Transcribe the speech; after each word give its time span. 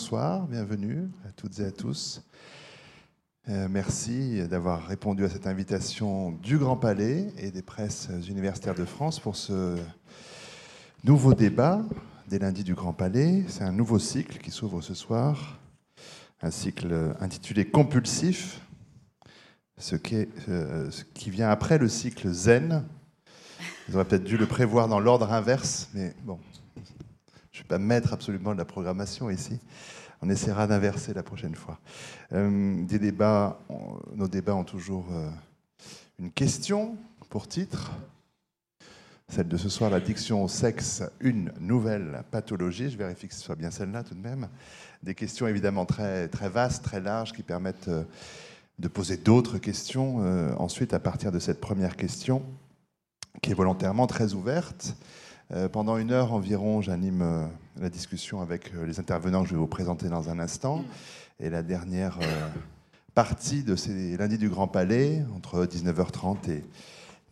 Bonsoir, 0.00 0.46
bienvenue 0.46 1.10
à 1.28 1.32
toutes 1.32 1.58
et 1.58 1.64
à 1.66 1.70
tous. 1.70 2.22
Euh, 3.50 3.68
merci 3.68 4.40
d'avoir 4.48 4.86
répondu 4.86 5.26
à 5.26 5.28
cette 5.28 5.46
invitation 5.46 6.32
du 6.32 6.56
Grand 6.56 6.78
Palais 6.78 7.30
et 7.36 7.50
des 7.50 7.60
presses 7.60 8.08
universitaires 8.26 8.74
de 8.74 8.86
France 8.86 9.20
pour 9.20 9.36
ce 9.36 9.76
nouveau 11.04 11.34
débat 11.34 11.82
des 12.28 12.38
lundis 12.38 12.64
du 12.64 12.74
Grand 12.74 12.94
Palais. 12.94 13.44
C'est 13.48 13.62
un 13.62 13.72
nouveau 13.72 13.98
cycle 13.98 14.38
qui 14.38 14.50
s'ouvre 14.50 14.80
ce 14.80 14.94
soir, 14.94 15.58
un 16.40 16.50
cycle 16.50 17.14
intitulé 17.20 17.66
Compulsif, 17.66 18.62
ce 19.76 19.96
qui, 19.96 20.26
euh, 20.48 20.90
ce 20.90 21.04
qui 21.04 21.28
vient 21.28 21.50
après 21.50 21.76
le 21.76 21.88
cycle 21.90 22.32
Zen. 22.32 22.86
Ils 23.86 23.96
auraient 23.96 24.06
peut-être 24.06 24.24
dû 24.24 24.38
le 24.38 24.46
prévoir 24.46 24.88
dans 24.88 24.98
l'ordre 24.98 25.30
inverse, 25.30 25.90
mais 25.92 26.14
bon, 26.24 26.38
je 27.52 27.58
ne 27.58 27.62
vais 27.64 27.68
pas 27.68 27.78
mettre 27.78 28.12
absolument 28.12 28.52
de 28.52 28.58
la 28.58 28.64
programmation 28.64 29.30
ici. 29.30 29.58
On 30.22 30.28
essaiera 30.28 30.66
d'inverser 30.66 31.14
la 31.14 31.22
prochaine 31.22 31.54
fois. 31.54 31.78
Euh, 32.32 32.48
nos 32.50 34.28
débats 34.28 34.54
ont 34.54 34.64
toujours 34.64 35.06
euh, 35.12 35.30
une 36.18 36.30
question 36.30 36.96
pour 37.30 37.48
titre. 37.48 37.92
Celle 39.28 39.48
de 39.48 39.56
ce 39.56 39.68
soir, 39.68 39.90
l'addiction 39.90 40.44
au 40.44 40.48
sexe, 40.48 41.02
une 41.20 41.52
nouvelle 41.60 42.22
pathologie. 42.30 42.90
Je 42.90 42.98
vérifie 42.98 43.28
que 43.28 43.34
ce 43.34 43.40
soit 43.40 43.54
bien 43.54 43.70
celle-là 43.70 44.02
tout 44.02 44.14
de 44.14 44.20
même. 44.20 44.48
Des 45.02 45.14
questions 45.14 45.46
évidemment 45.46 45.86
très, 45.86 46.28
très 46.28 46.48
vastes, 46.48 46.84
très 46.84 47.00
larges, 47.00 47.32
qui 47.32 47.42
permettent 47.42 47.88
euh, 47.88 48.04
de 48.78 48.88
poser 48.88 49.16
d'autres 49.16 49.58
questions 49.58 50.20
ensuite 50.58 50.94
à 50.94 50.98
partir 50.98 51.30
de 51.30 51.38
cette 51.38 51.60
première 51.60 51.96
question, 51.96 52.42
qui 53.42 53.50
est 53.50 53.54
volontairement 53.54 54.06
très 54.06 54.32
ouverte. 54.32 54.94
Pendant 55.72 55.96
une 55.96 56.12
heure 56.12 56.32
environ, 56.32 56.80
j'anime 56.80 57.48
la 57.80 57.88
discussion 57.88 58.40
avec 58.40 58.72
les 58.86 59.00
intervenants 59.00 59.42
que 59.42 59.48
je 59.48 59.54
vais 59.54 59.60
vous 59.60 59.66
présenter 59.66 60.08
dans 60.08 60.28
un 60.28 60.38
instant. 60.38 60.84
Et 61.42 61.48
la 61.48 61.62
dernière 61.62 62.18
euh, 62.20 62.48
partie 63.14 63.64
de 63.64 63.74
ces 63.74 64.18
lundis 64.18 64.36
du 64.36 64.50
Grand 64.50 64.68
Palais, 64.68 65.24
entre 65.34 65.64
19h30 65.64 66.50
et 66.50 66.64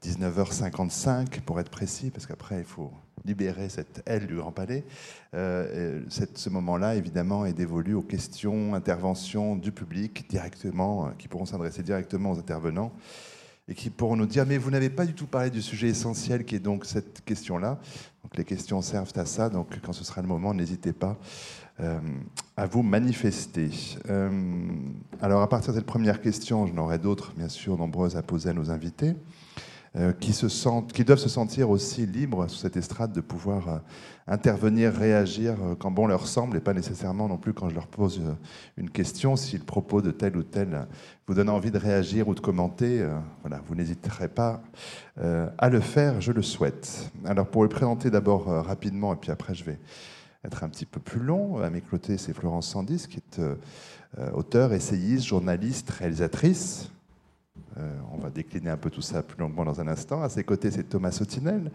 19h55 0.03 1.43
pour 1.43 1.61
être 1.61 1.71
précis, 1.71 2.11
parce 2.11 2.25
qu'après 2.25 2.59
il 2.59 2.65
faut 2.65 2.91
libérer 3.27 3.69
cette 3.69 4.03
aile 4.07 4.27
du 4.27 4.37
Grand 4.37 4.53
Palais. 4.53 4.85
Euh, 5.35 6.01
ce 6.09 6.49
moment-là, 6.49 6.95
évidemment, 6.95 7.45
est 7.45 7.53
dévolu 7.53 7.93
aux 7.93 8.03
questions, 8.03 8.75
interventions 8.75 9.57
du 9.57 9.73
public 9.73 10.29
directement, 10.31 11.09
euh, 11.09 11.11
qui 11.19 11.29
pourront 11.29 11.47
s'adresser 11.47 11.83
directement 11.83 12.31
aux 12.31 12.39
intervenants 12.39 12.93
et 13.69 13.75
qui 13.75 13.91
pourront 13.91 14.17
nous 14.17 14.27
dire 14.27 14.47
mais 14.47 14.59
vous 14.59 14.71
n'avez 14.71 14.91
pas 14.91 15.05
du 15.05 15.15
tout 15.15 15.27
parlé 15.27 15.51
du 15.51 15.63
sujet 15.63 15.89
essentiel 15.89 16.45
qui 16.45 16.55
est 16.55 16.61
donc 16.61 16.85
cette 16.85 17.25
question-là. 17.25 17.79
Donc 18.23 18.37
les 18.37 18.45
questions 18.45 18.81
servent 18.83 19.13
à 19.17 19.25
ça. 19.25 19.49
Donc 19.51 19.79
quand 19.83 19.93
ce 19.93 20.05
sera 20.05 20.23
le 20.23 20.29
moment, 20.29 20.55
n'hésitez 20.55 20.93
pas 20.93 21.19
euh, 21.81 22.01
à 22.57 22.67
vous 22.67 22.83
manifester. 22.83 23.71
Euh, 24.09 24.69
alors 25.21 25.43
à 25.43 25.49
partir 25.49 25.73
de 25.73 25.79
cette 25.79 25.87
première 25.87 26.21
question, 26.21 26.67
j'en 26.67 26.77
aurai 26.79 26.99
d'autres, 26.99 27.33
bien 27.37 27.49
sûr, 27.49 27.77
nombreuses 27.77 28.17
à 28.17 28.23
poser 28.23 28.51
à 28.51 28.53
nos 28.53 28.71
invités. 28.71 29.15
Euh, 29.97 30.13
qui, 30.13 30.35
se 30.35 30.49
sentent, 30.49 30.93
qui 30.93 31.03
doivent 31.03 31.19
se 31.19 31.31
sentir 31.31 31.71
aussi 31.71 32.05
libres 32.05 32.47
sur 32.49 32.61
cette 32.61 32.77
estrade 32.77 33.13
de 33.13 33.23
pouvoir 33.23 33.81
intervenir, 34.27 34.93
réagir 34.93 35.57
quand 35.79 35.91
bon 35.91 36.07
leur 36.07 36.27
semble 36.27 36.59
et 36.59 36.61
pas 36.61 36.75
nécessairement 36.75 37.27
non 37.27 37.39
plus 37.39 37.55
quand 37.55 37.71
je 37.71 37.75
leur 37.75 37.87
pose 37.87 38.21
une 38.77 38.91
question. 38.91 39.35
Si 39.37 39.57
le 39.57 39.65
propos 39.65 40.03
de 40.03 40.11
tel 40.11 40.37
ou 40.37 40.43
tel 40.43 40.87
vous 41.27 41.33
donne 41.33 41.49
envie 41.49 41.71
de 41.71 41.79
réagir 41.79 42.29
ou 42.29 42.35
de 42.35 42.41
commenter, 42.41 43.03
voilà, 43.41 43.63
vous 43.67 43.75
n'hésiterez 43.75 44.29
pas 44.29 44.63
à 45.17 45.71
le 45.71 45.81
faire, 45.81 46.21
je 46.21 46.33
le 46.33 46.43
souhaite. 46.43 47.11
Alors 47.25 47.47
pour 47.47 47.63
le 47.63 47.71
présenter 47.71 48.11
d'abord 48.11 48.45
rapidement 48.45 49.15
et 49.15 49.17
puis 49.17 49.31
après 49.31 49.55
je 49.55 49.65
vais 49.65 49.79
être 50.45 50.65
un 50.65 50.69
petit 50.69 50.87
peu 50.87 51.01
plus 51.01 51.21
long. 51.21 51.59
À 51.59 51.71
mes 51.71 51.81
côtés, 51.81 52.19
c'est 52.19 52.33
Florence 52.33 52.69
Sandis, 52.69 53.07
qui 53.09 53.19
est 53.19 53.39
euh, 53.39 53.55
euh, 54.19 54.31
auteure, 54.33 54.73
essayiste, 54.73 55.25
journaliste, 55.25 55.91
réalisatrice. 55.91 56.91
Euh, 57.79 57.99
on 58.13 58.19
va 58.19 58.31
décliner 58.31 58.71
un 58.71 58.77
peu 58.77 58.91
tout 58.91 59.03
ça 59.03 59.23
plus 59.23 59.39
longuement 59.39 59.65
dans 59.65 59.81
un 59.81 59.89
instant. 59.89 60.23
À 60.23 60.29
ses 60.29 60.45
côtés, 60.45 60.71
c'est 60.71 60.85
Thomas 60.85 61.13
Sotinel, 61.13 61.71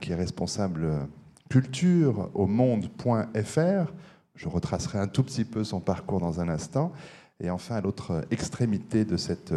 qui 0.00 0.12
est 0.12 0.14
responsable 0.14 1.08
culture 1.48 2.30
au 2.34 2.46
monde.fr. 2.46 3.92
Je 4.34 4.48
retracerai 4.48 4.98
un 4.98 5.08
tout 5.08 5.22
petit 5.22 5.44
peu 5.44 5.64
son 5.64 5.80
parcours 5.80 6.20
dans 6.20 6.40
un 6.40 6.48
instant. 6.48 6.92
Et 7.40 7.48
enfin, 7.48 7.76
à 7.76 7.80
l'autre 7.80 8.26
extrémité 8.30 9.04
de 9.06 9.16
cette 9.16 9.54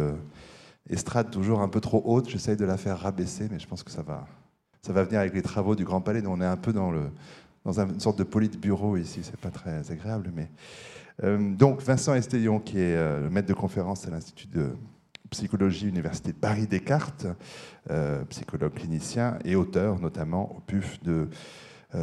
estrade 0.88 1.30
toujours 1.30 1.60
un 1.60 1.68
peu 1.68 1.80
trop 1.80 2.02
haute, 2.06 2.30
j'essaye 2.30 2.56
de 2.56 2.64
la 2.64 2.78
faire 2.78 2.98
rabaisser, 2.98 3.48
mais 3.50 3.58
je 3.58 3.66
pense 3.66 3.82
que 3.82 3.90
ça 3.90 4.02
va, 4.02 4.26
ça 4.80 4.94
va 4.94 5.04
venir 5.04 5.20
avec 5.20 5.34
les 5.34 5.42
travaux 5.42 5.74
du 5.74 5.84
Grand 5.84 6.00
Palais, 6.00 6.22
dont 6.22 6.32
on 6.32 6.40
est 6.40 6.46
un 6.46 6.56
peu 6.56 6.72
dans 6.72 6.90
le, 6.90 7.10
dans 7.64 7.78
une 7.80 8.00
sorte 8.00 8.18
de 8.18 8.56
bureau 8.56 8.96
ici, 8.96 9.20
c'est 9.22 9.36
pas 9.36 9.50
très 9.50 9.90
agréable. 9.90 10.30
Mais 10.34 10.48
euh, 11.22 11.54
donc 11.54 11.82
Vincent 11.82 12.14
Estellion, 12.14 12.60
qui 12.60 12.78
est 12.78 12.96
euh, 12.96 13.20
le 13.20 13.30
maître 13.30 13.48
de 13.48 13.54
conférence 13.54 14.06
à 14.06 14.10
l'Institut 14.10 14.48
de 14.48 14.70
psychologie 15.30 15.88
Université 15.88 16.32
de 16.32 16.36
Paris 16.36 16.66
Descartes, 16.66 17.26
euh, 17.90 18.24
psychologue 18.24 18.74
clinicien 18.74 19.38
et 19.44 19.56
auteur 19.56 20.00
notamment 20.00 20.54
au 20.56 20.60
PUF 20.60 21.02
de 21.02 21.28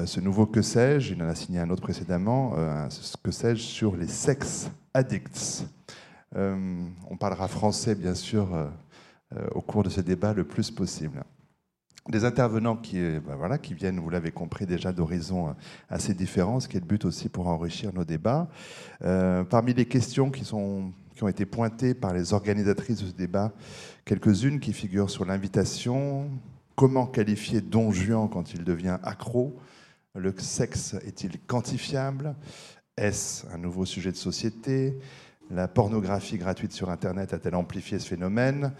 ce 0.05 0.19
nouveau 0.19 0.45
Que 0.45 0.61
sais-je, 0.61 1.13
il 1.13 1.23
en 1.23 1.29
a 1.29 1.35
signé 1.35 1.59
un 1.59 1.69
autre 1.69 1.81
précédemment, 1.81 2.55
ce 2.89 3.15
Que 3.15 3.31
sais-je 3.31 3.61
sur 3.61 3.95
les 3.95 4.07
sex 4.07 4.69
addicts. 4.93 5.65
on 6.35 7.17
parlera 7.17 7.47
français 7.47 7.95
bien 7.95 8.13
sûr 8.13 8.49
au 9.55 9.61
cours 9.61 9.83
de 9.83 9.89
ce 9.89 10.01
débat 10.01 10.33
le 10.33 10.43
plus 10.43 10.71
possible 10.71 11.23
des 12.09 12.25
intervenants 12.25 12.75
qui, 12.75 12.99
euh, 12.99 13.57
qui 13.61 13.73
viennent, 13.73 13.99
vous 13.99 14.09
l'avez 14.09 14.31
compris 14.31 14.65
déjà, 14.65 14.91
d'horizons 14.91 15.49
euh, 15.49 15.51
assez 15.89 16.13
différents, 16.13 16.59
ce 16.59 16.67
qui 16.67 16.77
est 16.77 16.79
le 16.79 16.85
but 16.85 17.05
aussi 17.05 17.29
pour 17.29 17.47
enrichir 17.47 17.93
nos 17.93 18.05
débats. 18.05 18.47
Euh, 19.03 19.43
parmi 19.43 19.73
les 19.73 19.85
questions 19.85 20.31
qui, 20.31 20.45
sont, 20.45 20.91
qui 21.17 21.23
ont 21.23 21.27
été 21.27 21.47
pointées 21.47 21.95
par 21.95 22.13
les 22.13 22.33
organisatrices 22.33 23.01
de 23.01 23.07
ce 23.07 23.13
débat, 23.13 23.51
quelques-unes 24.05 24.59
qui 24.59 24.71
figurent 24.71 25.09
sur 25.09 25.25
l'invitation. 25.25 26.29
Comment 26.75 27.07
qualifier 27.07 27.59
Don 27.59 27.91
Juan 27.91 28.29
quand 28.29 28.53
il 28.53 28.63
devient 28.63 28.99
accro? 29.01 29.57
Le 30.13 30.31
sexe 30.37 30.93
est-il 31.05 31.39
quantifiable? 31.39 32.35
Est-ce 32.95 33.47
un 33.51 33.57
nouveau 33.57 33.83
sujet 33.83 34.11
de 34.11 34.15
société? 34.15 34.99
La 35.49 35.67
pornographie 35.67 36.37
gratuite 36.37 36.71
sur 36.71 36.91
Internet 36.91 37.33
a-t-elle 37.33 37.55
amplifié 37.55 37.97
ce 37.97 38.07
phénomène? 38.07 38.73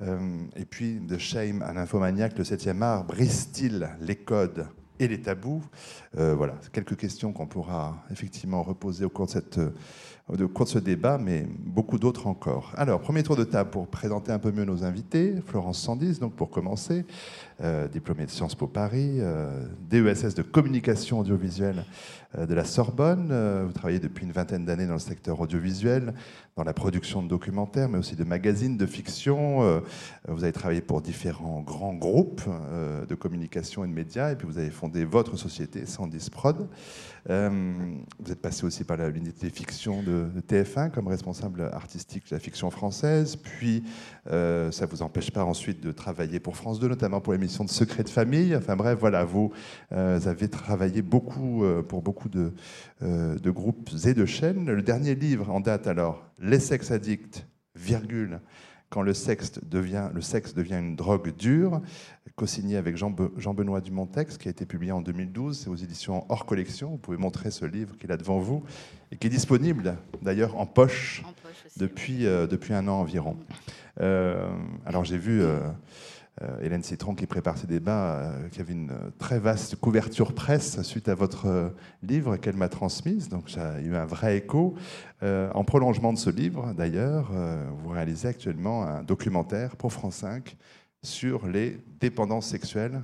Euh, 0.00 0.38
et 0.54 0.66
puis, 0.66 1.00
de 1.00 1.18
Shame 1.18 1.60
à 1.62 1.72
l'infomaniac, 1.72 2.38
le 2.38 2.44
7e 2.44 2.82
art 2.82 3.04
brise-t-il 3.04 3.88
les 4.00 4.16
codes 4.16 4.68
et 5.00 5.08
les 5.08 5.20
tabous? 5.20 5.64
Euh, 6.18 6.36
Voilà, 6.36 6.54
quelques 6.72 6.96
questions 6.96 7.32
qu'on 7.32 7.48
pourra 7.48 8.04
effectivement 8.12 8.62
reposer 8.62 9.04
au 9.04 9.10
cours 9.10 9.26
de 9.26 9.32
cette 9.32 9.58
au 10.38 10.48
cours 10.48 10.66
de 10.66 10.70
ce 10.70 10.78
débat, 10.78 11.18
mais 11.18 11.46
beaucoup 11.58 11.98
d'autres 11.98 12.26
encore. 12.26 12.72
Alors, 12.76 13.00
premier 13.00 13.22
tour 13.22 13.36
de 13.36 13.44
table 13.44 13.70
pour 13.70 13.88
présenter 13.88 14.32
un 14.32 14.38
peu 14.38 14.52
mieux 14.52 14.64
nos 14.64 14.84
invités. 14.84 15.34
Florence 15.46 15.78
Sandis, 15.78 16.18
donc 16.18 16.34
pour 16.34 16.50
commencer, 16.50 17.04
euh, 17.62 17.88
diplômée 17.88 18.26
de 18.26 18.30
Sciences 18.30 18.54
Po 18.54 18.66
Paris, 18.66 19.16
euh, 19.18 19.66
DESS 19.90 20.34
de 20.34 20.42
communication 20.42 21.18
audiovisuelle 21.18 21.84
euh, 22.38 22.46
de 22.46 22.54
la 22.54 22.64
Sorbonne. 22.64 23.32
vous 23.66 23.72
travaillez 23.72 23.98
depuis 23.98 24.24
une 24.24 24.32
vingtaine 24.32 24.64
d'années 24.64 24.86
dans 24.86 24.94
le 24.94 24.98
secteur 24.98 25.40
audiovisuel, 25.40 26.14
dans 26.56 26.64
la 26.64 26.72
production 26.72 27.22
de 27.22 27.28
documentaires, 27.28 27.88
mais 27.88 27.98
aussi 27.98 28.16
de 28.16 28.24
magazines, 28.24 28.76
de 28.76 28.86
fiction. 28.86 29.82
vous 30.28 30.44
avez 30.44 30.52
travaillé 30.52 30.80
pour 30.80 31.00
différents 31.00 31.60
grands 31.60 31.94
groupes 31.94 32.42
de 33.08 33.14
communication 33.14 33.84
et 33.84 33.88
de 33.88 33.92
médias, 33.92 34.32
et 34.32 34.36
puis 34.36 34.46
vous 34.46 34.58
avez 34.58 34.70
fondé 34.70 35.04
votre 35.04 35.36
société, 35.36 35.86
Sandis 35.86 36.28
Prod. 36.30 36.68
Vous 37.26 38.32
êtes 38.32 38.40
passé 38.40 38.64
aussi 38.64 38.84
par 38.84 38.96
l'unité 38.96 39.50
fiction 39.50 40.02
de 40.02 40.10
de, 40.10 40.40
TF1 40.40 40.90
comme 40.90 41.08
responsable 41.08 41.62
artistique 41.72 42.28
de 42.30 42.34
la 42.34 42.40
fiction 42.40 42.70
française. 42.70 43.36
Puis, 43.36 43.82
euh, 44.30 44.70
ça 44.70 44.86
ne 44.86 44.90
vous 44.90 45.02
empêche 45.02 45.30
pas 45.30 45.44
ensuite 45.44 45.80
de 45.80 45.92
travailler 45.92 46.40
pour 46.40 46.56
France 46.56 46.80
2, 46.80 46.88
notamment 46.88 47.20
pour 47.20 47.32
l'émission 47.32 47.64
de 47.64 47.70
Secret 47.70 48.04
de 48.04 48.08
famille. 48.08 48.54
Enfin 48.56 48.76
bref, 48.76 48.98
voilà, 48.98 49.24
vous 49.24 49.52
euh, 49.92 50.20
avez 50.26 50.48
travaillé 50.48 51.02
beaucoup 51.02 51.64
euh, 51.64 51.82
pour 51.82 52.02
beaucoup 52.02 52.28
de, 52.28 52.52
de, 53.00 53.50
groupes 53.50 53.90
et 54.04 54.14
de 54.14 54.26
chaînes. 54.26 54.66
Le 54.66 54.82
dernier 54.82 55.14
livre 55.14 55.50
en 55.50 55.60
date, 55.60 55.86
alors, 55.86 56.24
Les 56.40 56.60
sex 56.60 56.90
addicts, 56.90 57.46
virgule, 57.74 58.40
quand 58.90 59.02
le 59.02 59.14
sexe 59.14 59.52
devient, 59.62 60.10
le 60.12 60.20
sexe 60.20 60.52
devient 60.52 60.78
une 60.78 60.96
drogue 60.96 61.34
dure, 61.36 61.80
co-signé 62.34 62.76
avec 62.76 62.96
Jean-Benoît 62.96 63.80
Dumontex, 63.80 64.36
qui 64.36 64.48
a 64.48 64.50
été 64.50 64.66
publié 64.66 64.92
en 64.92 65.00
2012. 65.00 65.60
C'est 65.60 65.70
aux 65.70 65.76
éditions 65.76 66.26
hors 66.28 66.44
collection. 66.44 66.90
Vous 66.90 66.98
pouvez 66.98 67.16
montrer 67.16 67.50
ce 67.50 67.64
livre 67.64 67.96
qu'il 67.96 68.10
a 68.10 68.16
devant 68.16 68.40
vous 68.40 68.64
et 69.12 69.16
qui 69.16 69.28
est 69.28 69.30
disponible 69.30 69.96
d'ailleurs 70.22 70.58
en 70.58 70.66
poche, 70.66 71.22
depuis, 71.76 72.26
euh, 72.26 72.46
depuis 72.46 72.74
un 72.74 72.88
an 72.88 73.00
environ. 73.00 73.36
Euh, 74.00 74.48
alors 74.86 75.04
j'ai 75.04 75.18
vu 75.18 75.40
euh, 75.42 75.60
Hélène 76.62 76.82
Citron 76.82 77.14
qui 77.14 77.26
prépare 77.26 77.58
ces 77.58 77.66
débats, 77.66 78.32
qui 78.52 78.60
avait 78.60 78.72
une 78.72 78.92
très 79.18 79.38
vaste 79.38 79.76
couverture 79.76 80.32
presse 80.32 80.80
suite 80.82 81.08
à 81.08 81.14
votre 81.14 81.72
livre 82.02 82.36
qu'elle 82.38 82.56
m'a 82.56 82.68
transmise. 82.68 83.28
Donc 83.28 83.48
j'ai 83.48 83.60
eu 83.82 83.94
un 83.94 84.06
vrai 84.06 84.38
écho. 84.38 84.74
en 85.22 85.64
prolongement 85.64 86.12
de 86.14 86.18
ce 86.18 86.30
livre, 86.30 86.72
d'ailleurs, 86.72 87.30
vous 87.82 87.90
réalisez 87.90 88.28
actuellement 88.28 88.84
un 88.84 89.02
documentaire 89.02 89.76
pour 89.76 89.92
France 89.92 90.16
5 90.16 90.56
sur 91.02 91.46
les 91.46 91.78
dépendances 92.00 92.46
sexuelles 92.46 93.02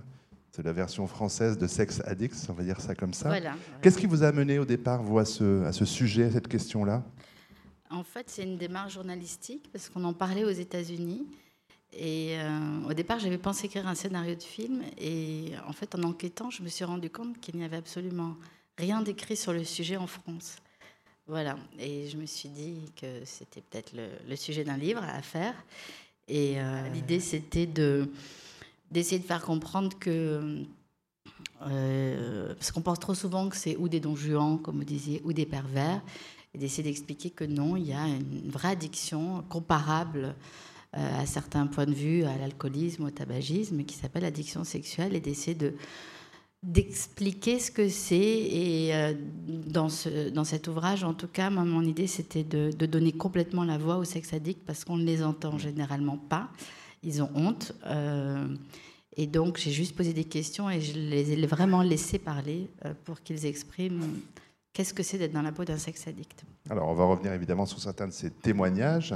C'est 0.57 0.63
la 0.63 0.73
version 0.73 1.07
française 1.07 1.59
de 1.59 1.67
Sex 1.67 2.01
Addicts, 2.07 2.47
on 2.49 2.55
va 2.55 2.63
dire 2.63 2.81
ça 2.81 2.95
comme 2.95 3.13
ça. 3.13 3.29
Voilà. 3.29 3.57
Qu'est-ce 3.83 3.99
qui 3.99 4.07
vous 4.07 4.25
a 4.25 4.29
amené 4.29 4.59
au 4.59 4.65
départ, 4.65 5.03
vous, 5.03 5.19
à 5.19 5.27
ce, 5.27 5.63
à 5.65 5.73
ce 5.73 5.85
sujet, 5.85 6.25
à 6.25 6.31
cette 6.31 6.49
question-là? 6.49 7.03
En 7.91 8.03
fait, 8.03 8.31
c'est 8.31 8.43
une 8.43 8.57
démarche 8.57 8.95
journalistique 8.95 9.69
parce 9.71 9.91
qu'on 9.91 10.03
en 10.05 10.15
parlait 10.15 10.45
aux 10.45 10.51
États-Unis. 10.51 11.27
Et 11.99 12.39
euh, 12.39 12.89
au 12.89 12.93
départ, 12.93 13.19
j'avais 13.19 13.39
pensé 13.39 13.67
écrire 13.67 13.87
un 13.89 13.95
scénario 13.95 14.35
de 14.35 14.43
film. 14.43 14.83
Et 14.99 15.53
en 15.67 15.73
fait, 15.73 15.95
en 15.95 16.03
enquêtant, 16.03 16.51
je 16.51 16.63
me 16.63 16.69
suis 16.69 16.85
rendu 16.85 17.11
compte 17.11 17.41
qu'il 17.41 17.57
n'y 17.57 17.65
avait 17.65 17.79
absolument 17.79 18.37
rien 18.77 19.01
d'écrit 19.01 19.37
sur 19.37 19.53
le 19.53 19.65
sujet 19.65 19.97
en 19.97 20.07
France. 20.07 20.57
Voilà. 21.27 21.57
Et 21.79 22.09
je 22.09 22.17
me 22.17 22.27
suis 22.27 22.51
dit 22.51 22.93
que 23.01 23.25
c'était 23.25 23.63
peut-être 23.63 23.93
le, 24.29 24.37
sujet 24.37 24.63
d'un 24.63 24.77
livre 24.77 25.03
à 25.03 25.23
faire. 25.23 25.55
Et 26.29 26.61
euh, 26.61 26.89
l'idée, 26.91 27.21
c'était 27.21 27.67
de 27.67 28.09
d'essayer 28.91 29.19
de 29.19 29.27
faire 29.27 29.43
comprendre 29.43 29.99
que 29.99 30.65
euh, 31.63 32.55
parce 32.55 32.71
qu'on 32.71 32.83
pense 32.83 33.01
trop 33.01 33.15
souvent 33.15 33.49
que 33.49 33.57
c'est 33.57 33.77
ou 33.77 33.89
des 33.89 34.01
dons 34.01 34.15
juans, 34.15 34.59
comme 34.59 34.77
vous 34.77 34.85
disiez, 34.85 35.21
ou 35.25 35.33
des 35.33 35.47
pervers, 35.47 36.01
et 36.55 36.59
d'essayer 36.59 36.85
d'expliquer 36.85 37.31
que 37.31 37.45
non, 37.45 37.77
il 37.77 37.89
y 37.89 37.93
a 37.93 38.07
une 38.07 38.51
vraie 38.51 38.71
addiction 38.71 39.43
comparable 39.49 40.35
à 40.97 41.27
certains 41.27 41.67
points 41.67 41.87
de 41.87 41.93
vue 41.93 42.25
à 42.25 42.37
l'alcoolisme, 42.37 43.05
au 43.05 43.11
tabagisme, 43.11 43.85
qui 43.85 43.95
s'appelle 43.95 44.25
addiction 44.25 44.65
sexuelle, 44.65 45.15
et 45.15 45.21
d'essayer 45.21 45.55
de 45.55 45.75
d'expliquer 46.63 47.59
ce 47.59 47.71
que 47.71 47.89
c'est. 47.89 48.17
Et 48.17 48.95
euh, 48.95 49.15
dans, 49.47 49.89
ce, 49.89 50.29
dans 50.31 50.45
cet 50.45 50.69
ouvrage, 50.69 51.05
en 51.05 51.15
tout 51.15 51.29
cas, 51.29 51.49
moi, 51.49 51.65
mon 51.65 51.83
idée, 51.83 52.07
c'était 52.07 52.45
de, 52.45 52.71
de, 52.77 52.87
donner 52.87 53.13
complètement 53.13 53.65
la 53.65 53.79
voix 53.79 53.97
aux 53.97 54.05
sex 54.05 54.33
addicts 54.33 54.65
parce 54.67 54.85
qu'on 54.85 54.97
ne 54.97 55.05
les 55.05 55.23
entend 55.23 55.59
généralement 55.59 56.19
pas. 56.19 56.49
Ils 57.03 57.23
ont 57.23 57.31
honte. 57.35 57.73
Euh, 57.87 58.49
et 59.17 59.27
donc, 59.27 59.59
j'ai 59.59 59.71
juste 59.71 59.97
posé 59.97 60.13
des 60.13 60.25
questions 60.25 60.69
et 60.69 60.81
je 60.81 60.99
les 60.99 61.33
ai 61.33 61.47
vraiment 61.47 61.83
laissés 61.83 62.19
parler 62.19 62.69
euh, 62.85 62.93
pour 63.05 63.23
qu'ils 63.23 63.47
expriment 63.47 64.03
qu'est-ce 64.77 64.93
que 64.93 65.03
c'est 65.03 65.17
d'être 65.17 65.33
dans 65.33 65.41
la 65.41 65.53
peau 65.53 65.65
d'un 65.65 65.79
sex 65.79 66.07
addict. 66.07 66.45
Alors, 66.69 66.89
on 66.89 66.93
va 66.93 67.05
revenir 67.05 67.33
évidemment 67.33 67.65
sur 67.65 67.81
certains 67.81 68.09
de 68.09 68.13
ces 68.13 68.29
témoignages. 68.31 69.15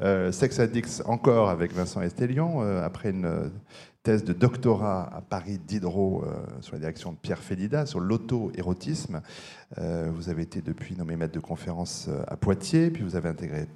Euh, 0.00 0.32
sex 0.32 0.58
Addicts, 0.58 1.02
encore 1.04 1.50
avec 1.50 1.74
Vincent 1.74 2.00
Estelion, 2.00 2.62
euh, 2.62 2.82
après 2.82 3.10
une 3.10 3.52
thèse 4.02 4.24
de 4.24 4.32
doctorat 4.32 5.14
à 5.14 5.20
Paris 5.20 5.58
Diderot 5.58 6.24
euh, 6.24 6.32
sur 6.62 6.72
la 6.72 6.78
direction 6.78 7.12
de 7.12 7.18
Pierre 7.18 7.40
Félida 7.40 7.84
sur 7.84 8.00
l'auto-érotisme. 8.00 9.20
Euh, 9.76 10.10
vous 10.14 10.30
avez 10.30 10.42
été 10.44 10.62
depuis 10.62 10.96
nommé 10.96 11.14
maître 11.16 11.34
de 11.34 11.40
conférence 11.40 12.08
à 12.26 12.38
Poitiers, 12.38 12.90
puis 12.90 13.02
vous 13.02 13.14
avez 13.14 13.28
intégré 13.28 13.66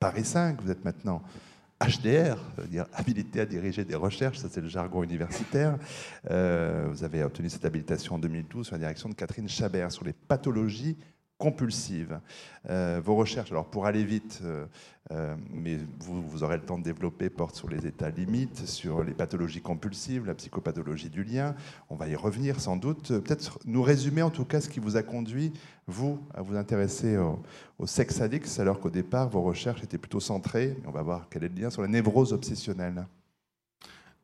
Paris 0.00 0.24
5. 0.24 0.62
Vous 0.62 0.70
êtes 0.70 0.86
maintenant 0.86 1.20
HDR, 1.80 2.36
dire 2.68 2.86
habilité 2.92 3.40
à 3.40 3.46
diriger 3.46 3.84
des 3.84 3.94
recherches, 3.94 4.38
ça 4.38 4.48
c'est 4.50 4.60
le 4.60 4.68
jargon 4.68 5.04
universitaire. 5.04 5.78
Euh, 6.30 6.86
vous 6.88 7.04
avez 7.04 7.22
obtenu 7.22 7.48
cette 7.48 7.64
habilitation 7.64 8.16
en 8.16 8.18
2012 8.18 8.66
sur 8.66 8.74
la 8.74 8.80
direction 8.80 9.08
de 9.08 9.14
Catherine 9.14 9.48
Chabert 9.48 9.92
sur 9.92 10.04
les 10.04 10.12
pathologies 10.12 10.96
compulsives. 11.38 12.20
Euh, 12.68 13.00
vos 13.02 13.14
recherches, 13.14 13.52
alors 13.52 13.66
pour 13.66 13.86
aller 13.86 14.04
vite, 14.04 14.40
euh, 14.44 14.66
euh, 15.12 15.36
mais 15.50 15.78
vous, 16.00 16.42
aurez 16.42 16.56
le 16.56 16.64
temps 16.64 16.78
de 16.78 16.82
développer, 16.82 17.30
portent 17.30 17.54
sur 17.54 17.70
les 17.70 17.86
états 17.86 18.10
limites, 18.10 18.66
sur 18.66 19.04
les 19.04 19.14
pathologies 19.14 19.62
compulsives, 19.62 20.26
la 20.26 20.34
psychopathologie 20.34 21.08
du 21.08 21.22
lien. 21.22 21.54
On 21.88 21.96
va 21.96 22.08
y 22.08 22.16
revenir 22.16 22.60
sans 22.60 22.76
doute. 22.76 23.08
Peut-être 23.20 23.60
nous 23.64 23.82
résumer 23.82 24.20
en 24.20 24.30
tout 24.30 24.44
cas 24.44 24.60
ce 24.60 24.68
qui 24.68 24.80
vous 24.80 24.96
a 24.96 25.02
conduit, 25.02 25.52
vous, 25.86 26.18
à 26.34 26.42
vous 26.42 26.56
intéresser 26.56 27.16
au, 27.16 27.40
au 27.78 27.86
sex 27.86 28.20
alors 28.58 28.80
qu'au 28.80 28.90
départ, 28.90 29.30
vos 29.30 29.42
recherches 29.42 29.82
étaient 29.82 29.96
plutôt 29.96 30.20
centrées, 30.20 30.76
on 30.86 30.90
va 30.90 31.02
voir 31.02 31.28
quel 31.30 31.44
est 31.44 31.48
le 31.48 31.62
lien, 31.62 31.70
sur 31.70 31.82
la 31.82 31.88
névrose 31.88 32.32
obsessionnelle. 32.32 33.06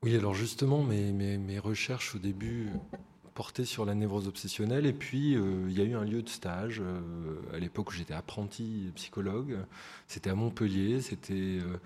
Oui, 0.03 0.15
alors 0.17 0.35
justement, 0.35 0.83
mes, 0.83 1.13
mes 1.13 1.59
recherches 1.59 2.15
au 2.17 2.19
début 2.19 2.69
porté 3.35 3.65
sur 3.65 3.85
la 3.85 3.95
névrose 3.95 4.29
obsessionnelle. 4.29 4.87
Et 4.87 4.93
puis, 4.93 5.35
euh, 5.35 5.67
il 5.69 5.77
y 5.77 5.81
a 5.81 5.85
eu 5.85 5.95
un 5.95 6.05
lieu 6.05 6.23
de 6.23 6.29
stage 6.29 6.81
euh, 6.81 7.01
à 7.53 7.59
l'époque 7.59 7.91
où 7.91 7.93
j'étais 7.93 8.15
apprenti 8.15 8.91
psychologue. 8.95 9.59
C'était 10.07 10.31
à 10.31 10.35
Montpellier. 10.35 11.01
C'était 11.01 11.35
euh, 11.35 11.79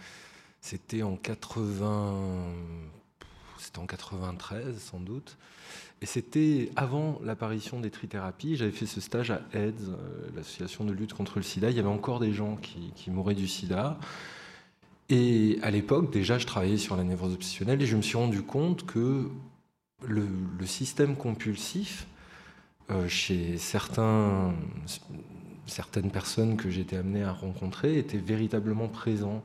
c'était 0.60 1.02
en 1.02 1.16
80. 1.16 2.52
C'était 3.58 3.78
en 3.78 3.86
93 3.86 4.78
sans 4.78 5.00
doute. 5.00 5.36
Et 6.00 6.06
c'était 6.06 6.70
avant 6.76 7.20
l'apparition 7.24 7.80
des 7.80 7.90
trithérapies. 7.90 8.56
J'avais 8.56 8.70
fait 8.70 8.86
ce 8.86 9.00
stage 9.00 9.30
à 9.32 9.42
AIDS, 9.52 9.96
l'association 10.36 10.84
de 10.84 10.92
lutte 10.92 11.12
contre 11.12 11.38
le 11.38 11.42
sida. 11.42 11.70
Il 11.70 11.76
y 11.76 11.80
avait 11.80 11.88
encore 11.88 12.20
des 12.20 12.32
gens 12.32 12.56
qui, 12.56 12.92
qui 12.94 13.10
mouraient 13.10 13.34
du 13.34 13.48
sida. 13.48 13.98
Et 15.08 15.58
à 15.62 15.70
l'époque, 15.70 16.12
déjà, 16.12 16.38
je 16.38 16.46
travaillais 16.46 16.76
sur 16.76 16.96
la 16.96 17.02
névrose 17.02 17.32
obsessionnelle 17.34 17.82
et 17.82 17.86
je 17.86 17.96
me 17.96 18.02
suis 18.02 18.16
rendu 18.16 18.42
compte 18.42 18.86
que 18.86 19.28
le, 20.06 20.26
système 20.66 21.16
compulsif, 21.16 22.06
euh, 22.90 23.08
chez 23.08 23.58
certaines 23.58 24.54
personnes 26.12 26.56
que 26.56 26.70
j'étais 26.70 26.96
amené 26.96 27.22
à 27.24 27.32
rencontrer, 27.32 27.98
était 27.98 28.18
véritablement 28.18 28.88
présent. 28.88 29.42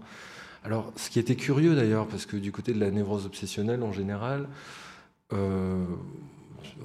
Alors, 0.64 0.94
ce 0.96 1.10
qui 1.10 1.20
était 1.20 1.36
curieux 1.36 1.76
d'ailleurs, 1.76 2.08
parce 2.08 2.26
que 2.26 2.38
du 2.38 2.52
côté 2.52 2.74
de 2.74 2.80
la 2.80 2.92
névrose 2.92 3.26
obsessionnelle 3.26 3.84
en 3.84 3.92
général, 3.92 4.48
euh, 5.34 5.84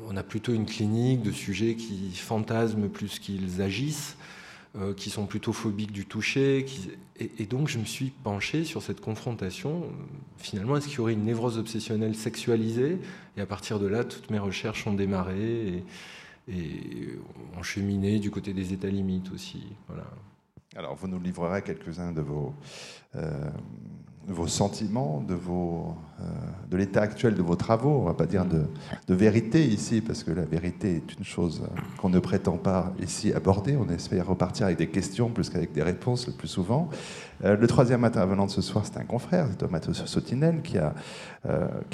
on 0.09 0.17
a 0.17 0.23
plutôt 0.23 0.53
une 0.53 0.67
clinique 0.67 1.23
de 1.23 1.31
sujets 1.31 1.77
qui 1.77 2.13
fantasment 2.15 2.89
plus 2.89 3.19
qu'ils 3.19 3.63
agissent. 3.63 4.17
Euh, 4.81 4.95
qui 4.95 5.11
sont 5.11 5.27
plutôt 5.27 5.53
phobiques 5.53 5.91
du 5.91 6.07
toucher. 6.07 6.65
Et, 7.19 7.47
donc, 7.47 7.69
je 7.69 7.79
me 7.79 7.85
suis 7.85 8.11
penché 8.11 8.63
sur 8.63 8.81
cette 8.81 9.01
confrontation. 9.01 9.87
Finalement, 10.37 10.77
est-ce 10.77 10.87
qu'il 10.87 10.99
y 10.99 11.01
aurait 11.01 11.15
une 11.15 11.25
névrose 11.25 11.59
obsessionnelle 11.59 12.15
sexualisée? 12.15 12.99
Et 13.37 13.41
à 13.41 13.47
partir 13.47 13.81
de 13.81 13.87
là, 13.89 14.05
toutes 14.05 14.31
mes 14.31 14.39
recherches 14.39 14.87
ont 14.87 14.95
démarré 14.95 15.83
et, 16.49 16.55
et 16.55 17.19
ont 17.59 17.63
cheminé 17.65 18.21
du 18.21 18.31
côté 18.31 18.53
des 18.53 18.73
états 18.73 18.89
limites 18.89 19.33
aussi. 19.33 19.65
Voilà. 19.89 20.07
Alors, 20.77 20.95
vous 20.97 21.09
nous 21.09 21.19
livrerez 21.19 21.63
quelques-uns 21.63 22.13
de 22.13 22.21
vos, 22.21 22.53
euh, 23.17 23.51
sentiments, 24.47 25.25
euh, 25.31 26.23
de 26.71 26.77
l'état 26.77 27.01
actuel 27.01 27.35
de 27.35 27.41
vos 27.41 27.57
travaux. 27.57 28.01
On 28.01 28.03
ne 28.03 28.09
va 28.09 28.15
pas 28.15 28.27
dire 28.27 28.45
de, 28.45 28.67
vérité 29.15 29.67
ici, 29.67 30.03
parce 30.03 30.23
que 30.23 30.31
la 30.31 30.45
vérité 30.45 30.97
est 30.97 31.15
une 31.19 31.25
chose 31.25 31.63
qu'on 31.97 32.11
ne 32.11 32.19
prétend 32.19 32.59
pas 32.59 32.93
ici 33.01 33.33
aborder. 33.33 33.79
On 33.79 33.89
espère 33.89 34.27
repartir 34.27 34.67
avec 34.67 34.77
des 34.77 34.89
questions 34.89 35.31
plus 35.31 35.49
qu'avec 35.49 35.73
des 35.73 35.83
réponses 35.83 36.27
le 36.27 36.35
plus 36.35 36.49
souvent. 36.49 36.91
Euh, 37.45 37.57
le 37.57 37.67
troisième 37.67 38.05
intervenant 38.05 38.45
de 38.45 38.51
ce 38.51 38.61
soir, 38.61 38.85
c'est 38.85 38.99
un 38.99 39.05
confrère, 39.05 39.49
Thomas 39.57 39.81
Sotinel, 39.81 40.61
qui, 40.61 40.77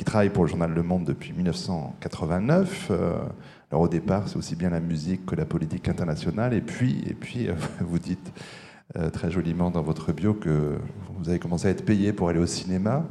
travaille 0.05 0.31
pour 0.31 0.43
le 0.43 0.49
journal 0.49 0.73
Le 0.73 0.83
Monde 0.83 1.05
depuis 1.05 1.33
1989. 1.33 2.91
alors 3.71 3.83
au 3.83 3.89
départ, 3.89 4.29
c'est 4.29 4.37
aussi 4.37 4.57
bien 4.57 4.71
la 4.71 4.81
musique 4.81 5.25
que 5.27 5.37
la 5.37 5.45
politique 5.45 5.89
internationale. 5.89 6.55
Et 6.55 6.61
puis 6.61 7.15
vous 7.81 8.01
dites 8.01 8.33
euh, 8.97 9.11
très 9.11 9.31
joliment 9.31 9.71
dans 9.71 9.83
votre 9.83 10.13
bio 10.13 10.35
que 10.35 10.79
vous 11.19 11.29
avez 11.29 11.39
commencé 11.39 11.67
à 11.67 11.71
être 11.71 11.85
payé 11.85 12.13
pour 12.13 12.29
aller 12.29 12.39
au 12.39 12.47
cinéma. 12.47 13.07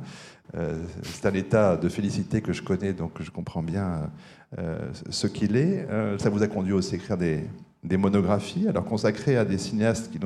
Euh, 0.56 0.78
c'est 1.02 1.26
un 1.26 1.34
état 1.34 1.78
de 1.78 1.90
félicité 1.90 2.42
que 2.42 2.54
je 2.54 2.62
connais, 2.62 2.94
donc 2.94 3.14
je 3.22 3.32
comprends 3.32 3.64
bien 3.64 4.12
euh, 4.60 4.78
ce 5.10 5.26
qu'il 5.26 5.56
est. 5.58 5.88
ça 6.20 6.30
vous 6.30 6.44
a 6.44 6.48
conduit 6.48 6.74
aussi 6.74 6.94
à 6.94 6.98
écrire 6.98 7.18
des, 7.18 7.44
des 7.84 7.98
monographies, 7.98 8.68
alors 8.68 8.86
consacrées 8.86 9.36
à 9.36 9.46
des 9.46 9.58
cinéastes 9.58 10.12
qui 10.12 10.20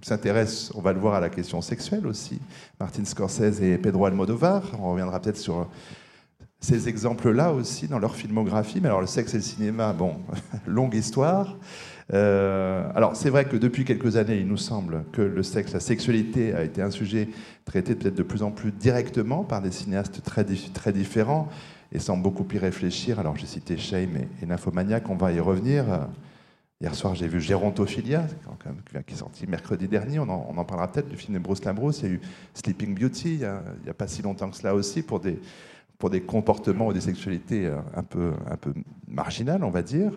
s'intéressent, 0.00 0.72
on 0.74 0.80
va 0.80 0.92
le 0.92 1.00
voir, 1.00 1.14
à 1.14 1.20
la 1.20 1.28
question 1.28 1.60
sexuelle 1.60 2.06
aussi. 2.06 2.40
Martin 2.80 3.04
Scorsese 3.04 3.60
et 3.60 3.76
Pedro 3.78 4.06
Almodovar. 4.06 4.62
On 4.80 4.92
reviendra 4.92 5.20
peut-être 5.20 5.36
sur 5.36 5.68
ces 6.60 6.88
exemples-là 6.88 7.52
aussi 7.52 7.88
dans 7.88 7.98
leur 7.98 8.16
filmographie. 8.16 8.80
Mais 8.80 8.88
alors 8.88 9.02
le 9.02 9.06
sexe 9.06 9.34
et 9.34 9.38
le 9.38 9.42
cinéma, 9.42 9.92
bon, 9.92 10.16
longue 10.66 10.94
histoire. 10.94 11.56
Euh, 12.12 12.86
alors 12.94 13.16
c'est 13.16 13.30
vrai 13.30 13.46
que 13.46 13.56
depuis 13.56 13.84
quelques 13.84 14.16
années, 14.16 14.38
il 14.38 14.46
nous 14.46 14.58
semble 14.58 15.04
que 15.12 15.22
le 15.22 15.42
sexe, 15.42 15.72
la 15.72 15.80
sexualité 15.80 16.52
a 16.54 16.62
été 16.62 16.82
un 16.82 16.90
sujet 16.90 17.28
traité 17.64 17.94
peut-être 17.94 18.14
de 18.14 18.22
plus 18.22 18.42
en 18.42 18.50
plus 18.50 18.72
directement 18.72 19.42
par 19.42 19.62
des 19.62 19.70
cinéastes 19.70 20.22
très, 20.22 20.44
différents 20.92 21.48
et 21.92 21.98
sans 21.98 22.16
beaucoup 22.16 22.46
y 22.52 22.58
réfléchir. 22.58 23.18
Alors 23.20 23.36
j'ai 23.36 23.46
cité 23.46 23.78
Shame 23.78 24.16
et, 24.16 24.28
et 24.42 24.46
Nymphomaniac, 24.46 25.08
on 25.08 25.16
va 25.16 25.32
y 25.32 25.40
revenir. 25.40 26.08
Hier 26.80 26.94
soir, 26.94 27.14
j'ai 27.14 27.28
vu 27.28 27.40
Gérontophilia, 27.40 28.26
qui 29.06 29.14
est 29.14 29.16
sorti 29.16 29.46
mercredi 29.46 29.88
dernier. 29.88 30.18
On 30.18 30.28
en, 30.28 30.64
parlera 30.64 30.90
peut-être 30.90 31.08
du 31.08 31.16
film 31.16 31.32
de 31.32 31.38
Bruce 31.38 31.64
Lambrous. 31.64 31.92
Il 32.00 32.02
y 32.02 32.10
a 32.10 32.14
eu 32.14 32.20
Sleeping 32.52 32.94
Beauty, 32.98 33.34
il 33.34 33.38
n'y 33.38 33.44
a, 33.90 33.94
pas 33.96 34.06
si 34.08 34.20
longtemps 34.20 34.50
que 34.50 34.56
cela 34.56 34.74
aussi, 34.74 35.02
pour 35.02 35.20
des, 35.20 35.38
pour 36.04 36.10
des 36.10 36.20
comportements 36.20 36.88
ou 36.88 36.92
des 36.92 37.00
sexualités 37.00 37.66
un 37.94 38.02
peu, 38.02 38.34
un 38.50 38.58
peu 38.58 38.74
marginales, 39.08 39.64
on 39.64 39.70
va 39.70 39.80
dire. 39.80 40.12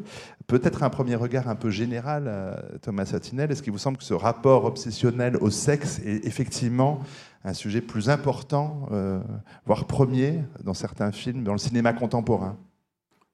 Peut-être 0.45 0.83
un 0.83 0.89
premier 0.89 1.15
regard 1.15 1.47
un 1.47 1.55
peu 1.55 1.69
général, 1.69 2.29
Thomas 2.81 3.05
Satinel. 3.05 3.49
Est-ce 3.53 3.63
qu'il 3.63 3.71
vous 3.71 3.77
semble 3.77 3.95
que 3.95 4.03
ce 4.03 4.13
rapport 4.13 4.65
obsessionnel 4.65 5.37
au 5.37 5.49
sexe 5.49 5.99
est 5.99 6.25
effectivement 6.25 6.99
un 7.45 7.53
sujet 7.53 7.79
plus 7.79 8.09
important, 8.09 8.89
euh, 8.91 9.21
voire 9.65 9.85
premier, 9.85 10.43
dans 10.61 10.73
certains 10.73 11.13
films, 11.13 11.45
dans 11.45 11.53
le 11.53 11.57
cinéma 11.57 11.93
contemporain? 11.93 12.57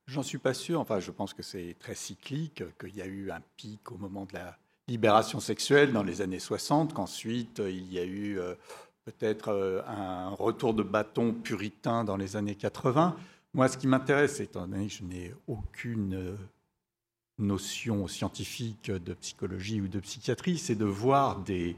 J'en 0.06 0.22
suis 0.22 0.38
pas 0.38 0.54
sûr. 0.54 0.80
Enfin, 0.80 1.00
je 1.00 1.10
pense 1.10 1.34
que 1.34 1.42
c'est 1.42 1.76
très 1.80 1.96
cyclique, 1.96 2.64
qu'il 2.80 2.96
y 2.96 3.02
a 3.02 3.08
eu 3.08 3.32
un 3.32 3.42
pic 3.58 3.92
au 3.92 3.98
moment 3.98 4.26
de 4.26 4.34
la 4.34 4.60
libération 4.88 5.40
sexuelle 5.40 5.92
dans 5.92 6.04
les 6.04 6.22
années 6.22 6.38
60, 6.38 6.94
qu'ensuite 6.94 7.64
il 7.66 7.92
y 7.92 7.98
a 7.98 8.06
eu 8.06 8.38
peut-être 9.06 9.84
un 9.88 10.30
retour 10.30 10.74
de 10.74 10.84
bâton 10.84 11.34
puritain 11.34 12.04
dans 12.04 12.18
les 12.18 12.36
années 12.36 12.56
80. 12.56 13.16
Moi, 13.54 13.68
ce 13.68 13.78
qui 13.78 13.88
m'intéresse, 13.88 14.40
étant 14.40 14.68
donné 14.68 14.88
que 14.88 14.94
je 14.94 15.04
n'ai 15.04 15.34
aucune 15.48 16.38
notion 17.38 18.08
scientifique 18.08 18.92
de 18.92 19.14
psychologie 19.14 19.82
ou 19.82 19.88
de 19.88 20.00
psychiatrie, 20.00 20.58
c'est 20.58 20.76
de 20.76 20.86
voir 20.86 21.40
des, 21.40 21.76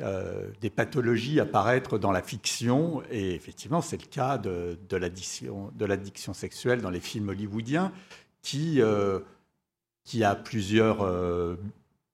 euh, 0.00 0.50
des 0.60 0.70
pathologies 0.70 1.40
apparaître 1.40 1.98
dans 1.98 2.12
la 2.12 2.22
fiction. 2.22 3.02
Et 3.10 3.34
effectivement, 3.34 3.80
c'est 3.80 4.00
le 4.00 4.08
cas 4.08 4.38
de, 4.38 4.78
de 4.88 4.96
l'addiction 5.86 6.34
sexuelle 6.34 6.80
dans 6.82 6.90
les 6.90 7.00
films 7.00 7.30
hollywoodiens, 7.30 7.92
qui, 8.42 8.80
euh, 8.80 9.20
qui 10.04 10.24
a 10.24 10.34
plusieurs 10.34 11.02
euh, 11.02 11.56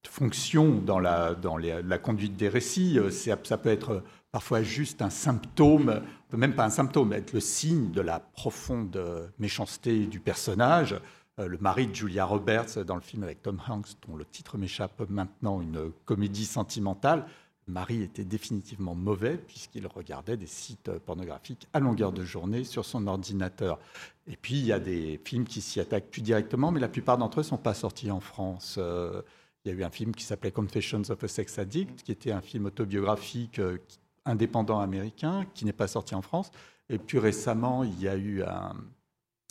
fonctions 0.09 0.76
dans, 0.78 0.99
la, 0.99 1.35
dans 1.35 1.56
la 1.56 1.99
conduite 1.99 2.37
des 2.37 2.49
récits. 2.49 2.99
Ça 3.11 3.56
peut 3.56 3.71
être 3.71 4.02
parfois 4.32 4.62
juste 4.62 5.02
un 5.02 5.10
symptôme, 5.10 6.02
même 6.32 6.54
pas 6.54 6.64
un 6.64 6.70
symptôme, 6.70 7.12
être 7.12 7.32
le 7.32 7.40
signe 7.40 7.92
de 7.92 8.00
la 8.00 8.18
profonde 8.18 8.98
méchanceté 9.38 10.06
du 10.06 10.20
personnage. 10.20 10.98
Le 11.38 11.58
mari 11.58 11.86
de 11.86 11.94
Julia 11.94 12.24
Roberts 12.24 12.84
dans 12.84 12.94
le 12.94 13.00
film 13.00 13.22
avec 13.22 13.42
Tom 13.42 13.60
Hanks, 13.66 13.88
dont 14.06 14.16
le 14.16 14.24
titre 14.24 14.58
m'échappe 14.58 15.02
maintenant, 15.08 15.60
une 15.60 15.92
comédie 16.04 16.44
sentimentale, 16.44 17.26
Marie 17.68 18.02
était 18.02 18.24
définitivement 18.24 18.94
mauvais 18.94 19.36
puisqu'il 19.36 19.86
regardait 19.86 20.36
des 20.36 20.46
sites 20.46 20.90
pornographiques 20.98 21.68
à 21.72 21.80
longueur 21.80 22.12
de 22.12 22.24
journée 22.24 22.64
sur 22.64 22.84
son 22.84 23.06
ordinateur. 23.06 23.78
Et 24.26 24.36
puis, 24.36 24.54
il 24.54 24.66
y 24.66 24.72
a 24.72 24.80
des 24.80 25.20
films 25.24 25.44
qui 25.44 25.60
s'y 25.60 25.80
attaquent 25.80 26.10
plus 26.10 26.22
directement, 26.22 26.72
mais 26.72 26.80
la 26.80 26.88
plupart 26.88 27.18
d'entre 27.18 27.38
eux 27.38 27.42
ne 27.42 27.48
sont 27.48 27.58
pas 27.58 27.74
sortis 27.74 28.10
en 28.10 28.20
France. 28.20 28.76
Euh, 28.78 29.22
il 29.64 29.72
y 29.72 29.74
a 29.74 29.78
eu 29.78 29.84
un 29.84 29.90
film 29.90 30.12
qui 30.14 30.24
s'appelait 30.24 30.50
Confessions 30.50 31.02
of 31.08 31.22
a 31.22 31.28
Sex 31.28 31.58
Addict, 31.58 32.02
qui 32.02 32.10
était 32.10 32.32
un 32.32 32.40
film 32.40 32.66
autobiographique 32.66 33.60
euh, 33.60 33.78
indépendant 34.25 34.81
américain, 34.81 35.47
qui 35.55 35.64
n'est 35.64 35.73
pas 35.73 35.88
sorti 35.88 36.14
en 36.14 36.23
France. 36.23 36.50
Et 36.88 36.99
plus 36.99 37.19
récemment, 37.19 37.85
il 37.85 38.00
y 38.00 38.09
a 38.09 38.17
eu 38.17 38.43
un, 38.43 38.75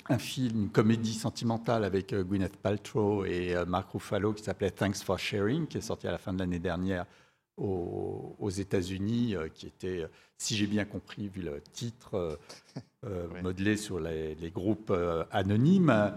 un 0.10 0.18
film, 0.18 0.64
une 0.64 0.70
comédie 0.70 1.14
sentimentale 1.14 1.84
avec 1.84 2.14
euh, 2.14 2.24
Gwyneth 2.24 2.58
Paltrow 2.58 3.26
et 3.26 3.56
Mark 3.68 3.92
Ruffalo 3.92 4.34
qui 4.34 4.44
s'appelait 4.44 4.72
Thanks 4.72 5.04
for 5.04 5.18
Sharing, 5.18 5.68
qui 5.68 5.78
est 5.78 5.82
sorti 5.82 6.08
à 6.08 6.12
la 6.12 6.18
fin 6.18 6.34
de 6.34 6.40
l'année 6.40 6.60
dernière 6.60 7.06
aux, 7.58 8.50
États-Unis, 8.50 9.36
euh, 9.36 9.48
qui 9.50 9.68
était, 9.68 10.08
si 10.38 10.56
j'ai 10.56 10.68
bien 10.68 10.86
compris, 10.86 11.28
vu 11.28 11.42
le 11.42 11.62
titre, 11.74 12.16
euh, 12.16 12.36
euh, 13.06 13.42
modelé 13.42 13.78
sur 13.78 14.00
les, 14.00 14.52
groupes 14.54 14.94
anonymes, 15.32 16.14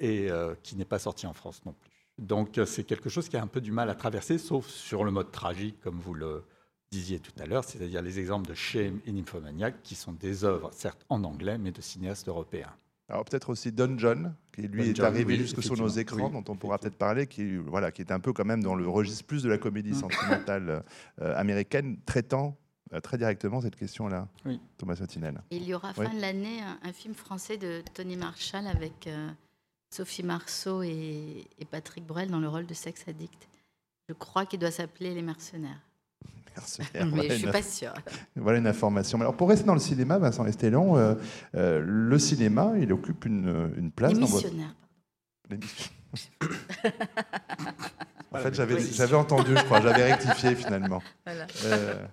et 0.00 0.28
qui 0.62 0.76
n'est 0.76 0.84
pas 0.84 0.98
sorti 0.98 1.26
en 1.26 1.32
France 1.32 1.62
non 1.64 1.72
plus. 1.72 1.90
Donc 2.18 2.60
c'est 2.66 2.84
quelque 2.84 3.08
chose 3.08 3.28
qui 3.28 3.36
a 3.36 3.42
un 3.42 3.48
peu 3.48 3.60
du 3.60 3.72
mal 3.72 3.90
à 3.90 3.94
traverser, 3.94 4.38
sauf 4.38 4.68
sur 4.68 5.02
le 5.02 5.10
mode 5.10 5.32
tragique, 5.32 5.80
comme 5.80 5.98
vous 5.98 6.14
le 6.14 6.44
disiez 6.94 7.18
tout 7.18 7.32
à 7.40 7.46
l'heure, 7.46 7.64
c'est-à-dire 7.64 8.02
les 8.02 8.20
exemples 8.20 8.48
de 8.48 8.54
Shame 8.54 9.00
et 9.04 9.12
Nymphomaniac, 9.12 9.82
qui 9.82 9.96
sont 9.96 10.12
des 10.12 10.44
œuvres, 10.44 10.70
certes 10.72 11.04
en 11.08 11.24
anglais, 11.24 11.58
mais 11.58 11.72
de 11.72 11.80
cinéastes 11.80 12.28
européens. 12.28 12.72
Alors 13.08 13.24
peut-être 13.24 13.50
aussi 13.50 13.72
Don 13.72 13.98
John, 13.98 14.34
qui 14.54 14.62
lui 14.62 14.88
est 14.88 15.00
arrivé 15.00 15.36
jusque 15.36 15.62
sur 15.62 15.76
nos 15.76 15.88
écrans, 15.88 16.30
dont 16.30 16.44
on 16.48 16.56
pourra 16.56 16.78
peut-être 16.78 16.96
parler, 16.96 17.26
qui, 17.26 17.56
voilà, 17.56 17.90
qui 17.90 18.00
est 18.00 18.12
un 18.12 18.20
peu 18.20 18.32
quand 18.32 18.44
même 18.44 18.62
dans 18.62 18.76
le 18.76 18.88
registre 18.88 19.24
plus 19.24 19.42
de 19.42 19.48
la 19.48 19.58
comédie 19.58 19.90
mm. 19.90 19.94
sentimentale 19.94 20.84
euh, 21.20 21.36
américaine, 21.36 21.98
traitant 22.06 22.56
euh, 22.92 23.00
très 23.00 23.18
directement 23.18 23.60
cette 23.60 23.76
question-là. 23.76 24.28
Oui. 24.46 24.60
Thomas 24.78 24.96
Sotinel. 24.96 25.42
Il 25.50 25.64
y 25.64 25.74
aura 25.74 25.92
fin 25.92 26.14
de 26.14 26.20
l'année 26.20 26.60
un, 26.82 26.92
film 26.92 27.14
français 27.14 27.58
de 27.58 27.82
Tony 27.92 28.16
Marshall 28.16 28.66
avec 28.68 29.06
euh, 29.08 29.28
Sophie 29.90 30.22
Marceau 30.22 30.82
et, 30.82 31.44
et 31.58 31.64
Patrick 31.64 32.06
Bruel 32.06 32.30
dans 32.30 32.40
le 32.40 32.48
rôle 32.48 32.66
de 32.66 32.74
sex 32.74 33.04
addict. 33.08 33.48
Je 34.08 34.14
crois 34.14 34.46
qu'il 34.46 34.60
doit 34.60 34.70
s'appeler 34.70 35.12
Les 35.12 35.22
Mercenaires. 35.22 35.80
Mais 36.94 37.28
je 37.28 37.32
ne 37.32 37.38
suis 37.38 37.46
pas 37.46 37.62
sûre. 37.62 37.94
Voilà 38.36 38.58
une 38.58 38.66
information. 38.66 39.20
Alors 39.20 39.36
pour 39.36 39.48
rester 39.48 39.66
dans 39.66 39.74
le 39.74 39.80
cinéma, 39.80 40.18
Vincent 40.18 40.46
Estelon, 40.46 40.96
euh, 40.96 41.14
euh, 41.56 41.82
le 41.84 42.18
cinéma, 42.18 42.72
il 42.78 42.92
occupe 42.92 43.24
une, 43.24 43.72
une 43.76 43.90
place. 43.90 44.12
Les 44.12 44.20
missionnaires. 44.20 44.74
Dans 45.50 45.56
en 48.32 48.38
fait, 48.38 48.54
j'avais 48.54 49.16
entendu, 49.16 49.56
je 49.56 49.64
crois, 49.64 49.80
j'avais 49.80 50.12
rectifié 50.12 50.54
finalement. 50.54 51.02
Voilà. 51.26 51.46
Euh, 51.64 52.06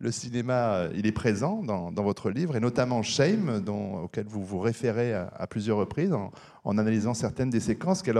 le 0.00 0.10
cinéma, 0.10 0.88
il 0.94 1.06
est 1.06 1.12
présent 1.12 1.62
dans, 1.62 2.02
votre 2.02 2.30
livre, 2.30 2.56
et 2.56 2.60
notamment 2.60 3.02
Shame, 3.02 3.60
dont, 3.60 4.04
auquel 4.04 4.26
vous 4.26 4.42
vous 4.42 4.58
référez 4.58 5.12
à, 5.12 5.46
plusieurs 5.46 5.76
reprises, 5.76 6.14
en, 6.64 6.78
analysant 6.78 7.12
certaines 7.12 7.50
des 7.50 7.60
séquences, 7.60 8.02
qui 8.02 8.10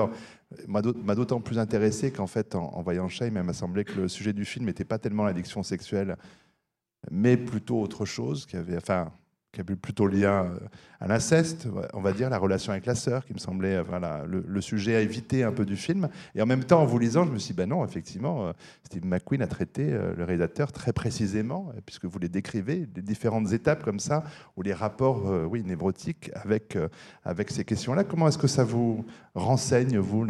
m'a 0.68 1.14
d'autant 1.14 1.40
plus 1.40 1.58
intéressé 1.58 2.12
qu'en 2.12 2.26
fait, 2.26 2.54
en, 2.54 2.82
voyant 2.82 3.08
Shame, 3.08 3.36
il 3.36 3.42
m'a 3.42 3.54
semblé 3.54 3.84
que 3.84 3.98
le 3.98 4.08
sujet 4.08 4.34
du 4.34 4.44
film 4.44 4.66
n'était 4.66 4.84
pas 4.84 4.98
tellement 4.98 5.24
l'addiction 5.24 5.62
sexuelle, 5.62 6.18
mais 7.10 7.38
plutôt 7.38 7.80
autre 7.80 8.04
chose, 8.04 8.44
qui 8.44 8.56
avait, 8.56 8.76
qui 9.52 9.60
a 9.60 9.64
plutôt 9.64 10.06
lien 10.06 10.44
euh, 10.44 10.58
à 11.00 11.08
l'inceste, 11.08 11.66
on 11.92 12.00
va 12.00 12.12
dire, 12.12 12.30
la 12.30 12.38
relation 12.38 12.72
avec 12.72 12.86
la 12.86 12.94
sœur, 12.94 13.24
qui 13.24 13.32
me 13.32 13.38
semblait 13.38 13.76
euh, 13.76 14.26
le, 14.26 14.60
sujet 14.60 14.94
à 14.94 15.00
éviter 15.00 15.42
un 15.42 15.50
peu 15.50 15.64
du 15.64 15.76
film. 15.76 16.08
Et 16.34 16.42
en 16.42 16.46
même 16.46 16.62
temps, 16.62 16.82
en 16.82 16.86
vous 16.86 16.98
lisant, 16.98 17.24
je 17.24 17.32
me 17.32 17.38
suis 17.38 17.52
dit, 17.52 17.56
ben 17.56 17.68
non, 17.68 17.84
effectivement, 17.84 18.46
euh, 18.46 18.52
Steve 18.84 19.04
McQueen 19.04 19.42
a 19.42 19.48
traité 19.48 19.90
le 19.90 20.24
réalisateur 20.24 20.70
très 20.72 20.92
précisément, 20.92 21.72
puisque 21.84 22.04
vous 22.04 22.18
les 22.18 22.28
décrivez, 22.28 22.86
les 22.94 23.02
différentes 23.02 23.52
étapes 23.52 23.82
comme 23.82 23.98
ça, 23.98 24.24
ou 24.56 24.62
les 24.62 24.74
rapports, 24.74 25.24
oui, 25.48 25.62
névrotiques 25.64 26.30
avec, 26.34 26.76
avec 27.24 27.50
ces 27.50 27.64
questions-là. 27.64 28.04
Comment 28.04 28.28
est-ce 28.28 28.38
que 28.38 28.46
ça 28.46 28.64
vous 28.64 29.04
renseigne, 29.34 29.98
vous, 29.98 30.26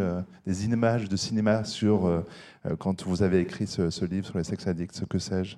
les 0.47 0.65
images 0.65 1.09
de 1.09 1.17
cinéma 1.17 1.65
sur, 1.65 2.25
quand 2.79 3.03
vous 3.07 3.23
avez 3.23 3.41
écrit 3.41 3.67
ce, 3.67 3.91
ce 3.91 4.05
livre 4.05 4.27
sur 4.27 4.39
les 4.39 4.45
sex 4.45 4.67
addicts, 4.67 4.95
ce 4.95 5.05
que 5.05 5.19
sais-je? 5.19 5.57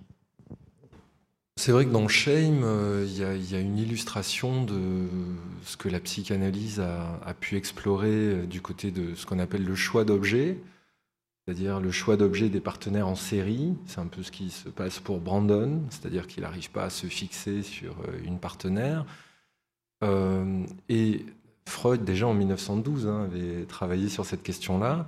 C'est 1.57 1.71
vrai 1.71 1.85
que 1.85 1.91
dans 1.91 2.09
Shame, 2.09 2.63
euh, 2.65 3.05
il 3.07 3.51
y, 3.51 3.55
a 3.55 3.61
une 3.61 3.79
illustration 3.79 4.65
de 4.65 5.07
ce 5.65 5.77
que 5.77 5.89
la 5.89 6.01
psychanalyse 6.01 6.81
a, 6.81 7.35
pu 7.35 7.57
explorer 7.57 8.09
euh, 8.11 8.47
du 8.47 8.63
côté 8.63 8.91
de 8.91 9.15
ce 9.15 9.27
qu'on 9.27 9.39
appelle 9.39 9.65
le 9.65 9.75
choix 9.75 10.05
d'objets, 10.05 10.59
c'est-à-dire 11.45 11.79
le 11.81 11.91
choix 11.91 12.17
d'objets 12.17 12.49
des 12.49 12.61
partenaires 12.61 13.07
en 13.07 13.15
série. 13.15 13.75
C'est 13.87 14.01
un 14.01 14.07
peu 14.07 14.23
ce 14.23 14.33
qui 14.33 14.51
se 14.51 14.71
passe 14.71 14.99
pour 14.99 15.21
Brandon, 15.21 15.83
c'est-à-dire 15.91 16.27
qu'il 16.27 16.43
n'arrive 16.43 16.71
pas 16.71 16.85
à 16.85 16.91
se 16.91 17.07
fixer 17.07 17.63
sur 17.63 17.93
euh, 18.09 18.19
une 18.25 18.39
partenaire. 18.39 19.05
et 20.89 21.27
Freud, 21.67 22.05
déjà 22.05 22.27
en 22.27 22.35
1912, 22.35 23.07
hein, 23.07 23.25
avait 23.25 23.67
travaillé 23.67 24.09
sur 24.09 24.25
cette 24.25 24.43
question-là. 24.43 25.07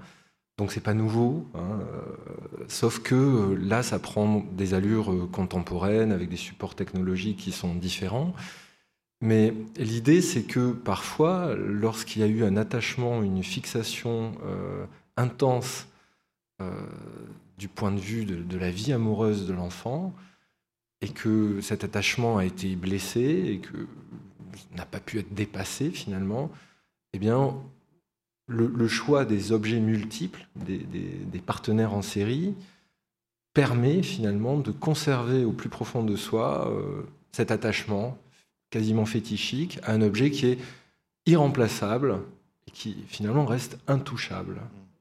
Donc 0.57 0.71
c'est 0.71 0.81
pas 0.81 0.95
nouveau, 0.95 1.49
hein, 1.55 1.81
euh, 1.81 2.65
sauf 2.69 3.01
que 3.01 3.15
euh, 3.15 3.55
là 3.57 3.83
ça 3.83 3.99
prend 3.99 4.45
des 4.53 4.73
allures 4.75 5.13
euh, 5.13 5.27
contemporaines 5.27 6.13
avec 6.13 6.29
des 6.29 6.37
supports 6.37 6.77
technologiques 6.77 7.39
qui 7.39 7.51
sont 7.51 7.75
différents. 7.75 8.35
Mais 9.21 9.53
l'idée 9.77 10.23
c'est 10.23 10.45
que 10.45 10.73
parfois, 10.73 11.55
lorsqu'il 11.57 12.23
y 12.23 12.25
a 12.25 12.29
eu 12.29 12.45
un 12.45 12.57
attachement, 12.57 13.23
une 13.23 13.43
fixation 13.43 14.33
intense 15.17 15.87
du 17.57 17.69
point 17.69 17.91
de 17.91 18.01
vue 18.01 18.27
de, 18.27 18.59
la 18.59 18.71
vie 18.71 18.93
amoureuse 18.93 19.47
de 19.47 19.55
l'enfant, 19.55 20.13
et 21.01 21.09
que 21.09 21.61
cet 21.63 21.85
attachement 21.85 22.37
a 22.37 22.45
été 22.45 22.77
blessé 22.77 23.21
et 23.21 23.59
que 23.61 23.87
n'a 24.77 24.85
pas 24.85 25.01
pu 25.01 25.19
être 25.19 25.33
dépassé 25.33 25.91
finalement, 25.91 26.51
eh 27.15 27.19
bien 27.19 27.55
le, 28.47 28.89
choix 28.89 29.25
des 29.25 29.53
objets 29.53 29.81
multiples, 29.81 30.47
des, 30.57 31.39
partenaires 31.45 31.95
en 31.95 32.03
série, 32.03 32.55
permet 33.53 34.03
finalement 34.03 34.59
de 34.59 34.71
conserver 34.71 35.45
au 35.45 35.53
plus 35.53 35.69
profond 35.69 36.03
de 36.03 36.17
soi 36.17 36.69
euh, 36.69 37.03
cet 37.33 37.51
attachement 37.51 38.19
quasiment 38.71 39.07
fétichique 39.07 39.79
à 39.85 39.93
un 39.93 40.03
objet 40.03 40.31
qui 40.31 40.47
est 40.47 40.59
irremplaçable 41.27 42.19
et 42.67 42.73
qui 42.73 43.05
finalement 43.07 43.47
reste 43.47 43.79
intouchable. 43.87 44.61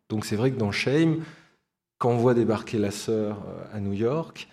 Donc 0.10 0.26
c'est 0.26 0.36
vrai 0.36 0.52
que 0.52 0.58
dans 0.60 0.72
Shame, 0.72 1.24
quand 1.98 2.12
on 2.12 2.18
voit 2.18 2.36
débarquer 2.36 2.78
la 2.78 2.92
sœur 2.92 3.42
euh, 3.48 3.78
à 3.78 3.80
New 3.80 3.94
York, 3.94 4.48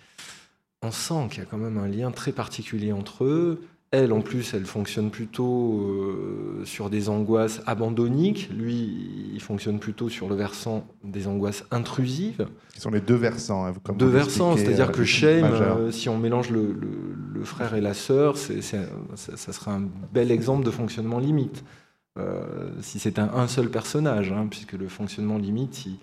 on 0.82 0.90
sent 0.90 1.28
qu'il 1.30 1.40
y 1.40 1.42
a 1.42 1.44
quand 1.46 1.58
même 1.58 1.76
un 1.76 1.88
lien 1.88 2.10
très 2.10 2.32
particulier 2.32 2.92
entre 2.92 3.24
eux. 3.24 3.62
Elle, 3.92 4.12
en 4.12 4.20
plus, 4.20 4.54
elle 4.54 4.66
fonctionne 4.66 5.10
plutôt 5.10 5.80
euh, 5.80 6.64
sur 6.64 6.90
des 6.90 7.08
angoisses 7.08 7.60
abandonniques. 7.66 8.48
Lui, 8.56 9.32
il 9.34 9.40
fonctionne 9.40 9.80
plutôt 9.80 10.08
sur 10.08 10.28
le 10.28 10.36
versant 10.36 10.86
des 11.02 11.26
angoisses 11.26 11.64
intrusives. 11.72 12.46
Ce 12.72 12.82
sont 12.82 12.92
les 12.92 13.00
deux 13.00 13.16
versants. 13.16 13.66
Hein, 13.66 13.72
deux 13.98 14.06
versants, 14.06 14.56
c'est-à-dire 14.56 14.90
euh, 14.90 14.92
que 14.92 15.02
Shame, 15.02 15.44
euh, 15.44 15.90
si 15.90 16.08
on 16.08 16.18
mélange 16.18 16.50
le, 16.50 16.76
frère 17.42 17.74
et 17.74 17.80
la 17.80 17.94
sœur, 17.94 18.36
ça, 18.36 18.78
serait 19.36 19.70
un 19.72 19.88
bel 20.12 20.30
exemple 20.30 20.64
de 20.64 20.70
fonctionnement 20.70 21.18
limite. 21.18 21.64
si 22.82 23.00
c'est 23.00 23.18
un, 23.18 23.48
seul 23.48 23.70
personnage, 23.70 24.30
hein, 24.30 24.46
puisque 24.48 24.74
le 24.74 24.86
fonctionnement 24.86 25.38
limite, 25.38 25.86
il, 25.86 25.96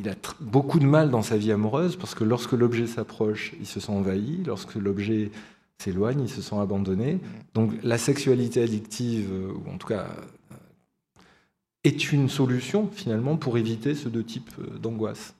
il 0.00 0.08
a 0.08 0.14
beaucoup 0.40 0.80
de 0.80 0.86
mal 0.86 1.10
dans 1.10 1.22
sa 1.22 1.36
vie 1.36 1.52
amoureuse, 1.52 1.94
parce 1.96 2.16
que 2.16 2.24
lorsque 2.24 2.52
l'objet 2.52 2.86
s'approche, 2.86 3.52
il 3.60 3.66
se 3.66 3.80
sent 3.80 3.92
envahi. 3.92 4.42
Lorsque 4.44 4.74
l'objet 4.74 5.30
s'éloignent, 5.78 6.22
ils 6.22 6.28
se 6.28 6.42
sont 6.42 6.60
abandonnés. 6.60 7.20
Donc 7.54 7.72
la 7.82 7.98
sexualité 7.98 8.62
addictive, 8.62 9.30
euh, 9.32 9.52
ou 9.52 9.70
en 9.70 9.78
tout 9.78 9.88
cas, 9.88 10.06
euh, 10.06 10.56
est 11.84 12.12
une 12.12 12.28
solution 12.28 12.88
finalement 12.90 13.36
pour 13.36 13.58
éviter 13.58 13.94
ce 13.94 14.08
deux 14.08 14.24
types 14.24 14.50
euh, 14.58 14.78
d'angoisse. 14.78 15.34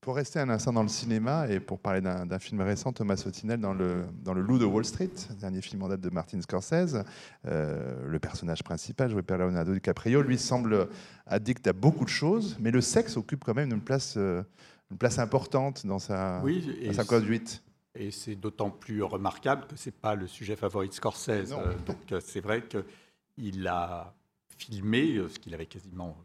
Pour 0.00 0.14
rester 0.14 0.38
un 0.38 0.48
instant 0.50 0.72
dans 0.72 0.84
le 0.84 0.88
cinéma 0.88 1.48
et 1.48 1.58
pour 1.58 1.80
parler 1.80 2.00
d'un 2.00 2.38
film 2.38 2.60
récent, 2.60 2.92
Thomas 2.92 3.16
Sotinel 3.16 3.58
dans 3.58 3.74
le, 3.74 4.04
dans 4.22 4.34
le 4.34 4.40
Loup 4.40 4.58
de 4.58 4.64
Wall 4.64 4.84
Street, 4.84 5.10
dernier 5.40 5.60
film 5.62 5.82
en 5.82 5.88
date 5.88 6.00
de 6.00 6.10
Martin 6.10 6.40
Scorsese, 6.40 7.02
euh, 7.46 8.06
le 8.06 8.18
personnage 8.20 8.62
principal, 8.62 9.10
joué 9.10 9.22
par 9.22 9.38
Leonardo 9.38 9.74
DiCaprio, 9.74 10.22
lui 10.22 10.38
semble 10.38 10.88
addict 11.26 11.66
à 11.66 11.72
beaucoup 11.72 12.04
de 12.04 12.10
choses, 12.10 12.56
mais 12.60 12.70
le 12.70 12.82
sexe 12.82 13.16
occupe 13.16 13.42
quand 13.42 13.54
même 13.54 13.72
une 13.72 13.80
place, 13.80 14.14
une 14.16 14.96
place 14.96 15.18
importante 15.18 15.84
dans 15.84 15.98
sa, 15.98 16.40
oui, 16.44 16.88
sa 16.92 17.04
conduite. 17.04 17.64
Et 17.98 18.10
c'est 18.10 18.34
d'autant 18.34 18.70
plus 18.70 19.02
remarquable 19.02 19.66
que 19.66 19.76
ce 19.76 19.88
n'est 19.88 19.96
pas 19.96 20.14
le 20.14 20.26
sujet 20.26 20.56
favori 20.56 20.88
de 20.88 20.94
Scorsese. 20.94 21.50
donc 21.86 22.20
c'est 22.20 22.40
vrai 22.40 22.64
qu'il 22.66 23.66
a 23.66 24.14
filmé 24.58 25.20
ce 25.28 25.38
qu'il 25.38 25.54
avait 25.54 25.66
quasiment 25.66 26.16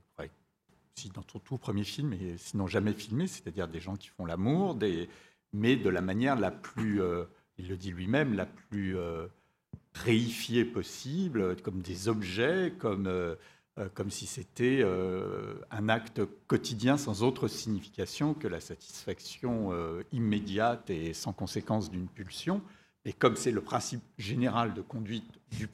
dans 1.09 1.23
son 1.31 1.39
tout 1.39 1.57
premier 1.57 1.83
film, 1.83 2.13
et 2.13 2.37
sinon 2.37 2.67
jamais 2.67 2.93
filmé, 2.93 3.27
c'est-à-dire 3.27 3.67
des 3.67 3.79
gens 3.79 3.95
qui 3.95 4.09
font 4.09 4.25
l'amour, 4.25 4.77
mais 5.53 5.75
de 5.75 5.89
la 5.89 6.01
manière 6.01 6.39
la 6.39 6.51
plus, 6.51 7.01
euh, 7.01 7.25
il 7.57 7.67
le 7.67 7.77
dit 7.77 7.91
lui-même, 7.91 8.33
la 8.33 8.45
plus 8.45 8.97
euh, 8.97 9.27
réifiée 9.93 10.65
possible, 10.65 11.59
comme 11.61 11.81
des 11.81 12.07
objets, 12.07 12.73
comme, 12.77 13.07
euh, 13.07 13.35
comme 13.93 14.11
si 14.11 14.25
c'était 14.25 14.83
un 15.71 15.89
acte 15.89 16.21
quotidien 16.47 16.97
sans 16.97 17.23
autre 17.23 17.47
signification 17.47 18.33
que 18.33 18.47
la 18.47 18.59
satisfaction 18.59 19.71
immédiate 20.11 20.89
et 20.89 21.13
sans 21.13 21.33
conséquence 21.33 21.89
d'une 21.89 22.07
pulsion. 22.07 22.61
Et 23.03 23.13
comme 23.13 23.35
c'est 23.35 23.51
le 23.51 23.61
principe 23.61 24.03
général 24.19 24.73
de 24.73 24.81
conduite 24.81 25.39
du 25.49 25.67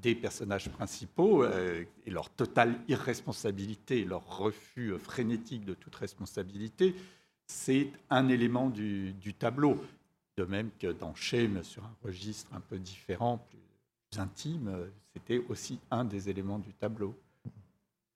des 0.00 0.14
personnages 0.14 0.70
principaux 0.70 1.44
euh, 1.44 1.84
et 2.06 2.10
leur 2.10 2.30
totale 2.30 2.80
irresponsabilité, 2.88 4.04
leur 4.04 4.38
refus 4.38 4.92
euh, 4.92 4.98
frénétique 4.98 5.66
de 5.66 5.74
toute 5.74 5.94
responsabilité, 5.96 6.94
c'est 7.46 7.90
un 8.08 8.28
élément 8.28 8.70
du, 8.70 9.14
tableau. 9.38 9.78
De 10.38 10.44
même 10.44 10.70
que 10.78 10.88
dans 10.88 11.14
Shame, 11.14 11.62
sur 11.62 11.84
un 11.84 11.94
registre 12.02 12.50
un 12.54 12.60
peu 12.60 12.78
différent, 12.78 13.46
intime, 14.16 14.90
c'était 15.12 15.42
aussi 15.48 15.78
un 15.90 16.04
des 16.04 16.28
éléments 16.28 16.58
du 16.58 16.72
tableau. 16.72 17.14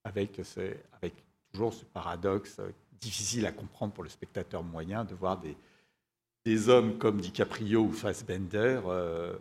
Avec, 0.02 0.40
avec 0.92 1.14
toujours 1.52 1.72
ce 1.72 1.84
paradoxe 1.84 2.58
euh, 2.58 2.70
difficile 3.00 3.46
à 3.46 3.52
comprendre 3.52 3.92
pour 3.92 4.04
le 4.04 4.10
spectateur 4.10 4.62
moyen 4.62 5.04
de 5.04 5.14
voir 5.14 5.38
des, 5.38 5.56
des 6.44 6.68
hommes 6.68 6.98
comme 6.98 7.20
DiCaprio 7.20 7.82
ou 7.82 7.92
Fassbender 7.92 8.80
euh, 8.86 9.34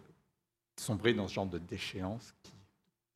sombrer 0.78 1.14
dans 1.14 1.28
ce 1.28 1.34
genre 1.34 1.46
de 1.46 1.58
déchéance 1.58 2.34
qui, 2.44 2.54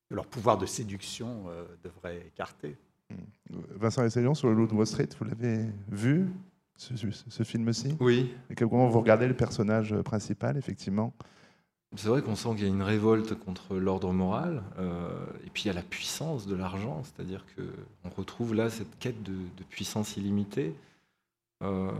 que 0.09 0.15
leur 0.15 0.25
pouvoir 0.25 0.57
de 0.57 0.65
séduction 0.65 1.45
euh, 1.47 1.63
devrait 1.83 2.19
écarter. 2.27 2.75
Hmm. 3.09 3.61
Vincent 3.75 4.03
Essayons 4.03 4.35
sur 4.35 4.49
le 4.49 4.55
Loup 4.55 4.67
de 4.67 4.73
Wall 4.73 4.87
Street, 4.87 5.09
vous 5.17 5.25
l'avez 5.25 5.65
vu, 5.89 6.29
ce, 6.75 7.43
film-ci? 7.43 7.95
Oui. 7.99 8.33
Et 8.49 8.55
comment 8.55 8.89
vous 8.89 8.99
regardez 8.99 9.27
le 9.27 9.35
personnage 9.35 9.95
principal, 10.01 10.57
effectivement? 10.57 11.13
C'est 11.95 12.07
vrai 12.07 12.21
qu'on 12.21 12.35
sent 12.35 12.49
qu'il 12.55 12.63
y 12.63 12.65
a 12.65 12.69
une 12.69 12.81
révolte 12.81 13.35
contre 13.35 13.75
l'ordre 13.75 14.11
moral, 14.11 14.63
euh, 14.79 15.09
et 15.45 15.49
puis 15.49 15.63
il 15.63 15.67
y 15.67 15.69
a 15.69 15.73
la 15.73 15.81
puissance 15.83 16.47
de 16.47 16.55
l'argent, 16.55 17.03
c'est-à-dire 17.03 17.45
qu'on 17.55 18.09
retrouve 18.09 18.55
là 18.55 18.69
cette 18.69 18.97
quête 18.99 19.21
de, 19.23 19.35
puissance 19.69 20.17
illimitée. 20.17 20.75
Euh, 21.61 21.91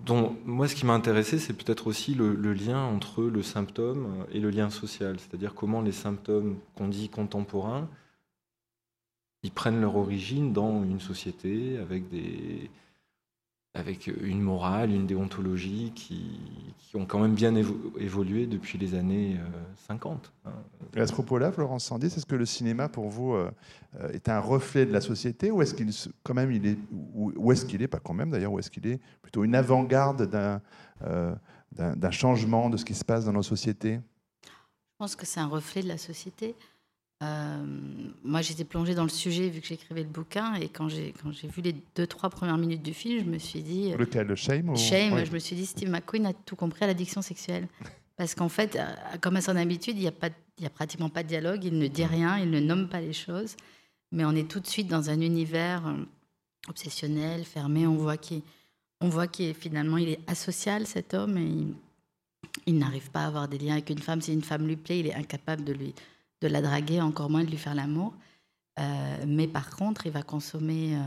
donc, 0.00 0.38
moi, 0.46 0.66
ce 0.66 0.74
qui 0.74 0.86
m'a 0.86 0.94
intéressé, 0.94 1.38
c'est 1.38 1.52
peut-être 1.52 1.86
aussi 1.86 2.14
le, 2.14 2.34
lien 2.54 2.82
entre 2.82 3.24
le 3.24 3.42
symptôme 3.42 4.24
et 4.32 4.40
le 4.40 4.50
lien 4.50 4.70
social, 4.70 5.18
c'est-à-dire 5.18 5.54
comment 5.54 5.82
les 5.82 5.92
symptômes 5.92 6.58
qu'on 6.74 6.88
dit 6.88 7.08
contemporains, 7.08 7.88
ils 9.42 9.50
prennent 9.50 9.80
leur 9.80 9.96
origine 9.96 10.52
dans 10.52 10.84
une 10.84 11.00
société 11.00 11.78
avec 11.78 12.08
des, 12.08 12.70
avec 13.74 14.08
une 14.08 14.40
morale, 14.40 14.90
une 14.90 15.06
déontologie 15.06 15.92
qui, 15.94 16.40
ont 16.94 17.06
quand 17.06 17.20
même 17.20 17.34
bien 17.34 17.54
évolué 17.54 18.46
depuis 18.48 18.76
les 18.76 18.96
années 18.96 19.36
50. 19.86 20.32
Euh, 20.46 20.50
hein. 20.50 20.52
À 20.96 21.06
ce 21.06 21.12
propos-là, 21.12 21.52
Florence 21.52 21.84
Sandy, 21.84 22.06
est-ce 22.06 22.26
que 22.26 22.34
le 22.34 22.46
cinéma, 22.46 22.88
pour 22.88 23.08
vous, 23.08 23.34
euh, 23.34 23.48
euh, 24.00 24.10
est 24.10 24.28
un 24.28 24.40
reflet 24.40 24.86
de 24.86 24.92
la 24.92 25.00
société 25.00 25.52
ou 25.52 25.62
est-ce 25.62 25.72
qu'il 25.72 25.90
quand 26.24 26.34
même 26.34 26.50
il 26.50 26.66
est, 26.66 26.78
ou 26.92 27.52
est-ce 27.52 27.64
qu'il 27.64 27.80
est, 27.82 27.88
pas 27.88 28.00
quand 28.00 28.12
même 28.12 28.30
d'ailleurs, 28.30 28.52
ou 28.52 28.58
est-ce 28.58 28.72
qu'il 28.72 28.88
est 28.88 29.00
plutôt 29.22 29.44
une 29.44 29.54
avant-garde 29.54 30.28
d'un, 30.28 30.60
d'un 31.70 32.10
changement 32.10 32.70
de 32.70 32.76
ce 32.76 32.84
qui 32.84 32.94
se 32.94 33.04
passe 33.04 33.24
dans 33.24 33.32
nos 33.32 33.44
sociétés? 33.44 34.00
Je 34.44 34.50
pense 34.98 35.14
que 35.14 35.24
c'est 35.24 35.40
un 35.40 35.46
reflet 35.46 35.82
de 35.82 35.88
la 35.88 35.98
société. 35.98 36.56
Euh, 37.22 37.64
moi, 38.24 38.40
j'étais 38.40 38.64
plongée 38.64 38.94
dans 38.94 39.02
le 39.02 39.10
sujet 39.10 39.48
vu 39.50 39.60
que 39.60 39.66
j'écrivais 39.66 40.02
le 40.02 40.08
bouquin. 40.08 40.54
Et 40.54 40.68
quand 40.68 40.88
j'ai, 40.88 41.12
quand 41.22 41.32
j'ai 41.32 41.48
vu 41.48 41.60
les 41.60 41.74
deux, 41.94 42.06
trois 42.06 42.30
premières 42.30 42.56
minutes 42.56 42.82
du 42.82 42.94
film, 42.94 43.24
je 43.24 43.30
me 43.30 43.38
suis 43.38 43.62
dit. 43.62 43.92
Euh, 43.92 43.98
Lequel 43.98 44.26
Le 44.26 44.36
Shame 44.36 44.76
Shame, 44.76 45.24
je 45.24 45.30
me 45.30 45.38
suis 45.38 45.56
dit, 45.56 45.66
Steve 45.66 45.90
McQueen 45.90 46.26
a 46.26 46.32
tout 46.32 46.56
compris 46.56 46.84
à 46.84 46.86
l'addiction 46.86 47.20
sexuelle. 47.20 47.68
Parce 48.16 48.34
qu'en 48.34 48.48
fait, 48.48 48.76
euh, 48.76 48.86
comme 49.20 49.36
à 49.36 49.40
son 49.40 49.56
habitude, 49.56 49.96
il 49.96 50.02
n'y 50.02 50.08
a, 50.08 50.12
pas, 50.12 50.28
il 50.58 50.64
y 50.64 50.66
a 50.66 50.70
pratiquement 50.70 51.08
pas 51.08 51.22
de 51.22 51.28
dialogue, 51.28 51.64
il 51.64 51.78
ne 51.78 51.88
dit 51.88 52.04
rien, 52.04 52.38
il 52.38 52.50
ne 52.50 52.60
nomme 52.60 52.88
pas 52.88 53.00
les 53.00 53.14
choses. 53.14 53.56
Mais 54.12 54.24
on 54.24 54.32
est 54.32 54.48
tout 54.48 54.60
de 54.60 54.66
suite 54.66 54.88
dans 54.88 55.08
un 55.08 55.20
univers 55.20 55.82
obsessionnel, 56.68 57.44
fermé. 57.44 57.86
On 57.86 57.96
voit 57.96 58.16
qu'il, 58.16 58.42
on 59.00 59.08
voit 59.08 59.26
qu'il 59.26 59.54
finalement, 59.54 59.96
il 59.98 60.08
est 60.10 60.20
asocial, 60.26 60.86
cet 60.86 61.14
homme. 61.14 61.38
Et 61.38 61.44
il, 61.44 61.74
il 62.66 62.78
n'arrive 62.78 63.10
pas 63.10 63.20
à 63.20 63.26
avoir 63.26 63.48
des 63.48 63.58
liens 63.58 63.74
avec 63.74 63.88
une 63.90 64.00
femme. 64.00 64.20
Si 64.20 64.32
une 64.32 64.42
femme 64.42 64.66
lui 64.66 64.76
plaît, 64.76 64.98
il 65.00 65.06
est 65.06 65.14
incapable 65.14 65.64
de 65.64 65.72
lui 65.72 65.94
de 66.40 66.48
la 66.48 66.62
draguer, 66.62 67.00
encore 67.00 67.30
moins 67.30 67.44
de 67.44 67.50
lui 67.50 67.58
faire 67.58 67.74
l'amour. 67.74 68.14
Euh, 68.78 69.24
mais 69.26 69.46
par 69.46 69.70
contre, 69.70 70.06
il 70.06 70.12
va 70.12 70.22
consommer 70.22 70.94
euh, 70.94 70.98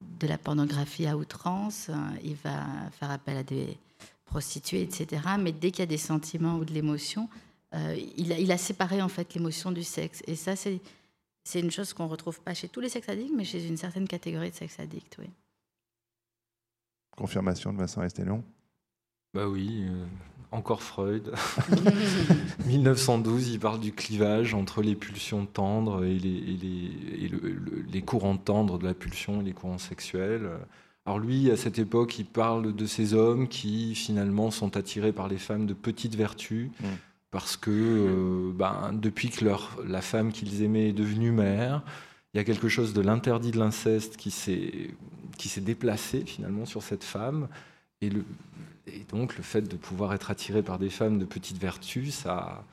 de 0.00 0.26
la 0.26 0.38
pornographie 0.38 1.06
à 1.06 1.16
outrance, 1.16 1.88
euh, 1.88 1.94
il 2.22 2.36
va 2.36 2.66
faire 2.92 3.10
appel 3.10 3.36
à 3.36 3.42
des 3.42 3.76
prostituées, 4.24 4.82
etc. 4.82 5.22
Mais 5.38 5.52
dès 5.52 5.70
qu'il 5.70 5.80
y 5.80 5.82
a 5.82 5.86
des 5.86 5.98
sentiments 5.98 6.56
ou 6.56 6.64
de 6.64 6.72
l'émotion, 6.72 7.28
il, 8.16 8.32
a, 8.32 8.38
il, 8.38 8.50
a, 8.50 8.58
séparé 8.58 9.00
en 9.00 9.08
fait 9.08 9.34
l'émotion 9.34 9.70
du 9.70 9.84
sexe. 9.84 10.22
Et 10.26 10.34
ça, 10.34 10.56
c'est, 10.56 10.80
c'est 11.44 11.60
une 11.60 11.70
chose 11.70 11.92
qu'on 11.92 12.06
ne 12.06 12.10
retrouve 12.10 12.40
pas 12.40 12.52
chez 12.52 12.68
tous 12.68 12.80
les 12.80 12.88
sex 12.88 13.08
addicts, 13.08 13.32
mais 13.36 13.44
chez 13.44 13.64
une 13.64 13.76
certaine 13.76 14.08
catégorie 14.08 14.50
de 14.50 14.56
sex 14.56 14.80
addicts, 14.80 15.16
oui. 15.20 15.30
Confirmation 17.16 17.72
de 17.72 17.78
Vincent 17.78 18.02
Estelon 18.02 18.42
Bah 19.34 19.46
oui, 19.46 19.86
encore 20.52 20.82
Freud. 20.82 21.32
1912, 22.66 23.48
il 23.48 23.60
parle 23.60 23.80
du 23.80 23.92
clivage 23.92 24.54
entre 24.54 24.82
les 24.82 24.94
pulsions 24.94 25.46
tendres 25.46 26.04
et 26.04 26.18
les, 26.18 26.58
les, 27.92 28.02
courants 28.02 28.36
tendres 28.36 28.78
de 28.78 28.86
la 28.86 28.94
pulsion 28.94 29.40
et 29.40 29.44
les 29.44 29.52
courants 29.52 29.78
sexuels. 29.78 30.50
Alors 31.06 31.18
lui, 31.18 31.50
à 31.50 31.56
cette 31.56 31.78
époque, 31.78 32.18
il 32.18 32.26
parle 32.26 32.74
de 32.74 32.86
ces 32.86 33.14
hommes 33.14 33.48
qui 33.48 33.94
finalement 33.94 34.50
sont 34.50 34.76
attirés 34.76 35.12
par 35.12 35.28
les 35.28 35.38
femmes 35.38 35.66
de 35.66 35.74
petite 35.74 36.14
vertu, 36.14 36.70
mm. 36.80 36.86
parce 37.30 37.56
que 37.56 37.70
euh, 37.70 38.52
ben, 38.52 38.92
depuis 38.92 39.30
que 39.30 39.44
leur, 39.44 39.78
la 39.86 40.02
femme 40.02 40.32
qu'ils 40.32 40.62
aimaient 40.62 40.88
est 40.88 40.92
devenue 40.92 41.32
mère, 41.32 41.82
il 42.34 42.36
y 42.36 42.40
a 42.40 42.44
quelque 42.44 42.68
chose 42.68 42.92
de 42.92 43.00
l'interdit 43.00 43.50
de 43.50 43.58
l'inceste 43.58 44.16
qui 44.16 44.30
s'est 44.30 45.60
déplacé 45.60 46.24
finalement 46.24 46.64
sur 46.64 46.82
cette 46.82 47.02
femme. 47.02 47.48
Et 48.02 48.08
le, 48.08 48.24
et 48.94 49.04
donc 49.08 49.36
le 49.36 49.42
fait 49.42 49.62
de 49.62 49.76
pouvoir 49.76 50.12
être 50.14 50.30
attiré 50.30 50.62
par 50.62 50.78
des 50.78 50.90
femmes 50.90 51.18
de 51.18 51.24
petite 51.24 51.58
vertu, 51.58 52.10
ça, 52.10 52.64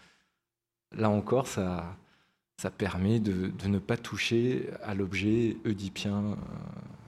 là 0.96 1.10
encore, 1.10 1.48
ça, 1.48 1.98
ça 2.60 2.72
permet 2.72 3.20
de, 3.20 3.52
ne 3.68 3.80
pas 3.80 3.98
toucher 3.98 4.70
à 4.84 4.96
l'objet 4.96 5.58
oedipien 5.66 6.38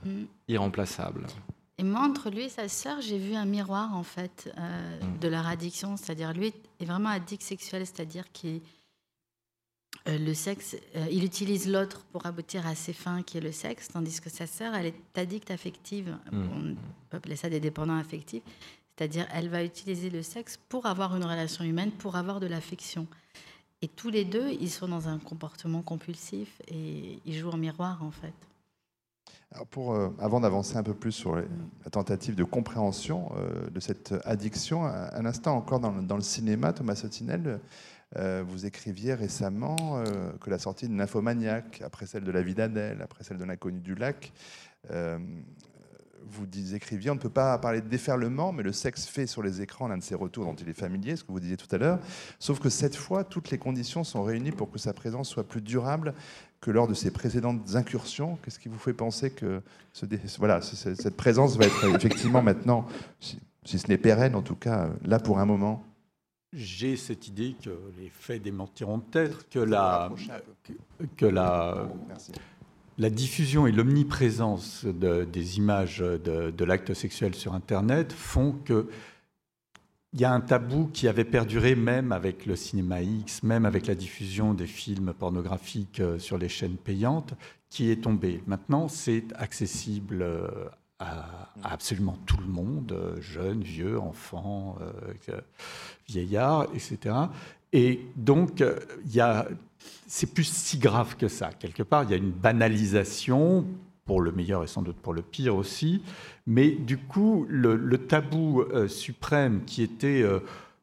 euh, 0.06 0.22
mm. 0.22 0.28
irremplaçable. 0.48 1.26
Et 1.78 1.84
moi, 1.84 2.02
entre 2.02 2.30
lui 2.30 2.43
et 2.43 2.50
sa 2.50 2.67
sœur, 2.67 3.02
j'ai 3.02 3.17
vu 3.17 3.36
un 3.36 3.45
miroir 3.45 3.95
en 3.95 4.04
fait 4.04 4.54
euh, 4.58 5.00
mm. 5.00 5.19
de 5.19 5.28
leur 5.28 5.48
addiction. 5.48 5.98
C'est-à-dire, 5.98 6.34
lui 6.34 6.54
est 6.80 6.86
vraiment 6.86 7.10
addict 7.10 7.41
sexuel, 7.41 7.86
c'est-à-dire 7.86 8.32
qu'il 8.32 8.62
euh, 10.08 10.19
le 10.19 10.34
sexe, 10.36 10.78
il 11.10 11.24
utilise 11.24 11.67
l'autre 11.67 12.06
pour 12.12 12.28
aboutir 12.28 12.67
à 12.67 12.76
ses 12.76 12.93
fins, 12.93 13.24
qui 13.24 13.38
est 13.39 13.41
le 13.41 13.52
sexe, 13.52 13.88
tandis 13.88 14.22
que 14.22 14.30
sa 14.30 14.45
sœur, 14.45 14.76
elle 14.76 14.88
est 14.88 15.17
addicte 15.17 15.50
affective. 15.50 16.15
Mm. 16.32 16.43
On 16.43 16.76
peut 17.10 17.17
appeler 17.17 17.36
ça 17.36 17.50
des 17.50 17.60
dépendants 17.60 17.98
affectifs. 17.98 18.43
C'est-à-dire, 19.00 19.28
elle 19.34 19.48
va 19.48 19.64
utiliser 19.64 20.10
le 20.10 20.22
sexe 20.22 20.60
pour 20.68 20.86
avoir 20.86 21.16
une 21.16 21.24
relation 21.24 21.64
humaine, 21.64 21.90
pour 21.90 22.18
avoir 22.18 22.42
de 22.42 22.48
l'affection. 22.48 23.08
Et 23.82 23.88
tous 23.88 24.10
les 24.10 24.26
deux, 24.26 24.50
ils 24.60 24.70
sont 24.70 24.90
dans 24.90 25.08
un 25.08 25.20
comportement 25.20 25.82
compulsif 25.82 26.62
et 26.68 27.18
ils 27.26 27.38
jouent 27.38 27.52
en 27.52 27.58
miroir, 27.58 28.04
en 28.04 28.12
fait. 28.12 28.34
Alors 29.54 29.68
pour, 29.68 29.94
euh, 29.94 30.10
avant 30.20 30.42
d'avancer 30.42 30.76
un 30.76 30.84
peu 30.84 30.94
plus 30.94 31.14
sur 31.14 31.38
la 31.38 31.90
tentative 31.90 32.36
de 32.36 32.44
compréhension 32.44 33.32
euh, 33.38 33.70
de 33.70 33.80
cette 33.80 34.14
addiction, 34.26 34.84
un, 34.84 35.26
instant 35.26 35.56
encore 35.56 35.80
dans, 35.80 36.16
le 36.18 36.22
cinéma, 36.22 36.74
Thomas 36.74 36.96
Sotinel, 36.96 37.62
euh, 38.18 38.44
vous 38.46 38.66
écriviez 38.66 39.14
récemment 39.14 40.04
que 40.42 40.50
la 40.50 40.60
sortie 40.60 40.90
de 40.90 40.94
Nymphomaniac, 40.94 41.82
après 41.86 42.06
celle 42.06 42.26
de 42.26 42.32
La 42.32 42.42
vie 42.42 42.54
d'Adèle, 42.54 43.02
après 43.02 43.24
celle 43.24 43.38
de 43.38 43.46
L'inconnu 43.46 43.80
du 43.80 43.96
lac, 43.96 44.34
vous 46.28 46.76
écriviez, 46.76 47.10
on 47.10 47.16
ne 47.16 47.20
peut 47.20 47.30
pas 47.30 47.58
parler 47.58 47.82
de 47.82 47.88
déferlement, 47.88 48.52
mais 48.52 48.64
le 48.64 48.72
sexe 48.72 49.06
fait 49.06 49.28
sur 49.28 49.42
les 49.42 49.62
écrans 49.62 49.88
l'un 49.88 49.98
de 49.98 50.04
ses 50.04 50.16
retours 50.16 50.46
dont 50.46 50.56
il 50.56 50.70
est 50.70 50.74
familier, 50.74 51.16
ce 51.16 51.24
que 51.24 51.32
vous 51.32 51.40
disiez 51.40 51.58
tout 51.58 51.74
à 51.74 51.78
l'heure. 51.78 52.00
Sauf 52.40 52.60
que 52.60 52.70
cette 52.70 52.96
fois, 52.96 53.24
toutes 53.24 53.52
les 53.52 53.58
conditions 53.58 54.04
sont 54.04 54.24
réunies 54.24 54.52
pour 54.52 54.72
que 54.72 54.80
sa 54.80 54.94
présence 54.94 55.30
soit 55.30 55.44
plus 55.44 55.62
durable 55.62 56.14
que 56.62 56.72
lors 56.72 56.88
de 56.88 56.94
ses 56.94 57.12
précédentes 57.12 57.76
incursions. 57.76 58.38
Qu'est-ce 58.44 58.60
qui 58.60 58.70
vous 58.70 58.78
fait 58.78 58.94
penser 58.94 59.32
que 59.32 59.62
ce, 59.94 60.06
voilà, 60.38 60.62
cette 60.62 61.16
présence 61.16 61.58
va 61.58 61.66
être 61.66 61.96
effectivement 61.96 62.42
maintenant, 62.42 62.86
si, 63.20 63.40
ce 63.66 63.88
n'est 63.88 63.98
pérenne, 63.98 64.36
en 64.36 64.42
tout 64.42 64.56
cas 64.56 64.90
là 65.04 65.20
pour 65.20 65.40
un 65.40 65.46
moment? 65.46 65.84
J'ai 66.52 66.98
cette 66.98 67.28
idée 67.28 67.56
que 67.64 67.70
les 67.98 68.10
faits 68.10 68.42
démentiront 68.42 69.00
peut-être, 69.00 69.48
que 69.50 69.60
la, 69.60 70.12
que 71.16 71.28
la, 71.28 71.88
la 73.00 73.10
diffusion 73.10 73.66
et 73.66 73.72
l'omniprésence 73.72 74.86
des 74.86 75.58
images 75.58 76.00
de, 76.00 76.64
l'acte 76.66 76.94
sexuel 76.94 77.34
sur 77.34 77.54
Internet 77.54 78.12
font 78.12 78.52
que 78.52 78.88
il 80.14 80.20
y 80.20 80.26
a 80.26 80.34
un 80.34 80.42
tabou 80.42 80.90
qui 80.92 81.08
avait 81.08 81.24
perduré 81.24 81.76
même 81.76 82.12
avec 82.12 82.48
le 82.48 82.56
cinéma 82.56 83.04
X, 83.04 83.44
même 83.44 83.66
avec 83.66 83.86
la 83.86 83.94
diffusion 83.94 84.56
des 84.56 84.66
films 84.66 85.14
pornographiques 85.14 86.00
euh, 86.00 86.18
sur 86.18 86.40
les 86.40 86.50
chaînes 86.50 86.78
payantes, 86.78 87.36
qui 87.70 87.92
est 87.92 88.02
tombé. 88.02 88.42
Maintenant, 88.48 88.88
c'est 88.88 89.26
accessible 89.36 90.24
euh, 90.24 90.48
à, 90.98 91.52
absolument 91.64 92.18
tout 92.26 92.40
le 92.40 92.48
monde, 92.48 92.92
euh, 92.92 93.22
jeunes, 93.22 93.62
vieux, 93.62 94.00
enfants, 94.00 94.80
vieillards, 96.08 96.66
etc. 96.74 97.16
Et 97.72 98.02
donc, 98.16 98.64
il 99.06 99.14
y 99.14 99.20
a 99.20 99.48
c'est 100.10 100.34
plus 100.34 100.52
si 100.52 100.78
grave 100.78 101.15
que 101.15 101.28
ça. 101.28 101.52
Quelque 101.52 101.84
part, 101.84 102.04
il 102.04 102.10
y 102.10 102.13
a 102.13 102.17
une 102.17 102.32
banalisation, 102.32 103.65
pour 104.10 104.22
le 104.22 104.32
meilleur 104.32 104.63
et 104.63 104.67
sans 104.67 104.82
doute 104.82 104.95
pour 104.95 105.13
le 105.13 105.22
pire 105.22 105.56
aussi. 105.56 106.02
Mais 106.48 106.72
du 106.72 106.98
coup, 106.98 107.45
le, 107.48 107.95
tabou 108.00 108.62
euh, 108.62 108.88
suprême 108.88 109.63
qui 109.65 109.84
était 109.84 110.24
euh, 110.24 110.39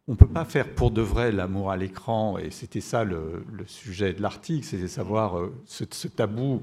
on 0.06 0.12
ne 0.12 0.16
peut 0.16 0.28
pas 0.28 0.44
faire 0.44 0.72
pour 0.76 0.92
de 0.92 1.02
vrai 1.02 1.32
l'amour 1.32 1.72
à 1.72 1.76
l'écran, 1.76 2.38
et 2.38 2.52
c'était 2.52 2.80
ça 2.80 3.02
le, 3.02 3.42
sujet 3.66 4.12
de 4.12 4.22
l'article, 4.22 4.64
c'était 4.64 4.86
savoir 4.86 5.40
euh, 5.40 5.52
ce, 5.64 6.06
tabou 6.06 6.62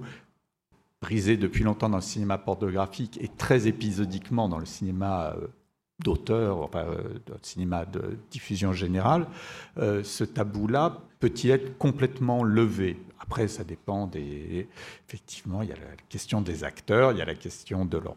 brisé 1.01 1.35
depuis 1.35 1.65
longtemps 1.65 1.89
dans 1.89 1.97
le 1.97 2.01
cinéma 2.01 2.37
pornographique 2.37 3.17
et 3.19 3.27
très 3.27 3.67
épisodiquement 3.67 4.47
dans 4.47 4.59
le 4.59 4.65
cinéma 4.65 5.35
d'auteur, 6.01 6.59
enfin, 6.59 6.85
le 6.85 7.35
cinéma 7.41 7.83
de 7.83 8.17
diffusion 8.31 8.71
générale, 8.71 9.27
ce 9.75 10.23
tabou-là 10.23 11.01
peut-il 11.23 11.51
être 11.51 11.77
complètement 11.77 12.43
levé? 12.43 12.99
Après, 13.17 13.47
ça 13.47 13.63
dépend 13.63 14.07
des. 14.07 14.67
Effectivement, 15.07 15.61
il 15.61 15.69
y 15.69 15.71
a 15.71 15.75
la 15.75 15.95
question 16.09 16.41
des 16.41 16.65
acteurs, 16.65 17.13
il 17.13 17.17
y 17.17 17.21
a 17.21 17.25
la 17.25 17.35
question 17.35 17.85
de 17.85 17.97
leur 17.97 18.15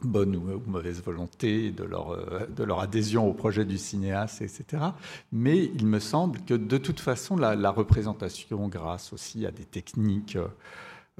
bonne 0.00 0.34
ou 0.34 0.62
mauvaise 0.66 1.02
volonté, 1.02 1.70
de 1.70 1.84
leur, 1.84 2.16
de 2.48 2.64
leur 2.64 2.80
adhésion 2.80 3.28
au 3.28 3.34
projet 3.34 3.66
du 3.66 3.76
cinéaste, 3.76 4.40
etc. 4.40 4.84
Mais 5.32 5.66
il 5.66 5.84
me 5.84 5.98
semble 5.98 6.40
que 6.46 6.54
de 6.54 6.78
toute 6.78 7.00
façon, 7.00 7.36
la, 7.36 7.70
représentation, 7.70 8.68
grâce 8.68 9.12
aussi 9.12 9.44
à 9.44 9.50
des 9.50 9.66
techniques, 9.66 10.36
euh, 10.36 10.48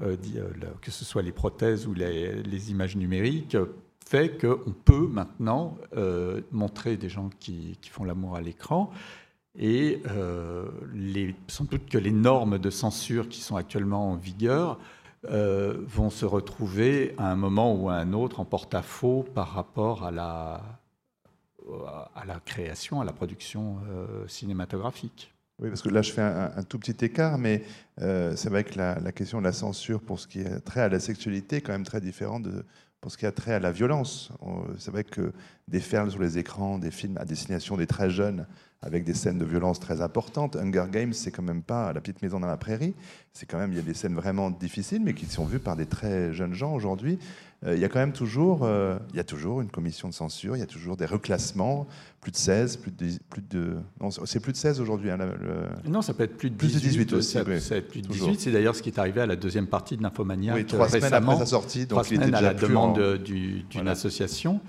euh, 0.01 0.17
que 0.81 0.89
ce 0.89 1.05
soit 1.05 1.21
les 1.21 1.33
prothèses 1.33 1.85
ou 1.85 1.93
les, 1.93 2.71
images 2.71 2.95
numériques, 2.95 3.57
fait 4.03 4.41
qu'on 4.41 4.73
peut 4.85 5.07
maintenant 5.07 5.77
euh, 5.95 6.41
montrer 6.51 6.97
des 6.97 7.09
gens 7.09 7.29
qui, 7.39 7.77
qui 7.79 7.91
font 7.91 8.05
l'amour 8.05 8.35
à 8.35 8.41
l'écran 8.41 8.91
et 9.57 10.01
euh, 10.07 10.67
les, 10.93 11.35
sans 11.47 11.65
doute 11.65 11.89
que 11.89 11.97
les 11.97 12.11
normes 12.11 12.59
de 12.59 12.69
censure 12.69 13.27
qui 13.29 13.41
sont 13.41 13.55
actuellement 13.55 14.11
en 14.11 14.15
vigueur 14.15 14.79
euh, 15.29 15.81
vont 15.85 16.09
se 16.09 16.25
retrouver 16.25 17.13
à 17.17 17.29
un 17.31 17.35
moment 17.35 17.75
ou 17.75 17.89
à 17.89 17.95
un 17.95 18.13
autre 18.13 18.39
en 18.39 18.45
porte-à-faux 18.45 19.25
par 19.33 19.49
rapport 19.49 20.05
à 20.05 20.11
la, 20.11 20.61
à 22.15 22.25
la 22.25 22.39
création, 22.39 23.01
à 23.01 23.05
la 23.05 23.11
production 23.11 23.77
euh, 23.89 24.27
cinématographique. 24.27 25.33
Oui, 25.61 25.67
parce 25.67 25.81
que 25.81 25.89
là, 25.89 26.01
je 26.01 26.13
fais 26.13 26.21
un, 26.21 26.63
tout 26.63 26.79
petit 26.79 27.03
écart, 27.03 27.37
mais 27.37 27.63
c'est 27.97 28.47
vrai 28.47 28.63
que 28.63 28.77
la, 28.77 28.97
la, 29.01 29.11
question 29.11 29.39
de 29.39 29.43
la 29.43 29.51
censure 29.51 29.99
pour 29.99 30.17
ce 30.17 30.25
qui 30.25 30.39
est 30.39 30.61
trait 30.61 30.79
à 30.79 30.87
la 30.87 31.01
sexualité 31.01 31.57
est 31.57 31.61
quand 31.61 31.73
même 31.73 31.83
très 31.83 31.99
différente 31.99 32.43
de, 32.43 32.63
pour 33.01 33.11
ce 33.11 33.17
qui 33.17 33.25
a 33.25 33.31
trait 33.33 33.53
à 33.53 33.59
la 33.59 33.73
violence. 33.73 34.31
C'est 34.77 34.91
vrai 34.91 35.03
que 35.03 35.33
des 35.67 35.79
fermes 35.79 36.09
sur 36.09 36.21
les 36.21 36.37
écrans, 36.37 36.79
des 36.79 36.91
films 36.91 37.17
à 37.17 37.25
destination 37.25 37.77
des 37.77 37.87
très 37.87 38.09
jeunes, 38.09 38.45
avec 38.81 39.03
des 39.03 39.13
scènes 39.13 39.37
de 39.37 39.45
violence 39.45 39.79
très 39.79 40.01
importantes. 40.01 40.55
Hunger 40.55 40.85
Games, 40.89 41.13
c'est 41.13 41.31
quand 41.31 41.43
même 41.43 41.63
pas 41.63 41.91
la 41.91 41.99
petite 41.99 42.21
maison 42.21 42.39
dans 42.39 42.47
la 42.47 42.57
prairie. 42.57 42.95
C'est 43.33 43.45
quand 43.45 43.57
même, 43.57 43.71
il 43.71 43.75
y 43.75 43.79
a 43.79 43.83
des 43.83 43.93
scènes 43.93 44.15
vraiment 44.15 44.51
difficiles, 44.51 45.01
mais 45.03 45.13
qui 45.13 45.25
sont 45.25 45.45
vues 45.45 45.59
par 45.59 45.75
des 45.75 45.85
très 45.85 46.33
jeunes 46.33 46.53
gens 46.53 46.73
aujourd'hui. 46.73 47.19
Euh, 47.65 47.75
il 47.75 47.81
y 47.81 47.83
a 47.83 47.89
quand 47.89 47.99
même 47.99 48.13
toujours, 48.13 48.61
euh, 48.63 48.97
il 49.09 49.17
y 49.17 49.19
a 49.19 49.25
toujours 49.25 49.59
une 49.59 49.69
commission 49.69 50.07
de 50.07 50.13
censure, 50.13 50.55
il 50.55 50.59
y 50.59 50.63
a 50.63 50.67
toujours 50.67 50.95
des 50.95 51.05
reclassements, 51.05 51.87
plus 52.21 52.31
de 52.31 52.37
16, 52.37 52.77
plus 52.77 52.91
de, 52.91 53.07
plus 53.29 53.41
de 53.41 53.75
non, 53.99 54.11
c'est 54.11 54.39
plus 54.39 54.53
de 54.53 54.57
16 54.57 54.79
aujourd'hui. 54.79 55.11
Hein, 55.11 55.17
non, 55.85 56.01
ça 56.01 56.13
peut 56.13 56.23
être 56.23 56.37
plus 56.37 56.49
de 56.49 56.55
18, 56.55 56.79
plus 56.79 56.79
de 56.79 56.89
18 56.89 57.13
aussi. 57.13 57.31
Ça, 57.33 57.43
peut 57.43 57.51
être 57.51 57.87
plus 57.89 58.01
de 58.01 58.07
18. 58.07 58.39
C'est 58.39 58.51
d'ailleurs 58.51 58.77
ce 58.77 58.81
qui 58.81 58.89
est 58.89 58.97
arrivé 58.97 59.19
à 59.19 59.25
la 59.25 59.35
deuxième 59.35 59.67
partie 59.67 59.97
de 59.97 60.03
Nymphomania. 60.03 60.53
Oui, 60.55 60.65
trois 60.65 60.87
semaines 60.87 61.13
après 61.13 61.37
sa 61.37 61.45
sortie, 61.45 61.85
donc 61.85 62.09
il 62.09 62.15
semaines 62.15 62.35
à 62.35 62.41
la 62.41 62.53
demande 62.53 63.17
d'une 63.17 63.87
association. 63.89 64.61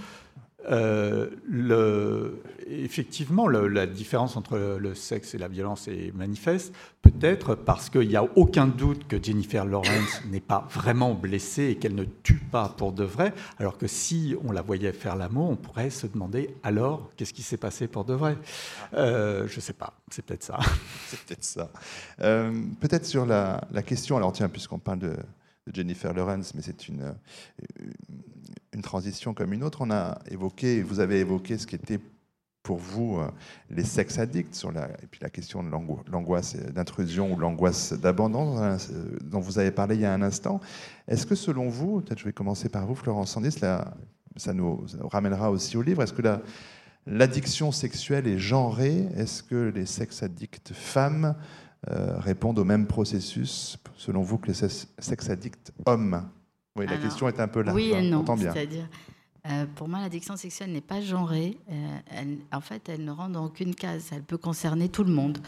Euh, 0.69 2.31
effectivement, 2.67 3.49
la 3.49 3.87
différence 3.87 4.37
entre 4.37 4.79
le, 4.79 4.95
sexe 4.95 5.35
et 5.35 5.39
la 5.39 5.49
violence 5.49 5.89
est 5.89 6.15
manifeste, 6.15 6.75
peut-être 7.03 7.55
parce 7.55 7.91
qu'il 7.91 8.09
n'y 8.09 8.17
a 8.17 8.25
aucun 8.37 8.67
doute 8.67 9.07
que 9.09 9.23
Jennifer 9.23 9.65
Lawrence 9.65 10.23
n'est 10.31 10.41
pas 10.41 10.67
vraiment 10.71 11.15
blessée 11.15 11.71
et 11.71 11.77
qu'elle 11.77 11.95
ne 11.95 12.05
tue 12.05 12.39
pas 12.39 12.69
pour 12.77 12.93
de 12.93 13.05
vrai, 13.05 13.33
alors 13.59 13.79
que 13.79 13.87
si 13.87 14.37
on 14.45 14.53
la 14.53 14.63
voyait 14.63 14.93
faire 14.93 15.17
l'amour, 15.17 15.51
on 15.51 15.57
pourrait 15.57 15.91
se 15.91 16.07
demander 16.07 16.55
alors 16.63 17.11
qu'est-ce 17.17 17.33
qui 17.33 17.43
s'est 17.43 17.57
passé 17.57 17.89
pour 17.89 18.05
de 18.05 18.15
vrai 18.15 18.37
euh, 18.95 19.49
Je 19.49 19.57
ne 19.57 19.61
sais 19.61 19.73
pas, 19.73 19.95
c'est 20.11 20.25
peut-être 20.25 20.45
ça. 20.45 20.59
c'est 21.09 21.21
peut-être 21.21 21.45
ça. 21.45 21.71
Euh, 22.21 22.53
peut-être 22.81 23.07
sur 23.07 23.27
la, 23.27 23.61
question, 23.85 24.17
alors 24.17 24.33
tiens, 24.33 24.49
puisqu'on 24.49 24.79
parle 24.79 25.01
de, 25.01 25.17
Jennifer 25.73 26.13
Lawrence, 26.13 26.55
mais 26.55 26.63
c'est 26.63 26.89
une 26.89 27.15
transition 28.83 29.35
comme 29.35 29.53
une 29.53 29.65
autre. 29.65 29.81
On 29.83 29.91
a 29.91 30.19
évoqué, 30.31 30.83
vous 30.83 31.01
avez 31.01 31.21
évoqué 31.21 31.59
ce 31.59 31.67
qui 31.67 31.75
était 31.75 32.01
pour 32.63 32.79
vous 32.79 33.19
euh, 33.19 33.31
les 33.71 33.85
sex 33.85 34.19
addicts 34.19 34.55
sur 34.55 34.71
la, 34.71 34.89
et 35.03 35.07
puis 35.11 35.21
la 35.23 35.31
question 35.31 35.63
de 35.63 35.71
l'angoisse 35.71 36.57
d'intrusion 36.57 37.33
ou 37.33 37.39
l'angoisse 37.39 37.93
d'abandon 37.95 38.59
hein, 38.59 38.77
dont 39.25 39.41
vous 39.41 39.59
avez 39.59 39.71
parlé 39.71 39.95
il 39.95 40.03
y 40.03 40.05
a 40.05 40.13
un 40.13 40.23
instant. 40.23 40.61
Est-ce 41.09 41.27
que 41.27 41.35
selon 41.35 41.69
vous, 41.69 42.01
peut-être 42.01 42.19
je 42.19 42.25
vais 42.25 42.33
commencer 42.33 42.69
par 42.69 42.87
vous, 42.87 42.95
Florence 42.95 43.33
Sandis, 43.33 43.53
ça, 43.53 44.53
nous, 44.53 44.87
ramènera 45.05 45.51
aussi 45.51 45.77
au 45.77 45.83
livre, 45.83 46.03
est-ce 46.03 46.13
que 46.13 46.23
l'addiction 47.07 47.73
sexuelle 47.73 48.27
est 48.27 48.39
genrée? 48.39 49.09
Est-ce 49.17 49.43
que 49.43 49.73
les 49.75 49.87
sex 49.87 50.23
addicts 50.23 50.73
femmes 50.73 51.35
euh, 51.91 52.19
répondent 52.19 52.59
au 52.59 52.65
même 52.65 52.87
processus, 52.87 53.79
selon 53.97 54.23
vous, 54.23 54.39
que 54.39 54.49
les 54.49 54.55
sex 54.55 55.31
addicts 55.31 55.73
hommes? 55.87 56.29
Oui, 56.81 56.87
la 56.87 56.97
question 56.97 57.29
est 57.29 57.41
un 57.41 57.49
peu 57.49 57.63
là. 57.63 57.73
Oui 57.75 57.93
et 57.95 58.03
non. 58.03 58.25
C'est-à-dire, 58.37 58.89
euh, 59.49 59.67
pour 59.75 59.89
moi, 59.89 60.01
l'addiction 60.01 60.37
sexuelle 60.37 60.73
n'est 60.73 60.81
pas 60.81 61.01
genrée. 61.01 61.57
Euh, 61.71 62.37
en 62.53 62.61
fait, 62.61 62.89
elle 62.89 63.05
ne 63.05 63.11
rentre 63.11 63.33
dans 63.33 63.45
aucune 63.45 63.75
case. 63.75 64.11
Elle 64.13 64.23
peut 64.23 64.39
concerner 64.39 64.89
tout 64.89 65.05
le 65.05 65.13
monde. 65.13 65.39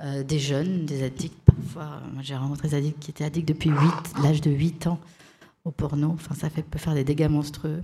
des 0.00 0.38
jeunes, 0.38 0.86
des 0.86 1.02
addicts, 1.02 1.38
parfois. 1.44 2.00
J'ai 2.20 2.36
rencontré 2.36 2.68
des 2.68 2.74
addicts 2.74 2.98
qui 2.98 3.10
étaient 3.10 3.24
addicts 3.24 3.48
depuis 3.48 3.70
l'âge 4.22 4.40
de 4.40 4.50
8 4.50 4.88
ans 4.88 4.98
au 5.64 5.70
porno. 5.70 6.10
Enfin, 6.10 6.34
ça 6.34 6.50
fait, 6.50 6.62
peut 6.62 6.78
faire 6.78 6.94
des 6.94 7.04
dégâts 7.04 7.28
monstrueux. 7.28 7.82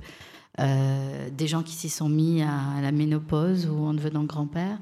des 0.58 1.46
gens 1.46 1.62
qui 1.62 1.74
s'y 1.74 1.88
sont 1.88 2.08
mis 2.08 2.42
à, 2.42 2.80
la 2.82 2.92
ménopause 2.92 3.66
ou 3.66 3.86
en 3.86 3.94
devenant 3.94 4.24
grand-père. 4.24 4.78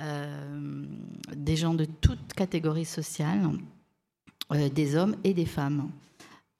Euh, 0.00 0.84
des 1.36 1.56
gens 1.56 1.74
de 1.74 1.84
toutes 1.84 2.32
catégories 2.32 2.86
sociales, 2.86 3.50
euh, 4.52 4.68
des 4.70 4.96
hommes 4.96 5.16
et 5.24 5.34
des 5.34 5.44
femmes. 5.44 5.90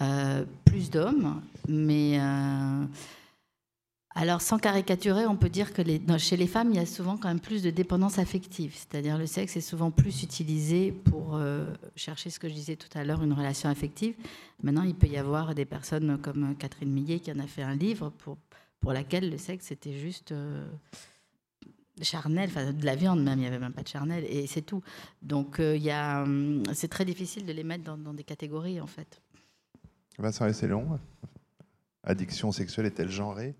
Euh, 0.03 0.45
plus 0.65 0.91
d'hommes, 0.91 1.43
mais 1.69 2.19
alors, 4.15 4.41
sans 4.41 4.59
caricaturer, 4.59 5.27
on 5.27 5.37
peut 5.37 5.49
dire 5.49 5.73
que 5.73 5.83
chez 6.19 6.37
les 6.37 6.47
femmes, 6.47 6.71
il 6.71 6.77
y 6.77 6.81
a 6.81 6.87
souvent 6.87 7.17
quand 7.17 7.29
même 7.29 7.41
plus 7.41 7.63
de 7.63 7.71
dépendance 7.71 8.19
affective. 8.19 8.75
C'est-à-dire 8.75 9.19
le 9.19 9.27
sexe 9.27 9.57
est 9.57 9.61
souvent 9.61 9.91
plus 9.91 10.23
utilisé 10.23 10.93
pour 10.93 11.41
chercher 11.97 12.31
ce 12.31 12.39
que 12.39 12.49
je 12.49 12.55
disais 12.55 12.77
tout 12.77 12.89
à 12.99 13.05
l'heure, 13.05 13.23
une 13.23 13.33
relation 13.33 13.69
affective. 13.69 14.15
Maintenant, 14.63 14.83
il 14.83 14.95
peut 14.95 15.07
y 15.07 15.17
avoir 15.17 15.55
des 15.55 15.65
personnes 15.65 16.19
comme 16.19 16.55
Catherine 16.57 16.91
Millet 16.91 17.21
qui 17.21 17.31
en 17.33 17.39
a 17.39 17.47
fait 17.47 17.63
un 17.63 17.75
livre 17.75 18.11
pour, 18.11 18.37
pour 18.81 18.93
laquelle 18.93 19.31
le 19.31 19.39
sexe 19.39 19.71
était 19.71 19.97
juste 19.97 20.35
charnel, 22.05 22.51
enfin 22.51 22.73
de 22.73 22.85
la 22.85 22.95
viande 22.95 23.23
même, 23.23 23.39
il 23.39 23.43
n'y 23.43 23.47
avait 23.47 23.59
même 23.59 23.73
pas 23.73 23.83
de 23.83 23.89
charnel, 23.89 24.25
et 24.29 24.47
c'est 24.47 24.63
tout. 24.63 24.83
Donc 25.23 25.61
euh, 25.61 25.77
hum, 26.23 26.63
c'est 26.75 26.89
très 26.89 27.05
difficile 27.05 27.47
de 27.47 27.53
les 27.53 27.65
mettre 27.65 27.85
dans, 27.97 28.15
des 28.15 28.25
catégories 28.25 28.81
en 28.81 28.87
fait. 28.87 29.21
Vincent 30.19 30.47
long. 30.67 30.99
addiction 32.03 32.53
sexuelle 32.53 32.87
est-elle 32.87 33.11
genrée? 33.11 33.55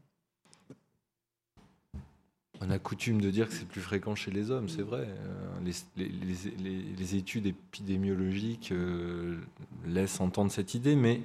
On 2.63 2.71
a 2.71 2.79
coutume 2.79 3.23
de 3.23 3.31
dire 3.31 3.49
que 3.49 3.55
c'est 3.55 3.67
plus 3.67 3.81
fréquent 3.81 4.15
chez 4.15 4.31
les 4.31 4.51
hommes, 4.51 4.69
c'est 4.69 4.83
vrai. 4.83 5.07
Euh, 5.09 5.73
les, 5.97 7.15
études 7.15 7.47
épidémiologiques 7.47 8.73
euh, 8.73 9.39
laissent 9.87 10.21
entendre 10.21 10.53
cette 10.53 10.75
idée, 10.75 10.95
mais 10.95 11.23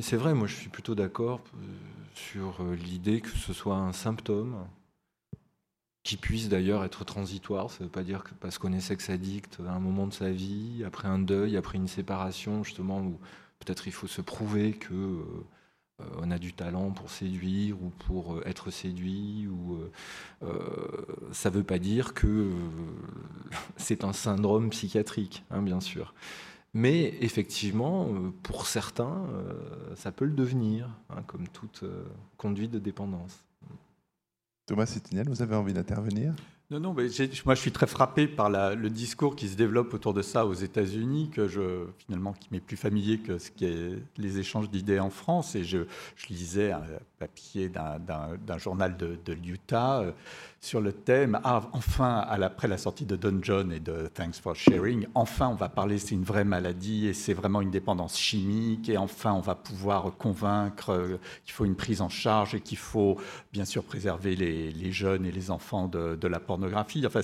c'est 0.00 0.16
vrai, 0.16 0.32
moi 0.32 0.46
je 0.46 0.54
suis 0.54 0.68
plutôt 0.68 0.94
d'accord 0.94 1.40
euh, 1.56 1.66
sur 2.14 2.62
l'idée 2.62 3.20
que 3.20 3.30
ce 3.30 3.52
soit 3.52 3.76
un 3.76 3.92
symptôme 3.92 4.64
qui 6.04 6.16
puisse 6.16 6.48
d'ailleurs 6.48 6.84
être 6.84 7.04
transitoire. 7.04 7.70
Ça 7.70 7.78
ne 7.80 7.84
veut 7.84 7.90
pas 7.90 8.04
dire 8.04 8.22
que 8.22 8.30
parce 8.34 8.58
qu'on 8.58 8.72
est 8.72 8.80
sexe 8.80 9.10
addict 9.10 9.58
à 9.66 9.72
un 9.72 9.80
moment 9.80 10.06
de 10.06 10.12
sa 10.12 10.30
vie, 10.30 10.84
après 10.86 11.08
un 11.08 11.18
deuil, 11.18 11.56
après 11.56 11.78
une 11.78 11.88
séparation, 11.88 12.62
justement, 12.62 13.00
où 13.00 13.18
peut-être 13.60 13.86
il 13.86 13.92
faut 13.92 14.08
se 14.08 14.20
prouver 14.20 14.72
que 14.72 14.94
euh, 14.94 16.04
on 16.18 16.30
a 16.30 16.38
du 16.38 16.52
talent 16.52 16.90
pour 16.90 17.10
séduire 17.10 17.80
ou 17.82 17.90
pour 18.06 18.40
être 18.46 18.70
séduit, 18.70 19.46
ou 19.46 19.78
ça 21.32 21.50
ne 21.50 21.54
veut 21.54 21.62
pas 21.62 21.78
dire 21.78 22.14
que 22.14 22.50
c'est 23.76 24.02
un 24.02 24.12
syndrome 24.12 24.70
psychiatrique, 24.70 25.44
hein, 25.50 25.62
bien 25.62 25.80
sûr. 25.80 26.14
Mais 26.72 27.14
effectivement, 27.20 28.08
euh, 28.08 28.30
pour 28.42 28.66
certains, 28.66 29.26
euh, 29.32 29.94
ça 29.96 30.12
peut 30.12 30.24
le 30.24 30.32
devenir, 30.32 30.88
hein, 31.10 31.22
comme 31.26 31.48
toute 31.48 31.82
euh, 31.82 32.04
conduite 32.36 32.70
de 32.70 32.78
dépendance. 32.78 33.44
Thomas 34.66 34.86
Sétinel, 34.86 35.28
vous 35.28 35.42
avez 35.42 35.56
envie 35.56 35.72
d'intervenir? 35.72 36.34
Non, 36.70 36.78
non, 36.78 36.94
mais 36.94 37.08
moi 37.44 37.56
je 37.56 37.60
suis 37.60 37.72
très 37.72 37.88
frappé 37.88 38.28
par 38.28 38.48
le 38.48 38.90
discours 38.90 39.34
qui 39.34 39.48
se 39.48 39.56
développe 39.56 39.92
autour 39.92 40.14
de 40.14 40.22
ça 40.22 40.46
aux 40.46 40.54
États-Unis, 40.54 41.30
que 41.34 41.48
finalement 41.98 42.32
qui 42.32 42.46
m'est 42.52 42.60
plus 42.60 42.76
familier 42.76 43.18
que 43.18 43.38
ce 43.38 43.50
qui 43.50 43.64
est 43.64 43.98
les 44.18 44.38
échanges 44.38 44.70
d'idées 44.70 45.00
en 45.00 45.10
France. 45.10 45.56
Et 45.56 45.64
je, 45.64 45.78
lisais 46.28 46.70
un 46.70 46.84
papier 47.18 47.68
d'un 47.68 48.58
journal 48.58 48.96
de, 48.96 49.32
l'Utah 49.32 50.04
sur 50.60 50.80
le 50.80 50.92
thème 50.92 51.40
ah, 51.42 51.62
enfin, 51.72 52.24
après 52.28 52.68
la 52.68 52.78
sortie 52.78 53.06
de 53.06 53.16
Don 53.16 53.38
John 53.42 53.72
et 53.72 53.80
de 53.80 54.06
Thanks 54.14 54.36
for 54.40 54.54
Sharing, 54.54 55.06
enfin 55.14 55.48
on 55.48 55.54
va 55.54 55.68
parler, 55.68 55.98
c'est 55.98 56.14
une 56.14 56.22
vraie 56.22 56.44
maladie 56.44 57.08
et 57.08 57.14
c'est 57.14 57.32
vraiment 57.32 57.62
une 57.62 57.70
dépendance 57.70 58.16
chimique 58.16 58.88
et 58.88 58.96
enfin 58.96 59.32
on 59.32 59.40
va 59.40 59.54
pouvoir 59.56 60.16
convaincre 60.18 61.18
qu'il 61.44 61.52
faut 61.52 61.64
une 61.64 61.76
prise 61.76 62.00
en 62.00 62.10
charge 62.10 62.54
et 62.54 62.60
qu'il 62.60 62.78
faut 62.78 63.16
bien 63.52 63.64
sûr 63.64 63.82
préserver 63.82 64.36
les, 64.36 64.92
jeunes 64.92 65.26
et 65.26 65.32
les 65.32 65.50
enfants 65.50 65.88
de, 65.88 66.28
la 66.28 66.38
pornographie. 66.38 66.59
Enfin, 66.64 67.20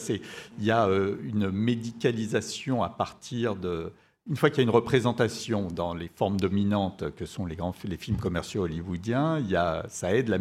il 0.58 0.64
y 0.64 0.70
a 0.70 0.86
euh, 0.86 1.16
une 1.22 1.50
médicalisation 1.50 2.82
à 2.82 2.88
partir 2.88 3.56
de 3.56 3.92
une 4.28 4.36
fois 4.36 4.50
qu'il 4.50 4.58
y 4.58 4.60
a 4.60 4.64
une 4.64 4.70
représentation 4.70 5.68
dans 5.68 5.94
les 5.94 6.08
formes 6.08 6.38
dominantes 6.38 7.14
que 7.14 7.26
sont 7.26 7.46
les, 7.46 7.54
grands, 7.54 7.74
les 7.84 7.96
films 7.96 8.16
commerciaux 8.16 8.64
hollywoodiens, 8.64 9.38
il 9.38 9.48
y 9.48 9.56
a, 9.56 9.86
ça 9.88 10.14
aide 10.14 10.28
la, 10.28 10.38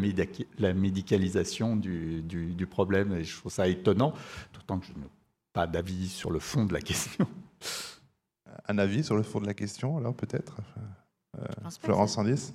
la 0.58 0.74
médicalisation 0.74 1.76
du, 1.76 2.24
du, 2.24 2.66
problème. 2.66 3.14
Et 3.14 3.24
je 3.24 3.38
trouve 3.38 3.52
ça 3.52 3.68
étonnant, 3.68 4.14
d'autant 4.54 4.80
que 4.80 4.88
je 4.88 4.94
n'ai 4.94 5.08
pas 5.54 5.68
d'avis 5.68 6.10
sur 6.10 6.32
le 6.32 6.40
fond 6.40 6.66
de 6.66 6.74
la 6.74 6.82
question. 6.82 7.28
Un 8.68 8.78
avis 8.80 9.04
sur 9.04 9.16
le 9.16 9.24
fond 9.24 9.40
de 9.40 9.46
la 9.46 9.54
question, 9.54 9.98
alors 9.98 10.16
peut-être 10.16 10.58
euh, 11.38 11.70
Florence 11.82 12.14
Sandis 12.14 12.54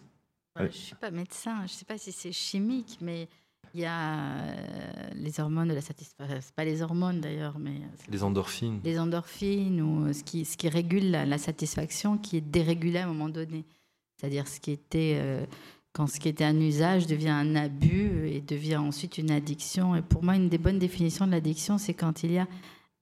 Je 0.57 0.65
ne 0.65 0.69
suis 0.69 0.97
pas 0.97 1.13
médecin, 1.13 1.59
je 1.59 1.63
ne 1.63 1.69
sais 1.69 1.85
pas 1.85 1.99
si 1.99 2.11
c'est 2.11 2.33
chimique, 2.33 2.99
mais 3.01 3.29
il 3.75 3.81
y 3.81 3.85
a 3.85 4.35
euh, 4.35 5.11
les 5.15 5.41
hormones 5.41 5.69
de 5.69 5.75
la 5.75 5.81
satisfaction, 5.81 6.39
pas 6.57 6.65
les 6.65 6.83
hormones 6.83 7.21
d'ailleurs, 7.21 7.59
mais 7.59 7.81
les 8.09 8.23
endorphines. 8.23 8.81
Les 8.85 8.99
endorphines 8.99 9.81
ou 9.81 10.07
euh, 10.07 10.13
ce 10.13 10.25
qui, 10.25 10.45
ce 10.45 10.57
qui 10.57 10.69
régule 10.69 11.11
la, 11.11 11.39
satisfaction 11.39 12.19
qui 12.19 12.37
est 12.37 12.41
dérégulé 12.41 12.99
à 12.99 13.05
un 13.05 13.09
moment 13.09 13.29
donné. 13.29 13.65
C'est-à-dire 14.17 14.49
ce 14.49 14.61
qui 14.61 14.73
était 14.73 15.17
euh, 15.21 15.47
quand 15.93 16.07
ce 16.07 16.19
qui 16.19 16.29
était 16.29 16.45
un 16.45 16.59
usage 16.61 17.07
devient 17.07 17.31
un 17.31 17.55
abus 17.55 18.29
et 18.29 18.41
devient 18.41 18.77
ensuite 18.77 19.19
une 19.19 19.31
addiction. 19.31 19.95
Et 19.95 20.03
pour 20.03 20.23
moi, 20.23 20.37
une 20.37 20.49
des 20.49 20.59
bonnes 20.59 20.79
définitions 20.79 21.27
de 21.27 21.33
l'addiction, 21.33 21.79
c'est 21.79 21.95
quand 21.95 22.23
il 22.23 22.33
y 22.33 22.39
a 22.39 22.49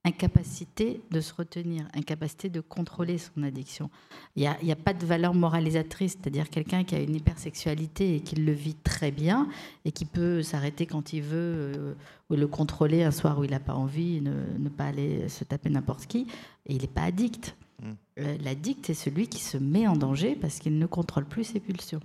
incapacité 0.08 1.00
de 1.10 1.20
se 1.20 1.32
retenir, 1.34 1.86
incapacité 1.94 2.48
de 2.48 2.60
contrôler 2.60 3.18
son 3.18 3.42
addiction. 3.42 3.90
Il 4.36 4.40
n'y 4.40 4.46
a, 4.46 4.56
a, 4.72 4.76
pas 4.76 4.94
de 4.94 5.04
valeur 5.04 5.34
moralisatrice, 5.34 6.16
c'est-à-dire 6.20 6.50
quelqu'un 6.50 6.84
qui 6.84 6.94
a 6.94 7.00
une 7.00 7.14
hypersexualité 7.14 8.16
et 8.16 8.20
qui 8.20 8.36
le 8.36 8.52
vit 8.52 8.74
très 8.74 9.10
bien 9.10 9.48
et 9.84 9.92
qui 9.92 10.04
peut 10.04 10.42
s'arrêter 10.42 10.86
quand 10.86 11.12
il 11.12 11.22
veut 11.22 11.72
euh, 11.76 11.94
ou 12.30 12.36
le 12.36 12.46
contrôler 12.46 13.02
un 13.02 13.10
soir 13.10 13.38
où 13.38 13.44
il 13.44 13.50
n'a 13.50 13.60
pas 13.60 13.74
envie, 13.74 14.20
ne, 14.20 14.32
ne, 14.58 14.68
pas 14.68 14.86
aller 14.86 15.28
se 15.28 15.44
taper 15.44 15.70
n'importe 15.70 16.06
qui, 16.06 16.26
et 16.66 16.74
il 16.74 16.80
n'est 16.80 16.88
pas 16.88 17.02
addict. 17.02 17.56
Mm. 17.82 17.90
Euh, 18.18 18.36
l'addict, 18.42 18.86
c'est 18.86 18.94
celui 18.94 19.28
qui 19.28 19.40
se 19.40 19.56
met 19.56 19.86
en 19.86 19.96
danger 19.96 20.36
parce 20.36 20.58
qu'il 20.58 20.78
ne 20.78 20.86
contrôle 20.86 21.24
plus 21.24 21.44
ses 21.44 21.60
pulsions. 21.60 22.00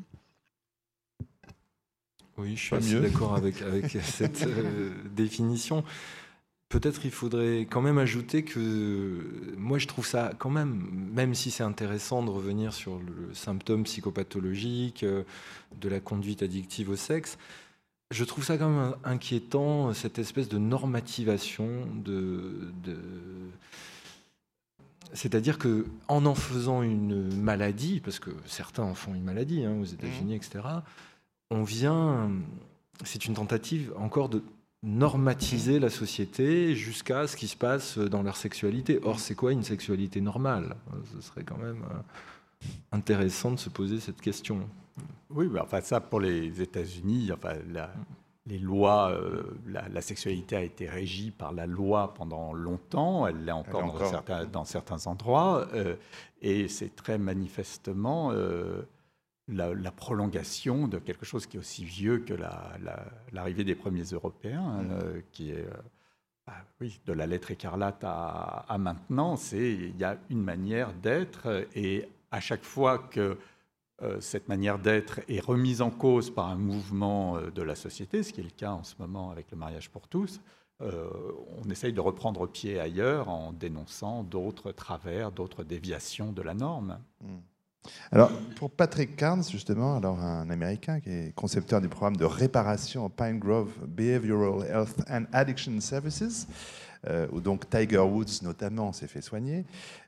Oui, 2.37 2.55
je 2.55 2.79
suis 2.79 2.99
d'accord 2.99 3.35
avec, 3.35 3.61
avec 3.61 3.91
cette 4.03 4.43
euh, 4.43 4.91
définition. 5.15 5.83
Peut-être 6.73 7.05
il 7.05 7.11
faudrait 7.11 7.67
quand 7.69 7.83
même 7.83 7.99
ajouter 7.99 8.43
que 8.43 9.53
moi 9.57 9.77
je 9.77 9.85
trouve 9.85 10.07
ça 10.07 10.31
quand 10.39 10.49
même, 10.49 10.89
même 11.13 11.35
si 11.35 11.51
c'est 11.51 11.61
intéressant 11.61 12.23
de 12.23 12.31
revenir 12.31 12.73
sur 12.73 12.97
le 12.97 13.31
symptôme 13.35 13.83
psychopathologique 13.83 15.03
euh, 15.03 15.21
de 15.79 15.87
la 15.87 15.99
conduite 15.99 16.41
addictive 16.41 16.89
au 16.89 16.95
sexe, 16.95 17.37
je 18.09 18.23
trouve 18.23 18.43
ça 18.43 18.57
quand 18.57 18.69
même 18.69 18.95
inquiétant, 19.03 19.93
cette 19.93 20.17
espèce 20.17 20.49
de 20.49 20.57
normativation 20.57 21.85
de... 21.93 22.71
C'est-à-dire 25.13 25.59
que 25.59 25.85
en 26.07 26.25
en 26.25 26.33
faisant 26.33 26.81
une 26.81 27.39
maladie, 27.39 27.99
parce 27.99 28.17
que 28.17 28.31
certains 28.47 28.81
en 28.81 28.95
font 28.95 29.13
une 29.13 29.23
maladie 29.23 29.63
hein, 29.63 29.77
aux 29.79 29.85
États-Unis, 29.85 30.33
mmh. 30.33 30.37
etc., 30.37 30.63
on 31.51 31.61
vient, 31.61 32.31
c'est 33.03 33.27
une 33.27 33.35
tentative 33.35 33.93
encore 33.95 34.27
de 34.27 34.41
normatiser 34.83 35.79
la 35.79 35.89
société 35.89 36.75
jusqu'à 36.75 37.25
ce 37.27 37.37
qui 37.37 37.47
se 37.47 37.55
passe 37.55 37.97
dans 37.97 38.21
leur 38.21 38.35
sexualité. 38.35 38.99
Or, 39.03 39.19
c'est 39.19 39.35
quoi 39.35 39.53
une 39.53 39.63
sexualité 39.63 40.19
normale? 40.19 40.75
Ce 41.15 41.21
serait 41.21 41.43
quand 41.43 41.57
même 41.57 41.83
euh, 41.89 42.67
intéressant 42.91 43.51
de 43.51 43.57
se 43.57 43.69
poser 43.69 43.99
cette 43.99 44.19
question. 44.19 44.59
Oui, 45.29 45.47
mais 45.49 45.61
enfin 45.61 45.81
ça, 45.81 46.01
pour 46.01 46.19
les 46.19 46.61
États-Unis, 46.61 47.31
enfin, 47.33 47.53
les 48.45 48.59
lois, 48.59 49.11
euh, 49.11 49.43
la, 49.67 50.01
sexualité 50.01 50.57
a 50.57 50.61
été 50.61 50.87
régie 50.87 51.31
par 51.31 51.53
la 51.53 51.65
loi 51.65 52.13
pendant 52.13 52.53
longtemps, 52.53 53.25
elle 53.25 53.45
l'est 53.45 53.53
encore, 53.53 53.97
Dans, 53.97 54.09
certains, 54.09 54.45
dans, 54.45 54.65
certains, 54.65 55.07
endroits, 55.07 55.65
euh, 55.73 55.95
et 56.41 56.67
c'est 56.67 56.93
très 56.93 57.17
manifestement 57.17 58.33
la, 59.47 59.91
prolongation 59.91 60.87
de 60.87 60.99
quelque 60.99 61.25
chose 61.25 61.45
qui 61.45 61.57
est 61.57 61.59
aussi 61.59 61.83
vieux 61.83 62.19
que 62.19 62.33
l'arrivée 63.31 63.63
des 63.63 63.75
premiers 63.75 64.03
Européens, 64.03 64.63
hein, 64.63 64.83
mm. 64.83 64.91
euh, 64.91 65.21
qui 65.31 65.51
est 65.51 65.65
euh, 65.65 65.73
bah 66.45 66.53
oui, 66.81 66.99
de 67.05 67.13
la 67.13 67.25
lettre 67.25 67.51
écarlate 67.51 68.03
à, 68.03 68.75
maintenant. 68.79 69.35
C'est 69.35 69.73
il 69.73 69.97
y 69.97 70.03
a 70.03 70.17
une 70.29 70.41
manière 70.41 70.93
d'être 70.93 71.67
et 71.75 72.09
à 72.31 72.39
chaque 72.39 72.63
fois 72.63 72.97
que 72.97 73.37
euh, 74.01 74.19
cette 74.19 74.49
manière 74.49 74.79
d'être 74.79 75.21
est 75.29 75.39
remise 75.39 75.81
en 75.81 75.91
cause 75.91 76.33
par 76.33 76.49
un 76.49 76.57
mouvement 76.57 77.39
de 77.39 77.61
la 77.61 77.75
société, 77.75 78.23
ce 78.23 78.33
qui 78.33 78.41
est 78.41 78.45
le 78.45 78.49
cas 78.49 78.71
en 78.71 78.83
ce 78.83 78.95
moment 78.99 79.31
avec 79.31 79.51
le 79.51 79.57
mariage 79.57 79.89
pour 79.89 80.07
tous, 80.07 80.41
on 80.81 81.69
essaye 81.69 81.93
de 81.93 82.01
reprendre 82.01 82.45
pied 82.45 82.77
ailleurs 82.77 83.29
en 83.29 83.53
dénonçant 83.53 84.23
d'autres 84.23 84.73
travers, 84.73 85.31
d'autres 85.31 85.63
déviations 85.63 86.33
de 86.33 86.41
la 86.41 86.53
norme. 86.53 86.99
Mm. 87.21 87.37
Alors, 88.11 88.31
pour 88.55 88.71
Patrick 88.71 89.15
Carnes, 89.15 89.43
justement, 89.43 89.97
alors 89.97 90.19
un 90.19 90.49
Américain 90.49 90.99
qui 90.99 91.09
est 91.09 91.35
concepteur 91.35 91.81
du 91.81 91.89
programme 91.89 92.15
de 92.15 92.25
réparation 92.25 93.09
Pine 93.09 93.39
Grove 93.39 93.71
Behavioral 93.87 94.67
Health 94.69 95.03
and 95.09 95.23
Addiction 95.33 95.79
Services, 95.81 96.47
euh, 97.09 97.27
où 97.31 97.41
donc 97.41 97.69
Tiger 97.69 97.97
Woods 97.97 98.43
notamment 98.43 98.93
s'est 98.93 99.07
fait 99.07 99.21
soigner. 99.21 99.65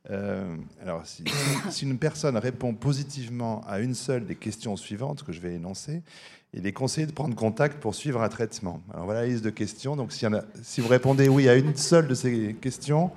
Euh, 0.09 0.55
alors, 0.81 1.03
si, 1.69 1.85
une 1.85 1.97
personne 1.97 2.37
répond 2.37 2.73
positivement 2.73 3.61
à 3.67 3.79
une 3.79 3.95
seule 3.95 4.25
des 4.25 4.35
questions 4.35 4.77
suivantes 4.77 5.23
que 5.23 5.33
je 5.33 5.41
vais 5.41 5.55
énoncer, 5.55 6.01
il 6.53 6.65
est 6.65 6.73
conseillé 6.73 7.05
de 7.05 7.11
prendre 7.11 7.35
contact 7.35 7.81
pour 7.81 7.93
suivre 7.93 8.21
un 8.21 8.29
traitement. 8.29 8.81
Alors 8.93 9.03
voilà 9.05 9.21
la 9.21 9.27
liste 9.27 9.43
de 9.43 9.49
questions. 9.49 9.97
Donc, 9.97 10.13
si 10.13 10.79
vous 10.79 10.87
répondez 10.87 11.27
oui 11.27 11.49
à 11.49 11.55
une 11.55 11.75
seule 11.75 12.07
de 12.07 12.15
ces 12.15 12.55
questions, 12.61 13.11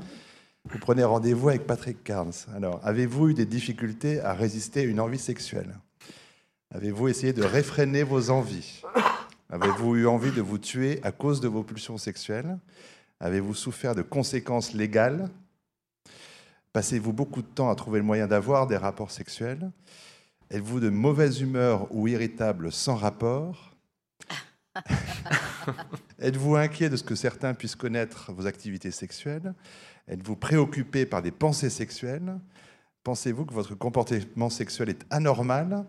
vous 0.69 0.79
prenez 0.79 1.03
rendez-vous 1.03 1.49
avec 1.49 1.67
Patrick 1.67 2.05
Carnes. 2.05 2.33
Alors, 2.55 2.81
avez-vous 2.85 3.31
eu 3.31 3.35
des 3.35 3.47
difficultés 3.47 4.21
à 4.21 4.35
résister 4.35 4.81
à 4.81 4.85
une 4.85 5.01
envie 5.01 5.19
sexuelle? 5.19 5.75
Avez-vous 6.71 7.09
essayé 7.09 7.33
de 7.33 7.43
réfréner 7.43 8.03
vos 8.03 8.29
envies? 8.29 8.83
Avez-vous 9.49 9.97
eu 9.97 10.07
envie 10.07 10.31
de 10.31 10.43
vous 10.43 10.59
tuer 10.59 11.01
à 11.03 11.11
cause 11.11 11.41
de 11.41 11.49
vos 11.49 11.63
pulsions 11.63 11.97
sexuelles? 11.97 12.59
Avez-vous 13.19 13.55
souffert 13.55 13.95
de 13.95 14.03
conséquences 14.03 14.75
légales? 14.75 15.31
Passez-vous 16.75 17.15
beaucoup 17.15 17.41
de 17.41 17.47
temps 17.47 17.71
à 17.71 17.75
trouver 17.75 18.01
le 18.01 18.05
moyen 18.05 18.27
d'avoir 18.27 18.67
des 18.67 18.77
rapports 18.77 19.11
sexuels? 19.11 19.71
Êtes-vous 20.51 20.81
de 20.81 20.91
mauvaise 20.91 21.41
humeur 21.41 21.89
ou 21.91 22.09
irritable 22.09 22.71
sans 22.73 22.95
rapport? 22.95 23.68
Êtes-vous 26.19 26.57
inquiet 26.57 26.89
de 26.89 26.97
ce 26.97 27.03
que 27.03 27.15
certains 27.15 27.55
puissent 27.55 27.77
connaître 27.77 28.33
vos 28.33 28.47
activités 28.47 28.91
sexuelles? 28.91 29.55
Êtes-vous 30.09 30.37
préoccupé 30.37 31.07
par 31.07 31.23
des 31.23 31.31
pensées 31.31 31.71
sexuelles? 31.71 32.39
Pensez-vous 33.05 33.45
que 33.45 33.55
votre 33.55 33.75
comportement 33.75 34.51
sexuel 34.51 34.91
est 34.91 35.05
anormal? 35.11 35.85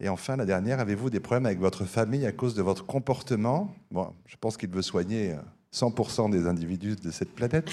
Et 0.00 0.08
enfin, 0.08 0.36
la 0.36 0.44
dernière, 0.44 0.80
avez-vous 0.80 1.10
des 1.10 1.20
problèmes 1.20 1.46
avec 1.46 1.60
votre 1.60 1.84
famille 1.84 2.26
à 2.26 2.32
cause 2.32 2.54
de 2.54 2.62
votre 2.62 2.84
comportement? 2.84 3.74
Bon, 3.90 4.12
je 4.26 4.36
pense 4.36 4.56
qu'il 4.56 4.70
veut 4.70 4.82
soigner 4.82 5.36
100% 5.72 6.30
des 6.30 6.46
individus 6.46 6.96
de 6.96 7.10
cette 7.10 7.34
planète. 7.34 7.70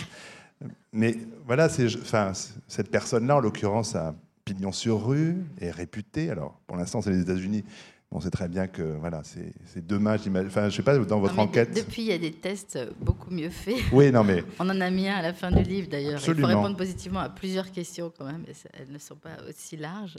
Mais 0.94 1.18
voilà, 1.46 1.68
cette 1.70 2.92
personne-là, 2.92 3.38
en 3.38 3.40
l'occurrence, 3.40 3.96
a 3.96 4.14
pignon 4.46 4.72
sur 4.72 5.06
rue, 5.06 5.44
est 5.60 5.72
réputé. 5.72 6.30
Alors, 6.30 6.60
pour 6.68 6.78
l'instant, 6.78 7.02
c'est 7.02 7.12
les 7.12 7.22
États-Unis. 7.22 7.64
On 8.14 8.20
sait 8.20 8.30
très 8.30 8.50
bien 8.50 8.68
que 8.68 8.82
voilà, 8.82 9.22
c'est 9.24 9.88
dommage. 9.88 10.22
Enfin, 10.28 10.68
je 10.68 10.76
sais 10.76 10.84
pas, 10.84 10.98
dans 10.98 11.20
votre 11.22 11.40
enquête. 11.40 11.74
Depuis, 11.74 12.02
il 12.02 12.08
y 12.10 12.12
a 12.12 12.18
des 12.18 12.34
tests 12.34 12.78
beaucoup 13.00 13.32
mieux 13.32 13.50
faits. 13.50 13.82
Oui, 13.94 14.12
non, 14.12 14.24
mais. 14.24 14.44
On 14.60 14.70
en 14.70 14.82
a 14.82 14.90
mis 14.90 15.08
un 15.08 15.16
à 15.16 15.22
la 15.22 15.34
fin 15.34 15.50
du 15.50 15.64
livre 15.64 15.88
d'ailleurs. 15.88 16.22
Il 16.28 16.36
faut 16.36 16.48
répondre 16.48 16.76
positivement 16.76 17.22
à 17.22 17.30
plusieurs 17.30 17.72
questions 17.72 18.12
quand 18.16 18.26
même, 18.26 18.46
elles 18.74 18.92
ne 18.92 18.98
sont 18.98 19.16
pas 19.16 19.38
aussi 19.48 19.78
larges. 19.78 20.18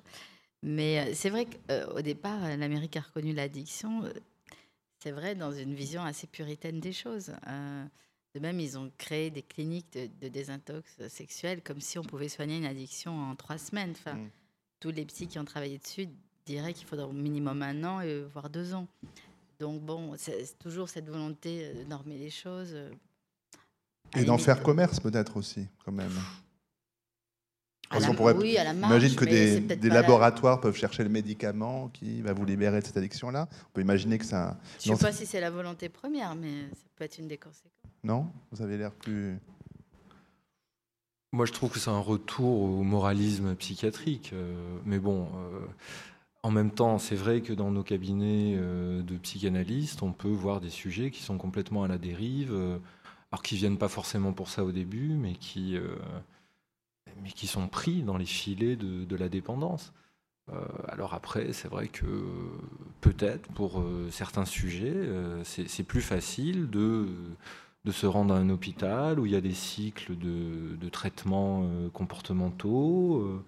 Mais 0.63 1.01
euh, 1.01 1.11
c'est 1.15 1.29
vrai 1.29 1.47
qu'au 1.47 2.01
départ, 2.01 2.41
l'Amérique 2.57 2.97
a 2.97 3.01
reconnu 3.01 3.35
l'addiction. 3.35 4.03
C'est 5.01 5.11
vrai, 5.11 5.35
dans 5.35 5.53
une 5.53 5.75
vision 5.75 6.03
assez 6.03 6.27
puritaine 6.27 6.81
des 6.81 6.93
choses. 6.93 7.33
De 8.35 8.41
même, 8.41 8.59
ils 8.61 8.79
ont 8.79 8.91
créé 8.97 9.31
des 9.31 9.43
cliniques 9.43 9.99
de, 10.21 10.29
désintox 10.29 11.07
sexuelle 11.09 11.61
comme 11.63 11.81
si 11.81 11.99
on 11.99 12.03
pouvait 12.03 12.31
soigner 12.31 12.57
une 12.57 12.65
addiction 12.65 13.13
en 13.31 13.37
trois 13.37 13.59
semaines. 13.59 13.91
Enfin, 13.91 14.15
mm. 14.15 14.31
Tous 14.81 14.91
les 14.91 15.05
psys 15.05 15.29
qui 15.29 15.39
ont 15.39 15.45
travaillé 15.45 15.79
dessus 15.79 16.09
diraient 16.47 16.73
qu'il 16.73 16.87
faudrait 16.87 17.07
au 17.07 17.13
minimum 17.13 17.63
un 17.63 17.85
an, 17.85 18.01
et, 18.01 18.23
voire 18.33 18.51
deux 18.51 18.75
ans. 18.75 18.87
Donc 19.61 19.81
bon, 19.83 20.15
c'est 20.17 20.59
toujours 20.59 20.89
cette 20.89 21.09
volonté 21.09 21.73
de 21.75 21.85
normer 21.85 22.19
les 22.19 22.31
choses. 22.31 22.73
Euh, 22.73 22.91
et 24.17 24.25
d'en 24.25 24.39
faire 24.39 24.63
commerce 24.63 25.01
peut-être 25.01 25.37
aussi, 25.37 25.67
quand 25.85 25.93
même. 25.93 26.13
Parce 27.93 28.07
qu'on 28.07 28.15
pourrait 28.15 28.35
oui, 28.35 28.57
imagine 28.75 29.15
que 29.15 29.25
des, 29.25 29.61
des 29.61 29.89
laboratoires 29.91 30.61
peuvent 30.61 30.77
chercher 30.77 31.03
le 31.03 31.11
médicament 31.11 31.89
qui 31.89 32.23
va 32.23 32.33
vous 32.33 32.45
libérer 32.45 32.81
de 32.81 32.87
cette 32.87 32.97
addiction-là. 32.97 33.49
On 33.51 33.73
peut 33.75 33.83
imaginer 33.83 34.19
que 34.19 34.25
ça. 34.25 34.59
Je 34.83 34.91
ne 34.91 34.97
sais 34.97 35.05
pas 35.05 35.13
si 35.13 35.27
c'est 35.27 35.41
la 35.41 35.51
volonté 35.51 35.91
première, 35.91 36.35
mais 36.35 36.63
ça 36.71 36.87
peut 36.97 37.05
être 37.05 37.19
une 37.19 37.29
des 37.29 37.37
conséquences. 37.37 37.71
Non? 38.03 38.27
Vous 38.51 38.63
avez 38.63 38.79
l'air 38.79 38.93
plus... 38.93 39.39
Moi, 41.33 41.47
je 41.47 41.53
trouve 41.53 41.71
que 41.71 41.79
c'est 41.79 41.91
un 41.91 41.99
retour 41.99 42.63
au 42.63 42.83
moralisme 42.83 43.55
psychiatrique. 43.57 44.31
Euh, 44.33 44.79
mais 44.85 44.99
bon, 44.99 45.29
euh, 45.35 45.61
en 46.43 46.51
même 46.51 46.71
temps, 46.71 46.99
c'est 46.99 47.17
vrai 47.17 47.41
que 47.41 47.53
dans 47.53 47.71
nos 47.71 47.83
cabinets 47.83 48.55
euh, 48.57 49.03
de 49.03 49.17
psychanalystes, 49.17 50.03
on 50.03 50.13
peut 50.13 50.29
voir 50.29 50.61
des 50.61 50.71
sujets 50.71 51.11
qui 51.11 51.23
sont 51.23 51.39
complètement 51.39 51.85
à 51.85 51.89
la 51.89 51.99
dérive, 51.99 52.53
alors 53.31 53.43
qui 53.43 53.57
viennent 53.57 53.79
pas 53.79 53.89
forcément 53.89 54.33
pour 54.33 54.49
ça 54.49 54.65
au 54.65 54.73
début, 54.73 55.15
mais 55.15 55.35
qui, 55.35 55.77
mais 57.23 57.31
qui 57.31 57.47
sont 57.47 57.69
pris 57.69 58.03
dans 58.03 58.17
les 58.17 58.27
filets 58.27 58.77
de 58.77 59.17
la 59.17 59.29
dépendance. 59.29 59.93
alors 60.89 61.15
après, 61.15 61.53
c'est 61.53 61.69
vrai 61.69 61.89
que 61.89 62.07
peut-être 63.01 63.49
pour 63.53 63.83
certains 64.11 64.45
sujets, 64.45 65.09
c'est 65.45 65.85
plus 65.85 66.03
facile 66.03 66.69
de 66.69 67.07
de 67.85 67.93
se 67.93 68.07
rendre 68.07 68.35
à 68.35 68.39
un 68.39 68.49
hôpital 68.51 69.19
où 69.19 69.27
il 69.27 69.33
y 69.33 69.37
a 69.37 69.41
des 69.41 69.55
cycles 69.55 70.17
de, 70.17 70.77
de 70.77 70.89
traitements 70.89 71.65
euh, 71.65 71.89
comportementaux, 71.91 73.19
euh, 73.19 73.45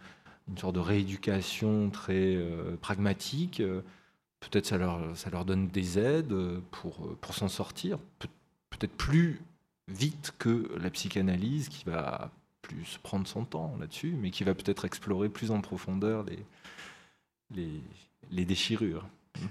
une 0.49 0.59
sorte 0.59 0.75
de 0.75 0.81
rééducation 0.81 1.91
très 1.91 2.37
euh, 2.37 2.77
pragmatique. 2.81 3.63
Peut-être 4.41 4.67
ça 4.67 4.77
leur, 4.77 5.17
ça 5.17 5.31
leur 5.31 5.45
donne 5.45 5.69
des 5.69 5.99
aides 5.99 6.35
pour, 6.71 7.17
pour 7.17 7.35
s'en 7.35 7.49
sortir, 7.49 7.99
peut-être 8.71 8.95
plus 8.97 9.41
vite 9.89 10.35
que 10.39 10.71
la 10.79 10.91
psychanalyse 10.91 11.69
qui 11.69 11.85
va 11.85 12.31
plus 12.61 12.99
prendre 13.03 13.27
son 13.27 13.45
temps 13.45 13.75
là-dessus, 13.79 14.15
mais 14.21 14.31
qui 14.31 14.45
va 14.45 14.55
peut-être 14.55 14.85
explorer 14.85 15.29
plus 15.29 15.51
en 15.51 15.61
profondeur 15.61 16.25
les, 16.25 16.45
les, 17.55 17.81
les 18.31 18.45
déchirures. 18.45 19.07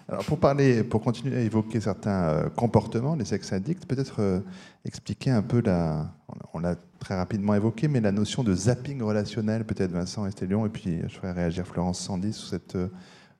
Alors 0.08 0.24
pour 0.26 0.40
parler, 0.40 0.84
pour 0.84 1.02
continuer 1.02 1.38
à 1.38 1.42
évoquer 1.42 1.82
certains 1.82 2.24
euh, 2.24 2.50
comportements 2.50 3.16
des 3.16 3.26
sex 3.26 3.52
addicts, 3.52 3.86
peut-être 3.86 4.22
euh, 4.22 4.40
expliquer 4.86 5.32
un 5.32 5.42
peu 5.42 5.62
la, 5.62 6.14
on 6.54 6.60
l'a 6.60 6.76
très 7.00 7.16
rapidement 7.16 7.54
évoqué, 7.54 7.88
mais 7.88 8.00
la 8.02 8.12
notion 8.12 8.44
de 8.44 8.54
zapping 8.54 9.02
relationnel, 9.02 9.66
peut-être 9.66 9.92
Vincent 9.92 10.26
Estélion, 10.26 10.66
et 10.66 10.70
puis 10.70 11.00
je 11.08 11.16
ferai 11.16 11.32
réagir 11.32 11.66
Florence 11.68 12.00
Sandy 12.00 12.34
sur 12.34 12.48
cette 12.48 12.76
euh, 12.76 12.88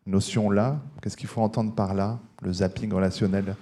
notion-là. 0.06 0.82
Qu'est-ce 1.02 1.18
qu'il 1.18 1.30
faut 1.30 1.42
entendre 1.42 1.74
par 1.74 1.94
là, 1.94 2.20
le 2.42 2.52
zapping 2.52 2.92
relationnel? 2.92 3.56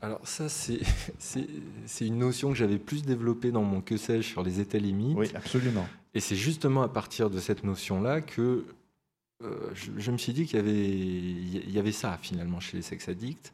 Alors 0.00 0.26
ça, 0.26 0.48
c'est 1.18 2.06
une 2.06 2.18
notion 2.18 2.50
que 2.50 2.54
j'avais 2.54 2.78
plus 2.78 3.02
développée 3.02 3.50
dans 3.50 3.62
mon 3.62 3.80
que 3.80 3.96
sais-je 3.96 4.28
sur 4.28 4.42
les 4.42 4.60
états 4.60 4.78
limites. 4.78 5.16
Oui, 5.16 5.30
absolument. 5.34 5.86
Et 6.14 6.20
c'est 6.20 6.36
justement 6.36 6.82
à 6.82 6.88
partir 6.88 7.28
de 7.28 7.40
cette 7.40 7.64
notion-là 7.64 8.20
que 8.20 8.64
euh, 9.42 9.70
je, 9.74 10.10
me 10.10 10.18
suis 10.18 10.32
dit 10.32 10.46
qu'il 10.46 10.58
y 11.70 11.78
avait, 11.78 11.92
ça 11.92 12.18
finalement 12.20 12.60
chez 12.60 12.76
les 12.76 12.82
sex 12.82 13.08
addicts. 13.08 13.52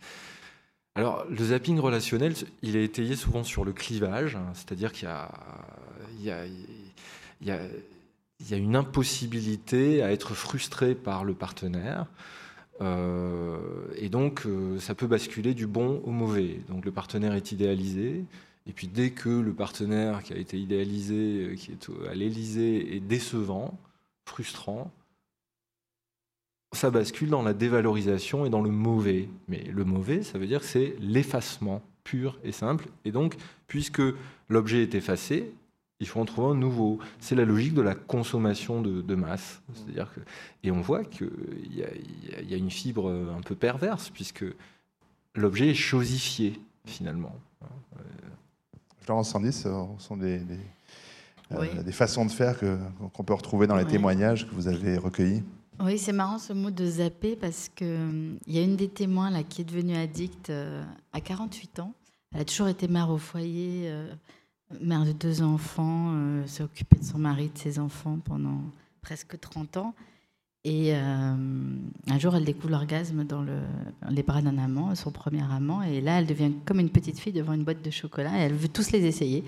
Alors, 0.94 1.24
le 1.30 1.44
zapping 1.44 1.78
relationnel, 1.78 2.34
il 2.62 2.76
est 2.76 2.84
étayé 2.84 3.16
souvent 3.16 3.44
sur 3.44 3.64
le 3.64 3.72
clivage, 3.72 4.36
hein, 4.36 4.50
c'est-à-dire 4.54 4.92
qu'il 4.92 5.08
y 6.20 6.30
a, 6.30 6.46
une 8.50 8.76
impossibilité 8.76 10.02
à 10.02 10.12
être 10.12 10.34
frustré 10.34 10.94
par 10.94 11.24
le 11.24 11.34
partenaire. 11.34 12.06
Euh, 12.80 13.58
et 13.96 14.08
donc, 14.08 14.46
euh, 14.46 14.78
ça 14.80 14.94
peut 14.94 15.06
basculer 15.06 15.54
du 15.54 15.66
bon 15.66 16.00
au 16.04 16.10
mauvais. 16.10 16.60
Donc, 16.68 16.84
le 16.84 16.92
partenaire 16.92 17.34
est 17.34 17.52
idéalisé. 17.52 18.24
Et 18.66 18.72
puis, 18.72 18.88
dès 18.88 19.10
que 19.10 19.28
le 19.28 19.52
partenaire 19.52 20.22
qui 20.22 20.32
a 20.32 20.36
été 20.36 20.58
idéalisé, 20.58 21.54
qui 21.56 21.72
est 21.72 21.88
à 22.10 22.14
l'Élysée, 22.14 22.96
est 22.96 23.00
décevant, 23.00 23.78
frustrant, 24.24 24.90
ça 26.72 26.90
bascule 26.90 27.30
dans 27.30 27.42
la 27.42 27.52
dévalorisation 27.52 28.46
et 28.46 28.50
dans 28.50 28.62
le 28.62 28.70
mauvais. 28.70 29.28
Mais 29.48 29.64
le 29.72 29.84
mauvais, 29.84 30.22
ça 30.22 30.38
veut 30.38 30.46
dire 30.46 30.60
que 30.60 30.66
c'est 30.66 30.94
l'effacement 31.00 31.82
pur 32.04 32.38
et 32.44 32.52
simple. 32.52 32.88
Et 33.04 33.12
donc, 33.12 33.36
puisque 33.66 34.02
l'objet 34.48 34.82
est 34.82 34.94
effacé, 34.94 35.52
il 35.98 36.06
faut 36.06 36.20
en 36.20 36.24
trouver 36.24 36.52
un 36.52 36.58
nouveau. 36.58 36.98
C'est 37.18 37.34
la 37.34 37.44
logique 37.44 37.74
de 37.74 37.82
la 37.82 37.94
consommation 37.94 38.80
de, 38.80 39.14
masse. 39.14 39.60
C'est-à-dire 39.74 40.12
que, 40.14 40.20
et 40.62 40.70
on 40.70 40.80
voit 40.80 41.04
qu'il 41.04 41.30
y, 41.70 41.80
y, 42.50 42.54
a 42.54 42.56
une 42.56 42.70
fibre 42.70 43.10
un 43.10 43.42
peu 43.42 43.54
perverse, 43.54 44.08
puisque 44.10 44.44
l'objet 45.34 45.70
est 45.70 45.74
chosifié, 45.74 46.58
finalement. 46.86 47.34
Florence 49.02 49.30
Sandis, 49.30 49.52
ce 49.52 49.68
sont 49.98 50.16
des, 50.16 50.38
des, 50.38 50.58
euh, 51.52 51.82
des 51.82 51.92
façons 51.92 52.24
de 52.24 52.30
faire 52.30 52.58
qu'on 53.12 53.24
peut 53.24 53.34
retrouver 53.34 53.66
dans 53.66 53.76
les 53.76 53.86
témoignages 53.86 54.48
que 54.48 54.54
vous 54.54 54.68
avez 54.68 54.96
recueillis 54.96 55.42
oui, 55.82 55.98
c'est 55.98 56.12
marrant 56.12 56.38
ce 56.38 56.52
mot 56.52 56.70
de 56.70 56.84
zapper 56.84 57.36
parce 57.36 57.68
qu'il 57.68 57.86
hum, 57.86 58.38
y 58.46 58.58
a 58.58 58.62
une 58.62 58.76
des 58.76 58.88
témoins 58.88 59.30
là, 59.30 59.42
qui 59.42 59.62
est 59.62 59.64
devenue 59.64 59.96
addicte 59.96 60.50
euh, 60.50 60.84
à 61.12 61.20
48 61.20 61.80
ans. 61.80 61.94
Elle 62.32 62.42
a 62.42 62.44
toujours 62.44 62.68
été 62.68 62.86
mère 62.86 63.10
au 63.10 63.18
foyer, 63.18 63.84
euh, 63.86 64.12
mère 64.80 65.04
de 65.04 65.12
deux 65.12 65.42
enfants, 65.42 66.12
euh, 66.14 66.46
s'est 66.46 66.62
occupée 66.62 66.98
de 66.98 67.04
son 67.04 67.18
mari, 67.18 67.50
de 67.52 67.58
ses 67.58 67.78
enfants 67.78 68.18
pendant 68.24 68.60
presque 69.00 69.38
30 69.40 69.78
ans. 69.78 69.94
Et 70.62 70.92
un 70.92 72.18
jour, 72.18 72.36
elle 72.36 72.44
découvre 72.44 72.68
l'orgasme 72.68 73.24
dans 73.24 73.40
le, 73.40 73.60
les 74.10 74.22
bras 74.22 74.42
d'un 74.42 74.58
amant, 74.58 74.94
son 74.94 75.10
premier 75.10 75.42
amant. 75.50 75.80
Et 75.80 76.02
là, 76.02 76.18
elle 76.18 76.26
devient 76.26 76.52
comme 76.66 76.80
une 76.80 76.90
petite 76.90 77.18
fille 77.18 77.32
devant 77.32 77.54
une 77.54 77.64
boîte 77.64 77.80
de 77.80 77.90
chocolat 77.90 78.38
et 78.38 78.42
elle 78.42 78.52
veut 78.52 78.68
tous 78.68 78.90
les 78.90 79.06
essayer. 79.06 79.42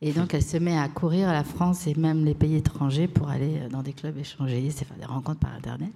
Et 0.00 0.12
donc, 0.12 0.32
elle 0.32 0.44
se 0.44 0.56
met 0.56 0.78
à 0.78 0.88
courir 0.88 1.28
à 1.28 1.32
la 1.32 1.42
France 1.42 1.86
et 1.88 1.94
même 1.94 2.24
les 2.24 2.34
pays 2.34 2.54
étrangers 2.54 3.08
pour 3.08 3.28
aller 3.28 3.68
dans 3.70 3.82
des 3.82 3.92
clubs 3.92 4.16
échangés, 4.16 4.70
faire 4.70 4.96
des 4.96 5.04
rencontres 5.04 5.40
par 5.40 5.54
Internet. 5.54 5.92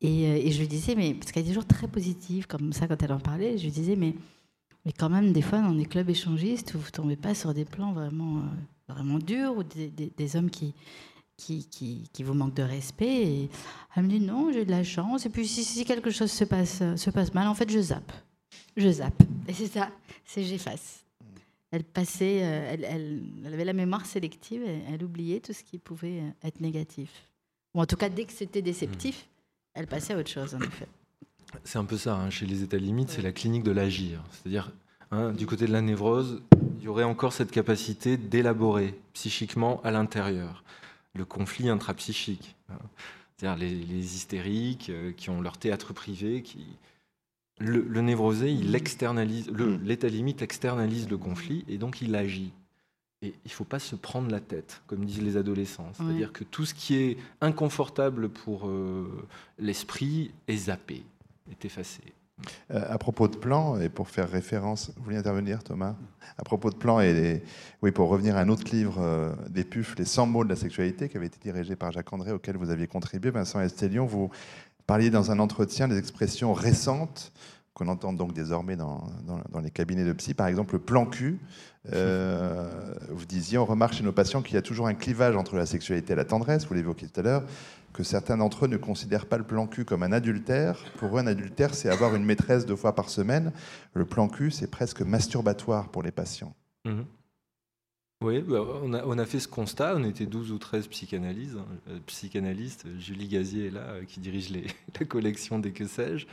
Et, 0.00 0.26
euh, 0.28 0.36
et, 0.36 0.52
je 0.52 0.60
lui 0.60 0.68
disais, 0.68 0.94
mais 0.94 1.14
parce 1.14 1.32
qu'elle 1.32 1.44
est 1.44 1.48
toujours 1.48 1.66
très 1.66 1.88
positive, 1.88 2.46
comme 2.46 2.72
ça, 2.72 2.86
quand 2.86 3.02
elle 3.02 3.12
en 3.12 3.18
parlait, 3.18 3.58
je 3.58 3.64
lui 3.64 3.72
disais, 3.72 3.96
mais, 3.96 4.14
mais 4.84 4.92
quand 4.92 5.08
même, 5.08 5.32
des 5.32 5.42
fois, 5.42 5.60
dans 5.60 5.72
des 5.72 5.86
clubs 5.86 6.08
échangistes, 6.08 6.72
vous 6.74 6.84
ne 6.84 6.90
tombez 6.90 7.16
pas 7.16 7.34
sur 7.34 7.52
des 7.52 7.64
plans 7.64 7.92
vraiment, 7.92 8.36
euh, 8.36 8.94
vraiment 8.94 9.18
durs 9.18 9.56
ou 9.56 9.64
des, 9.64 10.36
hommes 10.36 10.50
qui, 10.50 10.72
qui, 11.36 11.68
qui, 11.68 12.08
qui, 12.12 12.22
vous 12.22 12.34
manquent 12.34 12.54
de 12.54 12.62
respect. 12.62 13.26
Et 13.26 13.50
elle 13.96 14.04
me 14.04 14.08
dit, 14.08 14.20
non, 14.20 14.52
j'ai 14.52 14.64
de 14.64 14.70
la 14.70 14.84
chance. 14.84 15.26
Et 15.26 15.30
puis, 15.30 15.48
si, 15.48 15.64
si 15.64 15.84
quelque 15.84 16.12
chose 16.12 16.30
se 16.30 16.44
passe, 16.44 16.82
se 16.94 17.10
passe 17.10 17.34
mal, 17.34 17.48
en 17.48 17.54
fait, 17.54 17.68
je 17.68 17.80
zappe. 17.80 18.12
Je 18.76 18.88
zappe. 18.88 19.24
Et 19.48 19.52
c'est 19.52 19.66
ça, 19.66 19.90
c'est 20.24 20.44
j'efface 20.44 21.07
elle 21.70 21.84
passait, 21.84 22.40
euh, 22.42 22.76
elle, 23.44 23.52
avait 23.52 23.64
la 23.64 23.72
mémoire 23.72 24.06
sélective, 24.06 24.62
et 24.62 24.82
elle 24.92 25.04
oubliait 25.04 25.40
tout 25.40 25.52
ce 25.52 25.62
qui 25.62 25.78
pouvait 25.78 26.20
euh, 26.20 26.46
être 26.48 26.60
négatif. 26.60 27.10
Ou 27.74 27.80
en 27.80 27.86
tout 27.86 27.96
cas, 27.96 28.08
dès 28.08 28.24
que 28.24 28.32
c'était 28.32 28.62
déceptif, 28.62 29.22
hmm. 29.22 29.74
elle 29.74 29.86
passait 29.86 30.14
à 30.14 30.18
autre 30.18 30.30
chose, 30.30 30.54
en 30.54 30.60
effet. 30.60 30.88
C'est 31.64 31.78
un 31.78 31.84
peu 31.84 31.96
ça, 31.96 32.16
hein. 32.16 32.30
chez 32.30 32.46
les 32.46 32.62
états 32.62 32.78
limites, 32.78 33.10
c'est 33.10 33.22
la 33.22 33.32
clinique 33.32 33.62
de 33.62 33.70
l'agir. 33.70 34.22
C'est-à-dire, 34.32 34.70
hein, 35.10 35.32
du 35.32 35.46
côté 35.46 35.66
de 35.66 35.72
la 35.72 35.80
névrose, 35.80 36.42
il 36.78 36.84
y 36.84 36.88
aurait 36.88 37.04
encore 37.04 37.32
cette 37.32 37.50
capacité 37.50 38.16
d'élaborer 38.16 38.94
psychiquement 39.14 39.80
à 39.82 39.90
l'intérieur 39.90 40.62
le 41.14 41.24
conflit 41.24 41.68
intrapsychique. 41.68 42.54
Hein. 42.70 42.78
C'est-à-dire 43.36 43.58
les, 43.58 43.74
les, 43.74 44.16
hystériques 44.16 44.90
euh, 44.90 45.12
qui 45.12 45.30
ont 45.30 45.40
leur 45.40 45.58
théâtre 45.58 45.92
privé, 45.92 46.42
qui, 46.42 46.66
le, 47.58 48.00
névrosé, 48.00 48.52
il 48.52 48.74
externalise, 48.74 49.50
mm. 49.50 49.80
l'état 49.84 50.08
limite 50.08 50.42
externalise 50.42 51.08
le 51.08 51.18
conflit 51.18 51.64
et 51.68 51.78
donc 51.78 52.00
il 52.02 52.14
agit. 52.14 52.52
Et 53.20 53.28
il 53.44 53.48
ne 53.48 53.50
faut 53.50 53.64
pas 53.64 53.80
se 53.80 53.96
prendre 53.96 54.30
la 54.30 54.38
tête, 54.38 54.80
comme 54.86 55.04
disent 55.04 55.22
les 55.22 55.36
adolescents. 55.36 55.90
C'est-à-dire 55.92 56.32
que 56.32 56.44
tout 56.44 56.64
ce 56.64 56.72
qui 56.72 56.94
est 56.94 57.16
inconfortable 57.40 58.28
pour 58.28 58.68
euh, 58.68 59.26
l'esprit 59.58 60.30
est 60.46 60.56
zappé, 60.56 61.02
est 61.50 61.64
effacé. 61.64 62.00
Euh, 62.70 62.84
à 62.88 62.98
propos 62.98 63.26
de 63.26 63.36
plan, 63.36 63.80
et 63.80 63.88
pour 63.88 64.08
faire 64.08 64.30
référence, 64.30 64.92
vous 64.96 65.02
voulez 65.02 65.16
intervenir 65.16 65.64
Thomas? 65.64 65.96
À 66.36 66.44
propos 66.44 66.70
de 66.70 66.76
plan, 66.76 67.00
et 67.00 67.42
oui, 67.82 67.90
pour 67.90 68.08
revenir 68.08 68.36
à 68.36 68.40
un 68.40 68.48
autre 68.48 68.70
livre 68.70 68.98
euh, 69.00 69.32
des 69.48 69.64
PUF, 69.64 69.96
Les 69.98 70.04
100 70.04 70.26
mots 70.26 70.44
de 70.44 70.48
la 70.48 70.56
sexualité, 70.56 71.08
qui 71.08 71.16
avait 71.16 71.26
été 71.26 71.38
dirigé 71.42 71.74
par 71.74 71.90
Jacques 71.90 72.12
André, 72.12 72.30
auquel 72.30 72.56
vous 72.56 72.70
aviez 72.70 72.86
contribué, 72.86 73.30
Vincent 73.30 73.60
Estelion, 73.60 74.06
vous 74.06 74.30
parliez 74.88 75.10
dans 75.10 75.30
un 75.30 75.38
entretien 75.38 75.86
des 75.86 75.98
expressions 75.98 76.54
récentes 76.54 77.30
qu'on 77.74 77.86
entend 77.88 78.12
donc 78.12 78.32
désormais 78.32 78.74
dans, 78.74 79.06
dans, 79.52 79.60
les 79.60 79.70
cabinets 79.70 80.04
de 80.04 80.12
psy, 80.14 80.34
par 80.34 80.48
exemple 80.48 80.74
le 80.74 80.80
plan 80.80 81.06
cul. 81.06 81.38
Euh, 81.92 82.68
vous 83.10 83.26
disiez, 83.26 83.58
on 83.58 83.66
remarque 83.66 83.94
chez 83.94 84.02
nos 84.02 84.12
patients 84.12 84.42
qu'il 84.42 84.54
y 84.54 84.58
a 84.58 84.62
toujours 84.62 84.88
un 84.88 84.94
clivage 84.94 85.36
entre 85.36 85.56
la 85.56 85.66
sexualité 85.66 86.14
et 86.14 86.16
la 86.16 86.24
tendresse, 86.24 86.66
vous 86.66 86.74
l'évoquiez 86.74 87.06
tout 87.06 87.20
à 87.20 87.22
l'heure, 87.22 87.44
que 87.92 88.02
certains 88.02 88.38
d'entre 88.38 88.64
eux 88.64 88.68
ne 88.68 88.78
considèrent 88.78 89.26
pas 89.26 89.38
le 89.38 89.44
plan 89.44 89.68
cul 89.68 89.84
comme 89.84 90.02
un 90.02 90.10
adultère. 90.10 90.78
Pour 90.96 91.16
eux, 91.16 91.20
un 91.20 91.26
adultère, 91.28 91.74
c'est 91.74 91.90
avoir 91.90 92.16
une 92.16 92.24
maîtresse 92.24 92.66
deux 92.66 92.74
fois 92.74 92.94
par 92.94 93.10
semaine. 93.10 93.52
Le 93.94 94.06
plan 94.06 94.26
cul, 94.26 94.50
c'est 94.50 94.70
presque 94.70 95.02
masturbatoire 95.02 95.90
pour 95.90 96.02
les 96.02 96.12
patients. 96.12 96.54
Mhm. 96.84 97.04
Oui, 98.20 98.40
bah, 98.40 98.64
on, 98.82 99.18
a, 99.18 99.24
fait 99.26 99.38
ce 99.38 99.46
constat. 99.46 99.94
On 99.96 100.02
était 100.02 100.26
12 100.26 100.50
ou 100.50 100.58
13 100.58 100.88
psychanalystes. 100.88 101.56
Hein. 101.56 101.66
Euh, 101.88 102.00
psychanalystes. 102.06 102.86
Julie 102.98 103.28
Gazier 103.28 103.66
est 103.68 103.70
là, 103.70 103.82
euh, 103.90 104.04
qui 104.04 104.18
dirige 104.18 104.50
les, 104.50 104.66
la 105.00 105.06
collection 105.06 105.60
des 105.60 105.72
que 105.72 105.86
sais-je. 105.86 106.26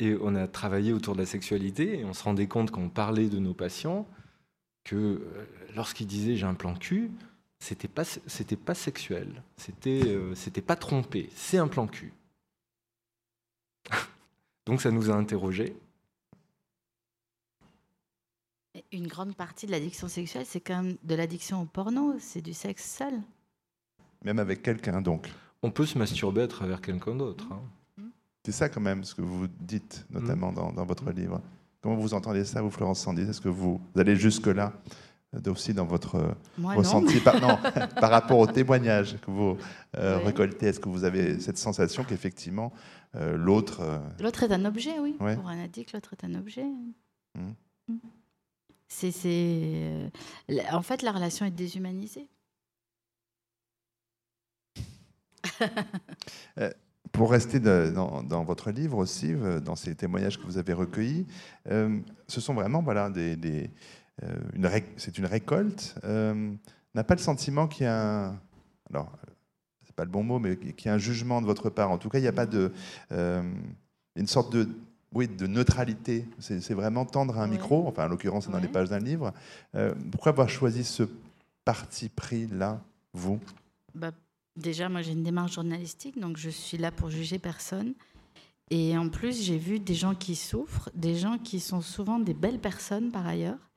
Et 0.00 0.16
on 0.20 0.34
a 0.34 0.48
travaillé 0.48 0.92
autour 0.92 1.14
de 1.14 1.20
la 1.20 1.26
sexualité. 1.26 2.00
Et 2.00 2.04
on 2.04 2.12
se 2.12 2.24
rendait 2.24 2.48
compte, 2.48 2.72
quand 2.72 2.82
on 2.82 2.88
parlait 2.88 3.28
de 3.28 3.38
nos 3.38 3.54
patients, 3.54 4.08
que 4.82 4.96
euh, 4.96 5.20
lorsqu'ils 5.76 6.08
disaient 6.08 6.34
j'ai 6.34 6.46
un 6.46 6.54
plan 6.54 6.74
cul, 6.74 7.10
c'était 7.60 7.88
pas 7.88 8.04
c'était 8.04 8.56
pas 8.56 8.74
sexuel, 8.74 9.42
c'était 9.56 10.16
c'était 10.34 10.62
pas 10.62 10.76
trompé, 10.76 11.28
c'est 11.34 11.58
un 11.58 11.68
plan 11.68 11.86
cul. 11.88 12.12
Donc 14.66 14.80
ça 14.80 14.90
nous 14.90 15.10
a 15.10 15.14
interrogés. 15.14 15.74
Une 18.92 19.06
grande 19.06 19.34
partie 19.34 19.66
de 19.66 19.72
l'addiction 19.72 20.08
sexuelle, 20.08 20.44
c'est 20.46 20.60
quand 20.60 20.82
même 20.82 20.96
de 21.02 21.14
l'addiction 21.14 21.62
au 21.62 21.64
porno, 21.64 22.14
c'est 22.20 22.42
du 22.42 22.52
sexe 22.52 22.96
seul. 22.98 23.14
Même 24.24 24.38
avec 24.38 24.62
quelqu'un, 24.62 25.00
donc. 25.00 25.28
On 25.62 25.70
peut 25.70 25.86
se 25.86 25.98
masturber 25.98 26.42
à 26.42 26.48
travers 26.48 26.80
quelqu'un 26.80 27.16
d'autre. 27.16 27.46
Hein. 27.50 27.60
C'est 28.44 28.52
ça 28.52 28.68
quand 28.68 28.80
même 28.80 29.04
ce 29.04 29.14
que 29.14 29.22
vous 29.22 29.46
dites, 29.60 30.06
notamment 30.10 30.52
mmh. 30.52 30.54
dans, 30.54 30.72
dans, 30.72 30.86
votre 30.86 31.10
livre. 31.10 31.40
Comment 31.82 31.96
vous 31.96 32.14
entendez 32.14 32.44
ça, 32.44 32.62
vous, 32.62 32.70
Florence 32.70 33.00
Sandy? 33.00 33.22
Est-ce 33.22 33.40
que 33.40 33.48
vous 33.48 33.80
allez 33.96 34.16
jusque-là 34.16 34.72
aussi 35.46 35.74
dans 35.74 35.84
votre 35.84 36.14
euh, 36.14 36.32
ressenti 36.74 37.20
par, 37.20 37.60
par, 38.00 38.10
rapport 38.10 38.38
au 38.38 38.46
témoignage 38.46 39.20
que 39.20 39.30
vous 39.30 39.58
euh, 39.96 40.18
récoltez? 40.18 40.66
Est-ce 40.66 40.80
que 40.80 40.88
vous 40.88 41.04
avez 41.04 41.40
cette 41.40 41.58
sensation 41.58 42.04
qu'effectivement 42.04 42.72
euh, 43.16 43.36
l'autre... 43.36 44.00
L'autre 44.20 44.44
est 44.44 44.52
un 44.52 44.64
objet, 44.64 44.98
oui. 44.98 45.12
Pour 45.18 45.48
un 45.48 45.62
addict, 45.62 45.92
l'autre 45.92 46.14
est 46.14 46.24
un 46.24 46.34
objet. 46.34 46.64
Mmh. 47.34 47.96
C'est, 48.88 50.10
en 50.72 50.82
fait, 50.82 51.02
la 51.02 51.12
relation 51.12 51.44
est 51.46 51.50
déshumanisée. 51.50 52.28
Pour 57.12 57.30
rester 57.30 57.60
dans, 57.60 58.44
votre 58.44 58.70
livre 58.70 58.98
aussi, 58.98 59.34
dans 59.64 59.76
ces 59.76 59.94
témoignages 59.94 60.38
que 60.38 60.44
vous 60.44 60.58
avez 60.58 60.72
recueillis, 60.72 61.26
ce 61.66 62.40
sont 62.40 62.54
vraiment 62.54 62.82
voilà, 62.82 63.10
des, 63.10 63.70
euh, 64.22 64.80
c'est 64.96 65.18
une 65.18 65.26
récolte, 65.26 65.94
euh, 66.04 66.52
n'a 66.94 67.04
pas 67.04 67.14
le 67.14 67.20
sentiment 67.20 67.68
qu'il 67.68 67.84
y 67.84 67.86
a 67.86 68.26
un, 68.26 68.40
alors 68.90 69.12
c'est 69.84 69.94
pas 69.94 70.04
le 70.04 70.10
bon 70.10 70.22
mot, 70.22 70.38
mais 70.38 70.56
qu'il 70.56 70.86
y 70.86 70.88
a 70.88 70.94
un 70.94 70.98
jugement 70.98 71.40
de 71.40 71.46
votre 71.46 71.70
part. 71.70 71.90
En 71.90 71.98
tout 71.98 72.08
cas, 72.08 72.18
il 72.18 72.22
n'y 72.22 72.28
a 72.28 72.32
pas 72.32 72.46
de, 72.46 72.72
euh, 73.12 73.42
une 74.16 74.26
sorte 74.26 74.52
de, 74.52 74.68
oui, 75.12 75.28
de 75.28 75.46
neutralité. 75.46 76.26
C'est 76.38 76.74
vraiment 76.74 77.04
tendre 77.04 77.38
un 77.38 77.46
micro. 77.46 77.86
Enfin, 77.88 78.04
en 78.04 78.08
l'occurrence, 78.08 78.44
c'est 78.46 78.52
dans 78.52 78.58
les 78.58 78.68
pages 78.68 78.90
d'un 78.90 78.98
livre. 78.98 79.32
pourquoi 80.10 80.32
avoir 80.32 80.48
choisi 80.48 80.84
ce 80.84 81.04
parti 81.64 82.08
pris 82.08 82.46
là, 82.46 82.80
vous? 83.12 83.40
Bah, 83.94 84.12
Déjà, 84.58 84.88
moi, 84.88 85.02
j'ai 85.02 85.12
une 85.12 85.22
démarche 85.22 85.52
journalistique, 85.52 86.18
donc 86.18 86.36
je 86.36 86.50
suis 86.50 86.78
là 86.78 86.90
pour 86.90 87.10
juger 87.10 87.38
personne. 87.38 87.94
Et 88.70 88.98
en 88.98 89.08
plus, 89.08 89.40
j'ai 89.40 89.56
vu 89.56 89.78
des 89.78 89.94
gens 89.94 90.16
qui 90.16 90.34
souffrent, 90.34 90.90
des 90.94 91.14
gens 91.14 91.38
qui 91.38 91.60
sont 91.60 91.80
souvent 91.80 92.18
des 92.18 92.34
belles 92.34 92.58
personnes 92.58 93.12
par 93.12 93.24
ailleurs, 93.24 93.70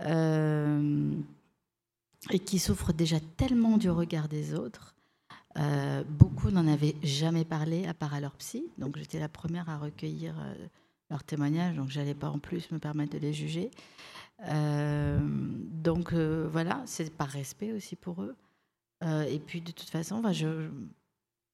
euh, 0.00 1.12
et 2.30 2.38
qui 2.38 2.60
souffrent 2.60 2.92
déjà 2.92 3.18
tellement 3.36 3.78
du 3.78 3.90
regard 3.90 4.28
des 4.28 4.54
autres. 4.54 4.94
Euh, 5.58 6.02
beaucoup 6.08 6.50
n'en 6.50 6.66
avaient 6.66 6.96
jamais 7.02 7.44
parlé 7.44 7.86
à 7.86 7.94
part 7.94 8.14
à 8.14 8.20
leur 8.20 8.34
psy, 8.36 8.64
donc 8.78 8.96
j'étais 8.96 9.20
la 9.20 9.28
première 9.28 9.68
à 9.68 9.78
recueillir 9.78 10.34
euh, 10.38 10.54
leurs 11.10 11.24
témoignages, 11.24 11.76
donc 11.76 11.90
j'allais 11.90 12.14
pas 12.14 12.30
en 12.30 12.38
plus 12.38 12.70
me 12.70 12.78
permettre 12.78 13.12
de 13.12 13.18
les 13.18 13.32
juger. 13.32 13.70
donc 14.48 16.14
voilà, 16.14 16.82
c'est 16.86 17.12
par 17.14 17.28
respect 17.28 17.72
aussi 17.72 17.96
pour 17.96 18.22
eux. 18.22 18.34
et 19.02 19.38
puis 19.38 19.60
de 19.60 19.72
toute 19.72 19.90
façon, 19.90 20.22
je 20.32 20.68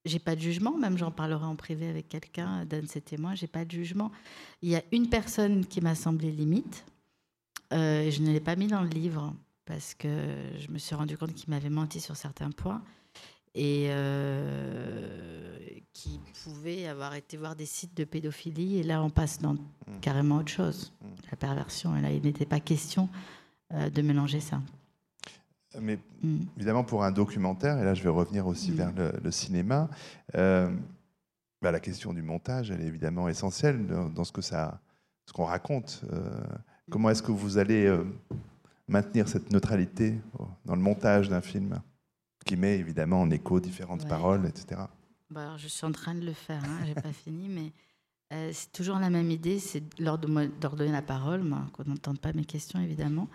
j'ai 0.05 0.19
pas 0.19 0.35
de 0.35 0.39
jugement, 0.41 0.77
même 0.77 0.97
j'en 0.97 1.11
parlerai 1.11 1.45
en 1.45 1.55
privé 1.55 1.89
avec 1.89 2.07
quelqu'un 2.07 2.65
d'un 2.65 2.81
de 2.81 2.87
ces 2.87 3.01
témoins, 3.01 3.35
j'ai 3.35 3.47
pas 3.47 3.65
de 3.65 3.71
jugement. 3.71 4.11
Il 4.61 4.69
y 4.69 4.75
a 4.75 4.83
une 4.93 5.09
personne 5.09 5.65
qui 5.65 5.81
m'a 5.81 5.93
semblé 5.93 6.31
limite, 6.31 6.85
euh, 7.73 8.09
je 8.09 8.21
ne 8.21 8.31
l'ai 8.31 8.39
pas 8.39 8.55
mis 8.55 8.67
dans 8.67 8.81
le 8.81 8.89
livre 8.89 9.33
parce 9.65 9.93
que 9.93 10.07
je 10.57 10.71
me 10.71 10.77
suis 10.79 10.95
rendu 10.95 11.17
compte 11.17 11.33
qu'il 11.33 11.49
m'avait 11.49 11.69
menti 11.69 11.99
sur 11.99 12.15
certains 12.15 12.49
points 12.49 12.81
et 13.55 13.87
euh, 13.89 15.57
qu'il 15.93 16.19
pouvait 16.43 16.87
avoir 16.87 17.15
été 17.15 17.37
voir 17.37 17.55
des 17.55 17.65
sites 17.65 17.95
de 17.95 18.03
pédophilie. 18.03 18.79
Et 18.79 18.83
là, 18.83 19.01
on 19.03 19.09
passe 19.09 19.39
dans 19.39 19.53
mmh. 19.53 19.99
carrément 20.01 20.37
autre 20.37 20.51
chose, 20.51 20.93
mmh. 21.01 21.05
la 21.31 21.37
perversion. 21.37 21.97
Et 21.97 22.01
là, 22.01 22.11
il 22.11 22.21
n'était 22.21 22.45
pas 22.45 22.59
question 22.59 23.09
euh, 23.73 23.89
de 23.89 24.01
mélanger 24.01 24.39
ça. 24.39 24.61
Mais 25.79 25.99
mmh. 26.21 26.37
évidemment, 26.57 26.83
pour 26.83 27.03
un 27.03 27.11
documentaire, 27.11 27.77
et 27.79 27.83
là, 27.83 27.93
je 27.93 28.03
vais 28.03 28.09
revenir 28.09 28.47
aussi 28.47 28.71
vers 28.71 28.91
le, 28.93 29.31
cinéma, 29.31 29.89
bah, 30.33 31.71
la 31.71 31.79
question 31.79 32.13
du 32.13 32.21
montage, 32.21 32.71
elle 32.71 32.81
est 32.81 32.87
évidemment 32.87 33.27
essentielle 33.27 33.85
dans, 33.85 34.23
ce 34.23 34.31
que 34.31 34.41
ça, 34.41 34.79
ce 35.25 35.33
qu'on 35.33 35.45
raconte. 35.45 36.03
Comment 36.89 37.11
est-ce 37.11 37.21
que 37.21 37.31
vous 37.31 37.57
allez 37.59 37.85
euh, 37.85 38.03
maintenir 38.87 39.27
cette 39.27 39.51
neutralité 39.51 40.19
dans 40.65 40.75
le 40.75 40.81
montage 40.81 41.29
d'un 41.29 41.41
film? 41.41 41.81
Qui 42.49 42.57
met 42.57 42.79
évidemment 42.79 43.21
en 43.21 43.29
écho 43.29 43.59
différentes 43.59 44.07
paroles, 44.07 44.47
etc. 44.47 44.81
Bah, 45.29 45.55
je 45.57 45.67
suis 45.67 45.85
en 45.85 45.91
train 45.91 46.15
de 46.15 46.25
le 46.25 46.33
faire, 46.33 46.63
hein, 46.63 46.79
j'ai 46.85 46.95
pas 46.95 47.13
fini, 47.25 47.47
mais 47.47 47.71
euh, 48.33 48.49
c'est 48.51 48.71
toujours 48.71 48.97
la 48.97 49.11
même 49.11 49.29
idée, 49.29 49.59
c'est 49.59 49.83
d'ordonner 50.01 50.91
la 50.91 51.03
parole, 51.03 51.47
qu'on 51.73 51.83
n'entende 51.85 52.19
pas 52.19 52.33
mes 52.33 52.45
questions 52.45 52.79
évidemment, 52.79 53.27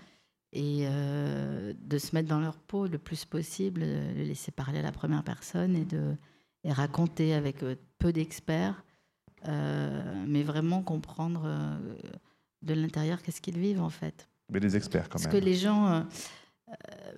et 0.53 0.87
euh, 0.89 1.73
de 1.79 1.99
se 1.99 2.15
mettre 2.15 2.29
dans 2.29 2.41
leur 2.41 2.57
peau 2.57 2.89
le 2.89 2.99
plus 2.99 3.25
possible, 3.25 3.83
de 3.83 4.23
laisser 4.23 4.51
parler 4.51 4.81
à 4.81 4.83
la 4.83 4.93
première 4.93 5.23
personne 5.23 5.77
et 5.77 5.85
de 5.85 6.17
et 6.67 6.73
raconter 6.73 7.35
avec 7.35 7.63
peu 7.99 8.13
d'experts, 8.13 8.85
mais 9.47 10.43
vraiment 10.43 10.83
comprendre 10.83 11.79
de 12.63 12.75
l'intérieur, 12.75 13.23
qu'est-ce 13.23 13.43
qu'ils 13.43 13.59
vivent 13.59 13.83
en 13.83 13.91
fait. 13.91 14.29
Mais 14.51 14.61
les 14.61 14.77
experts 14.77 15.09
quand 15.09 15.19
même. 15.19 15.25
Parce 15.25 15.35
que 15.35 15.45
les 15.45 15.55
gens, 15.55 15.87
euh, 15.89 16.03
euh, 16.71 17.13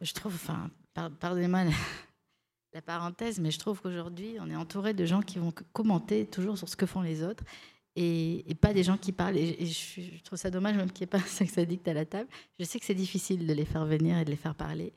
je 0.00 0.12
trouve, 0.12 0.34
enfin, 0.34 0.70
pardonnez-moi 1.20 1.64
la, 2.72 2.82
parenthèse, 2.82 3.40
mais 3.40 3.50
je 3.50 3.58
trouve 3.58 3.80
qu'aujourd'hui, 3.80 4.36
on 4.40 4.50
est 4.50 4.56
entouré 4.56 4.94
de 4.94 5.04
gens 5.06 5.22
qui 5.22 5.38
vont 5.38 5.52
commenter 5.72 6.26
toujours 6.26 6.58
sur 6.58 6.68
ce 6.68 6.76
que 6.76 6.86
font 6.86 7.02
les 7.02 7.22
autres 7.22 7.44
et, 7.96 8.44
pas 8.60 8.74
des 8.74 8.82
gens 8.82 8.98
qui 8.98 9.12
parlent. 9.12 9.36
Et, 9.36 9.66
je, 9.66 10.22
trouve 10.22 10.38
ça 10.38 10.50
dommage 10.50 10.76
même 10.76 10.90
qu'il 10.90 11.00
n'y 11.00 11.04
ait 11.04 11.18
pas 11.18 11.18
un 11.18 11.20
sexe 11.26 11.56
addict 11.58 11.86
à 11.88 11.94
la 11.94 12.04
table. 12.04 12.28
Je 12.58 12.64
sais 12.64 12.78
que 12.78 12.84
c'est 12.84 12.94
difficile 12.94 13.46
de 13.46 13.52
les 13.52 13.64
faire 13.64 13.86
venir 13.86 14.18
et 14.18 14.24
de 14.24 14.30
les 14.30 14.36
faire 14.36 14.54
parler, 14.54 14.92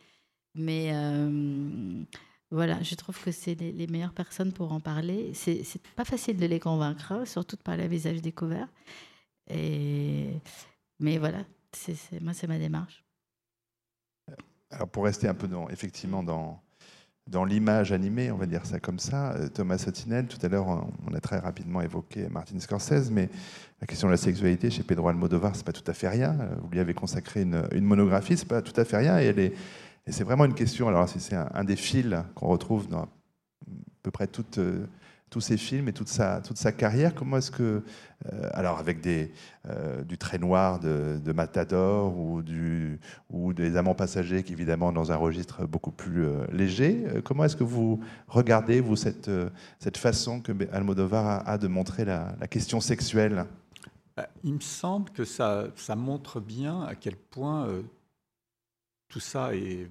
mais 0.56 0.92
euh, 0.94 2.04
voilà, 2.52 2.82
je 2.84 2.96
trouve 2.96 3.22
que 3.22 3.32
c'est 3.32 3.56
les, 3.56 3.72
les, 3.72 3.88
meilleures 3.88 4.14
personnes 4.14 4.52
pour 4.52 4.72
en 4.74 4.80
parler. 4.80 5.32
C'est 5.34 5.64
pas 5.96 6.06
facile 6.06 6.38
de 6.38 6.46
les 6.46 6.60
convaincre, 6.60 7.12
hein, 7.12 7.26
surtout 7.26 7.56
de 7.56 7.62
parler 7.62 7.88
visage 7.88 8.22
découvert. 8.22 8.68
Et, 9.50 10.34
mais 11.00 11.18
voilà, 11.18 11.46
moi, 12.22 12.34
c'est 12.34 12.48
ma 12.48 12.60
démarche. 12.60 13.04
Alors, 14.72 14.88
pour 14.88 15.06
rester 15.06 15.28
un 15.28 15.34
peu 15.34 15.48
dans, 15.48 15.68
effectivement 15.70 16.22
dans, 16.24 16.62
dans 17.28 17.44
l'image 17.44 17.92
animée, 17.92 18.32
on 18.32 18.38
va 18.38 18.46
dire 18.46 18.66
ça 18.66 18.80
comme 18.80 19.00
ça, 19.00 19.34
euh, 19.34 19.48
Thomas 19.50 19.78
Sotinel, 19.78 20.28
tout 20.28 20.38
à 20.44 20.50
l'heure, 20.50 20.68
on 21.08 21.14
a 21.14 21.20
très 21.20 21.40
rapidement 21.40 21.82
évoqué 21.82 22.28
Martin 22.30 22.60
Scorsese, 22.60 23.10
mais 23.12 23.30
la 23.82 23.88
question 23.88 24.08
de 24.08 24.12
la 24.12 24.18
sexualité 24.18 24.70
chez 24.70 24.84
Pedro 24.84 25.08
Almodovar, 25.08 25.56
c'est 25.56 25.66
pas 25.66 25.74
tout 25.74 25.90
à 25.90 25.94
fait 25.94 26.10
rien. 26.10 26.38
Vous 26.62 26.70
lui 26.70 26.80
avez 26.80 26.94
consacré 26.94 27.42
une, 27.42 27.68
une 27.72 27.86
monographie, 27.86 28.38
c'est 28.38 28.48
pas 28.48 28.62
tout 28.62 28.80
à 28.80 28.86
fait 28.86 28.98
rien, 28.98 29.20
et, 29.20 29.54
c'est 30.08 30.24
vraiment 30.24 30.46
une 30.46 30.56
question. 30.56 30.88
Alors, 30.88 31.08
c'est 31.08 31.36
un, 31.36 31.50
un 31.54 31.64
des 31.64 31.76
fils 31.76 32.16
qu'on 32.34 32.48
retrouve 32.48 32.88
dans 32.88 33.04
à 33.04 34.02
peu 34.02 34.10
près 34.12 34.26
toutes 34.26 34.58
euh, 34.58 34.88
tous 35.30 35.42
ces 35.42 35.58
films 35.58 35.88
et 35.88 35.94
toute 35.94 36.08
sa, 36.08 36.42
toute 36.42 36.58
sa 36.58 36.72
carrière. 36.72 37.14
Comment 37.14 37.38
est-ce 37.38 37.52
que, 37.52 37.84
euh, 38.26 38.50
alors 38.54 38.80
avec 38.80 39.02
des, 39.02 39.32
euh, 39.68 40.04
du 40.04 40.18
trait 40.18 40.40
noir 40.40 40.80
de, 40.80 41.32
Matador 41.32 42.18
ou, 42.18 42.42
du, 42.42 43.00
ou 43.30 43.54
des 43.54 43.78
amants 43.78 43.96
passagers, 43.96 44.44
qui 44.44 44.54
évidemment 44.54 44.92
dans 44.92 45.12
un 45.12 45.16
registre 45.16 45.66
beaucoup 45.66 45.92
plus 45.92 46.26
euh, 46.26 46.46
léger, 46.52 47.06
comment 47.24 47.44
est-ce 47.44 47.56
que 47.56 47.64
vous 47.64 48.00
regardez, 48.28 48.82
vous, 48.82 48.96
cette, 48.96 49.30
cette 49.80 49.98
façon 49.98 50.42
que 50.42 50.52
Almodovar 50.72 51.26
a, 51.26 51.50
a 51.50 51.58
de 51.58 51.68
montrer 51.68 52.06
la, 52.06 52.36
la 52.40 52.48
question 52.48 52.80
sexuelle? 52.82 53.46
Il 54.44 54.56
me 54.56 54.60
semble 54.60 55.12
que 55.12 55.24
ça, 55.24 55.68
ça 55.76 55.96
montre 55.96 56.42
bien 56.42 56.82
à 56.82 56.96
quel 56.96 57.16
point 57.16 57.68
tout 59.08 59.20
ça 59.22 59.56
est 59.56 59.90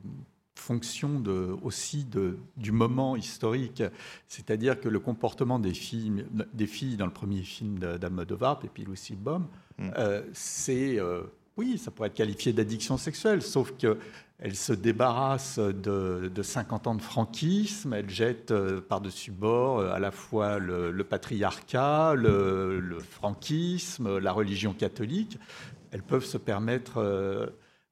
fonction 0.59 1.21
de, 1.21 1.57
aussi 1.63 2.05
de, 2.05 2.39
du 2.57 2.73
moment 2.73 3.17
historique. 3.17 3.83
C'est-à-dire 4.27 4.81
que 4.81 4.89
le 4.89 5.01
comportement 5.01 5.59
des 5.59 5.75
filles, 5.75 6.25
des 6.53 6.67
filles 6.67 6.97
dans 6.97 7.07
le 7.07 7.13
premier 7.13 7.43
film 7.43 7.79
d'Almodovar, 7.79 8.59
Pépi 8.59 8.85
Lucy 8.85 9.17
Bom, 9.17 9.47
mm. 9.79 9.91
euh, 9.97 10.23
c'est, 10.33 10.99
euh, 10.99 11.23
oui, 11.57 11.79
ça 11.79 11.91
pourrait 11.91 12.09
être 12.09 12.15
qualifié 12.15 12.53
d'addiction 12.53 12.99
sexuelle, 12.99 13.41
sauf 13.43 13.73
qu'elle 13.79 14.57
se 14.57 14.73
débarrasse 14.73 15.59
de, 15.59 16.31
de, 16.35 16.43
50 16.43 16.87
ans 16.87 16.95
de 16.95 17.03
franquisme, 17.03 17.95
elle 17.95 18.11
jette 18.11 18.51
euh, 18.51 18.81
par-dessus 18.81 19.33
bord 19.33 19.81
à 19.81 19.99
la 19.99 20.11
fois 20.11 20.59
le, 20.59 21.03
patriarcat, 21.05 22.15
le, 22.15 22.81
le, 22.81 22.99
franquisme, 22.99 24.19
la 24.19 24.33
religion 24.33 24.75
catholique. 24.75 25.39
Elles 25.91 26.03
peuvent 26.03 26.27
se 26.27 26.37
permettre 26.37 27.01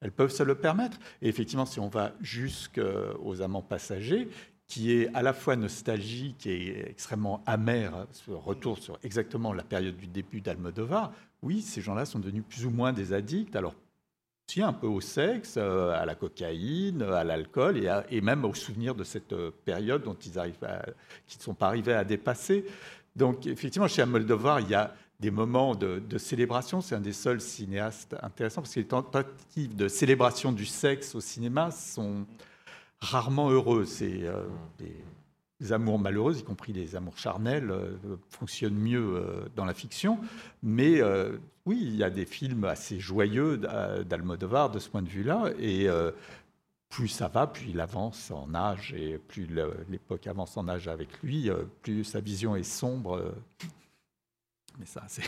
elles 0.01 0.13
peuvent 0.13 0.31
se 0.31 0.43
le 0.43 0.55
permettre. 0.55 0.99
Et 1.23 1.29
effectivement, 1.29 1.67
si 1.67 1.81
on 1.81 1.89
va 1.89 2.13
jusqu'aux 2.21 3.43
amants 3.43 3.63
passagers, 3.63 4.29
qui 4.67 4.93
est 4.93 5.15
à 5.15 5.23
la 5.23 5.33
fois 5.33 5.57
nostalgique 5.57 6.47
et 6.47 6.89
extrêmement 6.91 7.43
amer, 7.47 8.07
ce 8.11 8.33
retour 8.33 8.79
sur 8.79 8.99
exactement 9.03 9.53
la 9.53 9.63
période 9.63 9.97
du 9.97 10.09
début 10.09 10.41
d'Almodovar, 10.41 11.13
oui, 11.43 11.63
ces 11.63 11.81
gens-là 11.81 12.05
sont 12.05 12.19
devenus 12.19 12.45
plus 12.49 12.67
ou 12.67 12.71
moins 12.71 12.93
des 12.93 13.13
addicts. 13.13 13.55
Alors, 13.55 13.75
aussi 14.49 14.63
un 14.63 14.73
peu 14.73 14.87
au 14.87 15.01
sexe, 15.01 15.55
euh, 15.57 15.91
à 15.91 16.05
la 16.05 16.15
cocaïne, 16.15 17.03
à 17.03 17.25
l'alcool 17.25 17.79
et, 18.11 18.21
même 18.21 18.45
au 18.45 18.55
souvenir 18.55 18.95
de 18.95 19.05
cette 19.05 19.33
euh, 19.33 19.51
période 19.65 20.03
dont 20.03 20.15
ils 20.15 20.39
arrivent 20.39 20.59
qui 21.27 21.39
ne 21.39 21.43
sont 21.43 21.55
pas 21.55 21.67
arrivés 21.69 21.95
à 21.95 22.05
dépasser. 22.05 22.65
Donc, 23.15 23.47
effectivement, 23.47 23.89
chez 23.89 24.03
Almodovar, 24.03 24.61
il 24.61 24.69
y 24.69 24.75
a 24.75 24.95
des 25.21 25.31
moments 25.31 25.75
de, 25.75 26.19
célébration. 26.19 26.81
C'est 26.81 26.95
un 26.95 27.01
des 27.01 27.13
seuls 27.13 27.41
cinéastes 27.41 28.17
intéressants 28.23 28.63
parce 28.63 28.75
que 28.75 28.81
les 28.81 28.87
tentatives 28.87 29.75
de 29.75 29.89
célébration 29.89 30.53
du 30.53 30.67
sexe 30.67 31.15
au 31.15 31.21
cinéma 31.21 31.71
sont 31.71 32.27
rarement 33.01 33.51
heureuses. 33.51 33.89
C'est 33.89 34.25
euh, 34.25 34.45
amours 35.71 35.99
malheureux, 35.99 36.37
y 36.37 36.43
compris 36.43 36.73
les 36.73 36.97
amours 36.97 37.17
charnels, 37.19 37.71
euh, 37.71 37.97
fonctionnent 38.29 38.79
mieux 38.79 39.17
euh, 39.17 39.49
dans 39.57 39.65
la 39.65 39.75
fiction. 39.75 40.19
Mais 40.63 41.01
oui, 41.65 41.81
il 41.83 41.97
y 41.97 42.05
a 42.05 42.11
des 42.11 42.27
films 42.27 42.65
assez 42.65 43.01
joyeux 43.01 43.59
d'Almodovar 43.59 44.71
de 44.71 44.79
ce 44.79 44.89
point 44.89 45.03
de 45.03 45.09
vue-là. 45.09 45.51
Et 45.59 45.89
plus 46.89 47.09
ça 47.09 47.27
va, 47.27 47.47
plus 47.47 47.71
il 47.71 47.81
avance 47.81 48.31
en 48.31 48.55
âge, 48.55 48.95
et 48.97 49.19
plus 49.19 49.49
l'époque 49.89 50.27
avance 50.29 50.57
en 50.57 50.69
âge 50.69 50.87
avec 50.87 51.21
lui, 51.23 51.51
plus 51.83 52.05
sa 52.05 52.21
vision 52.21 52.55
est 52.55 52.63
sombre 52.63 53.35
mais 54.79 54.87
ça, 54.87 55.05
c'est. 55.09 55.25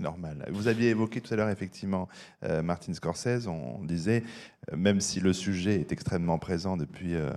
Normal. 0.00 0.46
Vous 0.52 0.68
aviez 0.68 0.90
évoqué 0.90 1.20
tout 1.20 1.32
à 1.34 1.36
l'heure, 1.36 1.48
effectivement, 1.48 2.08
euh, 2.44 2.62
Martin 2.62 2.94
Scorsese. 2.94 3.48
On 3.48 3.82
disait, 3.82 4.22
euh, 4.70 4.76
même 4.76 5.00
si 5.00 5.18
le 5.18 5.32
sujet 5.32 5.80
est 5.80 5.90
extrêmement 5.90 6.38
présent 6.38 6.76
depuis 6.76 7.14
euh, 7.14 7.32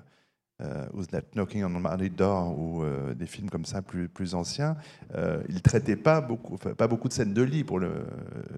euh, 0.61 0.87
Knocking 1.35 1.63
on 1.63 1.69
My 1.69 2.09
Door 2.09 2.57
ou 2.57 2.83
euh, 2.83 3.13
des 3.13 3.25
films 3.25 3.49
comme 3.49 3.65
ça 3.65 3.81
plus, 3.81 4.07
plus 4.07 4.35
anciens, 4.35 4.75
euh, 5.15 5.41
il 5.49 5.55
ne 5.55 5.59
traitait 5.59 5.95
pas 5.95 6.21
beaucoup, 6.21 6.57
pas 6.57 6.87
beaucoup 6.87 7.07
de 7.07 7.13
scènes 7.13 7.33
de 7.33 7.41
lit, 7.41 7.65
le, 7.79 8.05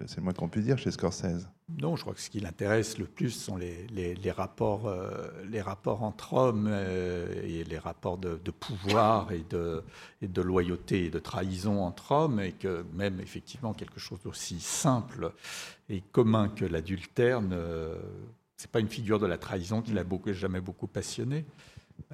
c'est 0.06 0.18
le 0.18 0.22
moins 0.22 0.32
qu'on 0.32 0.48
puisse 0.48 0.64
dire 0.64 0.78
chez 0.78 0.90
Scorsese. 0.90 1.48
Non, 1.80 1.96
je 1.96 2.02
crois 2.02 2.14
que 2.14 2.20
ce 2.20 2.28
qui 2.28 2.40
l'intéresse 2.40 2.98
le 2.98 3.06
plus 3.06 3.30
sont 3.30 3.56
les, 3.56 3.86
les, 3.90 4.30
rapports, 4.30 4.94
les 5.50 5.62
rapports 5.62 6.02
entre 6.02 6.34
hommes 6.34 6.68
et 6.68 7.64
les 7.64 7.78
rapports 7.78 8.18
de, 8.18 8.50
pouvoir 8.50 9.32
et 9.32 9.44
de, 9.48 9.82
et 10.20 10.28
de 10.28 10.42
loyauté 10.42 11.06
et 11.06 11.10
de 11.10 11.18
trahison 11.18 11.82
entre 11.82 12.12
hommes, 12.12 12.40
et 12.40 12.52
que 12.52 12.84
même 12.92 13.18
effectivement 13.20 13.72
quelque 13.72 13.98
chose 13.98 14.20
d'aussi 14.22 14.60
simple 14.60 15.32
et 15.88 16.02
commun 16.12 16.48
que 16.48 16.66
l'adultère, 16.66 17.40
ce 17.40 18.64
n'est 18.64 18.70
pas 18.70 18.80
une 18.80 18.88
figure 18.88 19.18
de 19.18 19.26
la 19.26 19.38
trahison 19.38 19.80
qui 19.80 19.92
l'a 19.92 20.04
jamais 20.32 20.60
beaucoup 20.60 20.86
passionné. 20.86 21.46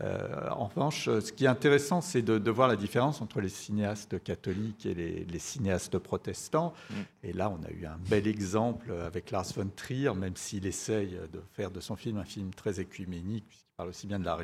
Euh, 0.03 0.49
en 0.51 0.66
revanche, 0.66 1.07
ce 1.07 1.33
qui 1.33 1.45
est 1.45 1.49
intéressant, 1.49 2.01
c'est 2.01 2.22
de, 2.22 2.51
voir 2.51 2.68
la 2.68 2.76
différence 2.76 3.20
entre 3.20 3.41
les 3.41 3.49
cinéastes 3.49 4.22
catholiques 4.22 4.87
et 4.87 4.95
les, 4.95 5.39
cinéastes 5.39 5.99
protestants. 5.99 6.72
Mm. 6.91 6.95
Et 7.24 7.33
là, 7.33 7.51
on 7.51 7.62
a 7.64 7.70
eu 7.70 7.87
un 7.87 7.99
bel 8.09 8.26
exemple 8.26 8.93
avec 8.93 9.31
Lars 9.31 9.53
von 9.55 9.68
Trier, 9.74 10.14
même 10.14 10.37
s'il 10.37 10.66
essaye 10.66 11.18
de 11.33 11.43
faire 11.53 11.70
de 11.70 11.81
son 11.81 11.97
film 11.97 12.18
un 12.18 12.24
film 12.24 12.53
très 12.55 12.81
écuménique, 12.81 13.45
puisqu'il 13.49 13.76
parle 13.76 13.89
aussi 13.91 14.07
bien 14.07 14.18
de 14.18 14.24
la, 14.24 14.39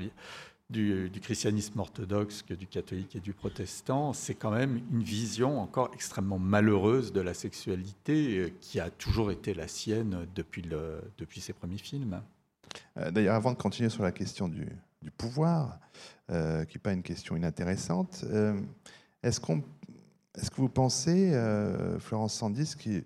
du, 0.70 1.08
du, 1.10 1.20
christianisme 1.20 1.78
orthodoxe 1.78 2.42
que 2.42 2.54
du 2.54 2.66
catholique 2.66 3.14
et 3.16 3.20
du 3.20 3.32
protestant. 3.32 4.12
C'est 4.12 4.34
quand 4.34 4.50
même 4.50 4.80
une 4.92 5.02
vision 5.02 5.60
encore 5.60 5.90
extrêmement 5.94 6.38
malheureuse 6.38 7.12
de 7.12 7.20
la 7.20 7.34
sexualité 7.34 8.38
euh, 8.38 8.50
qui 8.60 8.80
a 8.80 8.90
toujours 8.90 9.30
été 9.30 9.54
la 9.54 9.68
sienne 9.68 10.26
depuis, 10.34 10.62
le, 10.62 11.00
depuis 11.18 11.40
ses 11.40 11.52
premiers 11.52 11.78
films. 11.78 12.20
Euh, 12.96 13.10
d'ailleurs, 13.10 13.36
avant 13.36 13.52
de 13.52 13.58
continuer 13.58 13.90
sur 13.90 14.02
la 14.02 14.12
question 14.12 14.48
du, 14.48 14.66
du 15.06 15.12
pouvoir, 15.12 15.78
euh, 16.32 16.64
qui 16.64 16.76
n'est 16.76 16.82
pas 16.82 16.92
une 16.92 17.04
question 17.04 17.36
inintéressante. 17.36 18.24
Euh, 18.24 18.60
est-ce, 19.22 19.38
que 19.38 19.52
vous 20.56 20.68
pensez, 20.68 21.32
euh, 21.32 22.00
Florence 22.00 22.34
Sandis, 22.34 22.74
que 22.74 23.04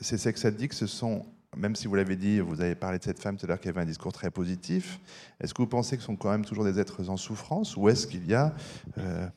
ces 0.00 0.16
sex 0.16 0.46
addicts, 0.46 0.72
ce 0.72 0.86
sont, 0.86 1.26
même 1.54 1.76
si 1.76 1.88
vous 1.88 1.94
l'avez 1.94 2.16
dit, 2.16 2.40
vous 2.40 2.62
avez 2.62 2.74
parlé 2.74 2.98
de 2.98 3.04
cette 3.04 3.20
femme 3.20 3.36
tout 3.36 3.44
à 3.44 3.48
l'heure 3.50 3.60
qui 3.60 3.68
avait 3.68 3.82
un 3.82 3.86
discours 3.86 4.14
très 4.14 4.30
positif, 4.30 4.98
est-ce 5.38 5.52
que 5.52 5.60
vous 5.60 5.68
pensez 5.68 5.96
que 5.96 6.02
ce 6.02 6.06
sont 6.06 6.16
quand 6.16 6.30
même 6.30 6.46
toujours 6.46 6.64
des 6.64 6.80
êtres 6.80 7.10
en 7.10 7.18
souffrance 7.18 7.76
ou 7.76 7.90
est-ce 7.90 8.06
qu'il 8.06 8.26
y 8.26 8.34
a, 8.34 8.54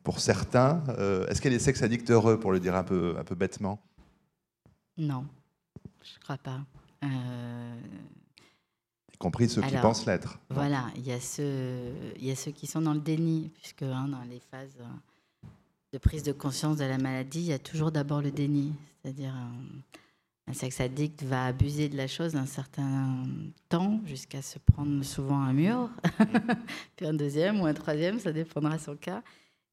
pour 0.04 0.22
certains, 0.22 0.82
est-ce 1.28 1.42
qu'il 1.42 1.52
y 1.52 1.56
a 1.56 1.58
des 1.58 1.64
sex 1.64 1.84
addicts 1.84 2.10
heureux, 2.10 2.40
pour 2.40 2.54
le 2.54 2.62
dire 2.62 2.76
un 2.76 2.84
peu 2.84 3.36
bêtement? 3.38 3.82
Non, 4.98 5.26
je 6.02 6.16
ne 6.16 6.24
crois 6.24 6.38
pas 6.38 6.62
compris 9.20 9.50
ceux 9.50 9.62
qui 9.62 9.76
pensent 9.76 10.06
l'être. 10.06 10.40
Voilà, 10.50 10.86
il 10.96 11.06
y, 11.06 11.12
a 11.12 11.20
ceux, 11.20 11.94
il 12.18 12.26
y 12.26 12.32
a 12.32 12.36
ceux 12.36 12.52
qui 12.52 12.66
sont 12.66 12.82
dans 12.82 12.94
le 12.94 13.02
déni, 13.02 13.52
puisque 13.54 13.84
hein, 13.84 14.08
dans 14.08 14.24
les 14.24 14.40
phases 14.40 14.78
euh, 14.80 15.48
de 15.94 15.98
prise 15.98 16.24
de 16.24 16.32
conscience 16.32 16.78
de 16.78 16.86
la 16.86 16.98
maladie, 16.98 17.42
il 17.42 17.48
y 17.48 17.54
a 17.54 17.60
toujours 17.60 17.92
d'abord 17.92 18.22
le 18.22 18.32
déni. 18.32 18.74
C'est-à-dire, 19.02 19.34
un, 20.48 20.54
sexe 20.54 20.82
addict 20.82 21.22
va 21.24 21.46
abuser 21.46 21.90
de 21.90 21.98
la 21.98 22.08
chose 22.08 22.36
un 22.36 22.48
certain 22.48 23.24
temps, 23.68 24.00
jusqu'à 24.06 24.42
se 24.42 24.58
prendre 24.58 25.04
souvent 25.04 25.40
un 25.40 25.54
mur, 25.54 25.90
puis 26.96 27.06
un 27.06 27.14
deuxième 27.14 27.62
ou 27.62 27.68
un 27.68 27.74
troisième, 27.74 28.20
ça 28.20 28.32
dépendra 28.32 28.78
de 28.78 28.82
son 28.82 28.96
cas. 28.96 29.22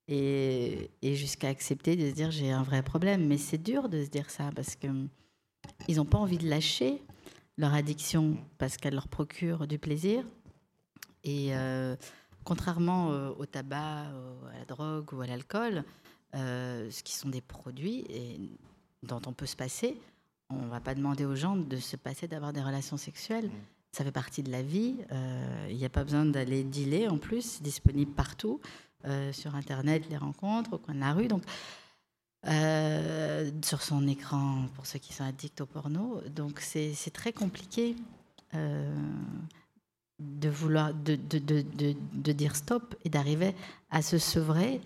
Et, 0.09 0.91
et 1.03 1.15
jusqu'à 1.15 1.49
accepter 1.49 1.97
de 1.97 2.11
se 2.11 2.15
dire 2.15 2.31
j'ai 2.31 2.51
un 2.51 2.63
vrai 2.63 2.83
problème. 2.83 3.27
Mais 3.27 3.39
c'est 3.39 3.59
dur 3.59 3.89
de 3.89 4.05
se 4.05 4.11
dire 4.11 4.29
ça 4.29 4.51
parce 4.55 4.77
que 4.77 4.87
ils 5.89 5.97
n'ont 5.97 6.05
pas 6.05 6.19
envie 6.19 6.39
de 6.39 6.49
lâcher 6.49 7.03
leur 7.57 7.75
addiction 7.75 8.37
parce 8.59 8.77
qu'elle 8.77 8.95
leur 8.95 9.09
procure 9.09 9.67
du 9.67 9.79
plaisir. 9.79 10.25
Et 11.25 11.49
euh, 11.57 11.97
contrairement 12.45 13.13
euh, 13.13 13.31
au 13.39 13.47
tabac, 13.47 14.07
à 14.53 14.59
la 14.59 14.65
drogue 14.67 15.13
ou 15.13 15.21
à 15.21 15.27
l'alcool, 15.27 15.85
euh, 16.35 16.91
ce 16.91 17.03
qui 17.03 17.15
sont 17.15 17.29
des 17.29 17.41
produits 17.41 18.05
et 18.09 18.39
dont 19.03 19.21
on 19.27 19.33
peut 19.33 19.47
se 19.47 19.57
passer, 19.57 19.99
on 20.51 20.63
ne 20.63 20.69
va 20.69 20.81
pas 20.81 20.95
demander 20.95 21.25
aux 21.25 21.35
gens 21.35 21.57
de 21.57 21.77
se 21.77 21.97
passer 21.97 22.29
d'avoir 22.29 22.53
des 22.53 22.63
relations 22.63 22.97
sexuelles. 22.97 23.51
Ça 23.93 24.05
fait 24.05 24.13
partie 24.13 24.43
de 24.43 24.53
la 24.53 24.63
vie. 24.63 24.97
Il 25.71 25.77
n'y 25.77 25.85
a 25.85 25.89
pas 25.89 26.05
besoin 26.05 26.27
d'aller 26.27 26.63
dealer 26.63 27.09
en 27.09 27.19
plus, 27.19 27.43
c'est 27.43 27.63
disponible 27.63 28.13
partout, 28.13 28.61
sur 29.33 29.55
Internet, 29.55 30.05
les 30.11 30.19
rencontres, 30.19 30.75
au 30.75 30.79
coin 30.79 30.95
de 30.95 31.01
la 31.01 31.15
rue. 31.15 31.29
Donc, 31.29 31.43
euh, 32.49 33.51
sur 33.65 33.83
son 33.83 34.07
écran 34.07 34.67
pour 34.75 34.87
ceux 34.87 35.01
qui 35.01 35.13
sont 35.13 35.25
addicts 35.25 35.61
au 35.61 35.67
porno. 35.67 36.21
Donc 36.31 36.61
c'est 36.61 36.95
très 37.13 37.33
compliqué 37.33 37.97
euh, 38.55 38.95
de 40.21 40.49
vouloir 40.49 40.95
de, 40.95 41.17
de, 41.17 41.39
de, 41.39 41.65
de, 42.13 42.33
dire 42.33 42.55
stop 42.55 42.95
et 43.05 43.09
d'arriver 43.09 43.55
à 43.91 44.01
se 44.01 44.19
sevrer 44.19 44.81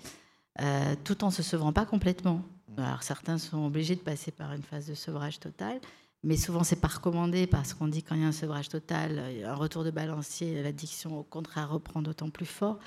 euh, 0.60 0.94
tout 1.04 1.22
en 1.22 1.30
se 1.30 1.42
sevrant 1.42 1.72
pas 1.72 1.84
complètement. 1.84 2.42
Alors 2.78 3.02
certains 3.02 3.36
sont 3.36 3.66
obligés 3.66 3.94
de 3.94 4.00
passer 4.00 4.30
par 4.30 4.52
une 4.54 4.62
phase 4.62 4.86
de 4.86 4.94
sevrage 4.94 5.38
total, 5.38 5.80
mais 6.24 6.38
souvent 6.38 6.64
c'est 6.64 6.80
pas 6.80 6.88
recommandé 6.88 7.46
parce 7.46 7.74
qu'on 7.74 7.88
dit 7.88 8.02
quand 8.02 8.14
il 8.14 8.22
y 8.22 8.24
a 8.24 8.28
un 8.28 8.32
sevrage 8.32 8.70
total, 8.70 9.22
un 9.44 9.54
retour 9.54 9.84
de 9.84 9.90
balancier, 9.90 10.62
l'addiction 10.62 11.18
au 11.18 11.24
contraire 11.24 11.70
reprend 11.70 12.00
d'autant 12.00 12.30
plus 12.30 12.46
fort. 12.46 12.78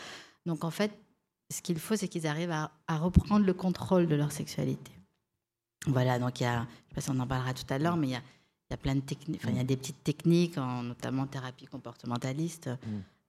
Donc 0.45 0.63
en 0.63 0.71
fait, 0.71 0.91
ce 1.53 1.61
qu'il 1.61 1.79
faut, 1.79 1.95
c'est 1.95 2.07
qu'ils 2.07 2.27
arrivent 2.27 2.51
à, 2.51 2.97
reprendre 2.97 3.45
le 3.45 3.53
contrôle 3.53 4.07
de 4.07 4.15
leur 4.15 4.31
sexualité. 4.31 4.91
Voilà, 5.87 6.19
donc 6.19 6.39
il 6.39 6.43
y 6.43 6.45
a, 6.45 6.55
je 6.55 6.59
ne 6.59 6.65
sais 6.65 6.95
pas 6.95 7.01
si 7.01 7.09
on 7.09 7.19
en 7.19 7.27
parlera 7.27 7.53
tout 7.53 7.71
à 7.71 7.77
l'heure, 7.77 7.97
mais 7.97 8.07
il 8.07 8.11
y 8.11 8.15
a, 8.15 8.21
il 8.69 8.71
y 8.71 8.73
a 8.73 8.77
plein 8.77 8.95
de 8.95 9.01
techniques, 9.01 9.41
il 9.47 9.55
y 9.55 9.59
a 9.59 9.63
des 9.63 9.77
petites 9.77 10.03
techniques, 10.03 10.57
en, 10.57 10.83
notamment 10.83 11.27
thérapie 11.27 11.65
comportementaliste, 11.65 12.67
mm. 12.67 12.75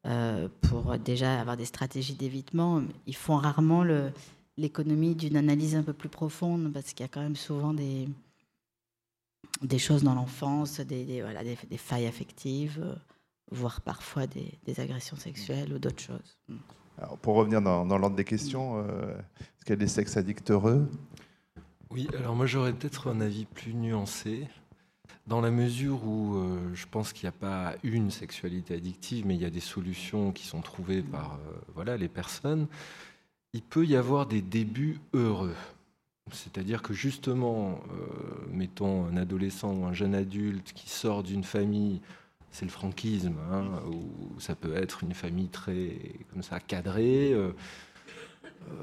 euh, 0.07 0.49
pour 0.63 0.97
déjà 0.99 1.41
avoir 1.41 1.57
des 1.57 1.65
stratégies 1.65 2.15
d'évitement. 2.15 2.83
Ils 3.07 3.17
font 3.17 3.37
rarement 3.37 3.85
l'économie 4.57 5.15
d'une 5.15 5.37
analyse 5.37 5.75
un 5.77 5.83
peu 5.83 5.93
plus 5.93 6.09
profonde, 6.09 6.73
parce 6.73 6.93
qu'il 6.93 7.01
y 7.01 7.05
a 7.05 7.09
quand 7.09 7.23
même 7.23 7.37
souvent 7.37 7.75
des, 7.75 8.09
des 9.63 9.79
choses 9.79 10.03
dans 10.03 10.15
l'enfance, 10.15 10.81
des, 10.81 11.23
voilà, 11.23 11.43
des, 11.43 11.57
failles 11.77 12.07
affectives, 12.07 12.81
euh, 12.83 12.95
voire 13.51 13.81
parfois 13.81 14.27
des, 14.27 14.81
agressions 14.81 15.17
sexuelles 15.17 15.73
ou 15.73 15.79
d'autres 15.79 16.03
choses. 16.03 16.39
Pour 17.23 17.35
revenir 17.35 17.61
dans, 17.61 17.85
l'ordre 17.85 18.17
des 18.17 18.25
questions, 18.25 18.79
euh, 18.79 19.15
est-ce 19.41 19.65
qu'il 19.65 19.71
y 19.71 19.73
a 19.73 19.77
des 19.77 19.89
sexes 19.89 20.17
addicts 20.17 20.51
heureux? 20.51 20.89
Oui, 21.91 22.09
alors 22.19 22.35
moi 22.35 22.47
j'aurais 22.47 22.73
peut-être 22.73 23.09
un 23.09 23.21
avis 23.21 23.45
plus 23.45 23.75
nuancé. 23.75 24.49
Dans 25.27 25.41
la 25.41 25.51
mesure 25.51 26.05
où 26.05 26.37
je 26.75 26.85
pense 26.91 27.13
qu'il 27.13 27.25
n'y 27.25 27.29
a 27.35 27.39
pas 27.39 27.75
une 27.83 28.11
sexualité 28.11 28.75
addictive, 28.75 29.27
mais 29.27 29.35
il 29.35 29.41
y 29.41 29.47
a 29.47 29.51
des 29.51 29.61
solutions 29.61 30.33
qui 30.33 30.47
sont 30.47 30.61
trouvées 30.61 31.03
par 31.03 31.39
voilà, 31.75 31.97
les 31.97 32.09
personnes 32.09 32.67
il 33.55 33.63
peut 33.63 33.87
y 33.87 33.97
avoir 33.97 34.27
des 34.27 34.43
débuts 34.43 34.99
heureux. 35.15 35.55
C'est-à-dire 36.33 36.83
que 36.83 36.93
justement, 36.93 37.79
euh, 37.93 38.47
mettons 38.51 39.07
un 39.07 39.17
adolescent 39.17 39.73
ou 39.73 39.85
un 39.85 39.93
jeune 39.93 40.15
adulte 40.15 40.73
qui 40.75 40.91
sort 40.91 41.23
d'une 41.23 41.45
famille, 41.45 42.01
c'est 42.55 42.65
le 42.65 42.71
franquisme, 42.71 43.35
hein, 43.51 43.65
ou 43.89 44.39
ça 44.41 44.55
peut 44.55 44.77
être 44.77 45.03
une 45.03 45.13
famille 45.13 45.49
très 45.49 45.99
comme 46.33 46.45
ça 46.45 46.61
cadrée. 46.61 47.33
Euh, 47.33 47.51
euh, 48.69 48.83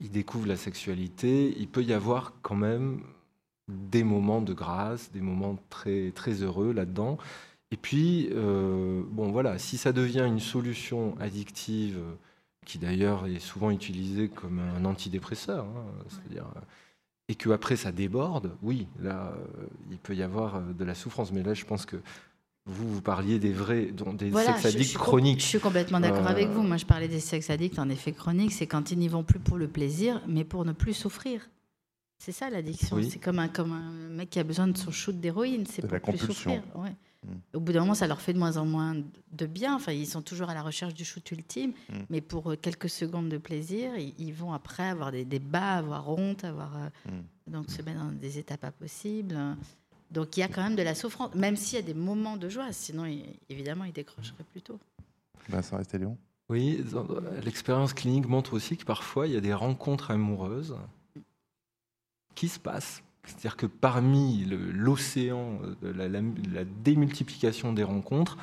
il 0.00 0.10
découvre 0.10 0.46
la 0.46 0.56
sexualité. 0.56 1.54
Il 1.58 1.66
peut 1.66 1.82
y 1.82 1.94
avoir 1.94 2.34
quand 2.42 2.56
même 2.56 3.00
des 3.68 4.04
moments 4.04 4.42
de 4.42 4.52
grâce, 4.52 5.10
des 5.12 5.22
moments 5.22 5.56
très 5.70 6.12
très 6.12 6.42
heureux 6.42 6.72
là-dedans. 6.72 7.16
Et 7.70 7.76
puis, 7.76 8.30
bon 8.32 9.30
voilà, 9.30 9.58
si 9.58 9.76
ça 9.76 9.92
devient 9.92 10.24
une 10.26 10.40
solution 10.40 11.16
addictive 11.18 12.00
qui 12.64 12.78
d'ailleurs 12.78 13.26
est 13.26 13.40
souvent 13.40 13.70
utilisé 13.70 14.28
comme 14.28 14.60
un 14.60 14.84
antidépresseur, 14.84 15.64
hein, 15.64 15.86
c'est-à-dire 16.08 16.46
et 17.28 17.34
que 17.34 17.50
après 17.50 17.76
ça 17.76 17.92
déborde, 17.92 18.56
oui, 18.62 18.88
là 19.00 19.34
euh, 19.36 19.66
il 19.90 19.98
peut 19.98 20.14
y 20.14 20.22
avoir 20.22 20.56
euh, 20.56 20.60
de 20.72 20.84
la 20.84 20.94
souffrance, 20.94 21.30
mais 21.32 21.42
là 21.42 21.54
je 21.54 21.64
pense 21.64 21.84
que 21.86 21.96
vous, 22.68 22.94
vous 22.94 23.00
parliez 23.00 23.38
des 23.38 23.52
vrais, 23.52 23.86
des 23.86 24.32
sex 24.32 24.66
addicts 24.66 24.96
chroniques. 24.96 25.40
Je 25.40 25.46
suis 25.46 25.60
complètement 25.60 26.00
d'accord 26.00 26.26
euh, 26.26 26.30
avec 26.30 26.48
vous. 26.48 26.62
Moi, 26.62 26.76
je 26.76 26.84
parlais 26.84 27.08
des 27.08 27.20
sex 27.20 27.48
addicts 27.48 27.78
en 27.78 27.88
effet 27.88 28.12
chronique. 28.12 28.52
C'est 28.52 28.66
quand 28.66 28.90
ils 28.90 28.98
n'y 28.98 29.08
vont 29.08 29.24
plus 29.24 29.38
pour 29.38 29.56
le 29.56 29.68
plaisir, 29.68 30.20
mais 30.28 30.44
pour 30.44 30.66
ne 30.66 30.72
plus 30.72 30.92
souffrir. 30.92 31.48
C'est 32.18 32.32
ça 32.32 32.50
l'addiction. 32.50 33.00
C'est 33.08 33.20
comme 33.20 33.38
un, 33.38 33.48
comme 33.48 33.72
un 33.72 33.90
mec 34.10 34.28
qui 34.28 34.38
a 34.38 34.44
besoin 34.44 34.66
de 34.66 34.76
son 34.76 34.90
shoot 34.90 35.18
d'héroïne. 35.18 35.64
C'est 35.66 35.86
pour 35.86 35.98
plus 35.98 36.18
souffrir. 36.18 36.62
Ouais. 36.74 36.94
Mm. 37.26 37.56
Au 37.56 37.60
bout 37.60 37.72
d'un 37.72 37.80
moment, 37.80 37.94
ça 37.94 38.06
leur 38.06 38.20
fait 38.20 38.32
de 38.32 38.38
moins 38.38 38.56
en 38.56 38.64
moins 38.64 38.94
de 39.32 39.46
bien. 39.46 39.74
Enfin, 39.74 39.92
ils 39.92 40.06
sont 40.06 40.22
toujours 40.22 40.50
à 40.50 40.54
la 40.54 40.62
recherche 40.62 40.94
du 40.94 41.04
shoot 41.04 41.28
ultime, 41.30 41.72
mm. 41.88 41.94
mais 42.10 42.20
pour 42.20 42.52
euh, 42.52 42.56
quelques 42.56 42.88
secondes 42.88 43.28
de 43.28 43.38
plaisir, 43.38 43.92
ils, 43.96 44.32
vont 44.32 44.52
après 44.52 44.88
avoir 44.88 45.12
des 45.12 45.24
débats, 45.24 45.74
avoir 45.74 46.08
honte, 46.08 46.44
avoir 46.44 46.76
euh, 46.76 47.10
mm. 47.10 47.52
donc 47.52 47.70
se 47.70 47.82
mettre 47.82 47.98
dans 47.98 48.12
des 48.12 48.38
états 48.38 48.56
pas 48.56 48.70
possibles. 48.70 49.36
Donc 50.10 50.36
il 50.36 50.40
y 50.40 50.42
a 50.42 50.48
quand 50.48 50.62
même 50.62 50.76
de 50.76 50.82
la 50.82 50.94
souffrance, 50.94 51.34
même 51.34 51.56
s'il 51.56 51.76
y 51.76 51.82
a 51.82 51.84
des 51.84 51.94
moments 51.94 52.36
de 52.36 52.48
joie. 52.48 52.72
Sinon, 52.72 53.04
évidemment, 53.48 53.84
ils 53.84 53.92
décrocheraient 53.92 54.44
plus 54.52 54.62
tôt. 54.62 54.78
Vincent 55.48 55.78
Léon 55.92 56.16
Oui, 56.48 56.84
l'expérience 57.42 57.92
clinique 57.92 58.26
montre 58.26 58.54
aussi 58.54 58.76
que 58.76 58.84
parfois 58.84 59.26
il 59.26 59.34
y 59.34 59.36
a 59.36 59.40
des 59.40 59.54
rencontres 59.54 60.10
amoureuses 60.10 60.76
qui 62.34 62.48
se 62.48 62.58
passent 62.58 63.02
c'est-à-dire 63.28 63.56
que 63.56 63.66
parmi 63.66 64.44
l'océan 64.46 65.60
de 65.82 65.88
la, 65.90 66.64
démultiplication 66.64 67.72
des 67.72 67.84
rencontres, 67.84 68.38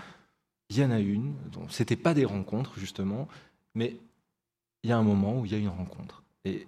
il 0.69 0.77
y 0.77 0.83
en 0.83 0.91
a 0.91 0.99
une. 0.99 1.33
Ce 1.69 1.81
n'était 1.81 1.95
pas 1.95 2.13
des 2.13 2.25
rencontres, 2.25 2.77
justement, 2.77 3.27
mais 3.73 3.97
il 4.83 4.89
y 4.89 4.93
a 4.93 4.97
un 4.97 5.03
moment 5.03 5.39
où 5.39 5.45
il 5.45 5.51
y 5.51 5.55
a 5.55 5.57
une 5.57 5.69
rencontre. 5.69 6.23
Et, 6.45 6.67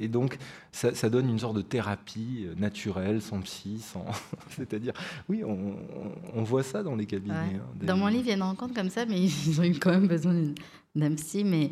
et 0.00 0.08
donc, 0.08 0.38
ça, 0.72 1.08
donne 1.08 1.28
une 1.28 1.38
sorte 1.38 1.56
de 1.56 1.62
thérapie 1.62 2.44
euh, 2.46 2.54
naturelle, 2.56 3.22
sans 3.22 3.40
psy, 3.40 3.78
sans. 3.80 4.04
C'est-à-dire, 4.50 4.92
oui, 5.28 5.42
on, 5.44 6.42
voit 6.42 6.62
ça 6.62 6.82
dans 6.82 6.96
les 6.96 7.06
cabinets. 7.06 7.34
Hein, 7.34 7.62
dans 7.82 7.96
mon 7.96 8.08
livre, 8.08 8.24
il 8.24 8.28
y 8.28 8.32
a 8.32 8.36
une 8.36 8.42
rencontre 8.42 8.74
comme 8.74 8.90
ça, 8.90 9.06
mais 9.06 9.20
ils 9.46 9.60
ont 9.60 9.64
eu 9.64 9.78
quand 9.78 9.90
même 9.90 10.08
besoin 10.08 10.34
d'un 10.94 11.14
psy. 11.14 11.44
Mais 11.44 11.70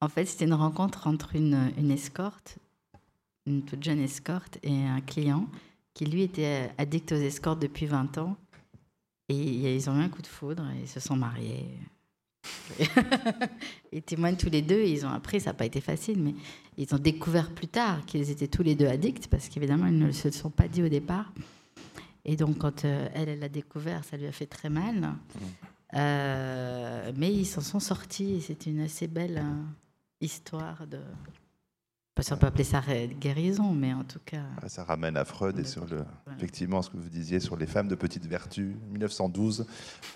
en 0.00 0.08
fait, 0.08 0.26
c'était 0.26 0.44
une 0.44 0.54
rencontre 0.54 1.06
entre 1.06 1.34
une, 1.34 1.72
une 1.78 1.90
escorte 1.90 2.58
une 3.48 3.62
toute 3.64 3.82
jeune 3.82 4.00
escorte 4.00 4.58
et 4.62 4.84
un 4.84 5.00
client 5.00 5.48
qui, 5.94 6.06
lui, 6.06 6.22
était 6.22 6.70
addict 6.78 7.12
aux 7.12 7.16
escortes 7.16 7.60
depuis 7.60 7.86
20 7.86 8.18
ans. 8.18 8.36
Et 9.28 9.76
ils 9.76 9.90
ont 9.90 9.98
eu 9.98 10.02
un 10.02 10.08
coup 10.08 10.22
de 10.22 10.26
foudre 10.26 10.64
et 10.74 10.82
ils 10.82 10.88
se 10.88 11.00
sont 11.00 11.16
mariés. 11.16 11.66
ils 13.92 14.02
témoignent 14.02 14.36
tous 14.36 14.48
les 14.48 14.62
deux 14.62 14.80
et 14.80 14.90
ils 14.90 15.04
ont 15.04 15.10
appris, 15.10 15.40
ça 15.40 15.50
n'a 15.50 15.54
pas 15.54 15.66
été 15.66 15.80
facile, 15.80 16.22
mais 16.22 16.34
ils 16.78 16.94
ont 16.94 16.98
découvert 16.98 17.50
plus 17.50 17.68
tard 17.68 18.06
qu'ils 18.06 18.30
étaient 18.30 18.48
tous 18.48 18.62
les 18.62 18.74
deux 18.74 18.86
addicts 18.86 19.26
parce 19.28 19.48
qu'évidemment, 19.48 19.86
ils 19.86 19.98
ne 19.98 20.12
se 20.12 20.30
sont 20.30 20.50
pas 20.50 20.68
dit 20.68 20.82
au 20.82 20.88
départ. 20.88 21.32
Et 22.24 22.36
donc, 22.36 22.58
quand 22.58 22.84
euh, 22.84 23.08
elle, 23.14 23.28
elle 23.28 23.40
l'a 23.40 23.48
découvert, 23.48 24.04
ça 24.04 24.16
lui 24.16 24.26
a 24.26 24.32
fait 24.32 24.46
très 24.46 24.70
mal. 24.70 25.14
Euh, 25.94 27.12
mais 27.16 27.32
ils 27.32 27.46
s'en 27.46 27.62
sont 27.62 27.80
sortis 27.80 28.42
c'est 28.42 28.66
une 28.66 28.80
assez 28.80 29.06
belle 29.06 29.38
euh, 29.38 29.62
histoire 30.20 30.86
de, 30.86 31.00
on 32.30 32.36
peut 32.36 32.46
appeler 32.46 32.64
ça 32.64 32.82
guérison, 33.20 33.72
mais 33.72 33.92
en 33.94 34.04
tout 34.04 34.18
cas. 34.24 34.42
Ça 34.66 34.84
ramène 34.84 35.16
à 35.16 35.24
Freud 35.24 35.58
et 35.58 35.64
sur 35.64 35.86
le, 35.86 36.04
effectivement 36.36 36.82
ce 36.82 36.90
que 36.90 36.96
vous 36.96 37.08
disiez 37.08 37.40
sur 37.40 37.56
les 37.56 37.66
femmes 37.66 37.88
de 37.88 37.94
petite 37.94 38.26
vertu, 38.26 38.76
1912. 38.90 39.66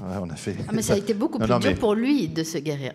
on 0.01 0.31
a 0.31 0.37
fait. 0.37 0.57
Ah, 0.69 0.73
mais 0.73 0.83
ça 0.83 0.95
a 0.95 0.99
été 0.99 1.15
beaucoup 1.15 1.39
plus 1.41 1.59
dur 1.59 1.75
pour 1.79 1.95
lui 1.95 2.29
de 2.29 2.43
se 2.43 2.59
guérir. 2.59 2.93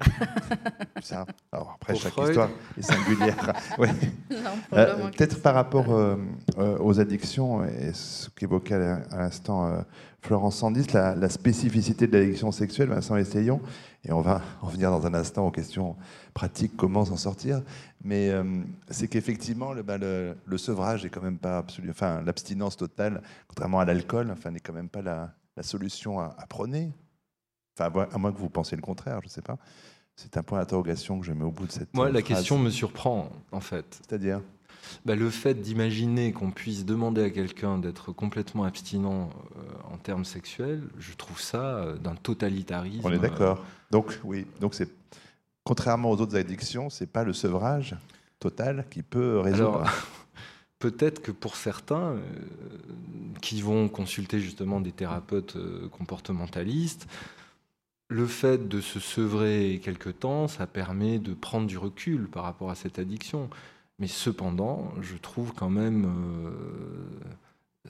Ça. 1.01 1.26
Alors 1.51 1.76
après, 1.76 1.95
chaque 1.95 2.18
histoire 2.18 2.49
est 2.78 2.82
singulière. 2.82 3.53
Euh, 4.74 5.10
peut-être 5.10 5.41
par 5.41 5.55
rapport 5.55 5.91
euh, 5.91 6.16
euh, 6.58 6.78
aux 6.80 6.99
addictions 6.99 7.64
et 7.64 7.93
ce 7.93 8.30
qu'évoquait 8.30 8.76
à 8.76 9.18
l'instant 9.18 9.84
Florence 10.22 10.58
Sandis, 10.58 10.88
la, 10.93 11.30
spécificité 11.30 12.08
de 12.08 12.18
l'addiction 12.18 12.51
sexuelle, 12.51 12.89
Vincent 12.89 13.16
Essayons, 13.16 13.62
et 14.04 14.12
on 14.12 14.22
va 14.22 14.41
en 14.62 14.68
venir 14.68 14.91
dans 14.91 15.06
un 15.06 15.14
instant 15.14 15.48
aux 15.48 15.52
questions 15.52 15.95
pratiques, 16.34 16.76
comment 16.78 17.06
s'en 17.06 17.18
sortir, 17.18 17.62
mais 18.04 18.30
euh, 18.30 18.62
c'est 18.89 19.08
qu'effectivement, 19.08 19.74
le, 19.74 19.84
bah, 19.84 19.98
le, 19.98 20.58
sevrage 20.58 21.06
est 21.06 21.10
quand 21.10 21.22
même 21.22 21.38
pas 21.38 21.60
absolu, 21.60 21.89
enfin 21.89 22.22
l'abstinence 22.22 22.78
totale, 22.78 23.22
contrairement 23.48 23.80
à 23.80 23.86
l'alcool, 23.86 24.32
enfin 24.32 24.52
n'est 24.52 24.60
quand 24.60 24.74
même 24.74 24.89
pas 24.89 25.02
la, 25.02 25.34
solution 25.62 26.20
à, 26.20 26.45
prôner. 26.48 26.91
Enfin, 27.80 27.91
à 28.12 28.18
moins 28.18 28.32
que 28.32 28.38
vous 28.38 28.50
pensiez 28.50 28.78
le 28.78 28.84
contraire, 28.84 29.20
je 29.22 29.28
ne 29.28 29.32
sais 29.32 29.41
pas. 29.41 29.58
C'est 30.16 30.38
un 30.38 30.43
point 30.43 30.60
d'interrogation 30.60 31.20
que 31.20 31.26
je 31.26 31.32
mets 31.32 31.43
au 31.43 31.52
bout 31.52 31.68
de 31.68 31.72
cette. 31.72 31.93
Moi, 31.93 32.12
la 32.12 32.22
question 32.22 32.58
me 32.58 32.70
surprend, 32.70 33.30
en 33.52 33.60
fait. 33.60 34.00
C'est-à-dire? 34.02 34.41
Bah, 35.06 35.16
le 35.16 35.30
fait 35.30 35.56
d'imaginer 35.56 36.32
qu'on 36.32 36.52
puisse 36.52 36.86
demander 36.86 37.24
à 37.24 37.30
quelqu'un 37.30 37.78
d'être 37.78 38.12
complètement 38.12 38.64
abstinent 38.64 39.30
euh, 39.56 39.94
en 39.94 39.98
termes 39.98 40.26
sexuels, 40.26 40.84
je 40.98 41.14
trouve 41.14 41.40
ça 41.40 41.78
euh, 41.78 41.98
d'un 41.98 42.16
totalitarisme. 42.16 43.02
On 43.04 43.12
est 43.12 43.20
d'accord. 43.20 43.64
Donc 43.92 44.20
oui, 44.24 44.46
donc 44.60 44.74
c'est 44.74 44.90
contrairement 45.64 46.12
aux 46.12 46.22
autres 46.22 46.36
addictions, 46.36 46.90
c'est 46.90 47.12
pas 47.12 47.24
le 47.24 47.34
sevrage 47.34 47.96
total 48.40 48.86
qui 48.90 49.04
peut 49.04 49.40
résoudre. 49.40 49.84
Peut-être 50.80 51.24
que 51.24 51.32
pour 51.32 51.56
certains 51.56 52.12
euh, 52.12 52.20
qui 53.42 53.62
vont 53.62 53.90
consulter 53.90 54.40
justement 54.40 54.80
des 54.80 54.92
thérapeutes 54.92 55.58
comportementalistes, 55.90 57.08
le 58.10 58.26
fait 58.26 58.68
de 58.68 58.80
se 58.80 59.00
sevrer 59.00 59.82
quelque 59.84 60.10
temps, 60.10 60.48
ça 60.48 60.68
permet 60.68 61.20
de 61.20 61.34
prendre 61.34 61.68
du 61.68 61.78
recul 61.78 62.28
par 62.28 62.44
rapport 62.44 62.70
à 62.70 62.76
cette 62.76 63.00
addiction. 63.00 63.50
Mais 64.00 64.08
cependant, 64.08 64.93
je 65.02 65.18
trouve 65.18 65.54
quand 65.54 65.70
même 65.70 66.06
euh, 66.06 67.89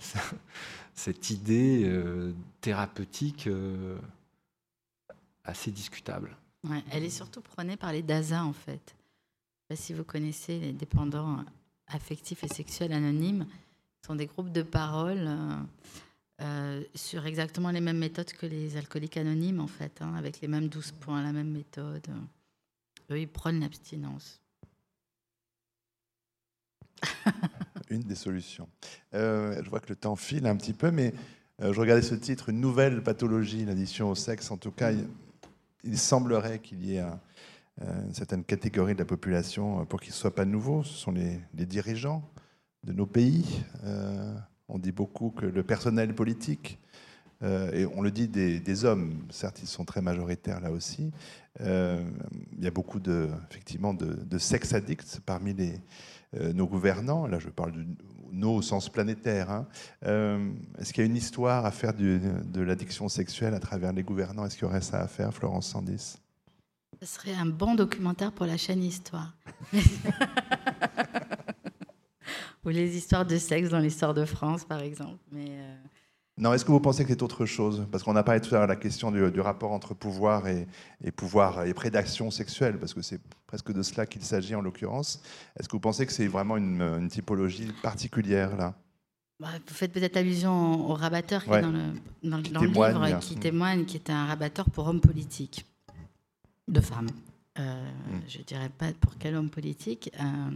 cette 0.94 1.30
idée 1.30 1.82
euh, 1.84 2.32
thérapeutique 2.60 3.48
assez 5.44 5.72
discutable. 5.72 6.36
elle 6.92 7.02
est 7.02 7.10
surtout 7.10 7.40
prônée 7.40 7.76
par 7.76 7.92
les 7.92 8.02
DASA, 8.02 8.44
en 8.44 8.52
fait. 8.52 8.94
si 9.74 9.92
vous 9.92 10.04
connaissez 10.04 10.60
les 10.60 10.72
dépendants 10.72 11.44
affectifs 11.88 12.44
et 12.44 12.48
sexuels 12.48 12.92
anonymes, 12.92 13.46
ce 14.02 14.06
sont 14.06 14.14
des 14.14 14.26
groupes 14.26 14.52
de 14.52 14.62
parole 14.62 15.28
sur 16.94 17.26
exactement 17.26 17.70
les 17.70 17.80
mêmes 17.80 17.98
méthodes 17.98 18.32
que 18.32 18.46
les 18.46 18.76
alcooliques 18.76 19.16
anonymes, 19.16 19.60
en 19.60 19.66
fait, 19.66 20.00
hein, 20.00 20.14
avec 20.14 20.40
les 20.40 20.48
mêmes 20.48 20.68
12 20.68 20.92
points, 20.92 21.22
la 21.22 21.32
même 21.32 21.50
méthode. 21.50 22.06
Eux, 23.10 23.20
ils 23.20 23.28
prônent 23.28 23.60
l'abstinence. 23.60 24.40
Une 27.90 28.02
des 28.02 28.14
solutions. 28.14 28.68
Euh, 29.14 29.60
je 29.62 29.68
vois 29.68 29.80
que 29.80 29.88
le 29.88 29.96
temps 29.96 30.16
file 30.16 30.46
un 30.46 30.56
petit 30.56 30.72
peu, 30.72 30.90
mais 30.90 31.12
euh, 31.62 31.72
je 31.72 31.80
regardais 31.80 32.02
ce 32.02 32.14
titre, 32.14 32.50
Une 32.50 32.60
nouvelle 32.60 33.02
pathologie, 33.02 33.64
l'addition 33.64 34.10
au 34.10 34.14
sexe. 34.14 34.50
En 34.50 34.56
tout 34.56 34.70
cas, 34.70 34.92
il, 35.84 35.98
semblerait 35.98 36.60
qu'il 36.60 36.84
y 36.84 36.96
ait 36.96 37.00
euh, 37.00 38.06
une 38.06 38.14
certaine 38.14 38.44
catégorie 38.44 38.94
de 38.94 38.98
la 38.98 39.04
population, 39.04 39.84
pour 39.86 40.00
qu'il 40.00 40.10
ne 40.10 40.16
soit 40.16 40.34
pas 40.34 40.44
nouveau, 40.44 40.82
ce 40.84 40.94
sont 40.94 41.12
les, 41.12 41.40
dirigeants 41.54 42.22
de 42.84 42.92
nos 42.92 43.06
pays. 43.06 43.62
on 44.68 44.78
dit 44.78 44.92
beaucoup 44.92 45.30
que 45.30 45.46
le 45.46 45.62
personnel 45.62 46.14
politique 46.14 46.78
et 47.42 47.86
on 47.94 48.02
le 48.02 48.10
dit 48.10 48.28
des, 48.28 48.84
hommes, 48.84 49.26
certes 49.30 49.62
ils 49.62 49.66
sont 49.66 49.84
très 49.84 50.02
majoritaires 50.02 50.60
là 50.60 50.70
aussi, 50.70 51.10
il 51.60 52.62
y 52.64 52.66
a 52.66 52.70
beaucoup 52.70 53.00
de, 53.00 53.28
effectivement 53.50 53.92
de, 53.92 54.38
sex 54.38 54.72
addicts 54.72 55.20
parmi 55.24 55.52
les, 55.52 55.74
nos 56.32 56.66
gouvernants, 56.66 57.26
là 57.26 57.38
je 57.38 57.48
parle 57.48 57.72
de 57.72 57.84
nos 58.32 58.56
au 58.56 58.62
sens 58.62 58.88
planétaire. 58.88 59.50
Hein. 59.50 59.66
Est-ce 60.78 60.92
qu'il 60.92 61.02
y 61.02 61.06
a 61.06 61.10
une 61.10 61.16
histoire 61.16 61.66
à 61.66 61.70
faire 61.70 61.92
de 61.94 62.60
l'addiction 62.60 63.08
sexuelle 63.08 63.54
à 63.54 63.60
travers 63.60 63.92
les 63.92 64.02
gouvernants? 64.02 64.46
Est-ce 64.46 64.56
qu'il 64.56 64.66
y 64.66 64.70
aurait 64.70 64.80
ça 64.80 65.00
à 65.00 65.08
faire, 65.08 65.34
Florence 65.34 65.68
Sandis? 65.68 66.18
Ce 67.02 67.06
serait 67.06 67.32
un 67.34 67.46
bon 67.46 67.74
documentaire 67.74 68.30
pour 68.30 68.44
la 68.44 68.58
chaîne 68.58 68.82
Histoire. 68.82 69.34
Ou 72.64 72.68
les 72.68 72.94
histoires 72.94 73.24
de 73.24 73.38
sexe 73.38 73.70
dans 73.70 73.78
l'histoire 73.78 74.12
de 74.12 74.26
France, 74.26 74.66
par 74.66 74.80
exemple. 74.80 75.16
Mais 75.32 75.46
euh, 75.48 75.76
Non, 76.40 76.54
est-ce 76.54 76.64
que 76.64 76.72
vous 76.72 76.80
pensez 76.80 77.04
que 77.04 77.10
c'est 77.10 77.22
autre 77.22 77.44
chose? 77.44 77.86
Parce 77.92 78.02
qu'on 78.02 78.14
n'a 78.14 78.22
pas 78.22 78.40
tout 78.40 78.54
à 78.54 78.58
l'heure 78.58 78.66
la 78.66 78.76
question 78.76 79.10
du, 79.10 79.40
rapport 79.40 79.72
entre 79.72 79.92
pouvoir 79.92 80.48
et, 80.48 80.66
pouvoir 81.14 81.66
et 81.66 81.74
prédation 81.74 82.30
sexuelle, 82.30 82.78
parce 82.78 82.94
que 82.94 83.02
c'est 83.02 83.20
presque 83.46 83.72
de 83.72 83.82
cela 83.82 84.06
qu'il 84.06 84.22
s'agit 84.22 84.54
en 84.54 84.62
l'occurrence. 84.62 85.22
Est-ce 85.58 85.68
que 85.68 85.72
vous 85.72 85.80
pensez 85.80 86.06
que 86.06 86.12
c'est 86.12 86.26
vraiment 86.26 86.56
une, 86.56 87.08
typologie 87.10 87.70
particulière 87.82 88.56
là? 88.56 88.74
Bah, 89.38 89.48
vous 89.66 89.74
faites 89.74 89.92
peut-être 89.92 90.16
allusion 90.16 90.90
au 90.90 90.94
rabatteur 90.94 91.44
qui 91.44 91.50
est 91.50 91.62
dans 91.62 91.70
le, 91.70 91.92
dans, 92.22 92.38
le 92.38 92.66
livre, 92.66 93.18
qui 93.20 93.36
témoigne, 93.36 93.84
qui 93.84 93.96
est 93.96 94.10
un 94.10 94.26
rabatteur 94.26 94.68
pour 94.70 94.86
hommes 94.86 95.00
politiques, 95.00 95.66
de 96.68 96.80
femmes. 96.80 97.08
Euh, 97.58 97.84
mm. 97.84 98.20
Je 98.28 98.38
ne 98.38 98.44
dirais 98.44 98.70
pas 98.70 98.92
pour 98.98 99.12
quel 99.18 99.36
homme 99.36 99.50
politique. 99.50 100.10
Euh, 100.18 100.50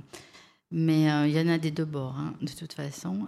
mais 0.71 1.11
euh, 1.11 1.27
il 1.27 1.35
y 1.35 1.41
en 1.41 1.49
a 1.49 1.59
des 1.59 1.71
deux 1.71 1.85
bords, 1.85 2.17
hein, 2.19 2.35
de 2.41 2.51
toute 2.51 2.73
façon. 2.73 3.27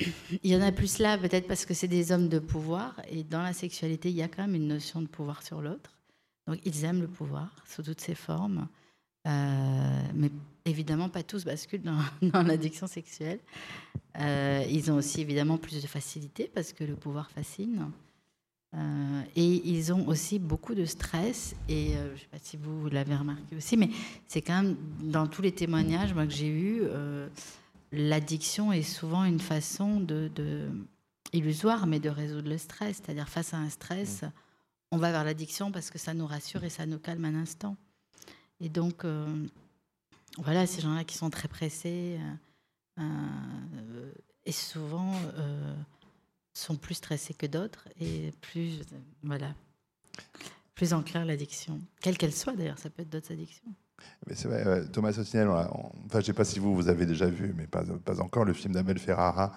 Euh, 0.00 0.04
il 0.42 0.50
y 0.50 0.56
en 0.56 0.62
a 0.62 0.72
plus 0.72 0.98
là, 0.98 1.18
peut-être 1.18 1.46
parce 1.46 1.64
que 1.64 1.74
c'est 1.74 1.88
des 1.88 2.12
hommes 2.12 2.28
de 2.28 2.38
pouvoir. 2.38 3.00
Et 3.10 3.24
dans 3.24 3.42
la 3.42 3.52
sexualité, 3.52 4.10
il 4.10 4.16
y 4.16 4.22
a 4.22 4.28
quand 4.28 4.42
même 4.42 4.54
une 4.54 4.68
notion 4.68 5.02
de 5.02 5.06
pouvoir 5.06 5.42
sur 5.42 5.60
l'autre. 5.60 5.96
Donc 6.46 6.58
ils 6.64 6.84
aiment 6.84 7.00
le 7.00 7.08
pouvoir 7.08 7.54
sous 7.66 7.82
toutes 7.82 8.00
ses 8.00 8.14
formes. 8.14 8.68
Euh, 9.26 10.02
mais 10.14 10.30
évidemment, 10.64 11.08
pas 11.08 11.22
tous 11.22 11.44
basculent 11.44 11.82
dans, 11.82 12.02
l'addiction 12.42 12.86
sexuelle. 12.86 13.38
ils 14.18 14.90
ont 14.90 14.96
aussi 14.96 15.20
évidemment 15.20 15.58
plus 15.58 15.82
de 15.82 15.86
facilité 15.86 16.50
parce 16.52 16.72
que 16.72 16.84
le 16.84 16.96
pouvoir 16.96 17.30
fascine. 17.30 17.90
Euh, 18.76 19.22
et 19.34 19.68
ils 19.68 19.92
ont 19.92 20.06
aussi 20.06 20.38
beaucoup 20.38 20.74
de 20.74 20.84
stress. 20.84 21.54
Et 21.68 21.96
euh, 21.96 22.08
je 22.08 22.12
ne 22.12 22.18
sais 22.18 22.28
pas 22.30 22.38
si 22.40 22.56
vous 22.56 22.88
l'avez 22.88 23.16
remarqué 23.16 23.56
aussi, 23.56 23.76
mais 23.76 23.90
c'est 24.26 24.42
quand 24.42 24.62
même 24.62 24.76
dans 25.02 25.26
tous 25.26 25.42
les 25.42 25.52
témoignages 25.52 26.14
moi, 26.14 26.26
que 26.26 26.32
j'ai 26.32 26.48
eus, 26.48 26.80
euh, 26.82 27.28
l'addiction 27.92 28.72
est 28.72 28.82
souvent 28.82 29.24
une 29.24 29.40
façon 29.40 30.00
de, 30.00 30.70
illusoire, 31.32 31.86
mais 31.86 32.00
de 32.00 32.08
résoudre 32.08 32.48
le 32.48 32.58
stress. 32.58 32.96
C'est-à-dire 32.96 33.28
face 33.28 33.54
à 33.54 33.58
un 33.58 33.68
stress, 33.68 34.24
on 34.90 34.98
va 34.98 35.12
vers 35.12 35.24
l'addiction 35.24 35.72
parce 35.72 35.90
que 35.90 35.98
ça 35.98 36.14
nous 36.14 36.26
rassure 36.26 36.64
et 36.64 36.70
ça 36.70 36.86
nous 36.86 36.98
calme 36.98 37.24
un 37.24 37.34
instant. 37.34 37.76
Et 38.60 38.68
donc, 38.68 39.04
voilà, 40.38 40.66
ces 40.66 40.80
gens-là 40.80 41.04
qui 41.04 41.16
sont 41.16 41.30
très 41.30 41.48
pressés 41.48 42.18
et 44.44 44.52
souvent 44.52 45.14
sont 46.52 46.76
plus 46.76 46.94
stressés 46.94 47.34
que 47.34 47.46
d'autres 47.46 47.88
et 48.00 48.32
plus, 48.40 48.80
voilà, 49.22 49.54
plus 50.74 50.92
en 50.92 51.02
clair 51.02 51.24
l'addiction, 51.24 51.80
quelle 52.00 52.16
qu'elle 52.16 52.34
soit 52.34 52.54
d'ailleurs, 52.54 52.78
ça 52.78 52.90
peut 52.90 53.02
être 53.02 53.10
d'autres 53.10 53.32
addictions. 53.32 53.74
C'est 54.32 54.48
vrai, 54.48 54.84
Thomas 54.92 55.12
Sotinel, 55.12 55.48
enfin, 55.48 55.70
je 56.12 56.18
ne 56.18 56.22
sais 56.22 56.32
pas 56.32 56.44
si 56.44 56.58
vous, 56.58 56.74
vous 56.74 56.88
avez 56.88 57.06
déjà 57.06 57.26
vu, 57.26 57.54
mais 57.56 57.66
pas, 57.66 57.82
pas 58.04 58.20
encore, 58.20 58.44
le 58.44 58.52
film 58.52 58.74
d'Abel 58.74 58.98
Ferrara 58.98 59.52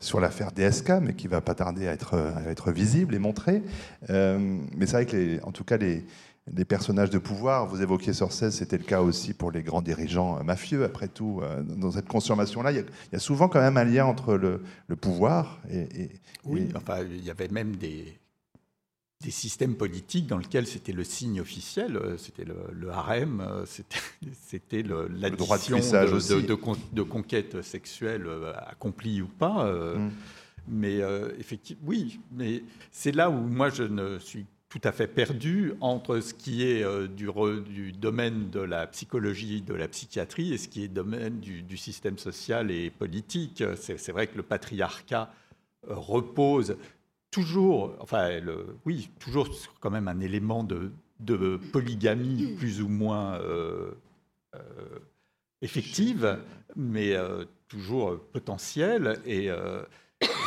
sur 0.00 0.18
l'affaire 0.18 0.50
DSK, 0.52 0.92
mais 1.02 1.14
qui 1.14 1.28
va 1.28 1.40
pas 1.40 1.54
tarder 1.54 1.86
à 1.86 1.92
être, 1.92 2.14
à 2.14 2.50
être 2.50 2.72
visible 2.72 3.14
et 3.14 3.18
montré. 3.18 3.62
Euh, 4.10 4.58
mais 4.76 4.86
c'est 4.86 4.92
vrai 4.92 5.06
que, 5.06 5.16
les, 5.16 5.40
en 5.42 5.52
tout 5.52 5.64
cas, 5.64 5.76
les, 5.76 6.04
personnages 6.66 7.10
de 7.10 7.18
pouvoir. 7.18 7.66
Vous 7.66 7.82
évoquiez 7.82 8.14
Sorcès, 8.14 8.50
c'était 8.50 8.78
le 8.78 8.84
cas 8.84 9.02
aussi 9.02 9.34
pour 9.34 9.50
les 9.50 9.62
grands 9.62 9.82
dirigeants 9.82 10.42
mafieux. 10.42 10.84
Après 10.84 11.08
tout, 11.08 11.40
euh, 11.42 11.62
dans 11.62 11.90
cette 11.90 12.08
consommation-là, 12.08 12.72
il, 12.72 12.84
y, 13.12 13.16
a 13.16 13.18
souvent 13.18 13.48
quand 13.48 13.60
même 13.60 13.76
un 13.76 13.84
lien 13.84 14.06
entre 14.06 14.34
le, 14.34 14.62
pouvoir 14.96 15.60
et, 15.70 16.08
Oui, 16.44 16.68
enfin, 16.74 17.00
il 17.08 17.24
y 17.24 17.30
avait 17.30 17.48
même 17.48 17.76
des, 17.76 18.18
des 19.20 19.30
systèmes 19.30 19.74
politiques 19.74 20.26
dans 20.26 20.38
lesquels 20.38 20.66
c'était 20.66 20.92
le 20.92 21.02
signe 21.02 21.40
officiel, 21.40 21.96
euh, 21.96 22.16
c'était 22.16 22.44
le, 22.44 22.90
harem, 22.90 23.40
euh, 23.40 23.66
c'était 23.66 24.82
l'addition 24.82 25.78
de, 25.78 26.40
de, 26.40 26.76
de, 26.92 27.02
conquête 27.02 27.62
sexuelle 27.62 28.26
accomplie 28.66 29.22
ou 29.22 29.26
pas. 29.26 29.72
Mm. 29.96 30.10
Mais 30.70 31.00
effectivement, 31.38 31.82
oui, 31.86 32.20
mais 32.30 32.62
c'est 32.90 33.12
là 33.12 33.30
où 33.30 33.40
moi 33.40 33.70
je 33.70 33.84
ne 33.84 34.18
suis 34.18 34.44
tout 34.68 34.80
à 34.84 34.92
fait 34.92 35.06
perdu 35.06 35.72
entre 35.80 36.20
ce 36.20 36.34
qui 36.34 36.64
est 36.64 36.82
euh, 36.82 37.08
du, 37.08 37.28
du, 37.66 37.92
domaine 37.92 38.50
de 38.50 38.60
la 38.60 38.86
psychologie, 38.86 39.62
de 39.62 39.74
la 39.74 39.88
psychiatrie, 39.88 40.52
et 40.52 40.58
ce 40.58 40.68
qui 40.68 40.84
est 40.84 40.88
domaine 40.88 41.40
du, 41.40 41.76
système 41.76 42.18
social 42.18 42.70
et 42.70 42.90
politique. 42.90 43.62
C'est 43.76 44.12
vrai 44.12 44.26
que 44.26 44.36
le 44.36 44.42
patriarcat 44.42 45.32
euh, 45.88 45.94
repose 45.94 46.76
toujours, 47.30 47.94
enfin, 48.00 48.40
oui, 48.84 49.10
toujours 49.18 49.48
quand 49.80 49.90
même 49.90 50.08
un 50.08 50.20
élément 50.20 50.64
de, 50.64 50.92
polygamie 51.72 52.54
plus 52.56 52.80
ou 52.82 52.88
moins 52.88 53.34
euh, 53.40 53.92
effective, 55.62 56.38
mais 56.76 57.16
toujours 57.68 58.18
potentielle. 58.32 59.20
Et, 59.26 59.50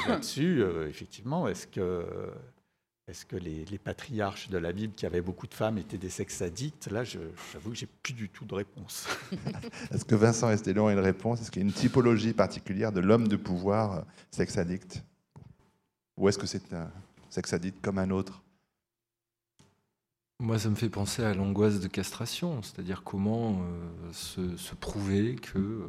là-dessus, 0.07 0.63
effectivement, 0.89 1.47
est-ce 1.47 1.67
que 1.67 3.35
les, 3.35 3.77
patriarches 3.77 4.49
de 4.49 4.57
la 4.57 4.71
Bible 4.71 4.93
qui 4.93 5.05
avaient 5.05 5.21
beaucoup 5.21 5.47
de 5.47 5.53
femmes 5.53 5.77
étaient 5.77 5.97
des 5.97 6.09
sex 6.09 6.41
addicts 6.41 6.89
Là, 6.89 7.03
j'avoue 7.03 7.69
que 7.69 7.75
j'ai 7.75 7.87
plus 8.01 8.13
du 8.13 8.29
tout 8.29 8.45
de 8.45 8.55
réponse. 8.55 9.07
Est-ce 9.91 10.05
que 10.05 10.15
Vincent 10.15 10.49
Estelon 10.49 10.87
a 10.87 10.93
une 10.93 10.99
réponse? 10.99 11.41
Est-ce 11.41 11.51
qu'il 11.51 11.61
y 11.61 11.65
a 11.65 11.67
une 11.67 11.73
typologie 11.73 12.33
particulière 12.33 12.91
de 12.91 13.01
l'homme 13.01 13.27
de 13.27 13.35
pouvoir 13.35 13.93
euh, 13.93 14.01
sex 14.31 14.57
addict 14.57 15.03
Ou 16.21 16.29
est-ce 16.29 16.37
que 16.37 16.47
c'est 16.47 16.71
un 16.73 16.89
sex 17.29 17.51
addict 17.51 17.81
comme 17.81 17.97
un 17.97 18.09
autre? 18.09 18.41
Moi, 20.39 20.57
ça 20.57 20.69
me 20.69 20.75
fait 20.75 20.89
penser 20.89 21.23
à 21.23 21.33
l'angoisse 21.33 21.81
de 21.81 21.87
castration, 21.87 22.63
c'est-à-dire 22.63 23.03
comment 23.03 23.61
euh, 23.61 24.13
se, 24.13 24.73
prouver 24.75 25.35
que 25.35 25.59
euh, 25.59 25.87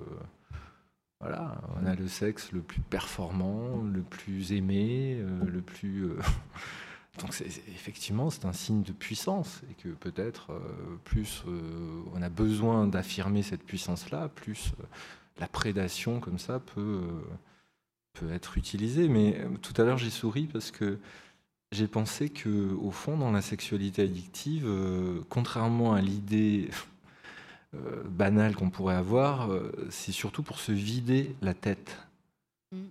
voilà, 1.20 1.60
on 1.80 1.86
a 1.86 1.94
le 1.94 2.08
sexe 2.08 2.50
le 2.50 2.62
plus 2.62 2.80
performant, 2.80 3.82
le 3.82 4.02
plus 4.02 4.52
aimé, 4.52 5.24
le 5.46 5.60
plus 5.62 6.08
Donc 7.18 7.38
effectivement, 7.68 8.30
c'est 8.30 8.46
un 8.46 8.52
signe 8.52 8.82
de 8.82 8.92
puissance 8.92 9.60
et 9.70 9.74
que 9.74 9.88
peut-être 9.90 10.52
euh, 10.52 10.60
plus 11.04 11.44
euh, 11.46 12.02
on 12.14 12.22
a 12.22 12.30
besoin 12.30 12.86
d'affirmer 12.86 13.42
cette 13.42 13.64
puissance-là, 13.64 14.28
plus 14.28 14.72
euh, 14.80 14.84
la 15.38 15.46
prédation 15.46 16.20
comme 16.20 16.38
ça 16.38 16.58
peut, 16.58 17.02
peut 18.14 18.32
être 18.32 18.58
utilisée. 18.58 19.08
Mais 19.08 19.38
tout 19.62 19.74
à 19.80 19.84
l'heure, 19.84 19.98
j'ai 19.98 20.10
souri 20.10 20.46
parce 20.46 20.70
que 20.70 20.98
j'ai 21.72 21.88
pensé 21.88 22.28
que 22.28 22.74
au 22.74 22.90
fond, 22.90 23.16
dans 23.16 23.30
la 23.30 23.42
sexualité 23.42 24.02
addictive, 24.02 24.68
contrairement 25.28 25.94
à 25.94 26.00
l'idée 26.00 26.68
banale 28.04 28.54
qu'on 28.54 28.68
pourrait 28.68 28.96
avoir, 28.96 29.48
c'est 29.88 30.12
surtout 30.12 30.42
pour 30.42 30.58
se 30.58 30.72
vider 30.72 31.34
la 31.40 31.54
tête. 31.54 31.96
Mm. 32.72 32.88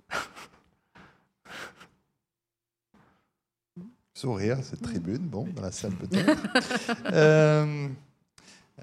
sourire, 4.22 4.57
cette 4.61 4.84
tribune, 4.84 5.28
bon, 5.28 5.47
dans 5.55 5.63
la 5.63 5.72
salle 5.72 5.93
peut-être. 5.93 6.38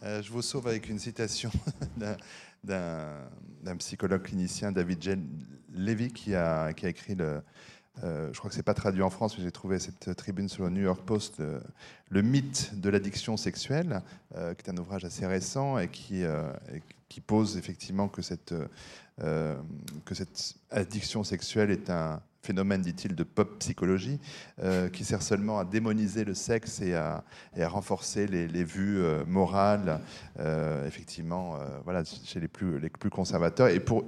Euh, 0.03 0.19
euh, 0.19 0.23
je 0.23 0.31
vous 0.31 0.43
sauve 0.43 0.69
avec 0.69 0.89
une 0.89 0.99
citation 0.99 1.51
d'un 2.65 3.77
psychologue 3.79 4.23
clinicien, 4.23 4.73
David 4.73 5.03
J. 5.03 5.11
Levy, 5.75 6.13
qui 6.13 6.35
a, 6.35 6.71
écrit. 6.71 7.17
Euh, 7.21 8.31
je 8.33 8.39
crois 8.39 8.49
que 8.49 8.55
c'est 8.55 8.63
pas 8.63 8.75
traduit 8.75 9.03
en 9.03 9.11
France, 9.11 9.37
mais 9.37 9.45
j'ai 9.45 9.51
trouvé 9.51 9.79
cette 9.79 10.15
tribune 10.17 10.49
sur 10.49 10.65
le 10.65 10.71
New 10.71 10.83
York 10.83 11.03
Post, 11.05 11.43
le 12.09 12.23
mythe 12.23 12.79
de 12.79 12.91
l'addiction 12.91 13.37
sexuelle, 13.37 14.03
qui 14.33 14.39
est 14.39 14.71
un 14.71 14.77
ouvrage 14.77 15.05
assez 15.05 15.27
récent 15.27 15.79
et 15.79 15.89
qui, 15.89 16.25
pose 17.27 17.57
effectivement 17.57 18.07
que 18.07 18.23
cette 18.23 18.55
addiction 20.71 21.25
sexuelle 21.25 21.73
est 21.73 21.91
un, 21.91 22.23
phénomène, 22.49 22.81
dit-il, 22.81 23.15
de 23.15 23.25
pop 23.25 23.59
psychologie, 23.59 24.19
euh, 24.63 24.89
qui 24.89 25.05
sert 25.05 25.21
seulement 25.21 25.59
à 25.59 25.67
démoniser 25.67 26.25
le 26.25 26.33
sexe 26.33 26.81
et 26.81 26.95
à, 26.95 27.23
renforcer 27.67 28.27
les, 28.27 28.65
vues 28.65 29.01
euh, 29.01 29.23
morales, 29.27 30.01
euh, 30.41 30.87
effectivement, 30.87 31.59
voilà, 31.85 32.05
chez 32.05 32.41
les 32.41 32.49
plus, 32.49 33.11
conservateurs, 33.11 33.69
et, 33.69 33.81
pour, 33.81 34.03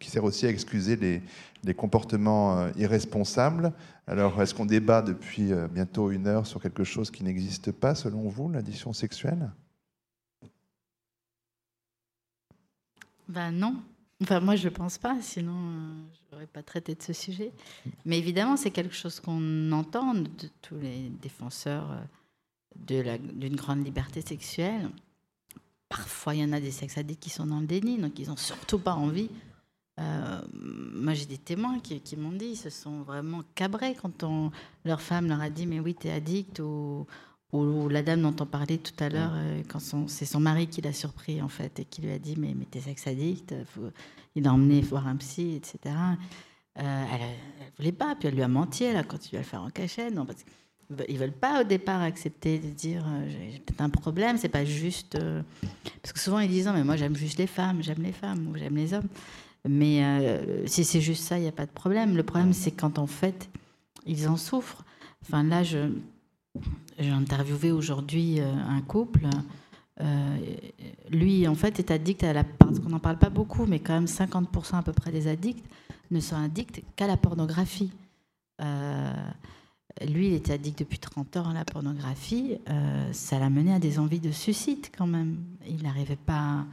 qui 0.00 0.10
sert 0.10 0.24
aussi 0.24 0.46
à 0.46 0.50
excuser 0.50 0.96
les, 0.96 1.22
les 1.62 1.74
comportements 1.74 2.66
irresponsables. 2.76 3.72
Alors, 4.08 4.42
est-ce 4.42 4.52
qu'on 4.52 4.66
débat 4.66 5.02
depuis 5.02 5.52
bientôt 5.70 6.10
une 6.10 6.26
heure 6.26 6.46
sur 6.46 6.60
quelque 6.60 6.82
chose 6.82 7.12
qui 7.12 7.22
n'existe 7.22 7.70
pas, 7.70 7.94
selon 7.94 8.28
vous, 8.28 8.50
l'addition 8.50 8.92
sexuelle? 8.92 9.50
Ben 13.28 13.52
non. 13.52 13.76
Enfin, 14.22 14.40
moi, 14.40 14.56
je 14.56 14.68
ne 14.68 14.72
pense 14.72 14.96
pas, 14.96 15.20
sinon 15.20 15.52
euh, 15.52 16.02
je 16.14 16.34
n'aurais 16.34 16.46
pas 16.46 16.62
traité 16.62 16.94
de 16.94 17.02
ce 17.02 17.12
sujet. 17.12 17.52
Mais 18.06 18.18
évidemment, 18.18 18.56
c'est 18.56 18.70
quelque 18.70 18.94
chose 18.94 19.20
qu'on 19.20 19.72
entend 19.72 20.14
de 20.14 20.48
tous 20.62 20.78
les 20.78 21.10
défenseurs 21.20 21.90
euh, 21.92 23.18
d'une 23.38 23.56
grande 23.56 23.84
liberté 23.84 24.22
sexuelle. 24.22 24.88
Parfois, 25.88 26.34
il 26.34 26.40
y 26.40 26.44
en 26.44 26.52
a 26.52 26.60
des 26.60 26.70
sex 26.70 26.96
addicts 26.96 27.22
qui 27.22 27.30
sont 27.30 27.46
dans 27.46 27.60
le 27.60 27.66
déni, 27.66 27.98
donc 27.98 28.18
ils 28.18 28.28
n'ont 28.28 28.36
surtout 28.36 28.78
pas 28.78 28.94
envie. 28.94 29.28
Euh, 30.00 30.40
moi, 30.52 31.12
j'ai 31.14 31.26
des 31.26 31.38
témoins 31.38 31.78
qui, 31.80 32.16
m'ont 32.16 32.32
dit, 32.32 32.46
ils 32.46 32.56
se 32.56 32.70
sont 32.70 33.02
vraiment 33.02 33.42
cabrés 33.54 33.94
quand 33.94 34.24
leur 34.84 35.00
femme 35.00 35.28
leur 35.28 35.40
a 35.40 35.50
dit, 35.50 35.66
mais 35.66 35.78
oui, 35.78 35.94
tu 35.94 36.08
es 36.08 36.12
addict, 36.12 36.60
ou, 37.52 37.88
la 37.88 38.02
dame 38.02 38.22
dont 38.22 38.34
on 38.40 38.46
parlait 38.46 38.78
tout 38.78 38.92
à 38.98 39.08
l'heure, 39.08 39.32
euh, 39.34 39.62
quand 39.68 39.78
c'est 40.08 40.24
son 40.24 40.40
mari 40.40 40.66
qui 40.66 40.80
l'a 40.80 40.92
surpris, 40.92 41.40
en 41.40 41.48
fait, 41.48 41.80
et 41.80 41.84
qui 41.84 42.02
lui 42.02 42.10
a 42.10 42.18
dit, 42.18 42.34
mais, 42.36 42.54
mais 42.58 42.64
t'es 42.64 42.80
sex 42.80 43.06
addict, 43.06 43.54
il 44.34 44.42
l'a 44.42 44.52
emmené 44.52 44.80
voir 44.80 45.06
un 45.06 45.16
psy, 45.16 45.54
etc. 45.54 45.94
Euh, 46.78 47.04
elle, 47.12 47.20
ne 47.20 47.76
voulait 47.78 47.92
pas, 47.92 48.14
puis 48.16 48.28
elle 48.28 48.34
lui 48.34 48.42
a 48.42 48.48
menti, 48.48 48.84
elle 48.84 48.96
a 48.96 49.04
continué 49.04 49.38
à 49.38 49.42
le 49.42 49.46
faire 49.46 49.62
en 49.62 49.70
cachette. 49.70 50.14
Non, 50.14 50.26
parce 50.26 50.44
ils 51.08 51.18
veulent 51.18 51.32
pas 51.32 51.62
au 51.62 51.64
départ 51.64 52.00
accepter 52.00 52.58
de 52.58 52.68
dire 52.68 53.04
euh, 53.08 53.28
j'ai 53.28 53.58
peut-être 53.58 53.80
un 53.80 53.88
problème, 53.88 54.36
c'est 54.36 54.48
pas 54.48 54.64
juste 54.64 55.18
parce 56.00 56.12
que 56.12 56.20
souvent 56.20 56.38
ils 56.38 56.48
disent 56.48 56.66
non 56.66 56.74
mais 56.74 56.84
moi 56.84 56.94
j'aime 56.94 57.16
juste 57.16 57.38
les 57.38 57.48
femmes, 57.48 57.82
j'aime 57.82 58.02
les 58.02 58.12
femmes 58.12 58.46
ou 58.48 58.56
j'aime 58.56 58.76
les 58.76 58.94
hommes. 58.94 59.08
Mais 59.68 60.04
euh, 60.04 60.64
si 60.66 60.84
c'est 60.84 61.00
juste 61.00 61.24
ça, 61.24 61.38
il 61.38 61.42
n'y 61.42 61.48
a 61.48 61.52
pas 61.52 61.66
de 61.66 61.72
problème. 61.72 62.16
Le 62.16 62.22
problème 62.22 62.52
c'est 62.52 62.70
quand 62.70 63.00
en 63.00 63.08
fait 63.08 63.48
ils 64.04 64.28
en 64.28 64.36
souffrent. 64.36 64.84
Enfin 65.22 65.42
là 65.42 65.64
je 65.64 65.90
j'ai 66.98 67.10
interviewé 67.10 67.72
aujourd'hui 67.72 68.40
un 68.40 68.80
couple. 68.82 69.26
lui 71.10 71.46
en 71.46 71.54
fait 71.54 71.78
est 71.78 71.90
addict 71.90 72.24
à 72.24 72.32
la 72.32 72.44
parce 72.44 72.78
qu'on 72.80 72.90
n'en 72.90 72.98
parle 72.98 73.18
pas 73.18 73.30
beaucoup, 73.30 73.66
mais 73.66 73.80
quand 73.80 73.94
même 73.94 74.06
50% 74.06 74.76
à 74.76 74.82
peu 74.82 74.92
près 74.92 75.12
des 75.12 75.28
addicts 75.28 75.64
ne 76.10 76.20
sont 76.20 76.36
addicts 76.36 76.82
qu'à 76.96 77.06
la 77.06 77.16
pornographie. 77.16 77.90
Euh, 78.60 79.12
lui, 80.06 80.28
il 80.28 80.34
était 80.34 80.52
addict 80.52 80.78
depuis 80.78 80.98
30 80.98 81.36
ans 81.38 81.50
à 81.50 81.54
la 81.54 81.64
pornographie. 81.64 82.58
Euh, 82.68 83.12
ça 83.12 83.38
l'a 83.38 83.50
mené 83.50 83.72
à 83.72 83.78
des 83.78 83.98
envies 83.98 84.20
de 84.20 84.30
suicide 84.30 84.86
quand 84.96 85.06
même. 85.06 85.38
Il 85.66 85.82
n'arrivait 85.82 86.16
pas 86.16 86.64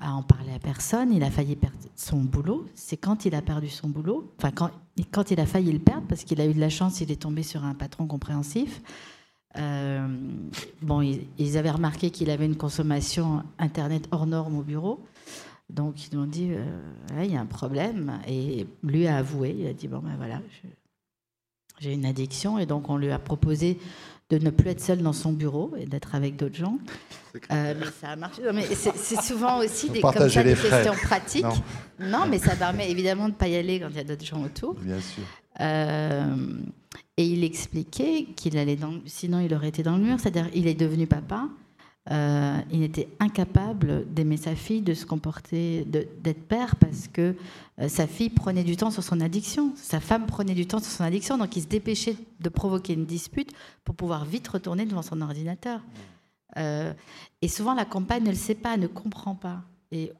en 0.00 0.22
parler 0.22 0.52
à 0.52 0.58
personne. 0.58 1.12
Il 1.12 1.22
a 1.22 1.30
failli 1.30 1.56
perdre 1.56 1.76
son 1.94 2.18
boulot. 2.18 2.66
C'est 2.74 2.96
quand 2.96 3.24
il 3.24 3.34
a 3.34 3.42
perdu 3.42 3.68
son 3.68 3.88
boulot, 3.88 4.32
enfin 4.38 4.50
quand, 4.50 4.70
quand 5.10 5.30
il 5.30 5.40
a 5.40 5.46
failli 5.46 5.72
le 5.72 5.78
perdre, 5.78 6.06
parce 6.08 6.24
qu'il 6.24 6.40
a 6.40 6.46
eu 6.46 6.54
de 6.54 6.60
la 6.60 6.68
chance, 6.68 7.00
il 7.00 7.10
est 7.10 7.22
tombé 7.22 7.42
sur 7.42 7.64
un 7.64 7.74
patron 7.74 8.06
compréhensif. 8.06 8.82
Euh, 9.58 10.06
bon, 10.82 11.00
ils, 11.00 11.56
avaient 11.56 11.70
remarqué 11.70 12.10
qu'il 12.10 12.28
avait 12.30 12.44
une 12.44 12.56
consommation 12.56 13.42
Internet 13.58 14.06
hors 14.10 14.26
norme 14.26 14.58
au 14.58 14.62
bureau. 14.62 15.04
Donc 15.70 16.06
ils 16.06 16.16
ont 16.18 16.26
dit, 16.26 16.50
euh, 16.52 17.24
il 17.24 17.32
y 17.32 17.36
a 17.36 17.40
un 17.40 17.46
problème. 17.46 18.20
Et 18.28 18.66
lui 18.82 19.06
a 19.06 19.16
avoué, 19.16 19.56
il 19.58 19.66
a 19.66 19.72
dit, 19.72 19.88
bon 19.88 19.98
ben 19.98 20.14
voilà, 20.16 20.42
j'ai 21.80 21.92
une 21.92 22.04
addiction 22.04 22.58
et 22.58 22.66
donc 22.66 22.88
on 22.88 22.96
lui 22.96 23.10
a 23.10 23.18
proposé 23.18 23.78
de 24.30 24.38
ne 24.38 24.50
plus 24.50 24.70
être 24.70 24.80
seul 24.80 24.98
dans 25.02 25.12
son 25.12 25.32
bureau 25.32 25.72
et 25.78 25.86
d'être 25.86 26.14
avec 26.14 26.36
d'autres 26.36 26.56
gens. 26.56 26.78
Euh, 27.52 27.74
mais 27.78 27.86
ça 28.00 28.10
a 28.10 28.16
marché. 28.16 28.42
c'est 28.74 29.22
souvent 29.22 29.58
aussi 29.58 29.90
des, 29.90 30.00
comme 30.00 30.28
ça, 30.28 30.42
des 30.42 30.54
questions 30.54 30.94
pratiques. 30.94 31.44
Non. 32.00 32.26
mais 32.28 32.38
ça 32.38 32.56
permet 32.56 32.90
évidemment 32.90 33.24
de 33.24 33.34
ne 33.34 33.36
pas 33.36 33.48
y 33.48 33.56
aller 33.56 33.78
quand 33.78 33.88
il 33.90 33.96
y 33.96 34.00
a 34.00 34.04
d'autres 34.04 34.24
gens 34.24 34.42
autour. 34.42 34.74
Bien 34.74 35.00
sûr. 35.00 35.22
Euh, 35.60 36.34
et 37.16 37.24
il 37.24 37.44
expliquait 37.44 38.26
qu'il 38.36 38.58
allait 38.58 38.76
dans, 38.76 38.94
sinon 39.06 39.40
il 39.40 39.54
aurait 39.54 39.68
été 39.68 39.82
dans 39.82 39.96
le 39.96 40.02
mur. 40.02 40.18
C'est-à-dire, 40.18 40.48
il 40.54 40.66
est 40.66 40.74
devenu 40.74 41.06
papa. 41.06 41.48
Euh, 42.10 42.58
il 42.70 42.84
était 42.84 43.08
incapable 43.18 44.06
d'aimer 44.12 44.36
sa 44.36 44.54
fille, 44.54 44.80
de 44.80 44.94
se 44.94 45.04
comporter, 45.04 45.84
d'être 45.84 46.46
père, 46.46 46.76
parce 46.76 47.08
que 47.08 47.34
euh, 47.80 47.88
sa 47.88 48.06
fille 48.06 48.30
prenait 48.30 48.62
du 48.62 48.76
temps 48.76 48.92
sur 48.92 49.02
son 49.02 49.20
addiction, 49.20 49.72
sa 49.74 49.98
femme 49.98 50.26
prenait 50.26 50.54
du 50.54 50.66
temps 50.66 50.78
sur 50.78 50.90
son 50.90 51.02
addiction, 51.02 51.36
donc 51.36 51.56
il 51.56 51.62
se 51.62 51.66
dépêchait 51.66 52.16
de 52.38 52.48
provoquer 52.48 52.92
une 52.92 53.06
dispute 53.06 53.50
pour 53.84 53.96
pouvoir 53.96 54.24
vite 54.24 54.46
retourner 54.46 54.86
devant 54.86 55.02
son 55.02 55.20
ordinateur. 55.20 55.80
Euh, 56.58 56.92
et 57.42 57.48
souvent, 57.48 57.74
la 57.74 57.84
compagne 57.84 58.22
ne 58.22 58.30
le 58.30 58.36
sait 58.36 58.54
pas, 58.54 58.76
ne 58.76 58.86
comprend 58.86 59.34
pas. 59.34 59.62
Et 59.90 60.12